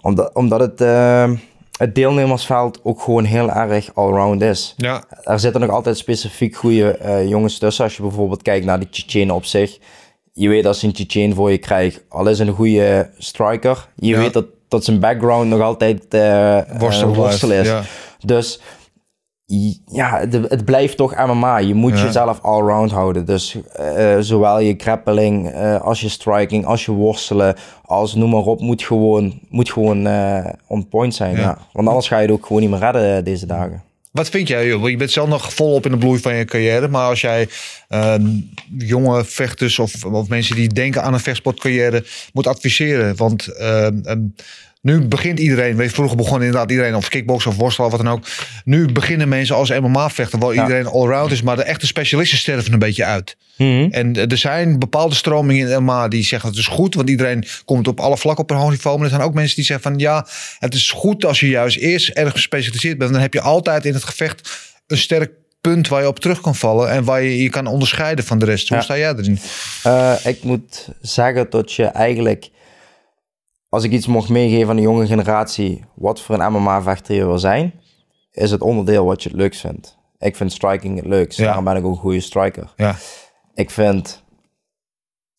omdat, 0.00 0.34
omdat 0.34 0.60
het, 0.60 0.80
eh, 0.80 1.30
het 1.78 1.94
deelnemersveld 1.94 2.80
ook 2.82 3.00
gewoon 3.00 3.24
heel 3.24 3.50
erg 3.50 3.94
allround 3.94 4.42
is. 4.42 4.74
Ja, 4.76 5.04
Er 5.22 5.40
zitten 5.40 5.60
nog 5.60 5.70
altijd 5.70 5.96
specifiek 5.98 6.56
goede 6.56 6.90
eh, 6.90 7.28
jongens 7.28 7.58
tussen. 7.58 7.84
Als 7.84 7.96
je 7.96 8.02
bijvoorbeeld 8.02 8.42
kijkt 8.42 8.66
naar 8.66 8.80
de 8.80 8.88
Tsjetsjenen 8.88 9.34
op 9.34 9.44
zich. 9.44 9.78
Je 10.32 10.48
weet 10.48 10.66
als 10.66 10.80
je 10.80 10.86
een 10.86 10.92
Tsjetsjen 10.92 11.34
voor 11.34 11.50
je 11.50 11.58
krijgt, 11.58 12.04
al 12.08 12.26
is 12.28 12.38
een 12.38 12.52
goede 12.54 13.10
striker. 13.18 13.88
Je 13.96 14.06
Ja. 14.08 14.18
weet 14.18 14.32
dat, 14.32 14.46
dat 14.68 14.84
zijn 14.84 15.00
background 15.00 15.48
nog 15.50 15.60
altijd 15.60 16.14
eh, 16.14 16.58
Worstel 16.78 17.52
is. 17.52 17.66
ja. 17.66 17.82
Dus 18.24 18.60
ja, 19.86 20.26
de- 20.26 20.46
het 20.48 20.64
blijft 20.64 20.96
toch 20.96 21.14
MMA. 21.26 21.58
Je 21.58 21.74
moet 21.74 21.98
Ja. 21.98 22.04
jezelf 22.04 22.40
allround 22.42 22.90
houden. 22.90 23.24
Dus 23.24 23.56
eh, 23.76 24.16
zowel 24.20 24.60
je 24.60 24.74
grappling, 24.78 25.50
eh, 25.50 25.80
als 25.80 26.00
je 26.00 26.08
striking, 26.08 26.66
als 26.66 26.84
je 26.84 26.92
worstelen, 26.92 27.56
als 27.84 28.14
noem 28.14 28.30
maar 28.30 28.40
op, 28.40 28.60
moet 28.60 28.82
gewoon, 28.82 29.40
moet 29.48 29.70
gewoon 29.72 30.06
eh, 30.06 30.46
on 30.66 30.88
point 30.88 31.14
zijn. 31.14 31.34
Ja. 31.36 31.40
Ja. 31.40 31.58
Want 31.72 31.88
anders 31.88 32.08
ga 32.08 32.16
je 32.16 32.22
het 32.22 32.30
ook 32.30 32.46
gewoon 32.46 32.62
niet 32.62 32.70
meer 32.70 32.78
redden 32.80 33.16
eh, 33.16 33.24
deze 33.24 33.46
dagen. 33.46 33.82
Wat 34.10 34.28
vind 34.28 34.48
jij? 34.48 34.66
joh? 34.66 34.88
Je 34.88 34.96
bent 34.96 35.10
zelf 35.10 35.28
nog 35.28 35.52
volop 35.52 35.84
in 35.84 35.90
de 35.90 35.98
bloei 35.98 36.18
van 36.20 36.34
je 36.34 36.44
carrière. 36.44 36.88
Maar 36.88 37.08
als 37.08 37.20
jij 37.20 37.48
ehm, 37.88 38.26
jonge 38.78 39.24
vechters 39.24 39.78
of, 39.78 40.04
of 40.04 40.28
mensen 40.28 40.56
die 40.56 40.68
denken 40.68 41.02
aan 41.02 41.12
een 41.14 41.20
vechtsportcarrière 41.20 42.04
moet 42.32 42.46
adviseren. 42.46 43.16
Want 43.16 43.46
ehm, 43.46 43.98
ehm, 44.02 44.20
nu 44.80 45.00
begint 45.08 45.38
iedereen. 45.38 45.76
Weet 45.76 45.88
je, 45.88 45.94
vroeger 45.94 46.16
begon 46.16 46.38
inderdaad 46.38 46.70
iedereen 46.70 46.94
of 46.94 47.08
kickboksen 47.08 47.50
of 47.50 47.56
worstelen 47.56 47.90
of 47.90 47.96
wat 47.96 48.04
dan 48.06 48.14
ook. 48.14 48.24
Nu 48.64 48.92
beginnen 48.92 49.28
mensen 49.28 49.56
als 49.56 49.70
MMA-vechter. 49.70 50.38
Waar 50.38 50.54
Ja. 50.54 50.62
iedereen 50.62 50.86
allround 50.86 51.32
is. 51.32 51.42
Maar 51.42 51.56
de 51.56 51.62
echte 51.62 51.86
specialisten 51.86 52.38
sterven 52.38 52.72
een 52.72 52.78
beetje 52.78 53.04
uit. 53.04 53.36
En 53.56 53.92
eh, 54.16 54.30
er 54.30 54.38
zijn 54.38 54.78
bepaalde 54.78 55.14
stromingen 55.14 55.70
in 55.70 55.82
MMA 55.82 56.08
die 56.08 56.24
zeggen 56.24 56.48
het 56.48 56.58
is 56.58 56.66
goed, 56.66 56.94
want 56.94 57.08
iedereen 57.10 57.44
komt 57.64 57.88
op 57.88 58.00
alle 58.00 58.16
vlakken 58.16 58.44
op 58.44 58.50
een 58.50 58.56
hoog 58.56 58.70
niveau. 58.70 58.96
Maar 58.96 59.04
er 59.06 59.12
zijn 59.12 59.26
ook 59.26 59.34
mensen 59.34 59.56
die 59.56 59.64
zeggen 59.64 59.90
van 59.90 59.98
ja, 59.98 60.26
het 60.58 60.74
is 60.74 60.90
goed 60.90 61.24
als 61.24 61.40
je 61.40 61.48
juist 61.48 61.76
eerst 61.76 62.08
erg 62.08 62.32
gespecialiseerd 62.32 62.98
bent. 62.98 63.12
Dan 63.12 63.20
heb 63.20 63.32
je 63.32 63.40
altijd 63.40 63.84
in 63.84 63.94
het 63.94 64.04
gevecht 64.04 64.50
een 64.86 64.98
sterk 64.98 65.30
punt 65.60 65.88
waar 65.88 66.00
je 66.02 66.08
op 66.08 66.18
terug 66.20 66.40
kan 66.40 66.54
vallen 66.54 66.90
en 66.90 67.04
waar 67.04 67.22
je 67.22 67.42
je 67.42 67.48
kan 67.50 67.66
onderscheiden 67.66 68.24
van 68.24 68.38
de 68.38 68.44
rest. 68.44 68.68
Hoe 68.68 68.76
Ja. 68.76 68.82
sta 68.82 68.96
jij 68.98 69.14
erin? 69.16 69.38
Eh, 69.82 70.12
ik 70.24 70.42
moet 70.42 70.88
zeggen 71.00 71.46
dat 71.50 71.72
je 71.72 71.84
eigenlijk, 71.84 72.48
als 73.70 73.84
ik 73.84 73.92
iets 73.92 74.06
mocht 74.06 74.28
meegeven 74.28 74.68
aan 74.70 74.76
de 74.76 74.82
jonge 74.82 75.06
generatie, 75.06 75.84
wat 75.94 76.20
voor 76.20 76.38
een 76.40 76.52
MMA-vechter 76.52 77.14
je 77.14 77.26
wil 77.26 77.38
zijn, 77.38 77.72
is 78.32 78.50
het 78.50 78.60
onderdeel 78.60 79.04
wat 79.04 79.22
je 79.22 79.28
het 79.28 79.38
leukst 79.38 79.60
vindt. 79.60 79.98
Ik 80.18 80.36
vind 80.36 80.52
striking 80.52 80.96
het 80.96 81.06
leukst, 81.06 81.38
Ja. 81.38 81.44
daarom 81.44 81.64
ben 81.64 81.76
ik 81.76 81.84
ook 81.84 81.92
een 81.92 81.98
goede 82.00 82.20
striker. 82.20 82.72
Ja, 82.76 82.96
Ik 83.54 83.70
vind 83.70 84.22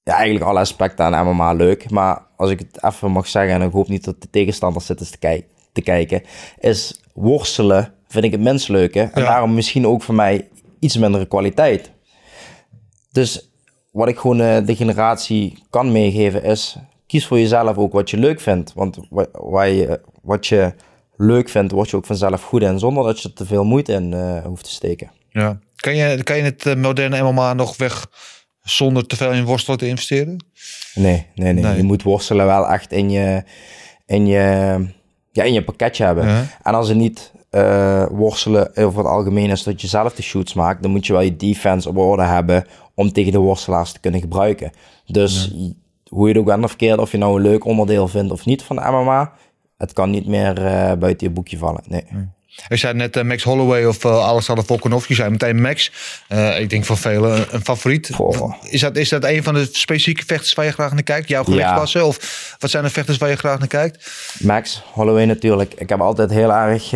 ja, 0.04 0.14
eigenlijk 0.14 0.46
alle 0.46 0.60
aspecten 0.60 1.06
aan 1.06 1.28
MMA 1.28 1.54
leuk, 1.54 1.90
maar 1.90 2.26
als 2.38 2.50
ik 2.50 2.60
het 2.60 2.84
even 2.84 3.12
mag 3.12 3.28
zeggen, 3.28 3.54
en 3.54 3.62
ik 3.62 3.72
hoop 3.72 3.88
niet 3.88 4.04
dat 4.04 4.22
de 4.22 4.30
tegenstanders 4.30 4.86
zitten 4.86 5.20
te, 5.20 5.44
te 5.72 5.82
kijken, 5.82 6.24
is 6.60 7.02
worstelen 7.14 7.94
vind 8.08 8.26
ik 8.26 8.32
het 8.32 8.42
minst 8.42 8.70
leuke. 8.70 9.00
En 9.00 9.22
Ja. 9.22 9.28
daarom 9.28 9.54
misschien 9.54 9.88
ook 9.88 10.02
voor 10.04 10.16
mij 10.16 10.50
iets 10.80 10.98
mindere 10.98 11.26
kwaliteit. 11.26 11.92
Dus 13.12 13.50
wat 13.92 14.08
ik 14.08 14.18
gewoon 14.18 14.42
eh, 14.42 14.66
de 14.66 14.76
generatie 14.76 15.64
kan 15.70 15.92
meegeven 15.92 16.44
is, 16.44 16.78
kies 17.12 17.28
voor 17.28 17.40
jezelf 17.40 17.78
ook 17.78 17.94
wat 17.94 18.10
je 18.10 18.18
leuk 18.18 18.40
vindt. 18.42 18.74
Want 18.74 18.98
wa- 19.10 19.28
waar 19.32 19.70
je, 19.70 20.02
wat 20.22 20.48
je 20.48 20.74
leuk 21.16 21.50
vindt, 21.50 21.72
word 21.72 21.90
je 21.90 21.96
ook 21.98 22.06
vanzelf 22.06 22.44
goed 22.44 22.62
in. 22.62 22.80
Zonder 22.80 23.04
dat 23.04 23.22
je 23.22 23.28
er 23.28 23.34
te 23.34 23.46
veel 23.46 23.64
moeite 23.64 23.94
in 23.94 24.14
eh, 24.14 24.44
hoeft 24.46 24.64
te 24.64 24.70
steken. 24.72 25.12
Ja. 25.30 25.60
Kan, 25.76 25.96
je, 25.96 26.24
kan 26.24 26.38
je 26.38 26.44
het 26.44 26.66
eh, 26.66 26.76
moderne 26.76 27.22
MMA 27.32 27.54
nog 27.54 27.78
weg 27.78 28.08
zonder 28.62 29.08
te 29.08 29.16
veel 29.16 29.32
in 29.32 29.44
worstelen 29.46 29.80
te 29.80 29.88
investeren? 29.88 30.46
Nee, 30.94 31.28
nee, 31.36 31.54
nee, 31.54 31.64
Nee. 31.64 31.76
Je 31.78 31.84
moet 31.84 32.04
worstelen 32.04 32.46
wel 32.46 32.68
echt 32.68 32.92
in 32.92 33.10
je, 33.10 33.44
in 34.06 34.26
je, 34.28 34.40
ja, 35.32 35.44
in 35.44 35.54
je 35.54 35.64
pakketje 35.64 36.04
hebben. 36.04 36.28
Ja. 36.28 36.46
En 36.64 36.74
als 36.74 36.88
het 36.88 36.98
niet 36.98 37.32
eh, 37.50 38.06
worstelen 38.12 38.76
over 38.78 38.98
het 39.00 39.08
algemeen 39.08 39.50
is 39.50 39.64
dat 39.64 39.82
je 39.82 39.88
zelf 39.88 40.14
de 40.14 40.22
shoots 40.22 40.54
maakt, 40.54 40.82
dan 40.82 40.92
moet 40.92 41.06
je 41.06 41.14
wel 41.14 41.22
je 41.22 41.36
defense 41.36 41.90
op 41.90 41.98
orde 41.98 42.24
hebben 42.24 42.66
om 42.96 43.12
tegen 43.12 43.32
de 43.32 43.38
worstelaars 43.38 43.92
te 43.92 44.00
kunnen 44.00 44.20
gebruiken. 44.22 44.72
Dus 45.06 45.54
hoe 46.12 46.28
je 46.28 46.34
het 46.34 46.38
ook 46.38 46.46
bent 46.46 46.64
of 46.64 47.00
of 47.00 47.12
je 47.12 47.18
nou 47.18 47.36
een 47.36 47.42
leuk 47.42 47.66
onderdeel 47.66 48.08
vindt 48.08 48.32
of 48.32 48.46
niet 48.46 48.64
van 48.64 48.76
de 48.76 48.82
MMA, 48.82 49.32
het 49.78 49.94
kan 49.94 50.10
niet 50.10 50.28
meer 50.28 50.66
eh, 50.66 50.94
buiten 50.94 51.28
je 51.28 51.34
boekje 51.34 51.58
vallen. 51.58 51.84
Nee. 51.88 52.04
Je 52.68 52.76
zei 52.76 52.94
net 52.94 53.18
eh, 53.18 53.24
Max 53.24 53.44
Holloway 53.44 53.86
of 53.86 54.04
uh, 54.04 54.12
Alexander 54.12 54.66
Volkanov. 54.66 55.08
Je 55.08 55.14
zei 55.14 55.30
meteen 55.30 55.62
Max. 55.62 55.92
Ik 56.60 56.70
denk 56.70 56.86
van 56.86 56.98
velen 56.98 57.38
een, 57.38 57.46
een 57.52 57.64
favoriet. 57.64 58.10
Goh. 58.14 58.54
Is 58.70 58.82
dat, 58.82 58.96
is 58.96 59.10
dat 59.10 59.24
een 59.24 59.44
van 59.44 59.54
de 59.54 59.68
specifieke 59.72 60.26
vechters 60.26 60.54
waar 60.54 60.66
je 60.66 60.72
graag 60.72 60.94
naar 60.94 61.04
kijkt? 61.04 61.28
Jouw 61.28 61.44
gewichtsklasse? 61.44 62.06
Of 62.06 62.56
wat 62.60 62.70
zijn 62.70 62.84
de 62.84 62.90
vechters 62.90 63.18
waar 63.18 63.30
je 63.30 63.36
graag 63.36 63.60
naar 63.60 63.68
kijkt? 63.68 64.12
Max 64.40 64.84
Holloway 64.92 65.26
natuurlijk. 65.26 65.74
Ik 65.74 65.90
heb 65.90 66.02
altijd 66.02 66.30
heel 66.30 66.54
erg 66.54 66.90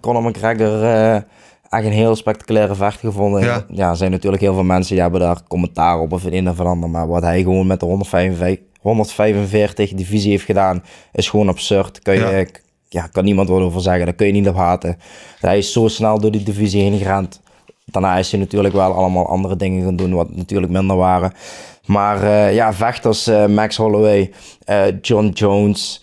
Conor 0.00 0.22
McGregor 0.22 1.24
echt 1.70 1.84
een 1.84 1.92
heel 1.92 2.16
spectaculaire 2.16 2.74
vecht 2.74 3.00
gevonden. 3.00 3.40
Ja. 3.42 3.64
Ja. 3.70 3.90
er 3.90 3.96
zijn 3.96 4.10
natuurlijk 4.10 4.42
heel 4.42 4.54
veel 4.54 4.62
mensen 4.62 4.92
die 4.94 5.02
hebben 5.02 5.20
daar 5.20 5.38
commentaar 5.48 5.98
op 6.00 6.12
of 6.12 6.22
het 6.24 6.32
een 6.32 6.48
of 6.50 6.60
ander. 6.60 6.90
Maar 6.90 7.08
wat 7.08 7.22
hij 7.22 7.42
gewoon 7.42 7.66
met 7.66 7.80
de 7.80 7.86
145, 7.86 8.64
145 8.80 9.92
divisie 9.92 10.30
heeft 10.30 10.44
gedaan, 10.44 10.82
is 11.12 11.28
gewoon 11.28 11.48
absurd. 11.48 11.98
Kan, 12.02 12.14
je, 12.14 12.20
Ja. 12.20 12.44
ja. 12.88 13.06
kan 13.06 13.24
niemand 13.24 13.48
wat 13.48 13.60
over 13.60 13.80
zeggen. 13.80 14.04
Daar 14.04 14.14
kun 14.14 14.26
je 14.26 14.32
niet 14.32 14.48
op 14.48 14.56
haten. 14.56 14.98
Hij 15.40 15.58
is 15.58 15.72
zo 15.72 15.88
snel 15.88 16.18
door 16.20 16.30
die 16.30 16.42
divisie 16.42 16.82
heen 16.82 16.98
gerend. 16.98 17.40
Daarna 17.84 18.16
is 18.16 18.30
hij 18.30 18.40
natuurlijk 18.40 18.74
wel 18.74 18.92
allemaal 18.92 19.26
andere 19.28 19.56
dingen 19.56 19.84
gaan 19.84 19.96
doen, 19.96 20.14
wat 20.14 20.36
natuurlijk 20.36 20.72
minder 20.72 20.96
waren. 20.96 21.32
Maar 21.86 22.22
eh, 22.22 22.54
ja, 22.54 22.72
vechters, 22.72 23.26
eh, 23.26 23.46
Max 23.46 23.76
Holloway, 23.76 24.32
eh, 24.64 24.82
John 25.02 25.26
Jones. 25.28 26.02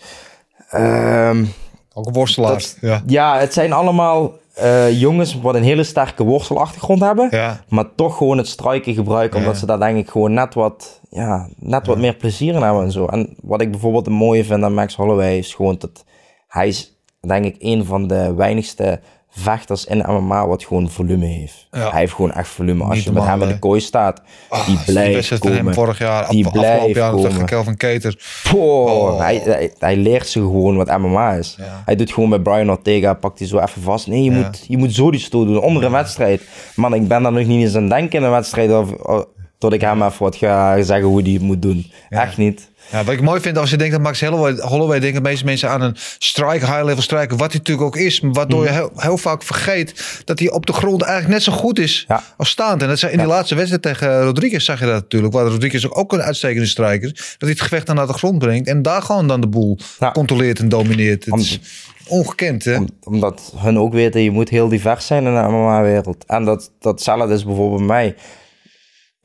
ehm, 0.70 1.46
Ook 1.94 2.06
een 2.06 2.14
worstelaar. 2.14 2.52
dat- 2.52 2.78
ja. 2.82 3.02
ja, 3.06 3.38
het 3.40 3.54
zijn 3.54 3.74
allemaal 3.74 4.32
eh, 4.58 5.00
jongens 5.00 5.40
wat 5.42 5.56
een 5.56 5.64
hele 5.64 5.84
sterke 5.84 6.24
worstelachtergrond 6.24 7.02
hebben. 7.02 7.28
Ja. 7.32 7.64
Maar 7.70 7.96
toch 7.96 8.18
gewoon 8.18 8.38
het 8.38 8.48
strijken 8.48 8.94
gebruiken. 8.94 9.38
Omdat 9.40 9.54
Ja. 9.54 9.60
ze 9.60 9.66
daar 9.66 9.80
denk 9.80 9.98
ik 9.98 10.10
gewoon 10.10 10.34
net 10.34 10.54
wat, 10.54 11.02
ja, 11.10 11.50
net 11.60 11.88
wat 11.88 11.98
meer 11.98 12.16
plezier 12.16 12.54
in 12.56 12.62
hebben 12.62 12.84
en 12.84 12.92
zo. 12.92 13.06
En 13.06 13.36
wat 13.42 13.62
ik 13.62 13.72
bijvoorbeeld 13.72 14.06
het 14.06 14.16
mooie 14.16 14.44
vind 14.46 14.64
aan 14.64 14.74
Max 14.74 14.96
Holloway 14.96 15.38
is 15.38 15.54
gewoon 15.54 15.76
dat 15.80 16.06
hij 16.48 16.68
is 16.68 16.98
denk 17.22 17.46
ik 17.46 17.56
een 17.60 17.86
van 17.86 18.08
de 18.08 18.34
weinigste 18.34 19.00
vechters 19.40 19.86
in 19.86 19.98
MMA 20.08 20.48
wat 20.48 20.64
gewoon 20.66 20.90
volume 20.90 21.26
heeft. 21.26 21.68
Ja. 21.72 21.90
Hij 21.92 22.00
heeft 22.00 22.14
gewoon 22.14 22.32
echt 22.32 22.48
volume. 22.48 22.84
Als 22.84 22.96
Niet 22.96 23.04
je 23.04 23.12
met 23.12 23.24
hem 23.24 23.42
in 23.42 23.48
de 23.48 23.60
kooi 23.60 23.80
staat, 23.80 24.22
Ah, 24.50 24.66
die 24.66 24.76
die 24.76 24.94
blijft 24.94 25.30
hem 25.30 25.40
komen. 25.40 25.74
vorig 25.74 25.98
jaar, 25.98 26.30
Die 26.30 26.46
af, 26.46 26.52
afgelopen 26.56 26.92
blijft 26.92 26.96
jaar 26.96 27.16
tegen. 27.32 27.46
Kelvin 27.46 27.78
Keter. 27.78 28.20
Oh. 28.56 29.20
hij, 29.20 29.42
hij, 29.44 29.72
hij 29.80 29.96
leert 29.96 30.28
ze 30.28 30.40
gewoon 30.40 30.76
wat 30.78 30.98
MMA 30.98 31.32
is. 31.34 31.56
Ja. 31.58 31.82
Hij 31.86 31.96
doet 31.96 32.12
gewoon 32.14 32.30
bij 32.30 32.40
Brian 32.40 32.70
Ortega, 32.70 33.14
pakt 33.14 33.40
hij 33.40 33.48
zo 33.48 33.60
even 33.60 33.82
vast. 33.82 34.08
Nee, 34.08 34.24
je, 34.24 34.32
Ja. 34.32 34.38
moet, 34.38 34.66
je 34.68 34.78
moet 34.78 34.94
zo 34.94 35.12
die 35.12 35.20
stoel 35.20 35.46
doen 35.46 35.62
onder 35.62 35.84
een 35.84 35.92
wedstrijd. 35.92 36.42
Man, 36.76 36.94
ik 36.94 37.08
ben 37.08 37.24
daar 37.24 37.32
nog 37.32 37.46
niet 37.46 37.62
eens 37.62 37.76
aan 37.76 37.90
denken 37.90 38.20
in 38.20 38.26
een 38.26 38.32
wedstrijd. 38.32 38.72
Of- 38.72 39.26
tot 39.58 39.74
ik 39.74 39.82
hem 39.82 40.02
even 40.04 40.24
wat 40.24 40.36
ga 40.36 40.82
zeggen 40.82 41.08
hoe 41.08 41.22
hij 41.22 41.32
het 41.32 41.42
moet 41.42 41.62
doen. 41.62 41.92
Echt 42.10 42.38
niet. 42.38 42.70
Ja, 42.92 43.04
wat 43.04 43.14
ik 43.14 43.22
mooi 43.22 43.42
vind 43.42 43.58
als 43.58 43.70
je 43.70 43.78
denkt 43.78 43.94
dat 43.94 44.02
Max 44.02 44.22
Holloway, 44.22 44.54
Holloway 44.56 45.00
denken 45.00 45.24
de 45.24 45.30
meeste 45.30 45.46
mensen 45.46 45.70
aan 45.70 45.82
een 45.82 45.96
striker, 46.20 46.68
high-level 46.68 47.02
striker, 47.02 47.38
wat 47.38 47.52
hij 47.52 47.58
natuurlijk 47.58 47.88
ook 47.88 47.96
is, 47.98 48.22
maar 48.22 48.32
waardoor 48.34 48.60
Mhm. 48.64 48.68
je 48.68 48.74
heel, 48.80 48.92
heel 48.96 49.18
vaak 49.18 49.44
vergeet 49.44 50.22
dat 50.26 50.40
hij 50.40 50.52
op 50.52 50.66
de 50.66 50.74
grond 50.74 51.02
eigenlijk 51.02 51.34
net 51.34 51.44
zo 51.44 51.52
goed 51.52 51.80
is 51.80 52.06
Ja. 52.08 52.24
als 52.38 52.50
staand. 52.50 52.82
En 52.82 52.88
dat 52.88 53.00
zei, 53.00 53.12
in 53.12 53.18
die 53.18 53.28
laatste 53.28 53.56
wedstrijd 53.56 53.82
tegen 53.82 54.22
Rodriguez 54.24 54.66
zag 54.66 54.80
je 54.80 54.86
dat 54.86 54.94
natuurlijk, 54.94 55.34
waar 55.34 55.46
Rodriguez 55.46 55.86
ook, 55.86 55.98
ook 55.98 56.14
een 56.14 56.22
uitstekende 56.22 56.68
striker 56.68 57.12
is, 57.14 57.20
dat 57.20 57.36
hij 57.40 57.50
het 57.50 57.62
gevecht 57.62 57.86
dan 57.86 57.96
naar 57.96 58.08
de 58.08 58.14
grond 58.14 58.38
brengt 58.40 58.68
en 58.68 58.82
daar 58.82 59.02
gewoon 59.02 59.28
dan 59.28 59.42
de 59.42 59.48
boel 59.48 59.78
Ja. 60.00 60.12
controleert 60.12 60.60
en 60.60 60.70
domineert. 60.70 61.26
Het 61.26 61.34
Om- 61.34 61.40
is 61.40 61.60
ongekend, 62.08 62.64
hè? 62.64 62.76
Om- 62.78 62.90
omdat 63.04 63.54
hun 63.58 63.80
ook 63.80 63.94
weten, 63.94 64.22
je 64.22 64.32
moet 64.32 64.50
heel 64.50 64.68
divers 64.68 65.06
zijn 65.06 65.26
in 65.26 65.34
de 65.34 65.40
MMA-wereld. 65.42 66.24
En 66.26 66.46
dat, 66.46 66.72
datzelfde 66.80 67.34
is 67.34 67.46
bijvoorbeeld 67.46 67.78
bij 67.88 67.88
mij. 67.88 68.16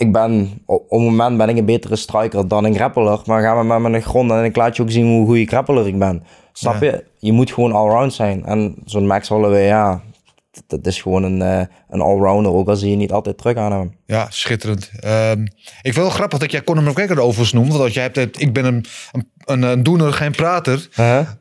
Ik 0.03 0.13
ben, 0.13 0.51
op, 0.67 0.85
op 0.89 0.99
het 1.01 1.09
moment 1.09 1.37
ben 1.37 1.49
ik 1.49 1.57
een 1.57 1.65
betere 1.65 1.97
striker 1.97 2.49
dan 2.49 2.65
een 2.65 2.75
grappler. 2.75 3.21
Maar 3.27 3.43
gaan 3.43 3.59
we 3.59 3.65
met 3.65 3.79
me 3.79 3.89
naar 3.89 4.01
de 4.01 4.07
grond 4.07 4.31
en 4.31 4.45
ik 4.45 4.57
laat 4.57 4.77
je 4.77 4.83
ook 4.83 4.91
zien 4.91 5.07
hoe 5.07 5.27
goede 5.27 5.47
grappler 5.47 5.87
ik 5.87 5.99
ben. 5.99 6.23
Snap 6.53 6.83
Ja. 6.83 6.91
je? 6.91 7.05
Je 7.19 7.33
moet 7.33 7.53
gewoon 7.53 7.73
allround 7.73 8.13
zijn. 8.13 8.45
En 8.45 8.75
zo'n 8.85 9.07
Max 9.07 9.29
Holloway, 9.29 9.67
ja, 9.67 10.01
dat- 10.67 10.87
is 10.87 11.03
gewoon 11.03 11.23
een, 11.23 11.43
eh, 11.43 11.61
een 11.91 12.01
allrounder. 12.01 12.53
Ook 12.53 12.69
al 12.69 12.77
zie 12.77 12.91
je 12.91 12.97
niet 12.97 13.13
altijd 13.13 13.39
terug 13.39 13.57
aan 13.57 13.73
hem. 13.73 13.97
Ja, 14.07 14.27
schitterend. 14.31 14.91
Ehm, 15.01 15.43
ik 15.43 15.93
vind 15.93 15.97
wel 15.97 16.11
grappig 16.11 16.39
dat 16.39 16.51
jij 16.51 16.63
Conor 16.65 16.83
McGregor 16.83 17.19
overigens 17.21 17.53
noemt. 17.53 17.73
Want 17.77 17.95
jij 17.95 18.03
hebt 18.03 18.17
het, 18.17 18.41
ik 18.41 18.53
ben 18.53 18.65
een, 18.65 18.85
een, 19.13 19.29
een, 19.45 19.63
een 19.63 19.83
doener, 19.83 20.13
geen 20.13 20.33
prater. 20.33 20.89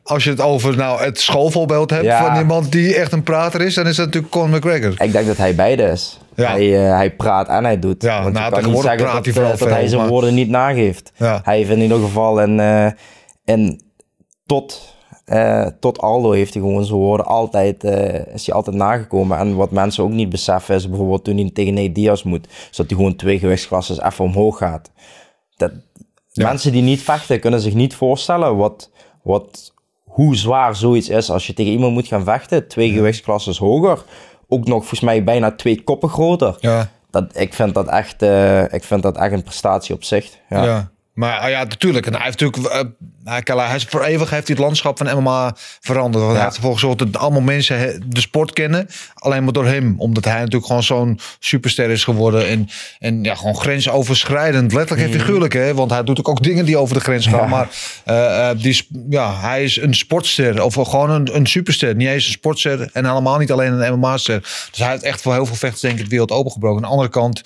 Als 0.04 0.24
je 0.24 0.30
het 0.30 0.42
over 0.42 0.76
nou, 0.78 1.02
het 1.04 1.20
schoolvoorbeeld 1.20 1.90
hebt 1.90 2.04
Ja. 2.06 2.26
van 2.26 2.38
iemand 2.42 2.72
die 2.72 2.96
echt 2.96 3.12
een 3.12 3.24
prater 3.24 3.62
is, 3.62 3.74
dan 3.74 3.88
is 3.88 3.96
dat 3.96 4.06
natuurlijk 4.06 4.34
Conor 4.34 4.58
McGregor. 4.58 5.02
Ik 5.02 5.12
denk 5.12 5.28
dat 5.28 5.38
hij 5.38 5.56
beide 5.56 5.84
is. 5.84 6.20
Ja. 6.36 6.52
Hij, 6.52 6.86
eh, 6.86 6.96
hij 6.96 7.12
praat 7.16 7.48
en 7.48 7.64
hij 7.64 7.80
doet. 7.80 8.02
Ja, 8.02 8.22
Want 8.22 8.34
nou, 8.34 8.56
je 8.56 8.62
kan 8.62 8.72
niet 8.72 8.82
zeggen 8.82 9.02
praat 9.04 9.24
dat, 9.26 9.36
hij 9.36 9.44
eh, 9.52 9.58
dat 9.60 9.70
hij 9.70 9.88
zijn 9.88 10.02
maar- 10.02 10.10
woorden 10.10 10.34
niet 10.34 10.50
nageeft. 10.50 11.12
Ja. 11.16 11.42
Hij 11.44 11.58
heeft 11.58 11.70
in 11.70 11.80
ieder 11.80 12.00
geval 12.00 12.42
in, 12.42 12.60
eh, 12.60 12.88
in 13.46 13.82
tot, 14.46 14.96
eh, 15.32 15.68
tot 15.80 16.00
Aldo 16.00 16.32
heeft 16.32 16.54
hij 16.54 16.64
gewoon 16.64 16.86
zijn 16.86 16.98
woorden 16.98 17.26
altijd, 17.26 17.84
eh, 17.84 18.34
is 18.34 18.46
hij 18.46 18.56
altijd 18.56 18.76
nagekomen. 18.76 19.38
En 19.38 19.56
wat 19.56 19.72
mensen 19.72 20.04
ook 20.04 20.10
niet 20.10 20.30
beseffen 20.30 20.76
is 20.76 20.90
bijvoorbeeld 20.90 21.24
toen 21.24 21.38
hij 21.38 21.50
tegen 21.54 21.74
Nate 21.74 21.92
Diaz 21.92 22.24
moet, 22.24 22.48
is 22.72 22.78
dat 22.78 22.88
hij 22.88 22.98
gewoon 22.98 23.16
twee 23.16 23.40
gewichtsklassen 23.40 24.06
even 24.06 24.26
omhoog 24.26 24.58
gaat. 24.58 24.92
Dat, 25.58 25.72
Mensen 26.34 26.72
die 26.72 26.82
niet 26.82 27.02
vechten 27.02 27.40
kunnen 27.40 27.62
zich 27.62 27.74
niet 27.74 27.96
voorstellen 27.96 28.58
wat, 28.58 28.92
wat, 29.24 29.74
hoe 30.04 30.36
zwaar 30.36 30.76
zoiets 30.76 31.10
is 31.10 31.30
als 31.30 31.48
je 31.48 31.54
tegen 31.54 31.72
iemand 31.72 31.94
moet 31.94 32.08
gaan 32.08 32.24
vechten. 32.24 32.68
Twee 32.68 32.92
gewichtsklassen 32.92 33.56
hoger. 33.58 34.04
Ook 34.48 34.66
nog 34.68 34.78
volgens 34.78 35.00
mij 35.00 35.24
bijna 35.24 35.52
twee 35.52 35.84
koppen 35.84 36.10
groter. 36.10 36.58
Ja. 36.60 36.90
Dat, 37.10 37.38
ik, 37.38 37.54
vind 37.54 37.74
dat 37.74 37.88
echt, 37.88 38.22
eh, 38.22 38.74
ik 38.74 38.84
vind 38.84 39.04
dat 39.04 39.18
echt 39.18 39.32
een 39.34 39.44
prestatie 39.44 39.96
op 39.96 40.04
zich. 40.04 40.38
Ja. 40.50 40.92
Maar 41.14 41.38
ah 41.40 41.50
ja, 41.50 41.64
natuurlijk. 41.64 42.06
En 42.06 42.14
hij 42.14 42.24
heeft 42.24 42.40
natuurlijk. 42.40 42.74
eh, 42.74 42.80
hij, 43.24 43.42
kan- 43.42 43.60
hij 43.60 43.76
is 43.76 43.84
voor 43.84 44.04
eeuwig 44.04 44.30
heeft 44.30 44.48
hij 44.48 44.56
het 44.56 44.66
landschap 44.66 44.98
van 44.98 45.18
MMA 45.22 45.56
veranderd. 45.82 46.24
Want 46.24 46.26
hij 46.36 46.36
Ja. 46.42 46.44
heeft 46.44 46.56
ervoor 46.56 46.74
gezorgd 46.74 46.98
dat 47.00 47.18
allemaal 47.18 47.42
mensen 47.42 48.04
de 48.06 48.20
sport 48.22 48.54
kennen. 48.54 48.88
Alleen 49.14 49.44
maar 49.44 49.54
door 49.54 49.66
hem. 49.66 49.96
Omdat 49.98 50.26
hij 50.26 50.34
natuurlijk 50.40 50.66
gewoon 50.66 50.84
zo'n 50.84 51.20
superster 51.40 51.90
is 51.90 52.04
geworden. 52.04 52.48
En, 52.48 52.70
en 53.00 53.24
ja, 53.24 53.36
gewoon 53.36 53.56
grensoverschrijdend. 53.56 54.74
Letterlijk 54.74 55.08
en 55.14 55.20
figuurlijk. 55.20 55.54
Hè? 55.54 55.74
Want 55.74 55.92
hij 55.92 56.04
doet 56.04 56.20
ook, 56.20 56.28
ook 56.30 56.44
dingen 56.44 56.66
die 56.66 56.78
over 56.78 56.96
de 56.96 57.02
grens 57.02 57.28
gaan. 57.28 57.40
Ja. 57.40 57.46
Maar 57.48 57.70
eh, 58.06 58.50
eh, 58.50 58.58
die, 58.60 58.88
ja, 59.10 59.40
hij 59.40 59.64
is 59.64 59.78
een 59.78 59.96
sportster. 59.96 60.64
Of 60.64 60.74
gewoon 60.74 61.10
een, 61.10 61.36
een 61.36 61.48
superster. 61.48 61.96
Niet 61.96 62.08
eens 62.08 62.26
een 62.26 62.32
sportster. 62.32 62.90
En 62.94 63.06
helemaal 63.06 63.38
niet 63.38 63.52
alleen 63.52 63.74
een 63.74 64.00
MMA-ster. 64.00 64.40
Dus 64.70 64.80
hij 64.80 64.90
heeft 64.90 65.04
echt 65.04 65.22
voor 65.22 65.34
heel 65.34 65.46
veel 65.46 65.56
vechters 65.56 65.82
denk 65.82 65.94
ik 65.94 66.00
het 66.02 66.10
wereld 66.10 66.32
opengebroken. 66.32 66.76
Aan 66.78 66.82
de 66.84 66.96
andere 66.96 67.10
kant. 67.10 67.42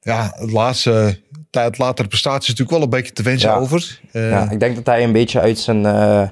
Ja, 0.00 0.32
het 0.36 0.52
laatste 0.52 1.20
tijd 1.50 1.78
latere 1.78 2.08
prestaties 2.08 2.48
natuurlijk 2.48 2.70
wel 2.76 2.82
een 2.82 2.90
beetje 2.90 3.12
te 3.12 3.22
wensen 3.22 3.48
Ja. 3.50 3.56
over. 3.56 4.00
Eh, 4.12 4.30
Ja, 4.30 4.50
ik 4.50 4.60
denk 4.60 4.74
dat 4.76 4.86
hij 4.86 5.04
een 5.04 5.12
beetje 5.12 5.40
uit 5.40 5.58
zijn, 5.58 5.86
eh, 5.86 6.28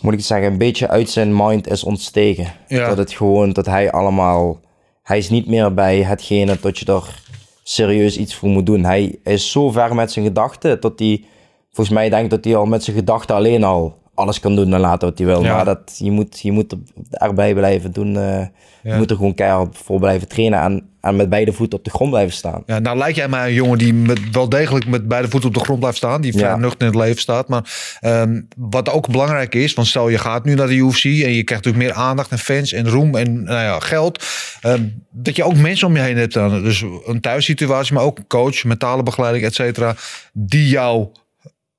moet 0.00 0.12
ik 0.12 0.20
zeggen, 0.20 0.46
een 0.52 0.58
beetje 0.58 0.88
uit 0.88 1.10
zijn 1.10 1.36
mind 1.36 1.68
is 1.70 1.84
ontstegen. 1.84 2.52
Ja. 2.68 2.88
Dat 2.88 2.98
het 2.98 3.12
gewoon, 3.12 3.52
dat 3.52 3.66
hij 3.66 3.90
allemaal, 3.92 4.60
hij 5.02 5.18
is 5.18 5.30
niet 5.30 5.46
meer 5.46 5.74
bij 5.74 6.02
hetgene 6.02 6.58
dat 6.60 6.78
je 6.78 6.84
er 6.92 7.22
serieus 7.62 8.16
iets 8.16 8.34
voor 8.34 8.48
moet 8.48 8.66
doen. 8.66 8.84
Hij 8.84 9.18
is 9.24 9.50
zo 9.50 9.70
ver 9.70 9.94
met 9.94 10.12
zijn 10.12 10.24
gedachten 10.24 10.80
dat 10.80 10.98
hij, 10.98 11.24
volgens 11.72 11.96
mij 11.96 12.08
denkt 12.08 12.30
dat 12.30 12.44
hij 12.44 12.56
al 12.56 12.66
met 12.66 12.84
zijn 12.84 12.96
gedachten 12.96 13.34
alleen 13.36 13.64
al 13.64 14.00
alles 14.14 14.40
kan 14.40 14.56
doen 14.56 14.72
en 14.74 14.80
laten 14.80 15.08
wat 15.08 15.18
hij 15.18 15.26
wil. 15.26 15.42
Ja. 15.42 15.54
Maar 15.56 15.64
dat, 15.64 15.94
je, 15.98 16.10
moet, 16.10 16.40
je 16.40 16.52
moet 16.52 16.72
er- 16.72 16.78
erbij 17.10 17.54
blijven 17.54 17.92
doen. 17.92 18.16
eh, 18.16 18.46
Je 18.82 18.94
moet 18.94 19.10
er 19.10 19.16
gewoon 19.16 19.34
keihard 19.34 19.76
voor 19.84 19.98
blijven 19.98 20.28
trainen 20.28 20.60
en, 20.60 20.88
en 21.00 21.16
met 21.16 21.28
beide 21.28 21.52
voeten 21.52 21.78
op 21.78 21.84
de 21.84 21.90
grond 21.90 22.10
blijven 22.10 22.32
staan. 22.34 22.62
Ja, 22.66 22.78
nou 22.78 22.98
lijkt 22.98 23.16
jij 23.16 23.28
mij 23.28 23.48
een 23.48 23.54
jongen 23.54 23.78
die 23.78 23.94
met, 23.94 24.20
wel 24.32 24.48
degelijk 24.48 24.86
met 24.86 25.08
beide 25.08 25.28
voeten 25.28 25.48
op 25.48 25.54
de 25.54 25.60
grond 25.60 25.78
blijft 25.78 25.96
staan. 25.96 26.20
Die 26.20 26.32
vrij 26.32 26.48
Ja. 26.48 26.56
nuchter 26.56 26.80
in 26.80 26.86
het 26.86 26.94
leven 27.02 27.20
staat. 27.20 27.48
Maar 27.48 27.96
ehm, 28.00 28.40
wat 28.56 28.90
ook 28.90 29.08
belangrijk 29.10 29.54
is, 29.54 29.74
want 29.74 29.86
stel 29.88 30.08
je 30.08 30.18
gaat 30.18 30.44
nu 30.44 30.54
naar 30.54 30.66
de 30.66 30.74
UFC 30.74 31.04
en 31.04 31.10
je 31.10 31.42
krijgt 31.44 31.64
natuurlijk 31.64 31.84
meer 31.84 31.92
aandacht 32.04 32.30
en 32.30 32.38
fans 32.38 32.72
en 32.72 32.88
roem 32.88 33.16
en 33.16 33.42
nou 33.42 33.60
ja, 33.62 33.80
geld. 33.80 34.24
ehm, 34.60 34.82
dat 35.10 35.36
je 35.36 35.44
ook 35.44 35.56
mensen 35.56 35.86
om 35.86 35.96
je 35.96 36.02
heen 36.02 36.16
hebt 36.16 36.34
dan. 36.34 36.62
Dus 36.62 36.84
een 37.06 37.20
thuissituatie, 37.20 37.94
maar 37.94 38.04
ook 38.04 38.18
een 38.18 38.26
coach, 38.26 38.64
mentale 38.64 39.02
begeleiding, 39.02 39.44
et 39.44 39.54
cetera. 39.54 39.94
Die 40.32 40.68
jou 40.68 41.06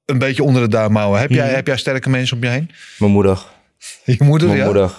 een 0.06 0.18
beetje 0.20 0.44
onder 0.44 0.62
de 0.62 0.68
duim 0.68 0.96
houden. 0.96 1.20
Heb 1.22 1.30
jij, 1.30 1.46
Mhm. 1.46 1.56
heb 1.56 1.68
jij 1.68 1.78
sterke 1.78 2.10
mensen 2.10 2.38
om 2.38 2.44
je 2.44 2.50
heen? 2.50 2.72
Mijn 3.00 3.12
moeder. 3.12 3.46
Je 4.06 4.16
moeder, 4.20 4.48
Mijn 4.48 4.60
ja? 4.60 4.66
moeder. 4.66 4.92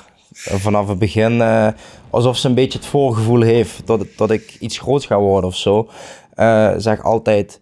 En 0.44 0.60
Vanaf 0.60 0.88
het 0.88 0.98
begin, 0.98 1.40
eh, 1.40 1.68
alsof 2.10 2.36
ze 2.36 2.48
een 2.48 2.54
beetje 2.54 2.78
het 2.78 2.86
voorgevoel 2.88 3.40
heeft 3.40 3.86
dat, 3.86 4.06
dat 4.16 4.30
ik 4.30 4.56
iets 4.60 4.78
groots 4.78 5.06
ga 5.06 5.18
worden 5.18 5.50
of 5.50 5.56
zo. 5.56 5.90
eh 6.34 6.72
zeg 6.76 7.02
altijd, 7.02 7.60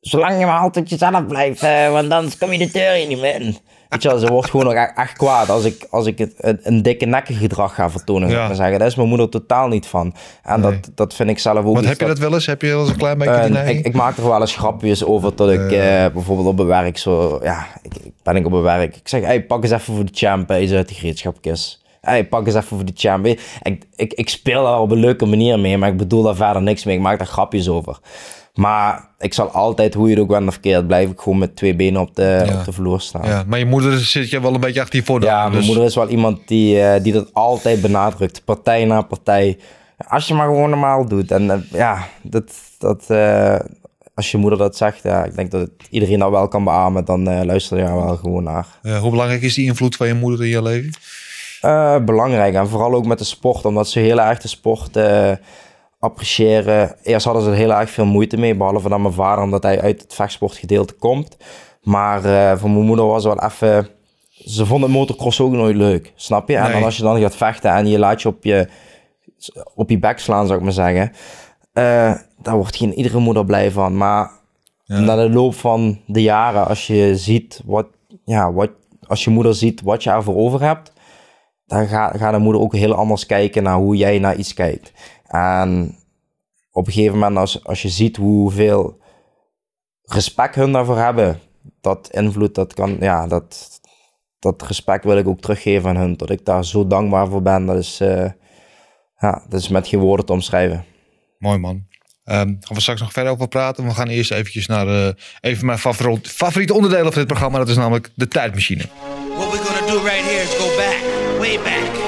zolang 0.00 0.38
je 0.38 0.46
maar 0.46 0.60
altijd 0.60 0.90
jezelf 0.90 1.26
blijft, 1.26 1.62
eh, 1.62 1.90
want 1.90 2.10
anders 2.12 2.38
kom 2.38 2.52
je 2.52 2.58
de 2.58 2.70
deur 2.70 2.92
hier 2.92 3.06
niet 3.06 3.20
meer 3.20 3.40
in. 3.40 3.58
Weet 3.88 4.02
je 4.02 4.08
wel, 4.08 4.18
ze 4.18 4.26
wordt 4.26 4.50
gewoon 4.50 4.66
ook 4.66 4.92
echt, 4.96 5.16
kwaad 5.16 5.50
als 5.50 5.64
ik, 5.64 5.86
als 5.90 6.06
ik 6.06 6.18
het, 6.18 6.34
een, 6.36 6.58
een 6.62 6.82
dikke 6.82 7.04
nekkig 7.06 7.38
gedrag 7.38 7.74
ga 7.74 7.90
vertonen. 7.90 8.28
Ja. 8.28 8.54
zeggen. 8.54 8.78
Daar 8.78 8.88
is 8.88 8.94
mijn 8.94 9.08
moeder 9.08 9.28
totaal 9.28 9.68
niet 9.68 9.86
van. 9.86 10.14
En 10.42 10.60
Nee. 10.60 10.70
dat, 10.70 10.90
dat 10.94 11.14
vind 11.14 11.28
ik 11.30 11.38
zelf 11.38 11.64
ook 11.64 11.78
iets 11.78 11.86
heb 11.88 12.00
je 12.00 12.06
dat 12.06 12.18
wel 12.18 12.34
eens? 12.34 12.46
Heb 12.46 12.62
je 12.62 12.68
wel 12.68 12.80
eens 12.80 12.90
een 12.90 12.96
klein 12.96 13.18
beetje 13.18 13.34
die 13.34 13.42
en 13.42 13.52
neiging? 13.52 13.78
ik, 13.78 13.86
ik 13.86 13.94
maak 13.94 14.16
er 14.16 14.28
wel 14.28 14.40
eens 14.40 14.56
grapjes 14.56 15.04
over 15.04 15.36
dat 15.36 15.50
ik 15.50 15.72
eh, 15.72 16.06
bijvoorbeeld 16.12 16.46
op 16.48 16.56
mijn 16.56 16.68
werk 16.68 16.98
zo, 16.98 17.40
ja, 17.42 17.66
ik, 17.82 17.94
ik 17.96 18.12
ben 18.22 18.36
ik 18.36 18.44
op 18.44 18.50
mijn 18.50 18.62
werk. 18.62 18.96
Ik 18.96 19.08
zeg, 19.08 19.22
hey, 19.22 19.44
pak 19.44 19.62
eens 19.62 19.72
even 19.72 19.94
voor 19.94 20.04
de 20.04 20.12
champ, 20.14 20.48
zo 20.50 20.54
uit 20.76 20.88
de 20.88 20.94
gereedschapkist. 20.94 21.82
Hey, 22.00 22.26
pak 22.26 22.46
eens 22.46 22.54
even 22.54 22.76
voor 22.76 22.84
de 22.84 22.92
champ. 22.94 23.26
Ik, 23.26 23.40
ik, 23.96 24.12
ik 24.12 24.28
speel 24.28 24.62
daar 24.64 24.80
op 24.80 24.90
een 24.90 24.98
leuke 24.98 25.26
manier 25.26 25.58
mee, 25.58 25.78
maar 25.78 25.88
ik 25.88 25.96
bedoel 25.96 26.22
daar 26.22 26.36
verder 26.36 26.62
niks 26.62 26.84
mee. 26.84 26.96
Ik 26.96 27.02
maak 27.02 27.18
daar 27.18 27.26
grapjes 27.26 27.68
over. 27.68 27.98
Maar 28.58 29.08
ik 29.18 29.34
zal 29.34 29.50
altijd, 29.50 29.94
hoe 29.94 30.08
je 30.08 30.14
het 30.14 30.22
ook 30.22 30.28
bent 30.28 30.48
of 30.48 30.60
keert, 30.60 30.86
blijf 30.86 31.10
ik 31.10 31.20
gewoon 31.20 31.38
met 31.38 31.56
twee 31.56 31.74
benen 31.76 32.00
op 32.00 32.14
de, 32.16 32.42
Ja. 32.46 32.58
op 32.58 32.64
de 32.64 32.72
vloer 32.72 33.00
staan. 33.00 33.26
ja, 33.28 33.44
maar 33.46 33.58
je 33.58 33.64
moeder 33.64 33.98
zit 33.98 34.30
je 34.30 34.40
wel 34.40 34.54
een 34.54 34.60
beetje 34.60 34.80
achter 34.80 34.98
je 34.98 35.04
voordeel. 35.04 35.28
Ja, 35.28 35.42
mijn 35.42 35.52
dus- 35.52 35.66
moeder 35.66 35.84
is 35.84 35.94
wel 35.94 36.08
iemand 36.08 36.48
die, 36.48 36.80
eh, 36.80 37.02
die 37.02 37.12
dat 37.12 37.34
altijd 37.34 37.80
benadrukt. 37.80 38.44
Partij 38.44 38.84
na 38.84 39.02
partij. 39.02 39.58
Als 40.08 40.26
je 40.28 40.34
maar 40.34 40.46
gewoon 40.46 40.70
normaal 40.70 41.08
doet. 41.08 41.30
En 41.30 41.50
eh, 41.50 41.58
ja, 41.70 42.06
dat, 42.22 42.52
dat, 42.78 43.04
eh, 43.08 43.58
als 44.14 44.30
je 44.30 44.38
moeder 44.38 44.58
dat 44.58 44.76
zegt, 44.76 45.02
ja, 45.02 45.24
ik 45.24 45.34
denk 45.34 45.50
dat 45.50 45.70
iedereen 45.90 46.18
dat 46.18 46.30
wel 46.30 46.48
kan 46.48 46.64
beamen. 46.64 47.04
Dan 47.04 47.44
luister 47.46 47.78
je 47.78 47.84
er 47.84 47.94
wel 47.94 48.16
gewoon 48.16 48.42
naar. 48.42 48.66
Hoe 49.00 49.10
belangrijk 49.10 49.42
is 49.42 49.54
die 49.54 49.66
invloed 49.66 49.96
van 49.96 50.06
je 50.06 50.14
moeder 50.14 50.44
in 50.44 50.50
je 50.50 50.62
leven? 50.62 52.04
Belangrijk. 52.04 52.54
En 52.54 52.68
vooral 52.68 52.94
ook 52.94 53.06
met 53.06 53.18
de 53.18 53.24
sport, 53.24 53.64
omdat 53.64 53.88
ze 53.88 53.98
heel 53.98 54.20
erg 54.20 54.38
de 54.38 54.48
sport 54.48 54.96
appreciëren. 55.98 56.96
Eerst 57.02 57.24
hadden 57.24 57.42
ze 57.42 57.50
er 57.50 57.56
heel 57.56 57.74
erg 57.74 57.90
veel 57.90 58.04
moeite 58.06 58.36
mee, 58.36 58.54
behalve 58.56 58.88
dan 58.88 59.02
mijn 59.02 59.14
vader, 59.14 59.44
omdat 59.44 59.62
hij 59.62 59.80
uit 59.80 60.02
het 60.02 60.14
vechtsportgedeelte 60.14 60.92
komt. 60.94 61.36
Maar 61.82 62.24
eh, 62.24 62.58
voor 62.58 62.70
mijn 62.70 62.84
moeder 62.84 63.06
was 63.06 63.24
het 63.24 63.34
wel 63.34 63.48
even... 63.50 63.88
Ze 64.30 64.66
vonden 64.66 64.90
motocross 64.90 65.40
ook 65.40 65.52
nooit 65.52 65.76
leuk, 65.76 66.12
snap 66.16 66.48
je? 66.48 66.56
En 66.56 66.62
Nee. 66.62 66.72
dan 66.72 66.82
als 66.84 66.96
je 66.96 67.02
dan 67.02 67.20
gaat 67.20 67.36
vechten 67.36 67.70
en 67.72 67.86
je 67.88 67.98
laat 67.98 68.22
je 68.22 68.28
op 68.28 68.44
je, 68.44 68.68
op 69.74 69.90
je 69.90 69.98
bek 69.98 70.18
slaan, 70.18 70.46
zou 70.46 70.58
ik 70.58 70.64
maar 70.64 70.72
zeggen. 70.72 71.12
eh, 71.72 72.14
daar 72.42 72.56
wordt 72.56 72.76
geen 72.76 72.94
iedere 72.94 73.18
moeder 73.18 73.44
blij 73.44 73.70
van. 73.70 73.96
Maar 73.96 74.30
Ja. 74.84 74.98
na 75.00 75.16
de 75.16 75.30
loop 75.30 75.54
van 75.54 76.00
de 76.06 76.22
jaren, 76.22 76.66
als 76.68 76.86
je 76.86 77.16
ziet 77.16 77.62
wat, 77.64 77.86
ja, 78.24 78.52
wat, 78.52 78.70
als 79.06 79.24
je 79.24 79.30
moeder 79.30 79.54
ziet 79.54 79.82
wat 79.82 80.02
je 80.02 80.10
ervoor 80.10 80.36
over 80.36 80.62
hebt, 80.62 80.92
dan 81.66 81.86
gaat 81.86 82.16
gaat 82.16 82.32
de 82.32 82.38
moeder 82.38 82.62
ook 82.62 82.74
heel 82.74 82.94
anders 82.94 83.26
kijken 83.26 83.62
naar 83.62 83.76
hoe 83.76 83.96
jij 83.96 84.18
naar 84.18 84.36
iets 84.36 84.54
kijkt. 84.54 84.92
En 85.28 85.98
op 86.70 86.86
een 86.86 86.92
gegeven 86.92 87.18
moment, 87.18 87.36
als, 87.36 87.64
als 87.64 87.82
je 87.82 87.88
ziet 87.88 88.16
hoeveel 88.16 88.98
respect 90.02 90.54
hun 90.54 90.72
daarvoor 90.72 90.98
hebben, 90.98 91.40
dat 91.80 92.08
invloed, 92.10 92.54
dat 92.54 92.74
kan, 92.74 92.96
ja, 93.00 93.26
dat, 93.26 93.80
dat 94.38 94.62
respect 94.62 95.04
wil 95.04 95.16
ik 95.18 95.28
ook 95.28 95.40
teruggeven 95.40 95.88
aan 95.90 95.96
hun. 95.96 96.16
Dat 96.16 96.30
ik 96.30 96.44
daar 96.44 96.64
zo 96.64 96.86
dankbaar 96.86 97.28
voor 97.28 97.42
ben, 97.42 97.66
dat 97.66 97.76
is, 97.76 98.00
eh, 98.00 98.30
ja, 99.18 99.42
dat 99.48 99.60
is 99.60 99.68
met 99.68 99.88
geen 99.88 100.00
woorden 100.00 100.26
te 100.26 100.32
omschrijven. 100.32 100.84
Mooi 101.38 101.58
man. 101.58 101.86
Ehm 102.24 102.46
gaan 102.46 102.76
we 102.76 102.80
straks 102.80 103.00
nog 103.00 103.12
verder 103.12 103.32
over 103.32 103.48
praten. 103.48 103.84
We 103.84 103.94
gaan 103.94 104.08
eerst 104.08 104.30
eventjes 104.30 104.66
naar 104.66 104.88
eh 104.88 105.14
even 105.40 105.66
mijn 105.66 105.78
favori- 105.78 106.20
favoriete 106.22 106.74
onderdelen 106.74 107.04
van 107.04 107.14
dit 107.14 107.26
programma. 107.26 107.58
Dat 107.58 107.68
is 107.68 107.76
namelijk 107.76 108.10
de 108.14 108.28
tijdmachine. 108.28 108.84
What 109.36 109.50
we're 109.52 109.64
gonna 109.64 109.92
do 109.92 109.98
right 110.02 110.24
here 110.24 110.42
is 110.42 110.54
go 110.56 110.76
back, 110.76 110.98
way 111.38 111.58
back, 111.58 112.07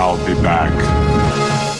I'll 0.00 0.34
be 0.34 0.40
back. 0.40 0.72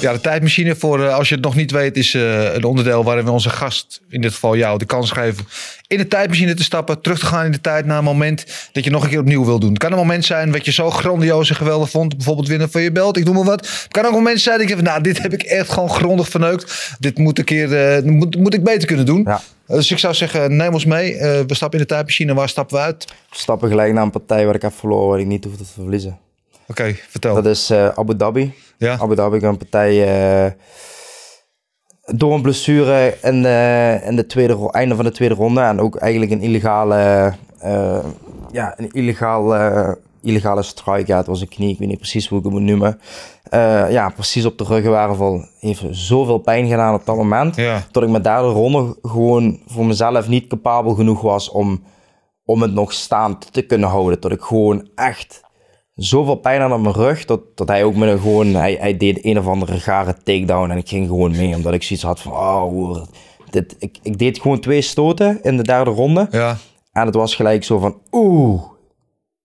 Ja, 0.00 0.12
de 0.12 0.20
tijdmachine, 0.20 0.76
voor, 0.76 1.04
eh, 1.04 1.14
als 1.14 1.28
je 1.28 1.34
het 1.34 1.44
nog 1.44 1.54
niet 1.54 1.70
weet, 1.70 1.96
is 1.96 2.14
eh, 2.14 2.54
een 2.54 2.64
onderdeel 2.64 3.04
waarin 3.04 3.24
we 3.24 3.30
onze 3.30 3.50
gast, 3.50 4.00
in 4.08 4.20
dit 4.20 4.32
geval 4.32 4.56
jou, 4.56 4.78
de 4.78 4.84
kans 4.84 5.10
geven 5.10 5.46
in 5.90 5.98
de 5.98 6.08
tijdmachine 6.08 6.54
te 6.54 6.62
stappen, 6.62 7.00
terug 7.00 7.18
te 7.18 7.26
gaan 7.26 7.44
in 7.44 7.52
de 7.52 7.60
tijd 7.60 7.86
naar 7.86 7.98
een 7.98 8.04
moment 8.04 8.46
dat 8.72 8.84
je 8.84 8.90
nog 8.90 9.02
een 9.02 9.08
keer 9.08 9.20
opnieuw 9.20 9.44
wil 9.44 9.58
doen. 9.58 9.68
Het 9.68 9.78
kan 9.78 9.92
een 9.92 9.98
moment 9.98 10.24
zijn 10.24 10.52
wat 10.52 10.64
je 10.64 10.72
zo 10.72 10.90
grandioos 10.90 11.48
en 11.48 11.56
geweldig 11.56 11.90
vond, 11.90 12.16
bijvoorbeeld 12.16 12.48
winnen 12.48 12.70
van 12.70 12.82
je 12.82 12.92
belt, 12.92 13.16
ik 13.16 13.24
noem 13.24 13.34
maar 13.34 13.44
wat. 13.44 13.60
Het 13.60 13.88
kan 13.88 14.04
ook 14.04 14.10
een 14.10 14.16
moment 14.16 14.40
zijn 14.40 14.58
dat 14.58 14.68
je 14.68 14.74
van, 14.74 14.84
nou, 14.84 15.02
dit 15.02 15.22
heb 15.22 15.32
ik 15.32 15.42
echt 15.42 15.72
gewoon 15.72 15.90
grondig 15.90 16.28
verneukt. 16.28 16.96
Dit 16.98 17.18
moet, 17.18 17.38
een 17.38 17.44
keer, 17.44 17.96
eh, 17.96 18.02
moet, 18.02 18.36
moet 18.36 18.54
ik 18.54 18.64
beter 18.64 18.86
kunnen 18.86 19.06
doen. 19.06 19.22
Ja. 19.26 19.40
Dus 19.66 19.90
ik 19.90 19.98
zou 19.98 20.14
zeggen, 20.14 20.56
neem 20.56 20.72
ons 20.72 20.84
mee. 20.84 21.14
Eh, 21.14 21.40
we 21.46 21.54
stappen 21.54 21.78
in 21.78 21.84
de 21.84 21.92
tijdmachine. 21.94 22.34
Waar 22.34 22.48
stappen 22.48 22.76
we 22.76 22.82
uit? 22.82 23.04
We 23.30 23.36
stappen 23.36 23.68
gelijk 23.68 23.92
naar 23.92 24.02
een 24.02 24.10
partij 24.10 24.46
waar 24.46 24.54
ik 24.54 24.62
heb 24.62 24.72
verloren, 24.74 25.08
waar 25.08 25.20
ik 25.20 25.26
niet 25.26 25.44
hoefde 25.44 25.64
te 25.64 25.72
verliezen. 25.72 26.18
Oké, 26.70 26.94
vertel. 27.08 27.34
Dat 27.34 27.46
is 27.46 27.70
eh, 27.70 27.88
Abu 27.88 28.16
Dhabi. 28.16 28.54
ja? 28.78 28.98
Abu 28.98 29.14
Dhabi 29.14 29.38
een 29.38 29.56
partij 29.56 29.92
eh, 30.44 30.52
door 32.04 32.34
een 32.34 32.42
blessure 32.42 33.18
in 33.22 33.42
de, 33.42 34.00
in 34.04 34.16
de 34.16 34.26
tweede, 34.26 34.70
einde 34.70 34.94
van 34.94 35.04
de 35.04 35.10
tweede 35.10 35.34
ronde. 35.34 35.60
En 35.60 35.80
ook 35.80 35.96
eigenlijk 35.96 36.32
een 36.32 36.40
illegale, 36.40 37.32
eh, 37.58 38.04
ja, 38.52 38.74
een 38.76 38.90
illegale, 38.90 39.98
illegale 40.22 40.62
strike. 40.62 41.06
Ja, 41.06 41.16
het 41.16 41.26
was 41.26 41.40
een 41.40 41.48
knie, 41.48 41.72
ik 41.72 41.78
weet 41.78 41.88
niet 41.88 41.98
precies 41.98 42.28
hoe 42.28 42.38
ik 42.38 42.44
het 42.44 42.52
moet 42.52 42.62
noemen. 42.62 43.00
Ja, 43.90 44.08
precies 44.08 44.44
op 44.44 44.58
de 44.58 44.64
ruggenwervel. 44.64 45.44
Heeft 45.58 45.82
zoveel 45.90 46.38
pijn 46.38 46.68
gedaan 46.68 46.94
op 46.94 47.06
dat 47.06 47.16
moment. 47.16 47.56
Ja. 47.56 47.82
Dat 47.90 48.02
ik 48.02 48.08
met 48.08 48.24
derde 48.24 48.48
ronde 48.48 48.96
gewoon 49.02 49.60
voor 49.66 49.86
mezelf 49.86 50.28
niet 50.28 50.46
capabel 50.46 50.94
genoeg 50.94 51.20
was 51.20 51.50
om, 51.50 51.82
om 52.44 52.62
het 52.62 52.72
nog 52.72 52.92
staand 52.92 53.52
te 53.52 53.62
kunnen 53.62 53.88
houden. 53.88 54.20
Dat 54.20 54.32
ik 54.32 54.40
gewoon 54.40 54.88
echt 54.94 55.48
zoveel 56.02 56.34
pijn 56.34 56.72
op 56.72 56.80
mijn 56.80 56.94
rug, 56.94 57.24
dat, 57.24 57.40
dat 57.54 57.68
hij 57.68 57.84
ook 57.84 57.94
met 57.94 58.08
een 58.08 58.20
gewoon, 58.20 58.46
hij, 58.54 58.76
hij 58.80 58.96
deed 58.96 59.24
een 59.24 59.38
of 59.38 59.46
andere 59.46 59.80
gare 59.80 60.14
takedown 60.14 60.70
en 60.70 60.76
ik 60.76 60.88
ging 60.88 61.06
gewoon 61.06 61.30
mee, 61.36 61.54
omdat 61.54 61.72
ik 61.72 61.82
zoiets 61.82 62.04
had 62.04 62.20
van, 62.20 62.32
oh, 62.32 63.04
dit, 63.50 63.76
ik, 63.78 63.98
ik 64.02 64.18
deed 64.18 64.40
gewoon 64.40 64.60
twee 64.60 64.80
stoten 64.80 65.38
in 65.42 65.56
de 65.56 65.62
derde 65.62 65.90
ronde 65.90 66.28
Ja. 66.30 66.56
en 66.92 67.06
het 67.06 67.14
was 67.14 67.34
gelijk 67.34 67.64
zo 67.64 67.78
van, 67.78 67.98
oeh, 68.10 68.62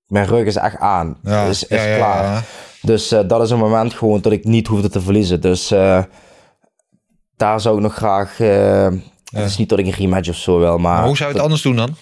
mijn 0.07 0.25
rug 0.27 0.45
is 0.45 0.55
echt 0.55 0.77
aan, 0.77 1.17
Ja, 1.23 1.45
is, 1.45 1.63
is 1.67 1.83
ja, 1.83 1.87
ja, 1.89 1.97
klaar. 1.97 2.23
ja. 2.23 2.41
Dus 2.81 3.11
eh, 3.11 3.27
dat 3.27 3.41
is 3.41 3.49
een 3.49 3.59
moment 3.59 3.93
gewoon 3.93 4.21
dat 4.21 4.31
ik 4.31 4.43
niet 4.43 4.67
hoefde 4.67 4.89
te 4.89 5.01
verliezen, 5.01 5.41
dus 5.41 5.71
eh, 5.71 6.03
daar 7.37 7.61
zou 7.61 7.75
ik 7.75 7.81
nog 7.81 7.93
graag, 7.93 8.39
eh, 8.39 8.87
het 9.33 9.45
is 9.49 9.57
niet 9.57 9.69
dat 9.69 9.79
ik 9.79 9.85
een 9.85 9.91
rematch 9.91 10.29
of 10.29 10.35
zo 10.35 10.59
wil, 10.59 10.77
maar... 10.77 10.95
Maar 10.97 11.05
hoe 11.07 11.17
zou 11.17 11.29
je 11.29 11.35
het 11.35 11.43
anders 11.43 11.61
doen 11.61 11.75
dan? 11.75 11.95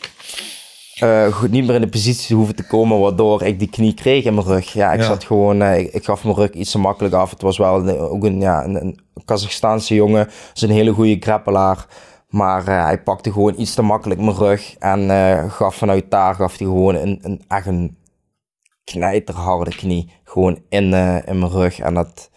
Eh, 1.00 1.26
goed, 1.34 1.52
niet 1.52 1.66
meer 1.66 1.76
in 1.76 1.82
de 1.82 1.88
positie 1.88 2.36
hoeven 2.36 2.56
te 2.56 2.68
komen 2.68 3.00
waardoor 3.00 3.44
ik 3.44 3.60
die 3.60 3.70
knie 3.70 3.94
kreeg 3.94 4.24
in 4.24 4.34
mijn 4.34 4.48
rug. 4.48 4.74
Ja, 4.74 4.92
ik 4.94 5.00
Ja. 5.00 5.06
zat 5.06 5.24
gewoon, 5.24 5.62
eh, 5.62 5.80
ik, 5.80 5.94
ik 5.94 6.04
gaf 6.06 6.24
mijn 6.24 6.36
rug 6.36 6.50
iets 6.52 6.72
te 6.72 6.78
makkelijk 6.78 7.14
af. 7.14 7.30
Het 7.30 7.42
was 7.42 7.58
wel 7.58 7.88
een- 7.88 7.98
ook 7.98 8.24
een, 8.24 8.40
ja, 8.40 8.64
een, 8.64 8.76
een 8.76 9.00
Kazachstaanse 9.26 9.94
jongen, 9.94 10.28
is 10.54 10.62
een 10.62 10.70
hele 10.70 10.92
goede 10.92 11.18
grappelaar. 11.20 11.86
Maar 12.28 12.68
eh, 12.68 12.84
hij 12.84 13.02
pakte 13.04 13.32
gewoon 13.32 13.54
iets 13.58 13.74
te 13.74 13.82
makkelijk 13.82 14.20
mijn 14.22 14.36
rug 14.38 14.76
en 14.80 15.52
gaf 15.52 15.76
vanuit 15.76 16.12
daar 16.12 16.36
gaf 16.36 16.58
hij 16.58 16.68
gewoon 16.68 16.96
een, 16.96 17.20
een, 17.22 17.42
echt 17.48 17.66
een 17.66 17.98
knijterharde 18.84 19.76
knie 19.76 20.12
gewoon 20.24 20.60
in, 20.70 20.84
in 21.26 21.40
mijn 21.40 21.50
rug. 21.52 21.80
En 21.80 21.94
dat, 21.94 22.30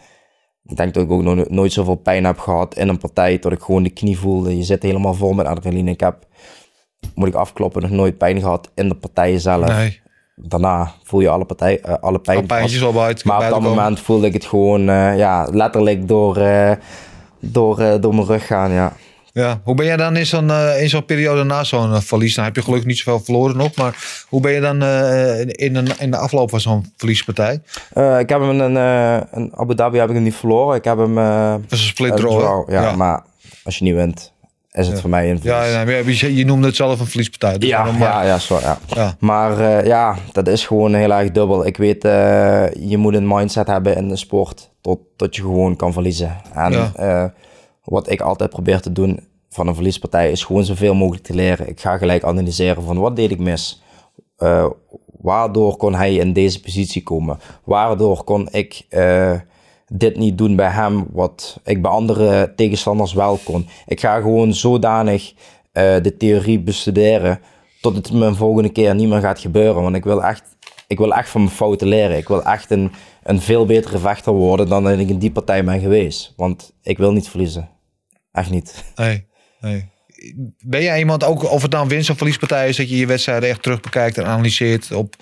ik 0.64 0.76
denk 0.76 0.94
dat 0.94 1.02
ik 1.04 1.10
ook 1.10 1.22
nog 1.22 1.48
nooit 1.48 1.72
zoveel 1.72 1.94
pijn 1.94 2.24
heb 2.24 2.38
gehad 2.38 2.76
in 2.76 2.88
een 2.88 2.98
partij, 2.98 3.38
dat 3.38 3.52
ik 3.52 3.60
gewoon 3.60 3.82
de 3.82 3.90
knie 3.90 4.18
voelde. 4.18 4.56
Je 4.56 4.62
zit 4.62 4.82
helemaal 4.82 5.14
vol 5.14 5.32
met 5.32 5.46
adrenaline. 5.46 5.90
Ik 5.90 6.00
heb 6.00 6.26
moet 7.14 7.28
ik 7.28 7.34
afkloppen, 7.34 7.82
nog 7.82 7.90
nooit 7.90 8.18
pijn 8.18 8.40
gehad 8.40 8.70
in 8.74 8.88
de 8.88 8.94
partijen 8.94 9.40
zelf. 9.40 9.68
Nee. 9.68 10.00
Daarna 10.34 10.92
voel 11.02 11.20
je 11.20 11.28
alle, 11.28 11.44
partij, 11.44 11.80
eh, 11.80 11.94
alle 12.00 12.18
pijn. 12.18 12.38
Al 12.38 12.44
pijntjes 12.46 12.80
wel 12.80 12.92
buiten. 12.92 13.28
maar 13.28 13.36
op 13.36 13.42
dat 13.42 13.52
komen. 13.52 13.68
moment 13.68 14.00
voelde 14.00 14.26
ik 14.26 14.32
het 14.32 14.44
gewoon 14.44 14.88
eh, 14.88 15.16
ja, 15.16 15.48
letterlijk 15.52 16.08
door, 16.08 16.36
eh, 16.36 16.72
door, 17.40 18.00
door 18.00 18.14
mijn 18.14 18.26
rug 18.26 18.46
gaan. 18.46 18.72
Ja. 18.72 18.92
Ja, 19.32 19.60
hoe 19.64 19.74
ben 19.74 19.86
jij 19.86 19.96
dan 19.96 20.16
in 20.16 20.26
zo'n, 20.26 20.50
in 20.50 20.88
zo'n 20.88 21.04
periode 21.04 21.44
na 21.44 21.64
zo'n 21.64 22.02
verlies? 22.02 22.34
Nou 22.34 22.46
heb 22.46 22.56
je 22.56 22.62
gelukkig 22.62 22.86
niet 22.86 22.98
zoveel 22.98 23.24
verloren 23.24 23.56
nog, 23.56 23.74
maar 23.74 24.24
hoe 24.28 24.40
ben 24.40 24.52
je 24.52 24.60
dan 24.60 24.82
in, 25.46 25.76
een, 25.76 25.88
in 25.98 26.10
de 26.10 26.16
afloop 26.16 26.50
van 26.50 26.60
zo'n 26.60 26.92
verliespartij? 26.96 27.54
Ik 27.94 28.28
heb 28.28 28.40
hem 28.40 28.60
in, 28.60 28.76
in 29.32 29.52
Abu 29.54 29.74
Dhabi 29.74 29.98
heb 29.98 30.08
ik 30.08 30.14
hem 30.14 30.22
niet 30.22 30.34
verloren. 30.34 30.76
Ik 30.76 30.84
heb 30.84 30.98
hem 30.98 31.14
Dat 31.60 31.72
is 31.72 31.80
een 31.80 31.86
split 31.86 32.10
een 32.10 32.16
draw. 32.16 32.32
hè? 32.32 32.38
draw. 32.38 32.70
Ja, 32.70 32.82
ja. 32.82 32.96
maar 32.96 33.22
als 33.64 33.78
je 33.78 33.84
niet 33.84 33.94
wint, 33.94 34.32
is 34.76 34.88
het 34.88 35.00
voor 35.00 35.10
mij 35.10 35.30
een 35.30 35.38
Ja, 35.42 35.62
verlies. 35.62 35.72
ja, 35.74 35.84
maar 35.84 36.12
je, 36.12 36.34
je 36.36 36.44
noemde 36.44 36.66
het 36.66 36.76
zelf 36.76 37.00
een 37.00 37.06
verliespartij. 37.06 37.58
Dus 37.58 37.68
Ja, 37.68 37.84
maar- 37.84 37.98
ja, 37.98 38.22
ja, 38.22 38.38
zo, 38.38 38.58
ja. 38.60 38.78
ja. 38.86 39.16
Maar 39.20 39.60
eh, 39.60 39.86
ja, 39.86 40.16
dat 40.32 40.48
is 40.48 40.66
gewoon 40.66 40.94
heel 40.94 41.12
erg 41.12 41.30
dubbel. 41.30 41.66
Ik 41.66 41.76
weet, 41.76 42.04
eh, 42.04 42.64
je 42.88 42.96
moet 42.96 43.14
een 43.14 43.26
mindset 43.28 43.66
hebben 43.66 43.96
in 43.96 44.08
de 44.08 44.16
sport 44.16 44.70
tot, 44.80 44.98
tot 45.16 45.36
je 45.36 45.42
gewoon 45.42 45.76
kan 45.76 45.92
verliezen. 45.92 46.36
En 46.54 46.92
eh, 46.96 47.24
wat 47.84 48.10
ik 48.10 48.20
altijd 48.20 48.50
probeer 48.50 48.80
te 48.80 48.92
doen 48.92 49.20
van 49.50 49.66
een 49.66 49.74
verliespartij 49.74 50.30
is 50.30 50.44
gewoon 50.44 50.64
zoveel 50.64 50.94
mogelijk 50.94 51.24
te 51.24 51.34
leren. 51.34 51.68
Ik 51.68 51.80
ga 51.80 51.98
gelijk 51.98 52.24
analyseren 52.24 52.82
van 52.82 52.98
wat 52.98 53.16
deed 53.16 53.30
ik 53.30 53.38
mis? 53.38 53.82
Waardoor 55.20 55.76
kon 55.76 55.94
hij 55.94 56.14
in 56.14 56.32
deze 56.32 56.60
positie 56.60 57.02
komen? 57.02 57.38
Waardoor 57.64 58.24
kon 58.24 58.48
ik 58.50 58.86
dit 59.92 60.16
niet 60.16 60.38
doen 60.38 60.56
bij 60.56 60.70
hem 60.70 61.06
wat 61.12 61.60
ik 61.64 61.82
bij 61.82 61.90
andere 61.90 62.52
tegenstanders 62.56 63.12
wel 63.12 63.40
kon? 63.44 63.68
Ik 63.86 64.00
ga 64.00 64.20
gewoon 64.20 64.54
zodanig 64.54 65.32
eh, 65.72 65.96
de 66.02 66.16
theorie 66.16 66.60
bestuderen 66.60 67.40
tot 67.80 67.96
het 67.96 68.12
me 68.12 68.26
een 68.26 68.36
volgende 68.36 68.68
keer 68.68 68.94
niet 68.94 69.08
meer 69.08 69.20
gaat 69.20 69.38
gebeuren. 69.38 69.82
Want 69.82 69.96
ik 69.96 70.04
wil 70.04 70.24
echt, 70.24 70.42
ik 70.86 70.98
wil 70.98 71.14
echt 71.14 71.28
van 71.28 71.40
mijn 71.42 71.54
fouten 71.54 71.88
leren. 71.88 72.16
Ik 72.16 72.28
wil 72.28 72.44
echt 72.44 72.70
een, 72.70 72.92
een 73.22 73.40
veel 73.40 73.66
betere 73.66 73.98
vechter 73.98 74.32
worden 74.32 74.68
dan 74.68 74.84
dat 74.84 74.98
ik 74.98 75.08
in 75.08 75.18
die 75.18 75.30
partij 75.30 75.64
ben 75.64 75.80
geweest. 75.80 76.32
Want 76.36 76.72
ik 76.82 76.98
wil 76.98 77.12
niet 77.12 77.28
verliezen. 77.28 77.68
Echt 78.32 78.50
niet. 78.50 78.84
Nee, 78.94 79.26
nee. 79.60 79.88
Ben 80.64 80.82
jij 80.82 80.98
iemand, 80.98 81.24
ook 81.24 81.50
of 81.50 81.62
het 81.62 81.70
nou 81.70 81.88
winst- 81.88 82.10
of 82.10 82.16
verliespartij 82.16 82.68
is, 82.68 82.76
dat 82.76 82.88
je 82.90 82.96
je 82.96 83.06
wedstrijden 83.06 83.48
echt 83.48 83.62
terug 83.62 83.80
bekijkt 83.80 84.18
en 84.18 84.24
analyseert 84.24 84.92
op, 84.92 85.14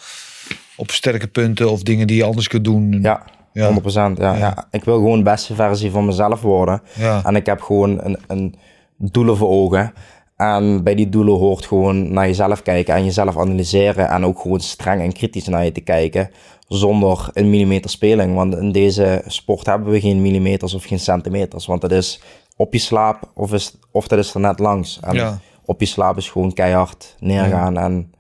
op 0.77 0.91
sterke 0.91 1.27
punten 1.27 1.71
of 1.71 1.83
dingen 1.83 2.07
die 2.07 2.17
je 2.17 2.25
anders 2.25 2.49
kunt 2.49 2.65
doen? 2.65 2.99
Ja, 3.03 3.25
Ja. 3.55 3.71
100%. 3.71 4.19
Ja, 4.19 4.35
ja. 4.37 4.67
Ik 4.71 4.85
wil 4.85 4.95
gewoon 4.95 5.19
de 5.19 5.25
beste 5.25 5.55
versie 5.55 5.91
van 5.91 6.05
mezelf 6.05 6.41
worden. 6.41 6.83
Ja. 6.95 7.25
En 7.25 7.37
ik 7.37 7.47
heb 7.47 7.61
gewoon 7.61 8.05
een, 8.05 8.19
een 8.27 8.55
doelen 8.99 9.37
voor 9.37 9.49
ogen. 9.49 9.93
En 10.37 10.85
bij 10.85 10.95
die 10.95 11.09
doelen 11.09 11.35
hoort 11.35 11.67
gewoon 11.67 12.13
naar 12.13 12.27
jezelf 12.27 12.63
kijken 12.63 12.95
en 12.95 13.05
jezelf 13.05 13.39
analyseren. 13.39 14.09
En 14.09 14.25
ook 14.25 14.41
gewoon 14.41 14.61
streng 14.61 15.01
en 15.03 15.13
kritisch 15.13 15.47
naar 15.49 15.65
je 15.65 15.73
te 15.73 15.81
kijken. 15.81 16.31
Zonder 16.69 17.31
een 17.33 17.51
millimeter 17.51 17.91
speling. 17.91 18.35
Want 18.35 18.57
in 18.57 18.73
deze 18.73 19.23
sport 19.27 19.67
hebben 19.67 19.91
we 19.93 20.01
geen 20.01 20.23
millimeters 20.23 20.75
of 20.75 20.85
geen 20.85 21.01
centimeters. 21.01 21.67
Want 21.67 21.81
dat 21.81 21.93
is 21.93 22.23
op 22.57 22.73
je 22.73 22.79
slaap 22.79 23.31
of, 23.35 23.53
is, 23.53 23.77
of 23.93 24.09
dat 24.09 24.19
is 24.19 24.35
er 24.35 24.41
net 24.41 24.59
langs. 24.59 25.01
En 25.03 25.15
Ja. 25.15 25.39
op 25.65 25.81
je 25.81 25.87
slaap 25.87 26.17
is 26.17 26.31
gewoon 26.31 26.53
keihard 26.53 27.17
neergaan. 27.21 27.77
En 27.79 28.13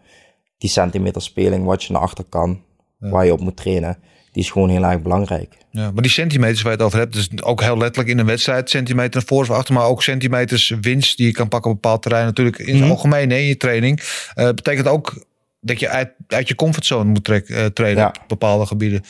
die 0.58 0.70
centimeter 0.70 1.22
speling 1.22 1.64
wat 1.64 1.84
je 1.84 1.92
naar 1.92 2.02
achter 2.02 2.24
kan, 2.24 2.60
waar 2.98 3.24
je 3.24 3.32
op 3.32 3.40
moet 3.40 3.56
trainen, 3.56 3.98
die 4.34 4.42
is 4.42 4.50
gewoon 4.50 4.68
heel 4.68 4.84
erg 4.84 5.02
belangrijk. 5.02 5.54
Ja, 5.70 5.90
maar 5.90 6.02
die 6.02 6.10
centimeters 6.10 6.62
waar 6.62 6.72
je 6.72 6.78
het 6.78 6.86
over 6.86 6.98
hebt, 6.98 7.12
dus 7.12 7.42
ook 7.42 7.62
heel 7.62 7.76
letterlijk 7.78 8.08
in 8.08 8.18
een 8.18 8.26
wedstrijd, 8.26 8.70
centimeter 8.70 9.14
naar 9.14 9.22
voren 9.26 9.50
of 9.50 9.56
achter, 9.56 9.74
maar 9.74 9.86
ook 9.86 10.02
centimeters 10.02 10.74
winst 10.80 11.16
die 11.16 11.26
je 11.26 11.32
kan 11.32 11.48
pakken 11.48 11.70
op 11.70 11.76
een 11.76 11.82
bepaald 11.82 12.02
terrein. 12.02 12.24
Natuurlijk 12.24 12.58
in 12.58 12.80
het 12.82 12.90
algemeen 12.90 13.30
hè, 13.30 13.36
in 13.36 13.44
je 13.46 13.56
training. 13.56 14.00
Eh 14.34 14.46
betekent 14.48 14.88
ook 14.88 15.24
dat 15.60 15.80
je 15.80 15.88
uit, 15.88 16.12
uit 16.26 16.48
je 16.48 16.54
comfortzone 16.54 17.10
moet 17.10 17.24
trek, 17.24 17.48
eh, 17.48 17.64
trainen 17.64 18.02
Ja. 18.02 18.08
op 18.08 18.28
bepaalde 18.28 18.66
gebieden. 18.66 19.02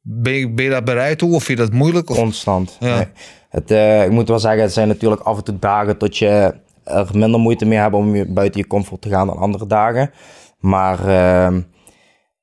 Ben 0.00 0.32
je, 0.32 0.50
ben 0.50 0.64
je 0.64 0.70
daar 0.70 0.82
bereid 0.82 1.18
toe 1.18 1.34
of 1.34 1.44
vind 1.44 1.58
je 1.58 1.64
dat 1.64 1.74
moeilijk? 1.74 2.10
Of, 2.10 2.16
Constant. 2.16 2.76
Ja. 2.80 2.96
Nee. 2.96 3.06
Het, 3.48 3.70
eh, 3.70 4.04
ik 4.04 4.10
moet 4.10 4.28
wel 4.28 4.38
zeggen, 4.38 4.62
het 4.62 4.72
zijn 4.72 4.88
natuurlijk 4.88 5.22
af 5.22 5.36
en 5.36 5.44
toe 5.44 5.58
dagen 5.58 5.98
dat 5.98 6.16
je 6.18 6.54
er 6.84 7.08
minder 7.12 7.40
moeite 7.40 7.64
mee 7.64 7.78
hebt 7.78 7.94
om 7.94 8.14
je 8.14 8.26
buiten 8.26 8.60
je 8.60 8.66
comfort 8.66 9.00
te 9.02 9.08
gaan 9.08 9.26
dan 9.26 9.36
andere 9.36 9.66
dagen. 9.66 10.10
Maar 10.58 11.08
ehm, 11.08 11.60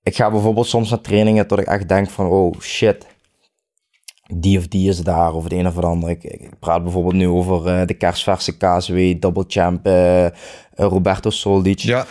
ik 0.10 0.16
ga 0.16 0.32
bijvoorbeeld 0.32 0.68
soms 0.68 0.90
naar 0.90 1.02
trainingen 1.02 1.48
dat 1.48 1.60
ik 1.60 1.68
echt 1.68 1.88
denk 1.88 2.10
van, 2.10 2.26
oh 2.28 2.60
shit, 2.60 3.06
die 4.34 4.58
of 4.58 4.68
die 4.68 4.90
is 4.90 5.00
daar 5.00 5.34
of 5.34 5.44
het 5.44 5.54
een 5.54 5.68
of 5.68 5.78
ander. 5.78 6.10
Ik, 6.10 6.24
ik 6.24 6.60
praat 6.60 6.84
bijvoorbeeld 6.84 7.16
nu 7.16 7.28
over 7.28 7.68
eh, 7.68 7.88
de 7.88 7.94
kerstverse 7.94 8.58
KSW, 8.58 8.98
double 9.20 9.46
champ, 9.48 9.86
eh, 9.86 10.28
Roberto 10.76 11.30
Soldic. 11.30 11.80
ja, 11.80 12.06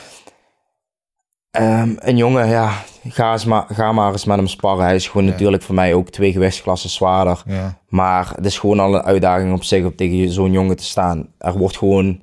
Ehm, 1.51 1.95
een 1.99 2.17
jongen, 2.17 2.49
ja, 2.49 2.83
ga, 3.09 3.33
eens 3.33 3.45
maar, 3.45 3.67
ga 3.69 3.93
maar 3.93 4.13
eens 4.13 4.25
met 4.25 4.37
hem 4.37 4.47
sparren. 4.47 4.85
Hij 4.85 4.95
is 4.95 5.09
gewoon 5.09 5.27
natuurlijk 5.27 5.63
voor 5.63 5.75
mij 5.75 5.95
ook 5.95 6.11
twee 6.11 6.33
gewichtsklassen 6.33 6.91
zwaarder. 6.91 7.43
ja, 7.47 7.79
Maar 7.89 8.33
het 8.35 8.47
is 8.47 8.59
gewoon 8.59 8.81
al 8.81 8.95
een 8.95 9.03
uitdaging 9.03 9.53
op 9.53 9.65
zich 9.65 9.85
om 9.85 9.97
tegen 9.97 10.33
zo'n 10.33 10.53
jongen 10.53 10.77
te 10.77 10.85
staan. 10.85 11.27
Er 11.39 11.59
wordt 11.59 11.77
gewoon, 11.77 12.21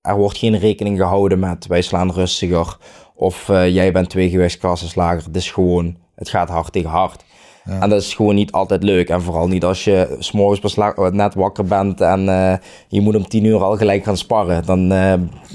er 0.00 0.16
wordt 0.16 0.38
geen 0.38 0.58
rekening 0.58 0.98
gehouden 0.98 1.38
met 1.38 1.66
wij 1.66 1.82
slaan 1.82 2.12
rustiger. 2.12 2.76
Of 3.22 3.48
eh, 3.48 3.68
jij 3.68 3.92
bent 3.92 4.08
twee 4.08 4.30
gewichtsklassen 4.30 4.88
lager. 4.94 5.24
Het 5.24 5.36
is 5.36 5.50
gewoon, 5.50 5.96
het 6.14 6.28
gaat 6.28 6.48
hard 6.48 6.72
tegen 6.72 6.90
hard. 6.90 7.24
En 7.64 7.88
dat 7.88 8.02
is 8.02 8.14
gewoon 8.14 8.34
niet 8.34 8.52
altijd 8.52 8.82
leuk. 8.82 9.08
En 9.08 9.22
vooral 9.22 9.48
niet 9.48 9.64
als 9.64 9.84
je 9.84 10.16
s'morgens 10.18 10.60
pas 10.60 10.76
eh, 10.76 11.06
net 11.06 11.34
wakker 11.34 11.64
bent 11.64 12.00
en 12.00 12.28
eh, 12.28 12.58
je 12.88 13.00
moet 13.00 13.16
om 13.16 13.28
tien 13.28 13.44
uur 13.44 13.62
al 13.62 13.76
gelijk 13.76 14.04
gaan 14.04 14.16
sparren. 14.16 14.66
Dan 14.66 14.86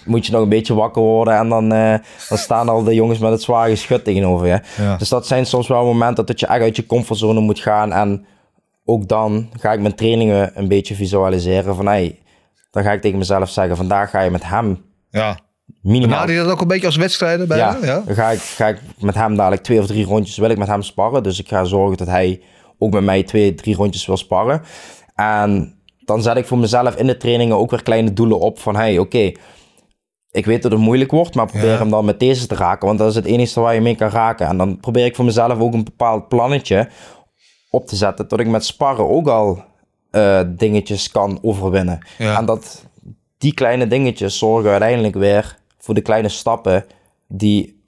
moet 0.06 0.26
je 0.26 0.32
nog 0.32 0.42
een 0.42 0.50
beetje 0.50 0.74
wakker 0.74 1.02
worden 1.02 1.38
en 1.38 1.50
dan, 1.50 1.70
dan 2.30 2.38
staan 2.38 2.70
al 2.70 2.84
de 2.84 2.94
jongens 2.94 3.20
met 3.20 3.32
het 3.32 3.42
zware 3.42 3.70
geschut 3.70 4.04
tegenover 4.04 4.48
je. 4.48 4.62
Ja. 4.78 4.98
Dus 4.98 5.10
dat 5.10 5.28
zijn 5.28 5.46
soms 5.46 5.68
wel 5.68 5.86
momenten 5.86 6.26
dat 6.26 6.40
je 6.40 6.48
echt 6.48 6.62
uit 6.62 6.76
je 6.76 6.86
comfortzone 6.86 7.40
moet 7.40 7.60
gaan. 7.60 7.94
En 7.94 8.26
ook 8.86 9.08
dan 9.08 9.50
ga 9.60 9.74
ik 9.74 9.80
mijn 9.80 9.96
trainingen 9.96 10.52
een 10.54 10.68
beetje 10.68 10.96
visualiseren 10.96 11.76
van 11.76 11.86
hey, 11.86 12.20
dan 12.72 12.84
ga 12.84 12.92
ik 12.92 13.02
tegen 13.02 13.18
mezelf 13.18 13.50
zeggen, 13.50 13.76
vandaag 13.76 14.10
ga 14.10 14.22
je 14.22 14.30
met 14.30 14.50
hem 14.50 14.86
ja. 15.10 15.38
Minimaal 15.82 16.30
je 16.30 16.38
dat 16.38 16.52
ook 16.52 16.62
een 16.62 16.68
beetje 16.68 16.86
als 16.86 16.96
wedstrijden 16.96 17.48
bij 17.48 17.58
ja? 17.58 17.78
Ja. 17.82 18.02
Dan 18.06 18.16
ga 18.16 18.30
ik, 18.30 18.40
ga 18.40 18.68
ik 18.68 18.80
met 19.00 19.16
hem 19.16 19.36
dadelijk 19.36 19.64
twee 19.64 19.80
of 19.80 19.86
drie 19.88 20.06
rondjes, 20.06 20.38
wil 20.38 20.50
ik 20.50 20.58
met 20.58 20.68
hem 20.68 20.82
sparren. 20.82 21.24
Dus 21.24 21.40
ik 21.40 21.48
ga 21.48 21.64
zorgen 21.64 21.98
dat 21.98 22.08
hij 22.08 22.42
ook 22.78 22.92
met 22.94 23.04
mij 23.04 23.24
twee, 23.24 23.54
drie 23.56 23.76
rondjes 23.76 24.06
wil 24.06 24.18
sparren. 24.18 24.62
En 25.16 25.76
dan 26.06 26.22
zet 26.22 26.38
ik 26.38 26.46
voor 26.48 26.58
mezelf 26.58 26.96
in 26.96 27.08
de 27.08 27.18
trainingen 27.18 27.58
ook 27.58 27.70
weer 27.72 27.84
kleine 27.84 28.14
doelen 28.14 28.40
op 28.40 28.60
van, 28.60 28.76
hey, 28.76 29.00
oké, 29.00 29.32
ik 30.32 30.46
weet 30.46 30.62
dat 30.62 30.72
het 30.72 30.82
moeilijk 30.82 31.12
wordt, 31.12 31.36
maar 31.36 31.46
probeer 31.46 31.70
Ja. 31.72 31.78
hem 31.78 31.90
dan 31.90 32.06
met 32.06 32.20
deze 32.20 32.48
te 32.48 32.56
raken, 32.56 32.88
want 32.88 33.00
dat 33.00 33.10
is 33.10 33.16
het 33.16 33.26
enige 33.26 33.60
waar 33.60 33.74
je 33.74 33.82
mee 33.82 33.96
kan 33.96 34.10
raken. 34.10 34.48
En 34.48 34.58
dan 34.58 34.80
probeer 34.80 35.06
ik 35.06 35.16
voor 35.16 35.26
mezelf 35.26 35.60
ook 35.60 35.74
een 35.74 35.84
bepaald 35.84 36.28
plannetje 36.28 36.90
op 37.70 37.88
te 37.88 37.96
zetten, 37.96 38.28
dat 38.28 38.40
ik 38.40 38.48
met 38.48 38.66
sparren 38.66 39.10
ook 39.10 39.28
al 39.28 39.64
eh, 40.12 40.42
dingetjes 40.48 41.12
kan 41.12 41.40
overwinnen. 41.42 42.00
Ja. 42.18 42.38
En 42.38 42.46
dat 42.46 42.86
die 43.38 43.54
kleine 43.54 43.88
dingetjes 43.88 44.38
zorgen 44.38 44.70
uiteindelijk 44.72 45.16
weer 45.16 45.58
voor 45.88 45.96
de 45.96 46.02
kleine 46.02 46.30
stappen 46.30 46.86
die 47.28 47.82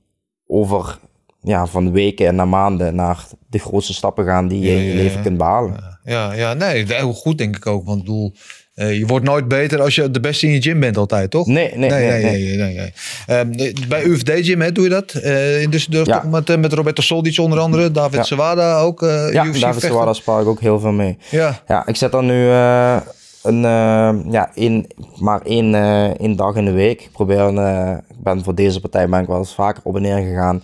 over 0.47 0.99
ja, 1.41 1.65
van 1.65 1.91
weken 1.91 2.35
naar 2.35 2.47
maanden 2.47 2.95
naar 2.95 3.25
de 3.49 3.59
grootste 3.59 3.93
stappen 3.93 4.25
gaan 4.25 4.47
die 4.47 4.59
je 4.59 4.69
in 4.69 4.83
je 4.83 4.93
leven 4.93 5.17
ja. 5.17 5.21
kunt 5.21 5.37
behalen. 5.37 5.97
Ja, 6.03 6.33
ja, 6.33 6.53
nee, 6.53 6.85
heel 6.87 7.13
goed 7.13 7.37
denk 7.37 7.55
ik 7.55 7.65
ook. 7.65 7.85
Want 7.85 7.99
ik 7.99 8.05
bedoel, 8.05 8.33
eh, 8.73 8.97
je 8.97 9.05
wordt 9.05 9.25
nooit 9.25 9.47
beter 9.47 9.81
als 9.81 9.95
je 9.95 10.11
de 10.11 10.19
beste 10.19 10.45
in 10.47 10.53
je 10.53 10.61
gym 10.61 10.79
bent 10.79 10.97
altijd, 10.97 11.31
toch? 11.31 11.47
Nee, 11.47 11.71
nee, 11.75 11.89
nee. 11.89 12.07
nee, 12.07 12.23
nee, 12.23 12.57
nee, 12.57 12.75
nee. 12.75 12.93
Ehm, 13.27 13.73
bij 13.87 14.03
UFD 14.03 14.31
Gym 14.45 14.61
hè, 14.61 14.71
doe 14.71 14.83
je 14.83 14.89
dat? 14.89 15.13
Eh 15.13 15.61
in 15.61 15.71
Düsseldorf 15.71 16.03
Ja. 16.03 16.23
met, 16.23 16.49
eh, 16.49 16.57
met 16.57 16.73
Roberto 16.73 17.01
Soldic 17.01 17.39
onder 17.39 17.59
andere, 17.59 17.91
David 17.91 18.15
Ja. 18.15 18.23
Sawada 18.23 18.79
ook. 18.79 18.99
Ja, 19.31 19.45
UFC 19.45 19.59
David. 19.59 19.81
Sawada 19.81 20.13
spaar 20.13 20.41
ik 20.41 20.47
ook 20.47 20.59
heel 20.59 20.79
veel 20.79 20.91
mee. 20.91 21.17
Ja, 21.29 21.61
Ja, 21.67 21.87
ik 21.87 21.95
zet 21.95 22.11
dan 22.11 22.25
nu 22.25 22.49
een, 23.43 23.65
eh, 23.65 24.31
ja, 24.31 24.51
één, 24.55 24.87
maar 25.19 25.41
één, 25.41 25.75
eh, 25.75 26.03
één 26.05 26.35
dag 26.35 26.55
in 26.55 26.65
de 26.65 26.71
week. 26.71 27.01
Ik 27.01 27.11
probeer, 27.11 27.39
een, 27.39 27.57
eh, 27.57 27.97
ik 28.09 28.23
ben 28.23 28.43
voor 28.43 28.55
deze 28.55 28.79
partij 28.81 29.09
ben 29.09 29.21
ik 29.21 29.27
wel 29.27 29.37
eens 29.37 29.53
vaker 29.55 29.81
op 29.85 29.95
en 29.95 30.01
neer 30.01 30.17
gegaan. 30.17 30.63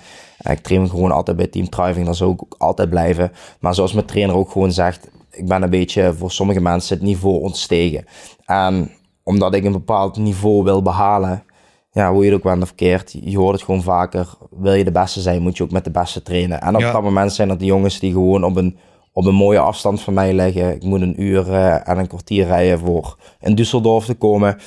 Ik 0.49 0.59
train 0.59 0.89
gewoon 0.89 1.11
altijd 1.11 1.38
bij 1.38 1.47
Team 1.47 1.69
Thriving, 1.69 2.05
dat 2.05 2.15
zou 2.15 2.32
ik 2.34 2.41
ook 2.41 2.55
altijd 2.57 2.89
blijven. 2.89 3.32
Maar 3.59 3.76
zoals 3.76 3.93
mijn 3.93 4.05
trainer 4.05 4.36
ook 4.36 4.51
gewoon 4.51 4.71
zegt, 4.71 5.09
ik 5.32 5.47
ben 5.47 5.61
een 5.63 5.69
beetje 5.69 6.13
voor 6.13 6.32
sommige 6.32 6.61
mensen 6.61 6.95
het 6.97 7.05
niveau 7.05 7.41
ontstegen. 7.41 8.05
En 8.45 8.91
omdat 9.23 9.53
ik 9.53 9.63
een 9.63 9.71
bepaald 9.71 10.17
niveau 10.17 10.63
wil 10.63 10.82
behalen, 10.82 11.43
ja, 11.91 12.11
hoe 12.11 12.19
je 12.26 12.30
het 12.30 12.38
ook 12.38 12.43
bent 12.43 12.61
of 12.61 12.67
verkeerd, 12.67 13.15
je 13.21 13.38
hoort 13.38 13.53
het 13.55 13.63
gewoon 13.63 13.84
vaker. 13.84 14.30
Wil 14.49 14.73
je 14.73 14.84
de 14.84 14.91
beste 14.91 15.21
zijn, 15.21 15.41
moet 15.41 15.57
je 15.57 15.63
ook 15.63 15.71
met 15.71 15.84
de 15.84 15.91
beste 15.91 16.21
trainen. 16.21 16.61
En 16.61 16.76
op 16.76 16.82
Ja. 16.82 16.91
dat 16.91 17.01
moment 17.03 17.34
zijn 17.34 17.47
dat 17.47 17.59
de 17.59 17.65
jongens 17.65 17.99
die 17.99 18.11
gewoon 18.11 18.43
op 18.43 18.55
een, 18.55 18.78
op 19.16 19.26
een 19.26 19.36
mooie 19.36 19.59
afstand 19.59 20.01
van 20.01 20.13
mij 20.13 20.34
liggen. 20.34 20.76
Ik 20.76 20.84
moet 20.84 21.01
een 21.01 21.22
uur 21.22 21.53
eh, 21.53 21.89
en 21.89 21.97
een 21.97 22.07
kwartier 22.07 22.45
rijden 22.45 22.80
voor 22.80 23.18
in 23.41 23.55
Düsseldorf 23.59 24.05
te 24.05 24.13
komen. 24.18 24.57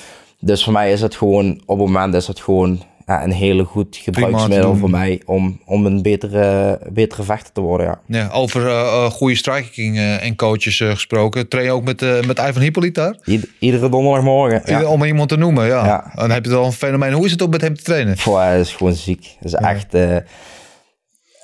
Dus 0.40 0.64
voor 0.64 0.72
mij 0.72 0.92
is 0.92 1.00
het 1.00 1.14
gewoon, 1.16 1.60
op 1.66 1.78
het 1.78 1.86
moment 1.86 2.14
is 2.14 2.26
het 2.26 2.40
gewoon 2.40 2.82
ja, 3.06 3.24
een 3.24 3.32
hele 3.32 3.64
goed 3.64 3.96
gebruiksmiddel 3.96 4.76
voor 4.76 4.90
mij 4.90 5.22
om, 5.24 5.60
om 5.64 5.86
een 5.86 6.02
betere, 6.02 6.78
betere 6.92 7.22
vechter 7.22 7.52
te 7.52 7.60
worden. 7.60 7.86
Ja. 7.86 7.98
ja 8.06 8.28
over 8.32 8.66
eh, 8.66 8.80
eh, 8.80 9.04
goede 9.10 9.34
striking 9.34 9.98
en 9.98 10.36
coaches 10.36 10.76
gesproken. 10.76 11.48
Train 11.48 11.64
je 11.64 11.72
ook 11.72 11.84
met, 11.84 12.26
met 12.26 12.38
Ivan 12.38 12.62
Hippolyt 12.62 12.94
daar? 12.94 13.16
Ied- 13.24 13.48
iedere 13.58 13.88
donderdagmorgen. 13.88 14.62
Ja. 14.64 14.86
Om 14.86 15.04
iemand 15.04 15.28
te 15.28 15.36
noemen, 15.36 15.66
ja. 15.66 15.84
Ja. 15.84 16.12
Dan 16.14 16.30
heb 16.30 16.44
je 16.44 16.54
al 16.54 16.64
een 16.64 16.72
fenomeen. 16.72 17.12
Hoe 17.12 17.24
is 17.24 17.30
het 17.30 17.42
om 17.42 17.50
met 17.50 17.60
hem 17.60 17.74
te 17.76 17.82
trainen? 17.82 18.14
Pff, 18.14 18.34
hij 18.34 18.60
is 18.60 18.74
gewoon 18.74 18.94
ziek. 18.94 19.36
Het 19.38 19.48
is 19.48 19.54
echt... 19.54 19.94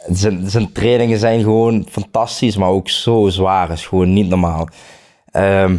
eh, 0.06 0.14
zijn, 0.14 0.50
zijn 0.50 0.72
trainingen 0.72 1.18
zijn 1.18 1.42
gewoon 1.42 1.86
fantastisch, 1.90 2.56
maar 2.56 2.68
ook 2.68 2.88
zo 2.88 3.28
zwaar. 3.28 3.70
is 3.70 3.86
gewoon 3.86 4.12
niet 4.12 4.28
normaal. 4.28 4.68
Ehm, 5.30 5.76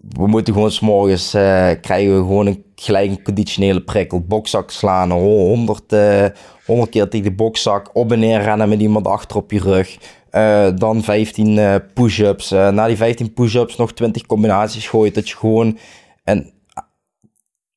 we 0.00 0.26
moeten 0.26 0.54
gewoon 0.54 0.70
s'morgens 0.70 1.34
eh 1.34 1.70
krijgen 1.80 2.12
we 2.14 2.18
gewoon 2.20 2.46
een 2.46 2.64
gelijk 2.74 3.24
conditionele 3.24 3.80
prikkel. 3.82 4.20
Bokzak 4.20 4.70
slaan, 4.70 5.10
ho- 5.10 5.46
100, 5.46 5.92
eh 5.92 6.24
100 6.66 6.90
keer 6.90 7.08
tegen 7.08 7.26
de 7.26 7.34
bokzak. 7.34 7.90
Op 7.92 8.12
en 8.12 8.18
neer 8.18 8.40
rennen 8.42 8.68
met 8.68 8.80
iemand 8.80 9.06
achter 9.06 9.36
op 9.36 9.50
je 9.50 9.60
rug. 9.60 9.98
Eh, 10.30 10.68
dan 10.74 11.02
15 11.02 11.58
eh, 11.58 11.74
push-ups. 11.94 12.50
Eh, 12.52 12.68
na 12.68 12.86
die 12.86 12.96
15 12.96 13.32
push-ups 13.32 13.76
nog 13.76 13.92
20 13.92 14.26
combinaties 14.26 14.88
gooien. 14.88 15.12
Dat 15.12 15.28
je 15.28 15.36
gewoon 15.36 15.78
een 16.24 16.52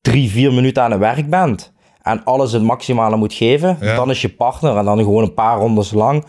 drie, 0.02 0.30
vier 0.30 0.54
minuten 0.54 0.84
aan 0.84 0.92
het 0.92 1.00
werk 1.00 1.30
bent. 1.30 1.73
En 2.04 2.24
alles 2.24 2.52
het 2.52 2.62
maximale 2.64 3.16
moet 3.18 3.34
geven. 3.34 3.78
Ja. 3.80 3.96
Dan 3.96 4.10
is 4.10 4.22
je 4.22 4.30
partner. 4.30 4.78
En 4.78 4.86
dan 4.86 4.98
gewoon 4.98 5.24
een 5.24 5.34
paar 5.34 5.58
rondes 5.58 5.92
lang. 5.92 6.26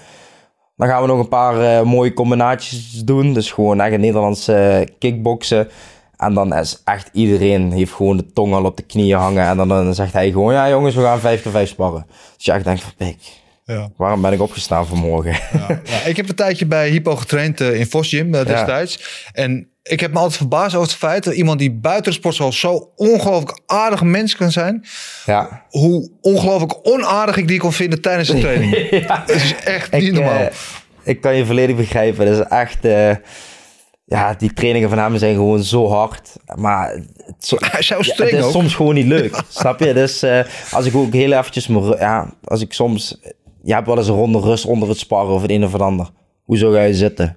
Dan 0.76 0.88
gaan 0.88 1.02
we 1.02 1.08
nog 1.08 1.18
een 1.18 1.28
paar 1.28 1.60
eh, 1.60 1.82
mooie 1.82 2.12
combinaties 2.12 3.02
doen. 3.04 3.32
Dus 3.32 3.52
gewoon 3.52 3.80
echt 3.80 3.92
een 3.92 4.00
Nederlandse 4.00 4.54
eh, 4.54 4.94
kickboksen. 4.98 5.68
En 6.16 6.34
dan 6.34 6.54
is 6.54 6.80
echt 6.84 7.08
iedereen 7.12 7.72
heeft 7.72 7.92
gewoon 7.92 8.16
de 8.16 8.32
tong 8.32 8.54
al 8.54 8.64
op 8.64 8.76
de 8.76 8.82
knieën 8.82 9.18
hangen. 9.18 9.46
En 9.46 9.56
dan, 9.56 9.68
dan 9.68 9.94
zegt 9.94 10.12
hij 10.12 10.30
gewoon, 10.30 10.52
ja 10.52 10.68
jongens, 10.68 10.94
we 10.94 11.02
gaan 11.02 11.18
5 11.20 11.42
keer 11.42 11.52
5 11.52 11.68
sparren. 11.68 12.06
Dus 12.36 12.44
je 12.44 12.52
echt 12.52 12.64
denkt 12.64 12.82
van, 12.82 12.92
pik, 12.96 13.16
Ja. 13.64 13.88
waarom 13.96 14.20
ben 14.22 14.32
ik 14.32 14.40
opgestaan 14.40 14.86
vanmorgen? 14.86 15.36
Ja, 15.84 16.00
ik 16.04 16.16
heb 16.16 16.28
een 16.28 16.34
tijdje 16.34 16.66
bij 16.66 16.88
Hypo 16.90 17.16
getraind 17.16 17.60
eh, 17.60 17.78
in 17.78 17.86
Vos 17.86 18.08
Gym 18.08 18.34
eh, 18.34 18.46
destijds. 18.46 19.26
En 19.32 19.68
ik 19.90 20.00
heb 20.00 20.12
me 20.12 20.18
altijd 20.18 20.36
verbaasd 20.36 20.74
over 20.74 20.88
het 20.88 20.96
feit 20.96 21.24
dat 21.24 21.34
iemand 21.34 21.58
die 21.58 21.72
buiten 21.72 22.04
de 22.12 22.18
sportschool 22.18 22.52
zo 22.52 22.92
ongelooflijk 22.96 23.60
aardig 23.66 24.02
mens 24.02 24.36
kan 24.36 24.50
zijn. 24.52 24.84
ja. 25.26 25.64
Hoe 25.70 26.10
ongelooflijk 26.20 26.74
onaardig 26.82 27.36
ik 27.36 27.48
die 27.48 27.58
kon 27.58 27.72
vinden 27.72 28.00
tijdens 28.00 28.28
de 28.28 28.38
training. 28.38 28.74
Het 28.90 29.30
is 29.30 29.54
echt 29.64 29.92
niet 29.92 30.02
Ik, 30.02 30.12
normaal. 30.12 30.38
eh, 30.38 30.46
ik 31.02 31.20
kan 31.20 31.36
je 31.36 31.46
volledig 31.46 31.76
begrijpen. 31.76 32.26
Dat 32.26 32.38
is 32.38 32.44
echt... 32.48 32.84
eh, 32.84 33.10
ja, 34.06 34.34
die 34.38 34.52
trainingen 34.52 34.88
van 34.88 34.98
hem 34.98 35.18
zijn 35.18 35.34
gewoon 35.34 35.62
zo 35.62 35.88
hard. 35.88 36.30
Maar 36.54 36.90
het, 37.16 37.34
zo- 37.38 37.56
Hij 37.60 37.80
is 37.80 37.86
zo 37.86 37.96
ja, 37.96 38.02
streng 38.02 38.30
het 38.30 38.38
is 38.38 38.44
ook. 38.44 38.52
soms 38.52 38.74
gewoon 38.74 38.94
niet 38.94 39.06
leuk. 39.06 39.42
snap 39.48 39.80
je? 39.80 39.92
Dus 39.94 40.22
eh, 40.22 40.40
als 40.72 40.86
ik 40.86 40.94
ook 40.96 41.12
heel 41.12 41.32
eventjes... 41.32 41.66
Ja, 41.98 42.34
als 42.44 42.60
ik 42.60 42.72
soms... 42.72 43.18
Je 43.62 43.72
hebt 43.74 43.86
wel 43.86 43.98
eens 43.98 44.08
een 44.08 44.14
ronde 44.14 44.40
rust 44.40 44.64
onder 44.64 44.88
het 44.88 44.98
sparren 44.98 45.34
of 45.34 45.42
het 45.42 45.50
een 45.50 45.64
of 45.64 45.72
het 45.72 45.80
ander. 45.82 46.08
Hoezo 46.44 46.70
ga 46.72 46.80
je 46.82 46.94
zitten? 46.94 47.36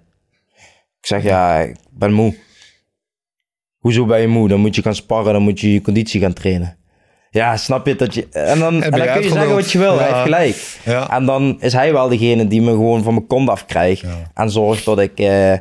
Ik 1.07 1.13
zeg, 1.13 1.23
ja, 1.23 1.59
ik 1.59 1.75
ben 1.91 2.13
moe. 2.13 2.35
Hoezo 3.77 4.05
ben 4.05 4.21
je 4.21 4.27
moe? 4.27 4.47
Dan 4.47 4.59
moet 4.59 4.75
je 4.75 4.81
gaan 4.81 4.95
sparren, 4.95 5.33
dan 5.33 5.41
moet 5.41 5.59
je 5.59 5.73
je 5.73 5.81
conditie 5.81 6.21
gaan 6.21 6.33
trainen. 6.33 6.77
Ja, 7.29 7.57
snap 7.57 7.85
je 7.87 7.95
dat 7.95 8.13
je... 8.13 8.27
En 8.29 8.59
dan, 8.59 8.83
en 8.83 8.91
kun 8.91 9.21
je 9.21 9.29
zeggen 9.29 9.55
wat 9.55 9.71
je 9.71 9.77
wil, 9.77 9.99
hij 9.99 10.07
Ja. 10.07 10.13
heeft 10.13 10.23
gelijk. 10.23 10.77
Ja. 10.85 11.09
En 11.09 11.25
dan 11.25 11.57
is 11.59 11.73
hij 11.73 11.93
wel 11.93 12.07
degene 12.09 12.47
die 12.47 12.61
me 12.61 12.69
gewoon 12.71 13.03
van 13.03 13.13
mijn 13.13 13.27
kont 13.27 13.49
afkrijgt. 13.49 14.03
En 14.33 14.49
zorgt 14.51 14.85
dat 14.85 14.99
ik, 14.99 15.19
eh, 15.19 15.53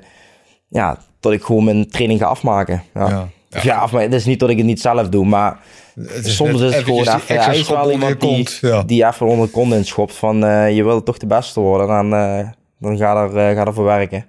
ja, 0.68 0.98
dat 1.20 1.32
ik 1.32 1.42
gewoon 1.42 1.64
mijn 1.64 1.88
training 1.90 2.20
ga 2.20 2.26
afmaken. 2.26 2.82
Ja. 2.94 3.08
Ja. 3.08 3.28
Of 3.56 3.62
ja, 3.62 3.76
afmaken. 3.76 4.10
Het 4.10 4.20
is 4.20 4.24
niet 4.26 4.40
dat 4.40 4.50
ik 4.50 4.56
het 4.56 4.66
niet 4.66 4.80
zelf 4.80 5.08
doe, 5.08 5.26
maar 5.26 5.58
Het 6.00 6.26
soms 6.26 6.60
is 6.60 6.74
het 6.74 6.84
gewoon 6.84 7.00
even... 7.00 7.12
extra 7.14 7.44
Hij 7.44 7.58
is 7.58 7.68
wel 7.68 7.90
iemand 7.90 8.20
die, 8.20 8.48
ja. 8.60 8.82
die 8.82 9.06
even 9.06 9.26
onder 9.26 9.46
de 9.46 9.52
kont 9.52 9.72
inschopt 9.72 10.14
van... 10.14 10.44
eh, 10.44 10.76
je 10.76 10.84
wil 10.84 11.02
toch 11.02 11.18
de 11.18 11.26
beste 11.26 11.60
worden 11.60 11.88
en 11.98 12.12
eh, 12.12 12.48
dan 12.78 12.96
ga 12.96 13.22
er, 13.22 13.36
eh, 13.36 13.56
ga 13.56 13.66
er 13.66 13.74
voor 13.74 13.84
werken. 13.84 14.26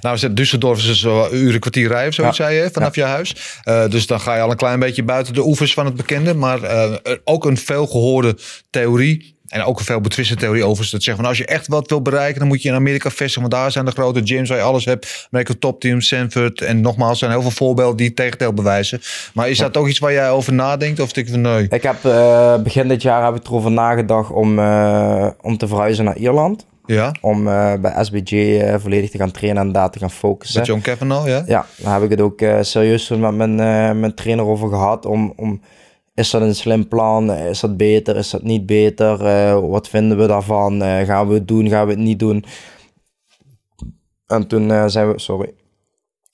Nou, 0.00 0.14
is 0.14 0.22
het 0.22 0.40
Düsseldorf 0.40 0.76
is 0.76 0.86
dus 0.86 1.02
een 1.02 1.28
uur, 1.36 1.54
een 1.54 1.60
kwartier 1.60 1.88
rijden 1.88 2.08
of 2.08 2.14
zoiets, 2.14 2.36
Ja. 2.36 2.44
zei 2.44 2.56
je, 2.62 2.70
vanaf 2.72 2.94
je 2.94 3.02
huis. 3.02 3.58
Eh, 3.64 3.88
dus 3.88 4.06
dan 4.06 4.20
ga 4.20 4.34
je 4.34 4.40
al 4.42 4.50
een 4.50 4.56
klein 4.56 4.78
beetje 4.78 5.02
buiten 5.02 5.34
de 5.34 5.44
oevers 5.46 5.74
van 5.74 5.84
het 5.84 5.96
bekende. 5.96 6.34
Maar 6.34 6.62
eh, 6.62 6.92
ook 7.24 7.44
een 7.44 7.56
veel 7.56 7.86
gehoorde 7.86 8.36
theorie. 8.70 9.36
En 9.48 9.62
ook 9.62 9.78
een 9.78 9.84
veel 9.84 10.00
betwiste 10.00 10.34
theorie 10.36 10.64
over. 10.64 10.88
Dat 10.90 11.02
zeggen 11.02 11.16
van 11.16 11.24
als 11.24 11.38
je 11.38 11.46
echt 11.46 11.66
wat 11.66 11.88
wil 11.88 12.02
bereiken, 12.02 12.38
dan 12.38 12.48
moet 12.48 12.62
je 12.62 12.68
in 12.68 12.74
Amerika 12.74 13.10
vestigen. 13.10 13.40
Want 13.40 13.52
daar 13.52 13.72
zijn 13.72 13.84
de 13.84 13.90
grote 13.90 14.20
gyms 14.24 14.48
waar 14.48 14.58
je 14.58 14.64
alles 14.64 14.84
hebt. 14.84 15.28
Amerika 15.30 15.54
Top 15.58 15.80
Team, 15.80 16.00
Sanford. 16.00 16.60
En 16.60 16.80
nogmaals, 16.80 17.10
er 17.10 17.16
zijn 17.16 17.30
heel 17.30 17.42
veel 17.42 17.50
voorbeelden 17.50 17.96
die 17.96 18.06
het 18.06 18.16
tegendeel 18.16 18.52
bewijzen. 18.52 19.00
Maar 19.34 19.48
is 19.48 19.58
dat 19.58 19.76
ook 19.76 19.88
iets 19.88 19.98
waar 19.98 20.12
jij 20.12 20.30
over 20.30 20.52
nadenkt? 20.52 21.00
Of 21.00 21.12
denk 21.12 21.26
je 21.26 21.32
van 21.32 21.40
nee? 21.42 21.66
Ik 21.68 21.82
heb 21.82 21.96
begin 22.62 22.88
dit 22.88 23.02
jaar 23.02 23.24
heb 23.24 23.36
ik 23.36 23.46
erover 23.46 23.70
nagedacht 23.70 24.30
om, 24.30 24.58
om 25.40 25.56
te 25.56 25.68
verhuizen 25.68 26.04
naar 26.04 26.16
Ierland. 26.16 26.66
Ja? 26.94 27.14
Om 27.20 27.48
eh, 27.48 27.74
bij 27.80 28.04
SBJ 28.04 28.58
eh, 28.60 28.78
volledig 28.78 29.10
te 29.10 29.18
gaan 29.18 29.30
trainen 29.30 29.62
en 29.62 29.72
daar 29.72 29.90
te 29.90 29.98
gaan 29.98 30.10
focussen. 30.10 30.58
Met 30.58 30.68
John 30.68 30.80
Kavanaugh, 30.80 31.26
ja? 31.28 31.42
Ja, 31.46 31.66
daar 31.76 31.94
heb 31.94 32.02
ik 32.02 32.10
het 32.10 32.20
ook 32.20 32.40
eh, 32.40 32.58
serieus 32.60 33.08
met 33.08 33.34
mijn, 33.34 33.54
mijn 34.00 34.14
trainer 34.14 34.44
over 34.44 34.68
gehad. 34.68 35.06
Om, 35.06 35.32
om, 35.36 35.60
is 36.14 36.30
dat 36.30 36.42
een 36.42 36.54
slim 36.54 36.88
plan? 36.88 37.32
Is 37.32 37.60
dat 37.60 37.76
beter? 37.76 38.16
Is 38.16 38.30
dat 38.30 38.42
niet 38.42 38.66
beter? 38.66 39.18
Wat 39.68 39.88
vinden 39.88 40.18
we 40.18 40.26
daarvan? 40.26 40.80
Gaan 40.80 41.28
we 41.28 41.34
het 41.34 41.48
doen? 41.48 41.68
Gaan 41.68 41.86
we 41.86 41.92
het 41.92 42.00
niet 42.00 42.18
doen? 42.18 42.44
En 44.26 44.46
toen 44.46 44.90
zijn 44.90 45.12
we, 45.12 45.18
sorry, 45.18 45.54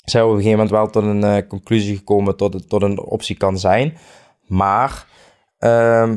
zijn 0.04 0.24
we 0.24 0.30
op 0.30 0.36
een 0.36 0.42
gegeven 0.42 0.64
moment 0.64 0.70
wel 0.70 0.90
tot 0.90 1.04
een 1.04 1.46
conclusie 1.46 1.96
gekomen 1.96 2.36
tot 2.36 2.54
het 2.54 2.68
tot 2.68 2.82
een 2.82 3.00
optie 3.00 3.36
kan 3.36 3.58
zijn. 3.58 3.96
Maar 4.46 5.06
ehm, 5.58 6.16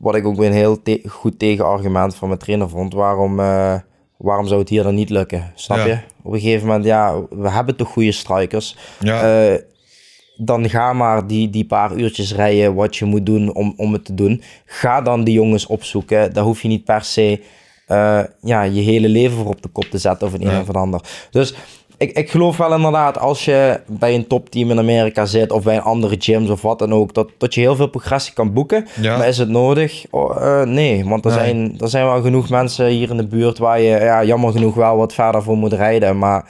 wat 0.00 0.14
ik 0.14 0.26
ook 0.26 0.36
weer 0.36 0.46
een 0.46 0.52
heel 0.52 0.82
te- 0.82 1.02
goed 1.08 1.38
tegenargument 1.38 2.14
van 2.14 2.28
mijn 2.28 2.40
trainer 2.40 2.68
vond, 2.68 2.94
waarom, 2.94 3.40
eh, 3.40 3.74
waarom 4.16 4.46
zou 4.46 4.60
het 4.60 4.68
hier 4.68 4.82
dan 4.82 4.94
niet 4.94 5.10
lukken? 5.10 5.52
Snap 5.54 5.78
Ja. 5.78 5.84
je? 5.84 5.98
Op 6.22 6.32
een 6.32 6.40
gegeven 6.40 6.66
moment, 6.66 6.84
ja, 6.84 7.20
we 7.30 7.50
hebben 7.50 7.76
toch 7.76 7.88
goede 7.88 8.12
strikers. 8.12 8.76
Ja. 9.00 9.48
Eh, 9.52 9.60
dan 10.36 10.68
ga 10.68 10.92
maar 10.92 11.26
die, 11.26 11.50
die 11.50 11.66
paar 11.66 11.92
uurtjes 11.96 12.34
rijden 12.34 12.74
wat 12.74 12.96
je 12.96 13.04
moet 13.04 13.26
doen 13.26 13.54
om, 13.54 13.74
om 13.76 13.92
het 13.92 14.04
te 14.04 14.14
doen. 14.14 14.42
Ga 14.64 15.00
dan 15.00 15.24
die 15.24 15.34
jongens 15.34 15.66
opzoeken. 15.66 16.32
Daar 16.32 16.44
hoef 16.44 16.62
je 16.62 16.68
niet 16.68 16.84
per 16.84 17.02
se 17.04 17.42
eh, 17.86 18.20
ja, 18.40 18.62
je 18.62 18.80
hele 18.80 19.08
leven 19.08 19.36
voor 19.36 19.46
op 19.46 19.62
de 19.62 19.68
kop 19.68 19.84
te 19.84 19.98
zetten 19.98 20.26
of 20.26 20.32
het 20.32 20.42
een 20.42 20.48
Nee. 20.48 20.60
of 20.60 20.66
het 20.66 20.76
ander. 20.76 21.00
Dus 21.30 21.54
ik, 22.08 22.16
ik 22.16 22.30
geloof 22.30 22.56
wel 22.56 22.74
inderdaad, 22.74 23.18
als 23.18 23.44
je 23.44 23.80
bij 23.86 24.14
een 24.14 24.26
topteam 24.26 24.70
in 24.70 24.78
Amerika 24.78 25.24
zit 25.24 25.52
of 25.52 25.62
bij 25.62 25.76
een 25.76 25.82
andere 25.82 26.16
gyms 26.18 26.50
of 26.50 26.62
wat 26.62 26.78
dan 26.78 26.92
ook, 26.92 27.14
dat, 27.14 27.28
dat 27.38 27.54
je 27.54 27.60
heel 27.60 27.76
veel 27.76 27.86
progressie 27.86 28.34
kan 28.34 28.52
boeken. 28.52 28.86
Ja. 29.00 29.16
Maar 29.16 29.28
is 29.28 29.38
het 29.38 29.48
nodig? 29.48 30.04
Oh, 30.10 30.36
eh, 30.36 30.66
nee, 30.66 31.04
want 31.04 31.24
er, 31.24 31.32
Nee. 31.34 31.44
Zijn, 31.44 31.74
er 31.80 31.88
zijn 31.88 32.04
wel 32.04 32.22
genoeg 32.22 32.48
mensen 32.50 32.86
hier 32.86 33.10
in 33.10 33.16
de 33.16 33.26
buurt 33.26 33.58
waar 33.58 33.80
je 33.80 33.98
ja, 34.00 34.24
jammer 34.24 34.52
genoeg 34.52 34.74
wel 34.74 34.96
wat 34.96 35.14
verder 35.14 35.42
voor 35.42 35.56
moet 35.56 35.72
rijden. 35.72 36.18
Maar 36.18 36.44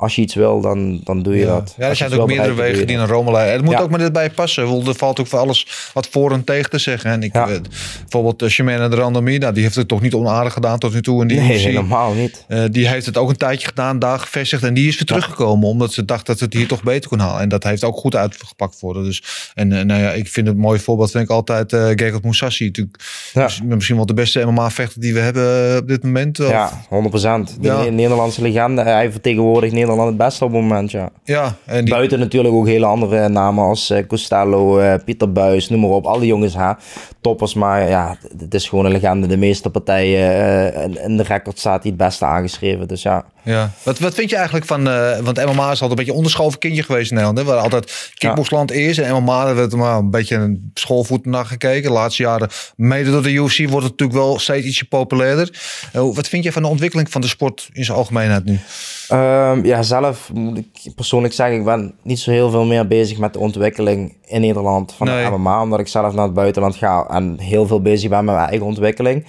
als 0.00 0.14
je 0.14 0.22
iets 0.22 0.34
wil, 0.34 0.60
dan, 0.60 1.00
dan 1.04 1.22
doe 1.22 1.34
je 1.34 1.40
Ja, 1.40 1.46
dat. 1.46 1.74
ja 1.78 1.88
er 1.88 1.96
zijn 1.96 2.12
ook 2.12 2.26
meerdere 2.26 2.54
wegen 2.54 2.86
die 2.86 2.90
je 2.90 2.96
naar 3.02 3.08
Rome 3.08 3.30
leiden. 3.32 3.54
Het 3.56 3.64
moet 3.64 3.72
Ja. 3.74 3.80
ook 3.80 3.90
met 3.90 4.00
dit 4.00 4.12
bij 4.12 4.24
je 4.24 4.30
passen. 4.30 4.86
Er 4.86 4.94
valt 4.94 5.20
ook 5.20 5.26
voor 5.26 5.38
alles 5.38 5.90
wat 5.94 6.08
voor 6.08 6.32
en 6.32 6.44
tegen 6.44 6.70
te 6.70 6.78
zeggen. 6.78 7.10
En 7.10 7.22
ik, 7.22 7.34
Ja. 7.34 7.48
eh, 7.48 7.60
bijvoorbeeld 8.00 8.42
uh, 8.42 8.48
Shimena 8.48 8.88
de 8.88 8.96
Randomie, 8.96 9.38
nou, 9.38 9.52
die 9.54 9.62
heeft 9.62 9.74
het 9.74 9.88
toch 9.88 10.00
niet 10.00 10.14
onaardig 10.14 10.52
gedaan 10.52 10.78
tot 10.78 10.92
nu 10.94 11.02
toe 11.02 11.22
in 11.22 11.28
die. 11.28 11.40
Nee, 11.40 11.54
UFC. 11.54 11.64
helemaal 11.64 12.12
niet. 12.14 12.44
Eh, 12.48 12.62
die 12.70 12.88
heeft 12.88 13.06
het 13.06 13.16
ook 13.16 13.28
een 13.28 13.36
tijdje 13.36 13.66
gedaan, 13.68 13.98
daar 13.98 14.18
gevestigd. 14.18 14.62
En 14.62 14.74
die 14.74 14.88
is 14.88 14.94
weer 14.94 15.04
teruggekomen, 15.06 15.68
omdat 15.68 15.92
ze 15.92 16.04
dacht 16.04 16.26
dat 16.26 16.38
ze 16.38 16.44
het 16.44 16.52
hier 16.54 16.66
toch 16.68 16.82
beter 16.82 17.08
kon 17.10 17.18
halen. 17.18 17.40
En 17.40 17.48
dat 17.48 17.64
heeft 17.64 17.84
ook 17.84 17.96
goed 17.96 18.16
uitgepakt 18.16 18.80
worden. 18.80 19.04
Dus, 19.04 19.22
en 19.54 19.72
eh, 19.72 19.84
nou 19.84 20.00
ja, 20.02 20.10
ik 20.10 20.28
vind 20.28 20.46
het 20.46 20.56
een 20.56 20.62
mooi 20.62 20.78
voorbeeld, 20.78 21.10
vind 21.10 21.24
ik 21.24 21.30
altijd 21.30 21.72
eh 21.72 21.86
Gegard 21.94 22.24
Moussassi. 22.24 22.64
Natuurlijk, 22.64 22.96
Ja. 23.32 23.44
Dus 23.46 23.60
misschien 23.64 23.96
wel 23.96 24.06
de 24.06 24.14
beste 24.14 24.44
MMA-vechter 24.44 25.00
die 25.00 25.14
we 25.14 25.20
hebben 25.20 25.70
eh, 25.72 25.76
op 25.76 25.88
dit 25.88 26.02
moment. 26.02 26.40
Of- 26.40 26.48
Ja, 26.50 26.70
100%. 26.88 27.56
De 27.60 27.88
Nederlandse 27.90 28.42
legende. 28.42 28.82
Hij 28.82 29.10
vertegenwoordigt 29.10 29.72
Nederland 29.72 29.86
het 29.96 30.16
beste 30.16 30.44
op 30.44 30.52
het 30.52 30.60
moment, 30.60 30.90
ja. 30.90 31.08
ja 31.24 31.54
en 31.64 31.84
die, 31.84 31.94
Buiten 31.94 32.18
natuurlijk 32.18 32.54
ook 32.54 32.66
hele 32.66 32.86
andere 32.86 33.28
namen 33.28 33.64
als 33.64 33.90
eh, 33.90 34.06
Costello, 34.06 34.78
eh, 34.78 34.94
Pieter 35.04 35.32
Buis, 35.32 35.68
noem 35.68 35.80
maar 35.80 35.90
op. 35.90 36.06
Al 36.06 36.18
die 36.18 36.28
jongens, 36.28 36.54
ha, 36.54 36.78
toppers. 37.20 37.54
Maar 37.54 37.88
ja, 37.88 38.16
het- 38.38 38.54
is 38.54 38.68
gewoon 38.68 38.84
een 38.84 38.92
legende. 38.92 39.26
De 39.26 39.36
meeste 39.36 39.70
partijen 39.70 40.30
eh, 40.74 40.82
in, 40.84 41.02
in 41.02 41.16
de 41.16 41.22
record 41.22 41.58
staat 41.58 41.82
hij 41.82 41.90
het 41.90 42.00
beste 42.00 42.24
aangeschreven. 42.24 42.88
Dus 42.88 43.02
ja, 43.02 43.24
Ja. 43.48 43.70
Wat, 43.82 43.98
wat 43.98 44.14
vind 44.14 44.30
je 44.30 44.36
eigenlijk 44.36 44.66
van... 44.66 44.88
eh, 44.88 45.18
want 45.18 45.36
MMA 45.36 45.62
is 45.70 45.80
altijd 45.80 45.90
een 45.90 45.96
beetje 45.96 46.12
onderschoven 46.12 46.58
kindje 46.58 46.82
geweest 46.82 47.10
in 47.10 47.16
Nederland. 47.16 47.38
Hè? 47.38 47.44
We 47.54 47.60
hadden 47.60 47.78
altijd 47.80 48.10
kickboxland 48.14 48.70
eerst 48.70 48.98
en 48.98 49.22
MMA 49.22 49.54
werd 49.54 49.72
er 49.72 49.78
maar 49.78 49.96
een 49.98 50.10
beetje 50.10 50.34
een 50.36 50.70
schoolvoet 50.74 51.26
naar 51.26 51.46
gekeken. 51.46 51.82
De 51.82 51.90
laatste 51.90 52.22
jaren, 52.22 52.48
mede 52.76 53.10
door 53.10 53.22
de 53.22 53.32
UFC, 53.32 53.58
wordt 53.58 53.86
het 53.86 53.98
natuurlijk 53.98 54.18
wel 54.18 54.38
steeds 54.38 54.66
ietsje 54.66 54.84
populairder. 54.84 55.50
Eh, 55.92 56.14
wat 56.14 56.28
vind 56.28 56.44
je 56.44 56.52
van 56.52 56.62
de 56.62 56.68
ontwikkeling 56.68 57.10
van 57.10 57.20
de 57.20 57.26
sport 57.28 57.68
in 57.72 57.84
zijn 57.84 57.98
algemeenheid 57.98 58.44
nu? 58.44 58.58
Ehm, 59.08 59.64
ja, 59.64 59.82
zelf 59.82 60.30
moet 60.32 60.58
ik 60.58 60.94
persoonlijk 60.94 61.34
zeggen, 61.34 61.56
ik 61.56 61.64
ben 61.64 61.94
niet 62.02 62.18
zo 62.18 62.30
heel 62.30 62.50
veel 62.50 62.64
meer 62.64 62.86
bezig 62.86 63.18
met 63.18 63.32
de 63.32 63.38
ontwikkeling 63.38 64.16
in 64.26 64.40
Nederland 64.40 64.92
van 64.96 65.06
Nee. 65.06 65.30
MMA, 65.30 65.62
omdat 65.62 65.78
ik 65.80 65.88
zelf 65.88 66.14
naar 66.14 66.24
het 66.24 66.34
buitenland 66.34 66.76
ga 66.76 67.06
en 67.10 67.38
heel 67.38 67.66
veel 67.66 67.82
bezig 67.82 68.10
ben 68.10 68.24
met 68.24 68.34
mijn 68.34 68.48
eigen 68.48 68.66
ontwikkeling. 68.66 69.26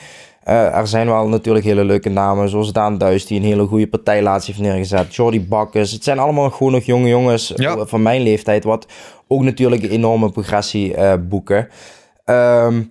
Eh, 0.50 0.76
er 0.78 0.88
zijn 0.88 1.08
wel 1.08 1.28
natuurlijk 1.28 1.66
hele 1.66 1.84
leuke 1.84 2.10
namen, 2.10 2.50
zoals 2.50 2.72
Daan 2.74 2.98
Duis, 2.98 3.26
die 3.26 3.40
een 3.40 3.46
hele 3.46 3.66
goede 3.66 3.88
partij 3.88 4.22
laatst 4.22 4.48
heeft 4.48 4.60
neergezet. 4.60 5.16
Jordi 5.16 5.42
Bakkes. 5.42 5.92
Het 5.92 6.04
zijn 6.04 6.20
allemaal 6.20 6.50
gewoon 6.50 6.72
nog 6.72 6.84
jonge 6.84 7.08
jongens 7.08 7.54
Ja. 7.56 7.86
van 7.86 8.02
mijn 8.02 8.22
leeftijd, 8.22 8.64
wat 8.64 8.88
ook 9.28 9.42
natuurlijk 9.44 9.84
een 9.84 9.90
enorme 9.90 10.30
progressie 10.32 10.96
eh, 10.96 11.14
boeken. 11.22 11.68
Ehm, 12.26 12.84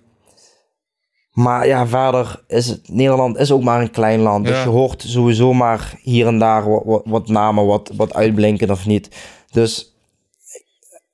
maar 1.31 1.67
ja, 1.67 1.87
verder 1.87 2.43
is 2.47 2.67
het, 2.67 2.89
Nederland 2.89 3.37
is 3.37 3.51
ook 3.51 3.63
maar 3.63 3.81
een 3.81 3.91
klein 3.91 4.19
land. 4.19 4.45
Dus 4.45 4.63
je 4.63 4.69
hoort 4.69 5.03
sowieso 5.07 5.53
maar 5.53 5.93
hier 6.01 6.27
en 6.27 6.39
daar 6.39 6.69
wat, 6.69 6.83
wat, 6.85 7.01
wat 7.05 7.27
namen 7.27 7.65
wat, 7.65 7.91
wat 7.95 8.13
uitblinken 8.13 8.71
of 8.71 8.85
niet. 8.85 9.09
Dus 9.51 9.95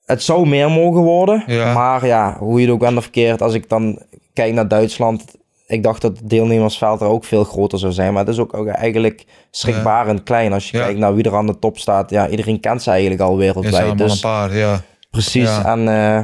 het 0.05 0.23
zou 0.23 0.47
meer 0.47 0.71
mogen 0.71 1.01
worden. 1.01 1.43
Ja. 1.47 1.73
Maar 1.73 2.05
ja, 2.05 2.37
hoe 2.39 2.61
je 2.61 2.71
het 2.71 2.81
ook 2.83 2.95
of 2.97 3.03
verkeerd. 3.03 3.41
Als 3.41 3.53
ik 3.53 3.69
dan 3.69 4.01
kijk 4.33 4.53
naar 4.53 4.67
Duitsland. 4.67 5.43
Ik 5.67 5.83
dacht 5.83 6.01
dat 6.01 6.17
het 6.17 6.29
deelnemersveld 6.29 7.01
er 7.01 7.07
ook 7.07 7.23
veel 7.25 7.43
groter 7.43 7.79
zou 7.79 7.91
zijn. 7.93 8.13
Maar 8.13 8.25
het 8.25 8.33
is 8.33 8.39
ook, 8.39 8.53
ook 8.53 8.67
eigenlijk 8.67 9.25
schrikbarend 9.51 10.23
klein. 10.23 10.53
Als 10.53 10.69
je 10.69 10.77
Ja. 10.77 10.83
kijkt 10.83 10.99
naar 10.99 11.15
wie 11.15 11.23
er 11.23 11.35
aan 11.35 11.47
de 11.47 11.59
top 11.59 11.77
staat. 11.77 12.09
Ja, 12.09 12.27
iedereen 12.27 12.59
kent 12.59 12.81
ze 12.83 12.89
eigenlijk 12.89 13.21
al 13.21 13.31
Er 13.31 13.41
zijn 13.41 13.53
wereldwijd. 13.53 13.97
Dus 13.97 14.13
een 14.13 14.19
paar, 14.19 14.55
ja. 14.55 14.81
Precies. 15.11 15.57
En 15.63 15.87
eh, 15.87 16.21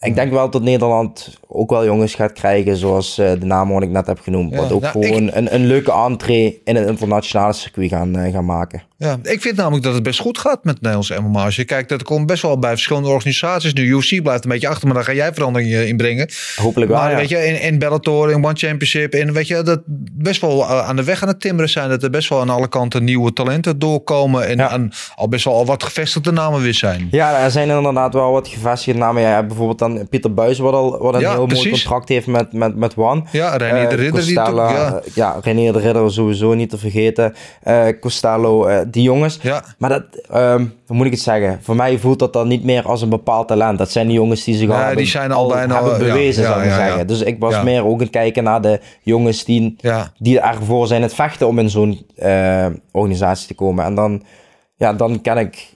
ik 0.00 0.14
denk 0.14 0.32
wel 0.32 0.50
dat 0.50 0.62
Nederland 0.62 1.38
ook 1.46 1.70
wel 1.70 1.84
jongens 1.84 2.14
gaat 2.14 2.32
krijgen, 2.32 2.76
zoals 2.76 3.18
eh, 3.18 3.30
de 3.38 3.46
namen 3.46 3.74
wat 3.74 3.82
ik 3.82 3.90
net 3.90 4.06
heb 4.06 4.20
genoemd. 4.20 4.50
Ja, 4.52 4.56
Wat 4.56 4.72
ook 4.72 4.80
nou, 4.80 4.92
gewoon 4.92 5.30
een, 5.32 5.54
een 5.54 5.66
leuke 5.66 5.92
entree 5.92 6.60
in 6.64 6.76
het 6.76 6.88
internationale 6.88 7.52
circuit 7.52 7.88
gaan, 7.90 8.16
eh, 8.16 8.32
gaan 8.32 8.44
maken. 8.44 8.82
Ja, 8.96 9.18
ik 9.22 9.40
vind 9.40 9.56
namelijk 9.56 9.84
dat 9.84 9.94
het 9.94 10.02
best 10.02 10.20
goed 10.20 10.38
gaat 10.38 10.64
met 10.64 10.74
Nederlandse 10.74 11.20
MMA. 11.20 11.44
Als 11.44 11.56
je 11.56 11.64
kijkt, 11.64 11.88
dat 11.88 12.02
komt 12.02 12.26
best 12.26 12.42
wel 12.42 12.58
bij 12.58 12.70
verschillende 12.70 13.08
organisaties. 13.08 13.72
Nu, 13.72 13.82
UFC 13.82 14.22
blijft 14.22 14.44
een 14.44 14.50
beetje 14.50 14.68
achter, 14.68 14.86
maar 14.86 14.96
daar 14.96 15.04
ga 15.04 15.12
jij 15.12 15.34
verandering 15.34 15.72
eh, 15.72 15.88
in 15.88 15.96
brengen. 15.96 16.28
Hopelijk 16.56 16.90
wel. 16.90 17.00
Maar 17.00 17.10
ja. 17.10 17.16
weet 17.16 17.28
je, 17.28 17.46
in, 17.46 17.60
in 17.60 17.78
Bellator, 17.78 18.30
in 18.30 18.44
One 18.44 18.54
Championship, 18.54 19.14
in, 19.14 19.32
weet 19.32 19.46
je, 19.46 19.62
dat 19.62 19.80
best 20.12 20.40
wel 20.40 20.66
aan 20.66 20.96
de 20.96 21.04
weg 21.04 21.22
aan 21.22 21.28
het 21.28 21.40
timmeren 21.40 21.70
zijn. 21.70 21.88
Dat 21.88 22.02
er 22.02 22.10
best 22.10 22.28
wel 22.28 22.40
aan 22.40 22.50
alle 22.50 22.68
kanten 22.68 23.04
nieuwe 23.04 23.32
talenten 23.32 23.78
doorkomen. 23.78 24.46
En, 24.48 24.56
Ja. 24.56 24.70
en 24.72 24.92
al 25.14 25.28
best 25.28 25.44
wel 25.44 25.54
al 25.54 25.66
wat 25.66 25.82
gevestigde 25.82 26.32
namen 26.32 26.60
weer 26.60 26.74
zijn. 26.74 27.08
Ja, 27.10 27.38
er 27.42 27.50
zijn 27.50 27.68
inderdaad 27.68 28.14
wel 28.14 28.32
wat 28.32 28.48
gevestigde 28.48 28.98
namen. 28.98 29.22
Ja, 29.22 29.42
bijvoorbeeld 29.42 29.78
dan 29.78 29.89
Pieter 30.10 30.34
Buis, 30.34 30.58
wat, 30.58 30.72
al, 30.74 30.98
wat 30.98 31.14
een 31.14 31.20
Ja, 31.20 31.30
heel 31.32 31.46
mooi 31.46 31.70
contract 31.70 32.08
heeft 32.08 32.26
met, 32.26 32.52
met, 32.52 32.76
met 32.76 32.96
One. 32.96 33.22
Ja, 33.32 33.56
Reinier 33.56 33.88
de 33.88 33.94
Eh, 33.96 34.00
Ridder. 34.02 34.24
Die 34.24 34.34
Costello, 34.34 34.66
toch- 34.66 34.76
ja. 34.76 34.94
eh, 35.04 35.14
ja, 35.14 35.36
Reinier 35.42 35.72
de 35.72 35.78
Ridder 35.78 36.12
sowieso 36.12 36.54
niet 36.54 36.70
te 36.70 36.78
vergeten. 36.78 37.34
Eh 37.62 37.86
Costello, 38.00 38.68
die 38.90 39.02
jongens. 39.02 39.38
Ja. 39.42 39.64
Maar 39.78 39.90
dat, 39.90 40.02
ehm, 40.30 40.64
hoe 40.86 40.96
moet 40.96 41.06
ik 41.06 41.12
het 41.12 41.20
zeggen? 41.20 41.58
Voor 41.62 41.76
mij 41.76 41.98
voelt 41.98 42.18
dat 42.18 42.32
dan 42.32 42.48
niet 42.48 42.64
meer 42.64 42.82
als 42.86 43.02
een 43.02 43.08
bepaald 43.08 43.48
talent. 43.48 43.78
Dat 43.78 43.90
zijn 43.90 44.06
die 44.06 44.16
jongens 44.16 44.44
die 44.44 44.54
zich 44.56 44.70
al, 44.70 44.78
Nee, 44.86 44.96
die 44.96 45.06
zijn 45.06 45.32
al 45.32 45.48
bijna- 45.48 45.74
hebben 45.74 45.98
bewezen, 45.98 46.42
ja, 46.42 46.48
zou 46.48 46.62
ik 46.64 46.70
zeggen. 46.72 47.06
Dus 47.06 47.20
ik 47.22 47.36
was 47.38 47.62
meer 47.62 47.84
ook 47.84 47.92
aan 47.92 47.98
het 48.00 48.10
kijken 48.10 48.44
naar 48.44 48.60
de 48.60 48.80
jongens 49.02 49.44
die, 49.44 49.76
die 50.18 50.40
ervoor 50.40 50.86
zijn 50.86 51.02
het 51.02 51.14
vechten 51.14 51.46
om 51.46 51.58
in 51.58 51.70
zo'n 51.70 52.06
organisatie 52.92 53.46
te 53.46 53.54
komen. 53.54 53.84
En 53.84 53.94
dan, 53.94 54.22
ja, 54.76 54.92
dan 54.92 55.20
ken 55.20 55.38
ik 55.38 55.74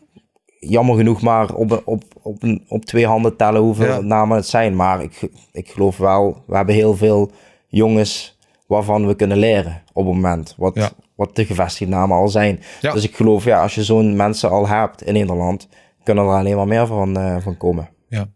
jammer 0.69 0.97
genoeg 0.97 1.23
maar 1.23 1.55
op, 1.55 1.83
op, 1.85 2.03
op, 2.23 2.43
een, 2.43 2.65
op 2.69 2.85
twee 2.85 3.07
handen 3.07 3.37
tellen 3.37 3.61
hoeveel 3.61 3.87
Ja. 3.87 4.01
namen 4.01 4.37
het 4.37 4.47
zijn. 4.47 4.77
Maar 4.77 5.03
ik, 5.03 5.29
ik 5.53 5.69
geloof 5.69 5.97
wel, 5.97 6.43
we 6.47 6.57
hebben 6.57 6.75
heel 6.75 6.97
veel 6.97 7.31
jongens 7.69 8.39
waarvan 8.67 9.07
we 9.07 9.15
kunnen 9.15 9.37
leren 9.37 9.83
op 9.93 10.05
het 10.07 10.15
moment. 10.15 10.55
Wat, 10.59 10.75
Ja. 10.75 10.91
wat 11.15 11.37
de 11.37 11.45
gevestigde 11.45 11.95
namen 11.95 12.17
al 12.17 12.29
zijn. 12.29 12.61
Ja. 12.81 12.93
Dus 12.93 13.05
ik 13.05 13.17
geloof, 13.17 13.45
ja, 13.45 13.63
als 13.63 13.75
je 13.75 13.85
zo'n 13.85 14.17
mensen 14.17 14.51
al 14.51 14.69
hebt 14.69 15.03
in 15.03 15.13
Nederland, 15.13 15.69
kunnen 16.03 16.25
er 16.25 16.31
alleen 16.31 16.57
maar 16.57 16.67
meer 16.69 16.87
van, 16.87 17.17
eh, 17.17 17.37
van 17.41 17.57
komen. 17.57 17.89
Ja. 18.09 18.27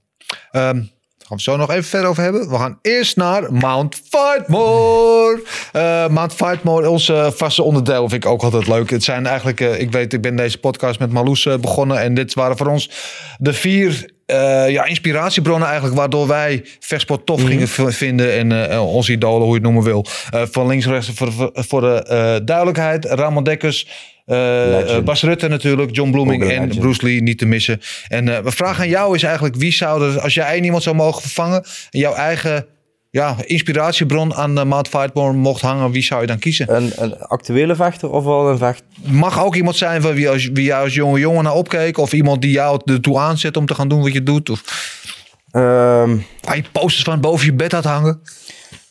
Ehm, 0.51 0.83
gaan 1.29 1.37
we 1.37 1.43
zo 1.43 1.57
nog 1.57 1.71
even 1.71 1.85
verder 1.85 2.09
over 2.09 2.23
hebben. 2.23 2.49
We 2.49 2.57
gaan 2.57 2.79
eerst 2.83 3.17
naar 3.17 3.53
Mount 3.53 4.01
Fightmore. 4.11 5.43
Eh 5.73 6.09
Mount 6.09 6.33
Fightmore, 6.35 6.89
ons 6.91 7.09
eh, 7.09 7.31
vaste 7.31 7.63
onderdeel, 7.63 8.09
vind 8.09 8.25
ik 8.25 8.31
ook 8.31 8.43
altijd 8.43 8.67
leuk. 8.67 8.91
Het 8.91 9.05
zijn 9.05 9.27
eigenlijk, 9.27 9.61
eh, 9.61 9.81
ik 9.81 9.93
weet, 9.93 10.13
ik 10.13 10.21
ben 10.21 10.37
deze 10.37 10.59
podcast 10.59 10.99
met 10.99 11.13
Marloes 11.13 11.47
eh, 11.47 11.55
begonnen. 11.57 12.01
En 12.01 12.15
dit 12.15 12.35
waren 12.35 12.57
voor 12.57 12.67
ons 12.67 12.91
de 13.39 13.53
vier 13.53 14.17
ja, 14.69 14.85
inspiratiebronnen 14.85 15.69
eigenlijk. 15.69 15.99
Waardoor 15.99 16.27
wij 16.27 16.65
vechtsport 16.81 17.27
tof 17.27 17.43
gingen 17.45 17.69
v- 17.69 17.97
vinden. 17.97 18.33
En 18.53 18.79
onze 18.81 19.13
idolen, 19.13 19.41
hoe 19.43 19.49
je 19.49 19.55
het 19.55 19.63
noemen 19.63 19.83
wil. 19.83 20.07
Van 20.31 20.67
links 20.67 20.87
rechts 20.87 21.11
voor, 21.15 21.51
voor, 21.55 21.81
de 21.81 22.41
duidelijkheid. 22.45 23.05
Ramon 23.05 23.45
Dekkers. 23.45 23.89
Eh, 24.29 24.97
eh, 24.97 25.05
Bas 25.05 25.23
Rutte 25.23 25.49
natuurlijk, 25.49 25.95
John 25.95 26.11
Blooming 26.11 26.43
en 26.43 26.49
legend. 26.49 26.79
Bruce 26.79 27.05
Lee 27.05 27.23
niet 27.23 27.39
te 27.39 27.47
missen. 27.47 27.81
En 28.09 28.29
eh 28.29 28.43
we 28.43 28.51
vragen 28.53 28.83
aan 28.83 28.89
jou 28.89 29.15
is 29.15 29.23
eigenlijk 29.23 29.57
wie 29.57 29.73
zou 29.73 30.13
er, 30.13 30.21
als 30.21 30.35
jij 30.35 30.53
één 30.53 30.65
iemand 30.65 30.83
zou 30.83 30.97
mogen 30.97 31.23
vervangen, 31.23 31.65
en 31.91 31.99
jouw 31.99 32.15
eigen 32.15 32.67
ja, 33.11 33.37
inspiratiebron 33.45 34.35
aan 34.35 34.55
de 34.55 34.65
Mount 34.65 34.89
Fightmore 34.89 35.33
mocht 35.33 35.61
hangen, 35.61 35.91
wie 35.91 36.03
zou 36.03 36.21
je 36.21 36.27
dan 36.27 36.39
kiezen? 36.39 36.75
Een, 36.77 36.93
een 36.97 37.19
actuele 37.19 37.75
vechter 37.75 38.11
of 38.11 38.25
wel 38.25 38.51
een 38.51 38.59
vechter? 38.59 38.87
Mag 39.03 39.45
ook 39.45 39.55
iemand 39.55 39.77
zijn 39.77 40.03
van 40.03 40.15
wie, 40.15 40.29
als, 40.29 40.49
wie 40.53 40.65
jou 40.65 40.85
als 40.85 40.95
jonge 40.95 41.19
jongen 41.19 41.45
naar 41.45 41.55
opkeek, 41.55 41.99
of 41.99 42.13
iemand 42.13 42.43
die 42.43 42.51
jou 42.51 42.81
ertoe 42.85 43.19
aanzet 43.19 43.57
om 43.57 43.67
te 43.67 43.75
gaan 43.75 43.89
doen 43.89 44.03
wat 44.03 44.13
je 44.13 44.23
doet, 44.23 44.51
of 44.51 44.63
Ehm, 45.51 46.17
waar 46.41 46.57
je 46.57 46.65
posters 46.73 47.05
van 47.05 47.21
boven 47.21 47.47
je 47.47 47.53
bed 47.53 47.73
had 47.73 47.85
hangen. 47.85 48.21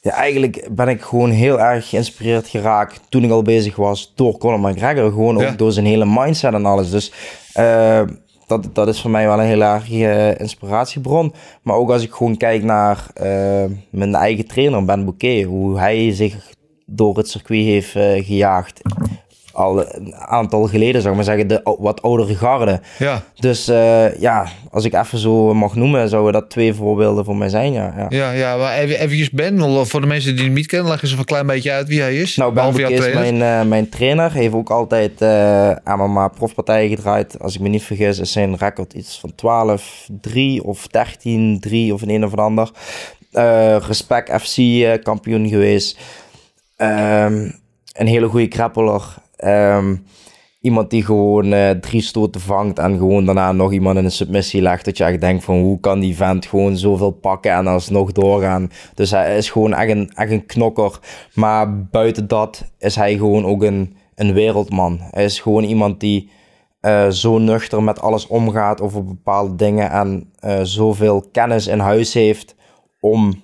Ja, 0.07 0.13
eigenlijk 0.13 0.67
ben 0.71 0.87
ik 0.87 1.01
gewoon 1.01 1.29
heel 1.29 1.59
erg 1.59 1.89
geïnspireerd 1.89 2.47
geraakt 2.47 3.01
toen 3.09 3.23
ik 3.23 3.31
al 3.31 3.41
bezig 3.41 3.75
was 3.75 4.11
door 4.15 4.37
Conor 4.37 4.59
McGregor. 4.59 5.11
Gewoon 5.11 5.37
Ja. 5.37 5.49
ook 5.49 5.57
door 5.57 5.71
zijn 5.71 5.85
hele 5.85 6.05
mindset 6.05 6.53
en 6.53 6.65
alles. 6.65 6.89
Dus 6.89 7.11
eh, 7.53 8.01
dat, 8.47 8.69
dat 8.73 8.87
is 8.87 9.01
voor 9.01 9.11
mij 9.11 9.25
wel 9.27 9.39
een 9.39 9.45
heel 9.45 9.61
erg 9.61 9.91
eh, 9.91 10.39
inspiratiebron. 10.39 11.33
Maar 11.61 11.75
ook 11.75 11.89
als 11.91 12.03
ik 12.03 12.11
gewoon 12.11 12.37
kijk 12.37 12.63
naar 12.63 13.05
eh, 13.13 13.63
mijn 13.89 14.15
eigen 14.15 14.47
trainer 14.47 14.85
Ben 14.85 15.03
Bouquet. 15.05 15.45
Hoe 15.45 15.79
hij 15.79 16.13
zich 16.13 16.35
door 16.85 17.17
het 17.17 17.29
circuit 17.29 17.63
heeft 17.65 17.91
gejaagd. 18.25 18.81
Al 19.57 19.95
een 19.95 20.15
aantal 20.15 20.67
geleden, 20.67 21.01
zou 21.01 21.09
ik 21.09 21.15
maar 21.15 21.37
zeggen, 21.37 21.47
de 21.47 21.75
wat 21.79 22.01
oudere 22.01 22.35
garde. 22.35 22.81
Ja, 22.99 23.23
Dus 23.39 23.67
eh, 23.67 24.19
ja, 24.19 24.47
als 24.71 24.85
ik 24.85 24.93
even 24.93 25.17
zo 25.17 25.53
mag 25.53 25.75
noemen, 25.75 26.09
zouden 26.09 26.33
dat 26.33 26.49
twee 26.49 26.73
voorbeelden 26.73 27.25
voor 27.25 27.35
mij 27.35 27.49
zijn. 27.49 27.73
Ja, 27.73 27.93
ja. 27.97 28.05
ja, 28.09 28.31
ja 28.31 28.57
maar 28.57 28.77
even, 28.77 28.99
eventjes 28.99 29.29
Ben, 29.29 29.85
voor 29.87 30.01
de 30.01 30.07
mensen 30.07 30.35
die 30.35 30.45
hem 30.45 30.53
niet 30.53 30.65
kennen, 30.65 30.89
leg 30.89 31.01
eens 31.01 31.09
even 31.09 31.19
een 31.19 31.25
klein 31.25 31.45
beetje 31.45 31.71
uit 31.71 31.87
wie 31.87 32.01
hij 32.01 32.15
is. 32.17 32.35
Nou, 32.35 32.53
Ben 32.53 32.67
is 32.67 32.99
trainer. 32.99 33.19
mijn, 33.19 33.61
eh, 33.61 33.69
mijn 33.69 33.89
trainer. 33.89 34.31
Heeft 34.31 34.53
ook 34.53 34.69
altijd 34.69 35.21
eh 35.21 35.71
MMA 35.83 36.27
profpartijen 36.27 36.89
gedraaid. 36.89 37.39
Als 37.39 37.55
ik 37.55 37.61
me 37.61 37.67
niet 37.69 37.83
vergis 37.83 38.19
is 38.19 38.31
zijn 38.31 38.57
record 38.57 38.93
iets 38.93 39.19
van 39.19 39.31
12-3 39.35 40.63
of 40.63 40.87
13-3 40.87 41.93
of 41.93 42.01
een 42.01 42.09
een 42.09 42.25
of 42.25 42.31
een 42.31 42.39
ander. 42.39 42.71
Respect 43.87 44.41
FC 44.41 44.57
kampioen 45.03 45.47
geweest. 45.49 45.97
Ehm, 46.75 47.49
een 47.93 48.07
hele 48.07 48.27
goede 48.27 48.47
krappeler. 48.47 49.25
Ehm, 49.37 49.95
iemand 50.61 50.89
die 50.89 51.03
gewoon 51.03 51.53
eh, 51.53 51.69
drie 51.69 52.01
stoten 52.01 52.41
vangt 52.41 52.79
en 52.79 52.97
gewoon 52.97 53.25
daarna 53.25 53.51
nog 53.51 53.71
iemand 53.71 53.97
in 53.97 54.05
een 54.05 54.11
submissie 54.11 54.61
legt. 54.61 54.85
Dat 54.85 54.97
je 54.97 55.03
echt 55.03 55.21
denkt 55.21 55.43
van 55.43 55.59
hoe 55.59 55.79
kan 55.79 55.99
die 55.99 56.15
vent 56.15 56.45
gewoon 56.45 56.77
zoveel 56.77 57.11
pakken 57.11 57.51
en 57.51 57.67
alsnog 57.67 58.11
doorgaan. 58.11 58.71
Dus 58.93 59.11
hij 59.11 59.37
is 59.37 59.49
gewoon 59.49 59.73
echt 59.73 59.89
een, 59.91 60.11
echt 60.13 60.31
een 60.31 60.45
knokker. 60.45 60.99
Maar 61.33 61.83
buiten 61.83 62.27
dat 62.27 62.65
is 62.79 62.95
hij 62.95 63.17
gewoon 63.17 63.45
ook 63.45 63.63
een, 63.63 63.95
een 64.15 64.33
wereldman. 64.33 64.99
Hij 65.01 65.23
is 65.23 65.39
gewoon 65.39 65.63
iemand 65.63 65.99
die 65.99 66.29
eh, 66.79 67.09
zo 67.09 67.37
nuchter 67.37 67.83
met 67.83 68.01
alles 68.01 68.27
omgaat 68.27 68.81
over 68.81 69.03
bepaalde 69.03 69.55
dingen. 69.55 69.91
En 69.91 70.31
eh, 70.39 70.59
zoveel 70.61 71.25
kennis 71.31 71.67
in 71.67 71.79
huis 71.79 72.13
heeft 72.13 72.55
om 72.99 73.41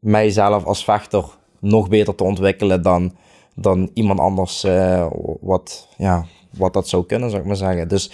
mijzelf 0.00 0.64
als 0.64 0.84
vechter 0.84 1.24
nog 1.60 1.88
beter 1.88 2.14
te 2.14 2.24
ontwikkelen 2.24 2.82
dan, 2.82 3.12
dan 3.54 3.90
iemand 3.94 4.20
anders 4.20 4.64
eh, 4.64 5.06
wat, 5.40 5.88
ja, 5.96 6.26
wat 6.56 6.72
dat 6.72 6.88
zou 6.88 7.06
kunnen, 7.06 7.30
zou 7.30 7.42
ik 7.42 7.48
maar 7.48 7.56
zeggen. 7.56 7.88
Dus 7.88 8.10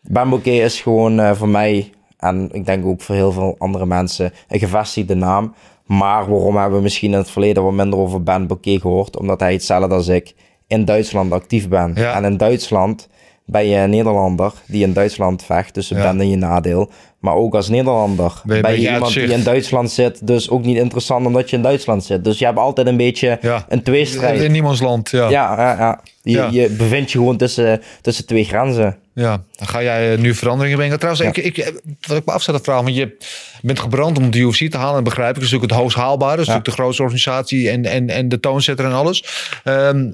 Ben 0.00 0.28
Bouquet 0.28 0.64
is 0.64 0.80
gewoon 0.80 1.20
eh, 1.20 1.32
voor 1.32 1.48
mij, 1.48 1.92
en 2.16 2.48
ik 2.52 2.66
denk 2.66 2.86
ook 2.86 3.00
voor 3.00 3.14
heel 3.14 3.32
veel 3.32 3.54
andere 3.58 3.86
mensen, 3.86 4.32
een 4.48 4.58
gevestigde 4.58 5.14
naam. 5.14 5.54
Maar 5.86 6.30
waarom 6.30 6.56
hebben 6.56 6.76
we 6.76 6.82
misschien 6.82 7.12
in 7.12 7.18
het 7.18 7.30
verleden 7.30 7.62
wat 7.62 7.72
minder 7.72 7.98
over 7.98 8.22
Ben 8.22 8.46
Bouquet 8.46 8.80
gehoord? 8.80 9.18
Omdat 9.18 9.40
hij 9.40 9.52
hetzelfde 9.52 9.94
als 9.94 10.08
ik 10.08 10.34
in 10.66 10.84
Duitsland 10.84 11.32
actief 11.32 11.68
ben. 11.68 11.92
Ja. 11.94 12.14
En 12.14 12.24
in 12.24 12.36
Duitsland 12.36 13.08
ben 13.50 13.66
je 13.66 13.76
een 13.76 13.90
Nederlander 13.90 14.52
die 14.66 14.82
in 14.82 14.92
Duitsland 14.92 15.44
vecht, 15.44 15.74
dus 15.74 15.88
je 15.88 15.94
Ja. 15.94 16.02
bent 16.02 16.20
in 16.20 16.30
je 16.30 16.36
nadeel. 16.36 16.90
Maar 17.18 17.34
ook 17.34 17.54
als 17.54 17.68
Nederlander 17.68 18.32
Ben 18.44 18.56
je 18.56 18.62
ben 18.62 18.80
je 18.80 18.90
iemand 18.92 19.12
die 19.14 19.22
in 19.32 19.42
Duitsland 19.42 19.90
zit, 19.90 20.26
dus 20.26 20.50
ook 20.50 20.64
niet 20.64 20.76
interessant 20.76 21.26
omdat 21.26 21.50
je 21.50 21.56
in 21.56 21.62
Duitsland 21.62 22.04
zit. 22.04 22.24
Dus 22.24 22.38
je 22.38 22.44
hebt 22.44 22.58
altijd 22.58 22.86
een 22.86 22.96
beetje 22.96 23.38
Ja. 23.40 23.64
een 23.68 23.82
tweestrijd. 23.82 24.40
In 24.40 24.52
niemands 24.52 24.80
land, 24.80 25.10
ja. 25.10 25.28
Ja, 25.28 25.54
ja, 25.56 25.76
ja. 25.78 26.00
Je, 26.22 26.60
je 26.60 26.68
bevindt 26.70 27.12
je 27.12 27.18
gewoon 27.18 27.36
tussen, 27.36 27.80
tussen 28.00 28.26
twee 28.26 28.44
grenzen. 28.44 28.96
Ja, 29.14 29.42
dan 29.56 29.68
ga 29.68 29.82
jij 29.82 30.12
eh, 30.12 30.18
nu 30.18 30.34
veranderingen 30.34 30.76
brengen. 30.78 30.98
Trouwens, 30.98 31.26
ik, 31.26 31.36
ik, 31.44 31.58
eh, 31.58 31.72
wat 32.08 32.16
ik 32.16 32.26
me 32.26 32.32
afzet 32.32 32.60
vragen, 32.62 32.84
want 32.84 32.96
je 32.96 33.16
bent 33.62 33.78
gebrand 33.80 34.18
om 34.18 34.30
de 34.30 34.38
UFC 34.38 34.70
te 34.70 34.76
halen, 34.76 34.98
en 34.98 35.04
begrijp 35.04 35.28
ik. 35.28 35.34
Dat 35.34 35.44
is 35.44 35.50
natuurlijk 35.50 35.72
het 35.72 35.80
hoogst 35.80 35.96
haalbare. 35.96 36.30
Dat 36.36 36.40
is 36.40 36.46
natuurlijk 36.46 36.76
de 36.76 36.82
grootste 36.82 37.02
organisatie 37.02 37.70
en, 37.70 37.84
en, 37.84 38.08
en 38.10 38.28
de 38.28 38.40
toonzetter 38.40 38.84
en 38.84 38.92
alles. 38.92 39.24
Ehm, 39.64 40.10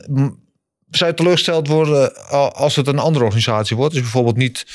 zou 0.90 1.10
je 1.10 1.16
teleurgesteld 1.16 1.68
worden 1.68 2.14
eh, 2.14 2.48
als 2.50 2.76
het 2.76 2.86
een 2.86 2.98
andere 2.98 3.24
organisatie 3.24 3.76
wordt? 3.76 3.92
Dus 3.92 4.02
bijvoorbeeld 4.02 4.36
niet 4.36 4.66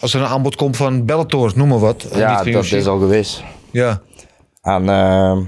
als 0.00 0.14
er 0.14 0.20
een 0.20 0.26
aanbod 0.26 0.56
komt 0.56 0.76
van 0.76 1.04
Bellator, 1.04 1.52
noem 1.54 1.68
maar 1.68 1.78
wat. 1.78 2.04
eh, 2.04 2.18
ja, 2.18 2.42
niet 2.42 2.54
dat 2.54 2.64
UFC. 2.64 2.72
is 2.72 2.86
al 2.86 2.98
geweest. 2.98 3.42
Ja, 3.70 4.02
En 4.62 4.88
eh, 4.88 5.38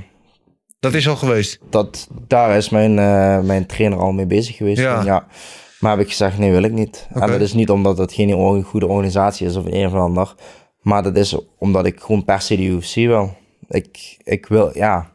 dat 0.80 0.94
is 0.94 1.09
al 1.09 1.16
geweest. 1.16 1.59
dat, 1.70 2.09
daar 2.28 2.56
is 2.56 2.68
mijn, 2.68 2.98
eh, 2.98 3.40
mijn 3.40 3.66
trainer 3.66 3.98
al 3.98 4.12
mee 4.12 4.26
bezig 4.26 4.56
geweest. 4.56 4.80
Ja. 4.80 4.98
En 4.98 5.04
ja. 5.04 5.26
Maar 5.80 5.90
heb 5.90 6.00
ik 6.00 6.09
gezegd, 6.09 6.38
nee 6.38 6.50
wil 6.50 6.62
ik 6.62 6.72
niet. 6.72 7.06
En 7.14 7.30
dat 7.30 7.40
is 7.40 7.52
niet 7.52 7.70
omdat 7.70 7.98
het 7.98 8.12
geen 8.12 8.62
goede 8.64 8.86
organisatie 8.86 9.46
is 9.46 9.56
of 9.56 9.64
een 9.64 9.86
of 9.86 9.94
ander. 9.94 10.34
Maar 10.80 11.02
dat 11.02 11.16
is 11.16 11.36
omdat 11.59 11.86
ik 11.86 12.00
gewoon 12.00 12.24
per 12.24 12.40
se 12.40 12.56
de 12.56 12.62
UFC 12.62 12.94
wil. 12.94 13.36
Ik, 13.68 14.16
ik 14.24 14.46
wil, 14.46 14.70
ja... 14.74 15.11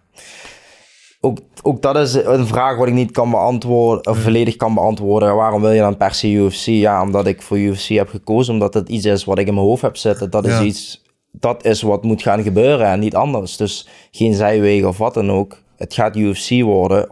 Ook, 1.25 1.37
ook 1.61 1.81
dat 1.81 1.95
is 1.95 2.13
een 2.13 2.47
vraag 2.47 2.77
wat 2.77 2.87
ik 2.87 2.93
niet 2.93 3.11
kan 3.11 3.29
beantwoorden, 3.31 4.07
of 4.07 4.17
volledig 4.17 4.55
kan 4.55 4.73
beantwoorden. 4.73 5.35
Waarom 5.35 5.61
wil 5.61 5.71
je 5.71 5.79
dan 5.79 5.97
per 5.97 6.13
se 6.13 6.31
UFC? 6.31 6.65
Ja, 6.65 7.01
omdat 7.01 7.27
ik 7.27 7.41
voor 7.41 7.57
UFC 7.59 7.87
heb 7.87 8.09
gekozen, 8.09 8.53
omdat 8.53 8.73
het 8.73 8.89
iets 8.89 9.05
is 9.05 9.23
wat 9.25 9.39
ik 9.39 9.47
in 9.47 9.53
mijn 9.53 9.65
hoofd 9.65 9.81
heb 9.81 9.97
zitten. 9.97 10.29
Dat 10.29 10.45
is 10.45 10.51
Ja. 10.53 10.61
iets, 10.63 11.03
dat 11.31 11.65
is 11.65 11.81
wat 11.81 12.03
moet 12.03 12.21
gaan 12.21 12.43
gebeuren 12.43 12.87
en 12.87 12.99
niet 12.99 13.15
anders. 13.15 13.57
Dus 13.57 13.87
geen 14.11 14.33
zijwegen 14.33 14.87
of 14.87 14.97
wat 14.97 15.13
dan 15.13 15.31
ook. 15.31 15.57
Het 15.77 15.93
gaat 15.93 16.15
UFC 16.15 16.61
worden, 16.61 17.07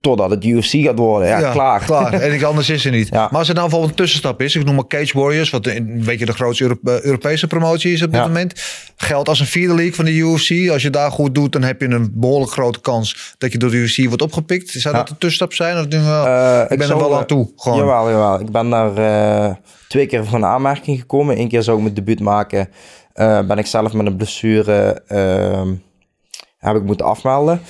totdat 0.00 0.30
het 0.30 0.44
UFC 0.44 0.70
gaat 0.70 0.98
worden. 0.98 1.28
Ja, 1.28 1.50
klaar. 1.50 1.84
klaar. 1.84 2.12
En 2.12 2.34
iets 2.34 2.44
anders 2.44 2.70
is 2.70 2.84
er 2.84 2.90
niet. 2.90 3.08
Ja. 3.20 3.28
Maar 3.30 3.38
als 3.38 3.48
er 3.48 3.54
nou 3.54 3.66
bijvoorbeeld 3.68 3.90
een 3.98 4.04
tussenstap 4.04 4.42
is, 4.42 4.56
ik 4.56 4.64
noem 4.64 4.74
maar 4.74 4.86
Cage 4.86 5.18
Warriors, 5.18 5.50
wat 5.50 5.66
een 5.66 6.02
beetje 6.04 6.26
de 6.26 6.32
grootste 6.32 6.78
eh, 6.84 7.00
Europese 7.00 7.46
promotie 7.46 7.92
is 7.92 8.02
op 8.02 8.10
dit 8.10 8.20
Ja. 8.20 8.26
moment, 8.26 8.62
geldt 8.96 9.28
als 9.28 9.40
een 9.40 9.46
vierde 9.46 9.74
league 9.74 9.94
van 9.94 10.04
de 10.04 10.12
UFC. 10.12 10.70
Als 10.70 10.82
je 10.82 10.90
daar 10.90 11.10
goed 11.10 11.34
doet, 11.34 11.52
dan 11.52 11.62
heb 11.62 11.80
je 11.80 11.88
een 11.88 12.10
behoorlijk 12.14 12.52
grote 12.52 12.80
kans 12.80 13.34
dat 13.38 13.52
je 13.52 13.58
door 13.58 13.70
de 13.70 13.76
UFC 13.76 14.06
wordt 14.06 14.22
opgepikt. 14.22 14.70
Zou 14.70 14.94
Ja. 14.94 15.00
dat 15.00 15.10
een 15.10 15.18
tussenstap 15.18 15.52
zijn? 15.52 15.76
Of 15.76 15.84
Eh, 15.84 16.62
ik 16.68 16.78
ben 16.78 16.90
er 16.90 16.98
wel 16.98 17.10
eh, 17.12 17.16
aan 17.18 17.26
toe. 17.26 17.52
Gewoon. 17.56 17.78
Jawel, 17.78 18.10
jawel. 18.10 18.40
Ik 18.40 18.50
ben 18.50 18.70
daar 18.70 18.96
eh, 18.96 19.54
twee 19.88 20.06
keer 20.06 20.24
van 20.24 20.44
aanmerking 20.44 20.98
gekomen. 20.98 21.38
Eén 21.38 21.48
keer 21.48 21.62
zou 21.62 21.76
ik 21.76 21.82
mijn 21.82 21.94
debuut 21.94 22.20
maken. 22.20 22.68
Eh, 23.12 23.40
ben 23.46 23.58
ik 23.58 23.66
zelf 23.66 23.92
met 23.92 24.06
een 24.06 24.16
blessure 24.16 25.02
ehm, 25.06 25.68
heb 26.58 26.76
ik 26.76 26.82
moeten 26.82 27.06
afmelden. 27.06 27.60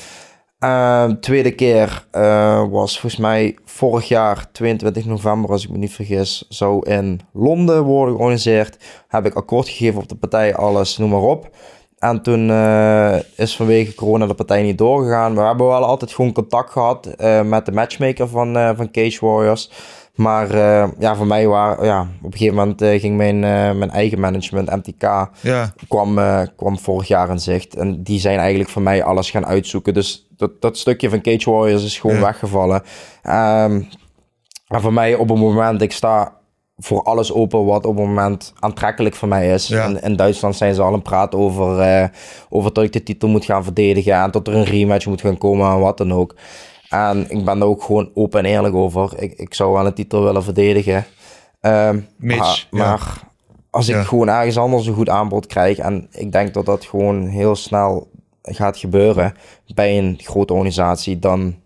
Ehm, 0.60 1.14
tweede 1.20 1.50
keer 1.50 2.06
eh, 2.10 2.64
was 2.70 3.00
volgens 3.00 3.20
mij 3.20 3.56
vorig 3.64 4.08
jaar, 4.08 4.48
22 4.52 5.04
november, 5.04 5.50
als 5.50 5.64
ik 5.64 5.70
me 5.70 5.78
niet 5.78 5.92
vergis, 5.92 6.46
zou 6.48 6.90
in 6.90 7.20
Londen 7.32 7.82
worden 7.82 8.14
georganiseerd. 8.14 8.76
Heb 9.08 9.26
ik 9.26 9.34
akkoord 9.34 9.68
gegeven 9.68 10.00
op 10.00 10.08
de 10.08 10.14
partij, 10.14 10.54
alles, 10.54 10.96
noem 10.96 11.10
maar 11.10 11.20
op. 11.20 11.50
En 11.98 12.22
toen 12.22 12.50
eh, 12.50 13.18
is 13.36 13.56
vanwege 13.56 13.94
corona 13.94 14.26
de 14.26 14.34
partij 14.34 14.62
niet 14.62 14.78
doorgegaan. 14.78 15.34
We 15.34 15.40
hebben 15.40 15.66
wel 15.66 15.84
altijd 15.84 16.12
gewoon 16.12 16.32
contact 16.32 16.70
gehad 16.70 17.06
eh, 17.06 17.42
met 17.42 17.66
de 17.66 17.72
matchmaker 17.72 18.28
van, 18.28 18.74
van 18.76 18.90
Cage 18.90 19.26
Warriors. 19.26 19.70
Maar 20.20 20.50
eh, 20.50 20.88
ja, 20.98 21.16
voor 21.16 21.26
mij 21.26 21.46
waren, 21.46 21.84
ja, 21.84 22.00
op 22.00 22.32
een 22.32 22.38
gegeven 22.38 22.54
moment 22.54 22.82
eh, 22.82 23.00
ging 23.00 23.16
mijn, 23.16 23.44
eh, 23.44 23.72
mijn 23.72 23.90
eigen 23.90 24.20
management, 24.20 24.70
MTK, 24.70 25.30
Ja, 25.40 25.72
kwam, 25.88 26.18
kwam 26.56 26.78
vorig 26.78 27.08
jaar 27.08 27.30
in 27.30 27.38
zicht. 27.38 27.76
En 27.76 28.02
die 28.02 28.20
zijn 28.20 28.38
eigenlijk 28.38 28.70
voor 28.70 28.82
mij 28.82 29.04
alles 29.04 29.30
gaan 29.30 29.46
uitzoeken. 29.46 29.94
Dus 29.94 30.26
dat, 30.36 30.60
dat 30.60 30.78
stukje 30.78 31.10
van 31.10 31.20
Cage 31.20 31.50
Warriors 31.50 31.84
is 31.84 31.98
gewoon 31.98 32.16
Ja. 32.16 32.22
weggevallen. 32.22 32.82
Ehm, 33.22 33.82
en 34.68 34.80
voor 34.80 34.92
mij 34.92 35.14
op 35.14 35.28
het 35.28 35.38
moment, 35.38 35.82
ik 35.82 35.92
sta 35.92 36.32
voor 36.76 37.02
alles 37.02 37.32
open 37.32 37.64
wat 37.64 37.86
op 37.86 37.96
het 37.96 38.06
moment 38.06 38.52
aantrekkelijk 38.58 39.14
voor 39.14 39.28
mij 39.28 39.52
is. 39.52 39.66
Ja. 39.66 39.84
In, 39.84 40.02
in 40.02 40.16
Duitsland 40.16 40.56
zijn 40.56 40.74
ze 40.74 40.82
al 40.82 40.92
het 40.92 41.02
praten 41.02 41.38
over, 41.38 42.10
over 42.48 42.72
dat 42.72 42.84
ik 42.84 42.92
de 42.92 43.02
titel 43.02 43.28
moet 43.28 43.44
gaan 43.44 43.64
verdedigen 43.64 44.14
en 44.14 44.30
dat 44.30 44.46
er 44.48 44.54
een 44.54 44.64
rematch 44.64 45.06
moet 45.06 45.20
gaan 45.20 45.38
komen 45.38 45.70
en 45.70 45.80
wat 45.80 45.98
dan 45.98 46.12
ook. 46.12 46.34
En 46.90 47.26
ik 47.28 47.44
ben 47.44 47.58
daar 47.58 47.68
ook 47.68 47.82
gewoon 47.82 48.10
open 48.14 48.38
en 48.44 48.50
eerlijk 48.50 48.74
over. 48.74 49.22
Ik, 49.22 49.32
ik 49.32 49.54
zou 49.54 49.72
wel 49.72 49.86
een 49.86 49.94
titel 49.94 50.24
willen 50.24 50.42
verdedigen. 50.44 51.06
Ehm, 51.60 52.00
Mits, 52.16 52.68
maar, 52.70 52.86
ja. 52.86 52.98
als 53.70 53.88
ik 53.88 53.94
Ja. 53.94 54.02
gewoon 54.02 54.28
ergens 54.28 54.56
anders 54.56 54.86
een 54.86 54.94
goed 54.94 55.08
aanbod 55.08 55.46
krijg 55.46 55.78
en 55.78 56.08
ik 56.12 56.32
denk 56.32 56.54
dat 56.54 56.66
dat 56.66 56.84
gewoon 56.84 57.26
heel 57.26 57.56
snel 57.56 58.10
gaat 58.42 58.76
gebeuren 58.78 59.34
bij 59.74 59.98
een 59.98 60.18
grote 60.22 60.52
organisatie, 60.52 61.18
dan 61.18 61.58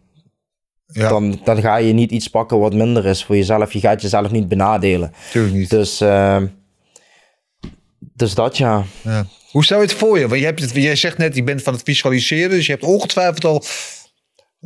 Ja, 0.86 1.08
dan, 1.08 1.40
dan 1.44 1.60
ga 1.60 1.76
je 1.76 1.92
niet 1.92 2.10
iets 2.10 2.28
pakken 2.28 2.58
wat 2.58 2.74
minder 2.74 3.06
is 3.06 3.24
voor 3.24 3.36
jezelf. 3.36 3.72
Je 3.72 3.80
gaat 3.80 4.02
jezelf 4.02 4.30
niet 4.30 4.48
benadelen. 4.48 5.12
natuurlijk 5.24 5.54
niet. 5.54 5.70
Dus, 5.70 6.00
ehm, 6.00 6.46
dus 8.00 8.34
dat 8.34 8.56
ja. 8.56 8.82
Ja. 9.02 9.26
Hoe 9.50 9.64
stel 9.64 9.76
je 9.80 9.82
het 9.86 9.94
voor 9.94 10.18
je? 10.18 10.28
Want 10.28 10.40
je 10.40 10.46
hebt 10.46 10.60
het, 10.60 10.70
jij 10.74 10.96
zegt 10.96 11.18
net, 11.18 11.34
je 11.36 11.42
bent 11.44 11.62
van 11.62 11.72
het 11.72 11.82
visualiseren. 11.82 12.50
Dus 12.50 12.66
je 12.66 12.72
hebt 12.72 12.84
ongetwijfeld 12.84 13.44
al 13.44 13.62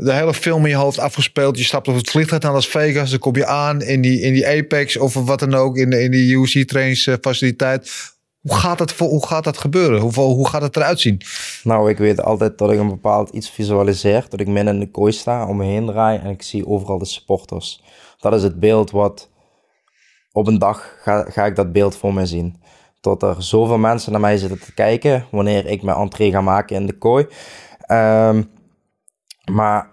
de 0.00 0.12
hele 0.12 0.34
film 0.34 0.64
in 0.64 0.70
je 0.70 0.76
hoofd 0.76 0.98
afgespeeld. 0.98 1.58
Je 1.58 1.64
stapt 1.64 1.88
op 1.88 1.94
het 1.94 2.10
vliegtuig 2.10 2.42
naar 2.42 2.52
Las 2.52 2.68
Vegas. 2.68 3.10
Dan 3.10 3.18
kom 3.18 3.36
je 3.36 3.46
aan 3.46 3.82
in 3.82 4.00
die, 4.00 4.20
in 4.20 4.32
die 4.32 4.46
Apex 4.48 4.96
of 4.96 5.14
wat 5.14 5.38
dan 5.38 5.54
ook. 5.54 5.76
In, 5.76 5.90
de- 5.90 6.02
in 6.02 6.10
die 6.10 6.36
UC 6.36 6.68
trainingsfaciliteit. 6.68 7.90
Hoe 8.40 8.54
gaat 8.56 8.78
dat, 8.78 8.92
hoe 8.92 9.26
gaat 9.26 9.44
dat 9.44 9.58
gebeuren? 9.58 10.00
Hoe, 10.00 10.12
hoe 10.12 10.48
gaat 10.48 10.62
het 10.62 10.76
eruit 10.76 11.00
zien? 11.00 11.20
Nou, 11.62 11.90
ik 11.90 11.98
weet 11.98 12.22
altijd 12.22 12.58
dat 12.58 12.72
ik 12.72 12.78
een 12.78 12.88
bepaald 12.88 13.30
iets 13.30 13.50
visualiseer. 13.50 14.26
Dat 14.28 14.40
ik 14.40 14.46
midden 14.46 14.74
in 14.74 14.80
de 14.80 14.90
kooi 14.90 15.12
sta, 15.12 15.46
om 15.46 15.56
me 15.56 15.64
heen 15.64 15.86
draai 15.86 16.18
en 16.18 16.30
ik 16.30 16.42
zie 16.42 16.66
overal 16.66 16.98
de 16.98 17.04
supporters. 17.04 17.82
Dat 18.18 18.34
is 18.34 18.42
het 18.42 18.60
beeld 18.60 18.90
wat 18.90 19.30
op 20.32 20.46
een 20.46 20.58
dag 20.58 20.96
ga, 21.02 21.24
ga 21.28 21.44
ik 21.46 21.56
dat 21.56 21.72
beeld 21.72 21.96
voor 21.96 22.14
me 22.14 22.26
zien. 22.26 22.60
Dat 23.00 23.22
er 23.22 23.42
zoveel 23.42 23.78
mensen 23.78 24.12
naar 24.12 24.20
mij 24.20 24.36
zitten 24.36 24.60
te 24.60 24.74
kijken 24.74 25.26
wanneer 25.30 25.66
ik 25.66 25.82
mijn 25.82 25.96
entree 25.96 26.30
ga 26.30 26.40
maken 26.40 26.76
in 26.76 26.86
de 26.86 26.98
kooi. 26.98 27.26
Ehm, 27.80 28.42
maar 29.50 29.90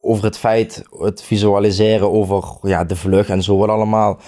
over 0.00 0.24
het 0.24 0.38
feit, 0.38 0.82
het 0.98 1.22
visualiseren 1.22 2.12
over 2.12 2.58
ja, 2.62 2.84
de 2.84 2.96
vlucht 2.96 3.28
en 3.28 3.42
zo 3.42 3.56
wat 3.56 3.68
allemaal, 3.68 4.18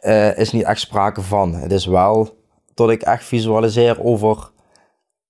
eh, 0.00 0.38
is 0.38 0.52
niet 0.52 0.64
echt 0.64 0.80
sprake 0.80 1.22
van. 1.22 1.54
Het 1.54 1.72
is 1.72 1.86
wel 1.86 2.36
dat 2.74 2.90
ik 2.90 3.02
echt 3.02 3.24
visualiseer 3.24 4.04
over 4.04 4.50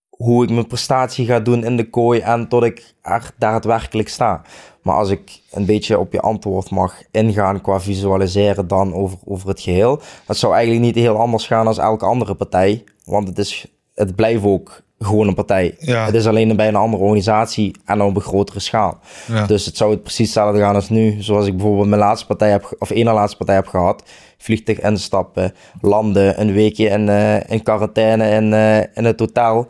hoe 0.08 0.44
ik 0.44 0.50
mijn 0.50 0.66
prestatie 0.66 1.26
ga 1.26 1.40
doen 1.40 1.64
in 1.64 1.76
de 1.76 1.90
kooi 1.90 2.20
en 2.20 2.48
tot 2.48 2.62
ik 2.62 2.94
er 3.02 3.30
daadwerkelijk 3.38 4.08
sta. 4.08 4.42
Maar 4.82 4.96
als 4.96 5.10
ik 5.10 5.40
een 5.50 5.64
beetje 5.64 5.98
op 5.98 6.12
je 6.12 6.20
antwoord 6.20 6.70
mag 6.70 7.02
ingaan 7.10 7.60
qua 7.60 7.80
visualiseren 7.80 8.68
dan 8.68 8.94
over, 8.94 9.18
over 9.24 9.48
het 9.48 9.60
geheel, 9.60 10.00
dat 10.26 10.36
zou 10.36 10.54
eigenlijk 10.54 10.84
niet 10.84 11.04
heel 11.04 11.18
anders 11.18 11.46
gaan 11.46 11.66
als 11.66 11.78
elke 11.78 12.04
andere 12.04 12.34
partij, 12.34 12.84
want 13.04 13.28
het, 13.28 13.38
is, 13.38 13.66
het 13.94 14.14
blijft 14.14 14.44
ook 14.44 14.82
gewoon 14.98 15.28
een 15.28 15.34
partij. 15.34 15.76
Ja. 15.78 16.04
Het 16.04 16.14
is 16.14 16.26
alleen 16.26 16.56
bij 16.56 16.68
een 16.68 16.76
andere 16.76 17.02
organisatie 17.02 17.76
en 17.84 18.02
op 18.02 18.16
een 18.16 18.22
grotere 18.22 18.60
schaal. 18.60 18.98
Ja. 19.26 19.46
Dus 19.46 19.66
het 19.66 19.76
zou 19.76 19.90
het 19.90 20.02
precies 20.02 20.34
hetzelfde 20.34 20.60
gaan 20.60 20.74
als 20.74 20.88
nu. 20.88 21.16
Zoals 21.22 21.46
ik 21.46 21.56
bijvoorbeeld 21.56 21.88
mijn 21.88 22.00
laatste 22.00 22.26
partij 22.26 22.50
heb, 22.50 22.76
of 22.78 22.90
ene 22.90 23.12
laatste 23.12 23.36
partij 23.36 23.54
heb 23.54 23.66
gehad. 23.66 24.02
Vliegtuig 24.38 24.80
instappen, 24.80 25.54
landen, 25.80 26.40
een 26.40 26.52
weekje 26.52 26.88
in, 26.88 27.08
eh, 27.08 27.50
in 27.50 27.62
quarantaine 27.62 28.28
in, 28.28 28.52
eh, 28.52 28.78
in 28.78 29.04
het 29.04 29.20
hotel. 29.20 29.68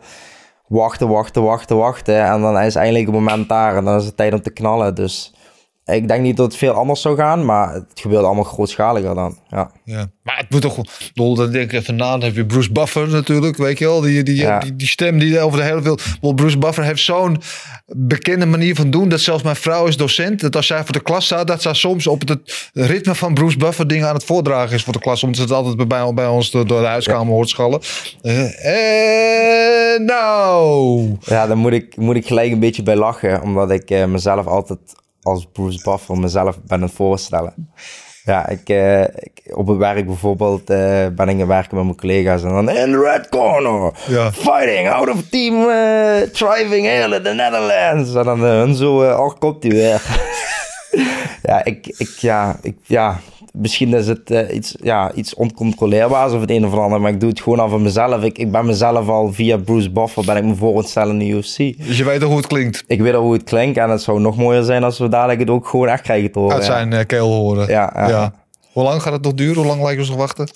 Wachten, 0.67 1.07
wachten, 1.07 1.43
wachten, 1.43 1.77
wachten. 1.77 2.25
En 2.25 2.41
dan 2.41 2.59
is 2.59 2.75
eindelijk 2.75 3.05
het 3.05 3.15
moment 3.15 3.49
daar 3.49 3.75
en 3.75 3.85
dan 3.85 3.97
is 3.97 4.05
het 4.05 4.17
tijd 4.17 4.33
om 4.33 4.41
te 4.41 4.49
knallen. 4.49 4.95
Dus 4.95 5.33
ik 5.95 6.07
denk 6.07 6.21
niet 6.21 6.37
dat 6.37 6.45
het 6.45 6.55
veel 6.55 6.71
anders 6.71 7.01
zou 7.01 7.17
gaan, 7.17 7.45
maar 7.45 7.73
het 7.73 7.85
gebeurt 7.93 8.23
allemaal 8.23 8.43
grootschaliger 8.43 9.15
dan. 9.15 9.37
Ja. 9.49 9.71
Ja. 9.83 10.09
Maar 10.23 10.37
het 10.37 10.49
moet 10.49 10.61
toch... 10.61 10.75
bedoel, 11.13 11.35
Dan 11.35 11.51
denk 11.51 11.71
ik 11.71 11.79
even 11.79 11.95
na. 11.95 12.11
Dan 12.11 12.21
heb 12.21 12.35
je 12.35 12.45
Bruce 12.45 12.71
Buffer 12.71 13.07
natuurlijk, 13.07 13.57
weet 13.57 13.79
je 13.79 13.85
wel. 13.85 14.01
Die, 14.01 14.23
die, 14.23 14.35
Ja. 14.35 14.59
die, 14.59 14.75
die 14.75 14.87
stem 14.87 15.19
die 15.19 15.39
over 15.39 15.57
de 15.57 15.63
hele 15.63 15.81
wereld... 15.81 16.03
Bruce 16.35 16.57
Buffer 16.57 16.83
heeft 16.83 17.01
zo'n 17.01 17.41
bekende 17.85 18.45
manier 18.45 18.75
van 18.75 18.89
doen... 18.89 19.09
dat 19.09 19.19
zelfs 19.19 19.43
mijn 19.43 19.55
vrouw 19.55 19.85
is 19.85 19.97
docent. 19.97 20.41
Dat 20.41 20.55
als 20.55 20.67
zij 20.67 20.83
voor 20.83 20.91
de 20.91 21.01
klas 21.01 21.25
staat... 21.25 21.47
dat 21.47 21.61
zij 21.61 21.73
soms 21.73 22.07
op 22.07 22.27
het 22.27 22.69
ritme 22.73 23.15
van 23.15 23.33
Bruce 23.33 23.57
Buffer... 23.57 23.87
dingen 23.87 24.07
aan 24.07 24.13
het 24.13 24.23
voordragen 24.23 24.75
is 24.75 24.83
voor 24.83 24.93
de 24.93 24.99
klas. 24.99 25.23
Omdat 25.23 25.37
ze 25.37 25.43
het 25.43 25.53
altijd 25.53 25.87
bij, 25.87 26.13
bij 26.13 26.27
ons 26.27 26.51
door 26.51 26.67
door 26.67 26.81
de 26.81 26.87
huiskamer 26.87 27.33
hoort 27.33 27.49
schallen. 27.49 27.79
Eh, 28.21 29.99
nou... 29.99 31.17
Ja, 31.19 31.47
daar 31.47 31.57
moet 31.57 31.73
ik, 31.73 31.95
moet 31.97 32.15
ik 32.15 32.27
gelijk 32.27 32.51
een 32.51 32.59
beetje 32.59 32.83
bij 32.83 32.95
lachen, 32.95 33.41
omdat 33.41 33.71
ik 33.71 33.89
eh, 33.89 34.05
mezelf 34.05 34.45
altijd 34.45 34.79
als 35.27 35.47
Bruce 35.53 35.79
Buffer 35.83 36.17
mezelf 36.17 36.55
ben 36.61 36.77
aan 36.77 36.81
het 36.81 36.91
voorstellen. 36.91 37.53
Ja, 38.23 38.47
ik, 38.47 38.69
eh, 38.69 39.01
ik, 39.01 39.41
op 39.53 39.67
het 39.67 39.77
werk 39.77 40.05
bijvoorbeeld 40.05 40.69
eh, 40.69 40.77
ben 41.15 41.27
ik 41.29 41.33
aan 41.33 41.39
het 41.39 41.47
werken 41.47 41.75
met 41.75 41.85
mijn 41.85 41.97
collega's 41.97 42.43
en 42.43 42.49
dan 42.49 42.69
in 42.69 42.91
the 42.91 42.99
red 42.99 43.29
corner, 43.29 43.91
Ja. 44.07 44.31
fighting 44.31 44.89
out 44.89 45.09
of 45.09 45.21
team 45.29 45.69
eh 45.69 46.21
driving 46.31 46.87
in 46.87 47.23
the 47.23 47.33
Netherlands. 47.33 48.13
En 48.15 48.23
dan 48.23 48.39
hun 48.39 48.75
zo, 48.75 49.03
eh 49.03 49.19
oh, 49.19 49.33
komt 49.39 49.63
hij 49.63 49.71
weer. 49.71 50.01
ja, 51.49 51.63
ik, 51.63 51.87
ik, 51.97 52.09
ja, 52.09 52.55
ik, 52.61 52.77
ja, 52.83 53.19
misschien 53.57 53.93
is 53.93 54.07
het 54.07 54.31
eh, 54.31 54.55
iets, 54.55 54.75
ja, 54.81 55.11
iets 55.13 55.33
oncontroleerbaars 55.33 56.33
of 56.33 56.41
het 56.41 56.49
een 56.49 56.65
of 56.65 56.73
ander, 56.73 57.01
maar 57.01 57.11
ik 57.11 57.19
doe 57.19 57.29
het 57.29 57.41
gewoon 57.41 57.59
al 57.59 57.69
van 57.69 57.81
mezelf. 57.81 58.23
Ik, 58.23 58.37
ik 58.37 58.51
ben 58.51 58.65
mezelf 58.65 59.07
al 59.07 59.33
via 59.33 59.57
Bruce 59.57 59.91
Buffer, 59.91 60.25
ben 60.25 60.37
ik 60.37 60.43
me 60.43 60.55
voor 60.55 60.77
het 60.77 60.89
stellen 60.89 61.21
in 61.21 61.27
de 61.27 61.35
UFC. 61.35 61.57
Dus 61.85 61.97
je 61.97 62.03
weet 62.03 62.21
al 62.21 62.27
hoe 62.27 62.37
het 62.37 62.47
klinkt. 62.47 62.83
Ik 62.87 63.01
weet 63.01 63.13
al 63.13 63.21
hoe 63.21 63.33
het 63.33 63.43
klinkt 63.43 63.77
en 63.77 63.89
het 63.89 64.01
zou 64.01 64.19
nog 64.19 64.37
mooier 64.37 64.63
zijn 64.63 64.83
als 64.83 64.99
we 64.99 65.09
dadelijk 65.09 65.39
het 65.39 65.49
ook 65.49 65.67
gewoon 65.67 65.87
echt 65.87 66.01
krijgen 66.01 66.31
te 66.31 66.39
horen. 66.39 66.55
Uit 66.55 66.65
ja. 66.65 66.71
zijn 66.71 66.93
eh, 66.93 67.05
keel 67.05 67.31
horen. 67.31 67.67
Ja, 67.67 67.93
ja. 67.95 68.33
Hoe 68.71 68.83
lang 68.83 69.01
gaat 69.01 69.13
het 69.13 69.23
nog 69.23 69.33
duren? 69.33 69.55
Hoe 69.55 69.65
lang 69.65 69.81
lijken 69.81 70.03
we 70.03 70.09
nog 70.09 70.19
wachten? 70.19 70.49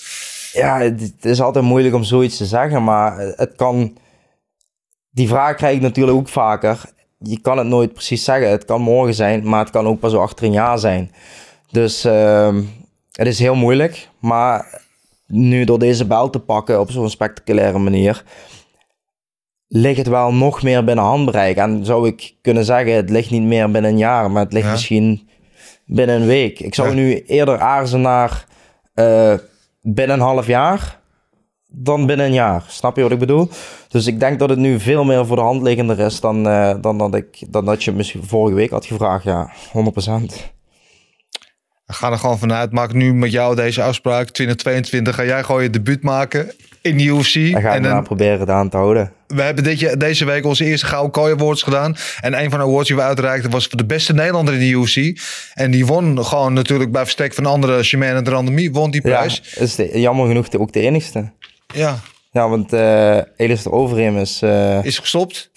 Ja, 0.53 0.79
het, 0.79 1.01
het 1.01 1.25
is 1.25 1.41
altijd 1.41 1.65
moeilijk 1.65 1.95
om 1.95 2.03
zoiets 2.03 2.37
te 2.37 2.45
zeggen, 2.45 2.83
maar 2.83 3.17
het 3.17 3.53
kan... 3.55 3.97
Die 5.11 5.27
vraag 5.27 5.55
krijg 5.55 5.75
ik 5.75 5.81
natuurlijk 5.81 6.17
ook 6.17 6.27
vaker. 6.27 6.81
Je 7.19 7.41
kan 7.41 7.57
het 7.57 7.67
nooit 7.67 7.93
precies 7.93 8.23
zeggen. 8.23 8.49
Het 8.49 8.65
kan 8.65 8.81
morgen 8.81 9.13
zijn, 9.13 9.49
maar 9.49 9.59
het 9.59 9.69
kan 9.69 9.87
ook 9.87 9.99
pas 9.99 10.15
achter 10.15 10.45
een 10.45 10.51
jaar 10.51 10.79
zijn. 10.79 11.11
Dus 11.71 12.05
ehm, 12.05 12.61
het 13.25 13.33
is 13.33 13.39
heel 13.39 13.55
moeilijk. 13.55 14.09
Maar 14.19 14.81
nu 15.27 15.63
door 15.63 15.79
deze 15.79 16.05
bel 16.05 16.29
te 16.29 16.39
pakken 16.39 16.79
op 16.79 16.91
zo'n 16.91 17.09
spectaculaire 17.09 17.77
manier... 17.79 18.23
ligt 19.67 19.97
het 19.97 20.07
wel 20.07 20.33
nog 20.33 20.63
meer 20.63 20.83
binnen 20.83 21.03
handbereik. 21.05 21.57
En 21.57 21.85
zou 21.85 22.07
ik 22.07 22.33
kunnen 22.41 22.65
zeggen, 22.65 22.93
het 22.95 23.09
ligt 23.09 23.29
niet 23.31 23.41
meer 23.41 23.71
binnen 23.71 23.91
een 23.91 23.97
jaar, 23.97 24.31
maar 24.31 24.43
het 24.43 24.53
ligt 24.53 24.65
Ja. 24.65 24.71
misschien 24.71 25.29
binnen 25.85 26.21
een 26.21 26.27
week. 26.27 26.59
Ik 26.59 26.75
zou 26.75 26.87
Ja. 26.87 26.93
nu 26.93 27.19
eerder 27.25 27.59
aarzelen 27.59 28.01
naar 28.01 28.45
eh, 28.93 29.33
binnen 29.81 30.15
een 30.15 30.21
half 30.25 30.47
jaar 30.47 30.99
dan 31.73 32.05
binnen 32.05 32.25
een 32.25 32.33
jaar. 32.33 32.63
Snap 32.67 32.95
je 32.95 33.01
wat 33.01 33.11
ik 33.11 33.19
bedoel? 33.19 33.49
Dus 33.89 34.07
ik 34.07 34.19
denk 34.19 34.39
dat 34.39 34.49
het 34.49 34.59
nu 34.59 34.79
veel 34.79 35.03
meer 35.03 35.25
voor 35.25 35.35
de 35.35 35.41
hand 35.41 35.61
liggender 35.61 35.99
is 35.99 36.19
dan, 36.19 36.47
eh, 36.47 36.75
dan, 36.81 36.97
dat, 36.97 37.15
ik, 37.15 37.43
dan 37.49 37.65
dat 37.65 37.83
je 37.83 37.91
misschien 37.91 38.23
vorige 38.23 38.55
week 38.55 38.69
had 38.69 38.85
gevraagd. 38.85 39.23
Ja, 39.23 39.51
100%. 39.71 40.51
We 41.91 41.97
gaan 41.97 42.11
er 42.11 42.17
gewoon 42.17 42.39
vanuit. 42.39 42.71
Maak 42.71 42.93
nu 42.93 43.13
met 43.13 43.31
jou 43.31 43.55
deze 43.55 43.81
afspraak. 43.83 44.29
2022 44.29 45.15
ga 45.15 45.23
jij 45.23 45.43
gewoon 45.43 45.63
je 45.63 45.69
debuut 45.69 46.03
maken 46.03 46.51
in 46.81 46.97
de 46.97 47.03
UFC. 47.03 47.51
Dan 47.51 47.61
ga 47.61 47.69
ik 47.69 47.75
en 47.75 47.81
me 47.81 47.87
dan, 47.87 48.03
proberen 48.03 48.39
het 48.39 48.49
aan 48.49 48.69
te 48.69 48.77
houden. 48.77 49.11
we 49.27 49.41
hebben 49.41 49.63
dit, 49.63 49.79
jaar- 49.79 49.97
deze 49.97 50.25
week 50.25 50.45
onze 50.45 50.65
eerste 50.65 50.85
Gouden 50.85 51.11
Kooi 51.11 51.33
Awards 51.33 51.63
gedaan. 51.63 51.95
En 52.21 52.39
een 52.43 52.49
van 52.49 52.59
de 52.59 52.65
awards 52.65 52.87
die 52.87 52.97
we 52.97 53.03
uitreikten 53.03 53.51
was 53.51 53.67
voor 53.67 53.77
de 53.77 53.85
beste 53.85 54.13
Nederlander 54.13 54.53
in 54.53 54.59
de 54.59 54.69
UFC. 54.69 55.21
En 55.53 55.71
die 55.71 55.85
won 55.85 56.25
gewoon 56.25 56.53
natuurlijk 56.53 56.91
bij 56.91 57.01
verstek 57.03 57.33
van 57.33 57.45
andere 57.45 57.83
Shimane 57.83 58.21
de 58.21 58.29
Randemie. 58.29 58.71
Won 58.71 58.91
die 58.91 59.01
Ja, 59.03 59.09
prijs. 59.17 59.41
is 59.59 59.75
de, 59.75 59.99
jammer 59.99 60.27
genoeg 60.27 60.49
de, 60.49 60.59
ook 60.59 60.73
de 60.73 60.79
enigste. 60.79 61.31
Ja, 61.73 61.99
Ja, 62.31 62.49
want 62.49 62.69
de 62.69 63.59
Overeem 63.69 64.17
is... 64.17 64.41
eh, 64.41 64.83
is 64.83 64.97
gestopt. 64.99 65.51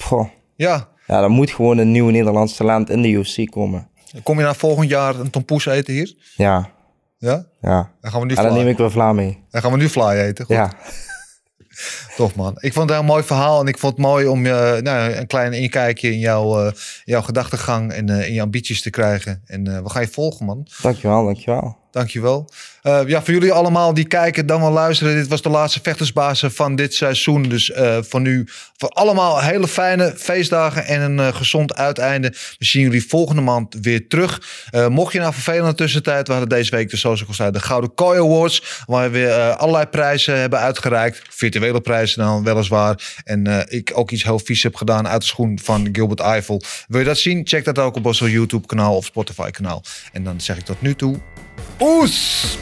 Ja. 0.57 0.89
ja, 1.07 1.23
er 1.23 1.31
moet 1.31 1.51
gewoon 1.51 1.79
een 1.79 1.91
nieuw 1.93 2.09
Nederlands 2.09 2.57
talent 2.57 2.91
in 2.91 3.03
de 3.03 3.09
UFC 3.09 3.51
komen. 3.51 3.89
Kom 4.23 4.39
je 4.39 4.45
na 4.45 4.55
volgend 4.55 4.89
jaar 4.89 5.21
een 5.21 5.31
tompoes 5.31 5.67
eten 5.67 5.93
hier? 5.95 6.15
Ja, 6.37 6.71
Ja? 7.19 7.47
ja. 7.61 7.91
Dan 8.01 8.11
gaan 8.11 8.21
we 8.21 8.27
nu 8.27 8.35
En 8.35 8.43
dan 8.43 8.53
neem 8.53 8.63
fly, 8.63 8.71
ik 8.71 8.79
weer 8.79 8.91
Vla 8.91 9.13
mee. 9.13 9.45
dan 9.51 9.63
gaan 9.63 9.73
we 9.73 9.77
nu 9.77 9.89
fly 9.89 10.11
eten. 10.11 10.45
Goed. 10.45 10.57
Ja. 10.57 10.73
Tof 12.17 12.35
man. 12.35 12.55
Ik 12.59 12.73
vond 12.73 12.91
het 12.91 12.99
een 12.99 13.05
mooi 13.05 13.23
verhaal 13.23 13.61
en 13.61 13.67
ik 13.67 13.79
vond 13.79 13.97
het 13.97 14.03
mooi 14.07 14.27
om 14.27 14.47
je 14.47 14.81
nou, 14.83 15.13
een 15.13 15.27
klein 15.27 15.53
inkijkje 15.53 16.11
in 16.13 16.19
jouw, 16.19 16.67
eh, 16.67 16.73
jouw 17.05 17.23
gedachtegang 17.23 17.93
en 17.93 18.09
eh, 18.09 18.27
in 18.29 18.35
je 18.35 18.41
ambities 18.41 18.83
te 18.83 18.91
krijgen. 18.91 19.43
En 19.47 19.67
eh, 19.77 19.83
we 19.83 19.91
gaan 19.91 20.03
je 20.03 20.09
volgen 20.09 20.47
man. 20.47 20.67
Dankjewel, 20.83 21.25
dankjewel. 21.25 21.77
Dankjewel. 21.95 22.49
Eh 22.83 23.01
ja, 23.07 23.23
voor 23.23 23.35
jullie 23.35 23.53
allemaal 23.53 23.95
die 23.95 24.05
kijken, 24.05 24.47
dan 24.47 24.61
wel 24.61 24.71
luisteren. 24.71 25.15
Dit 25.15 25.29
was 25.29 25.43
de 25.43 25.49
laatste 25.49 25.81
vechtersbazen 25.83 26.53
van 26.53 26.77
dit 26.77 26.95
seizoen. 26.95 27.43
Dus 27.43 27.71
eh 27.71 27.99
voor 28.03 28.21
nu, 28.21 28.49
voor 28.77 28.89
allemaal 28.89 29.41
hele 29.41 29.69
fijne 29.69 30.15
feestdagen 30.17 30.85
en 30.85 31.01
een 31.01 31.19
eh, 31.19 31.35
gezond 31.35 31.75
uiteinde. 31.75 32.29
We 32.29 32.65
zien 32.65 32.83
jullie 32.83 33.07
volgende 33.07 33.43
maand 33.43 33.77
weer 33.81 34.09
terug. 34.09 34.43
Mocht 34.89 35.13
je 35.13 35.19
nou 35.19 35.33
vervelen 35.33 35.61
in 35.61 35.71
de 35.71 35.75
tussentijd, 35.75 36.27
we 36.27 36.33
hadden 36.33 36.59
deze 36.59 36.71
week 36.71 36.91
de 36.91 36.97
zoals 36.97 37.23
ik 37.23 37.29
al 37.29 37.35
zei, 37.35 37.51
de 37.51 37.61
Gouden 37.61 37.95
Kooi 37.95 38.19
Awards. 38.19 38.83
Waar 38.87 39.11
we 39.11 39.27
eh, 39.27 39.57
allerlei 39.57 39.87
prijzen 39.87 40.39
hebben 40.39 40.59
uitgereikt. 40.59 41.23
Virtuele 41.31 41.81
prijzen 41.81 42.25
dan 42.25 42.45
weliswaar. 42.45 43.23
En 43.25 43.67
ik 43.69 43.91
ook 43.95 44.11
iets 44.11 44.25
heel 44.25 44.39
vies 44.39 44.63
heb 44.63 44.75
gedaan 44.75 45.09
uit 45.09 45.21
de 45.21 45.27
schoen 45.27 45.59
van 45.63 45.89
Gilbert 45.93 46.21
Eiffel. 46.21 46.63
Wil 46.89 47.01
je 47.01 47.07
dat 47.07 47.19
zien? 47.19 47.47
Check 47.47 47.65
dat 47.65 47.79
ook 47.79 47.97
op 47.97 48.07
onze 48.07 48.31
YouTube 48.31 48.67
kanaal 48.67 48.97
of 48.97 49.05
Spotify 49.05 49.51
kanaal. 49.51 49.83
En 50.13 50.25
dan 50.25 50.41
zeg 50.41 50.57
ik 50.57 50.65
tot 50.65 50.83
nu 50.83 50.95
toe. 50.95 51.34
Us! 51.81 52.57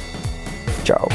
Ciao. 0.84 1.08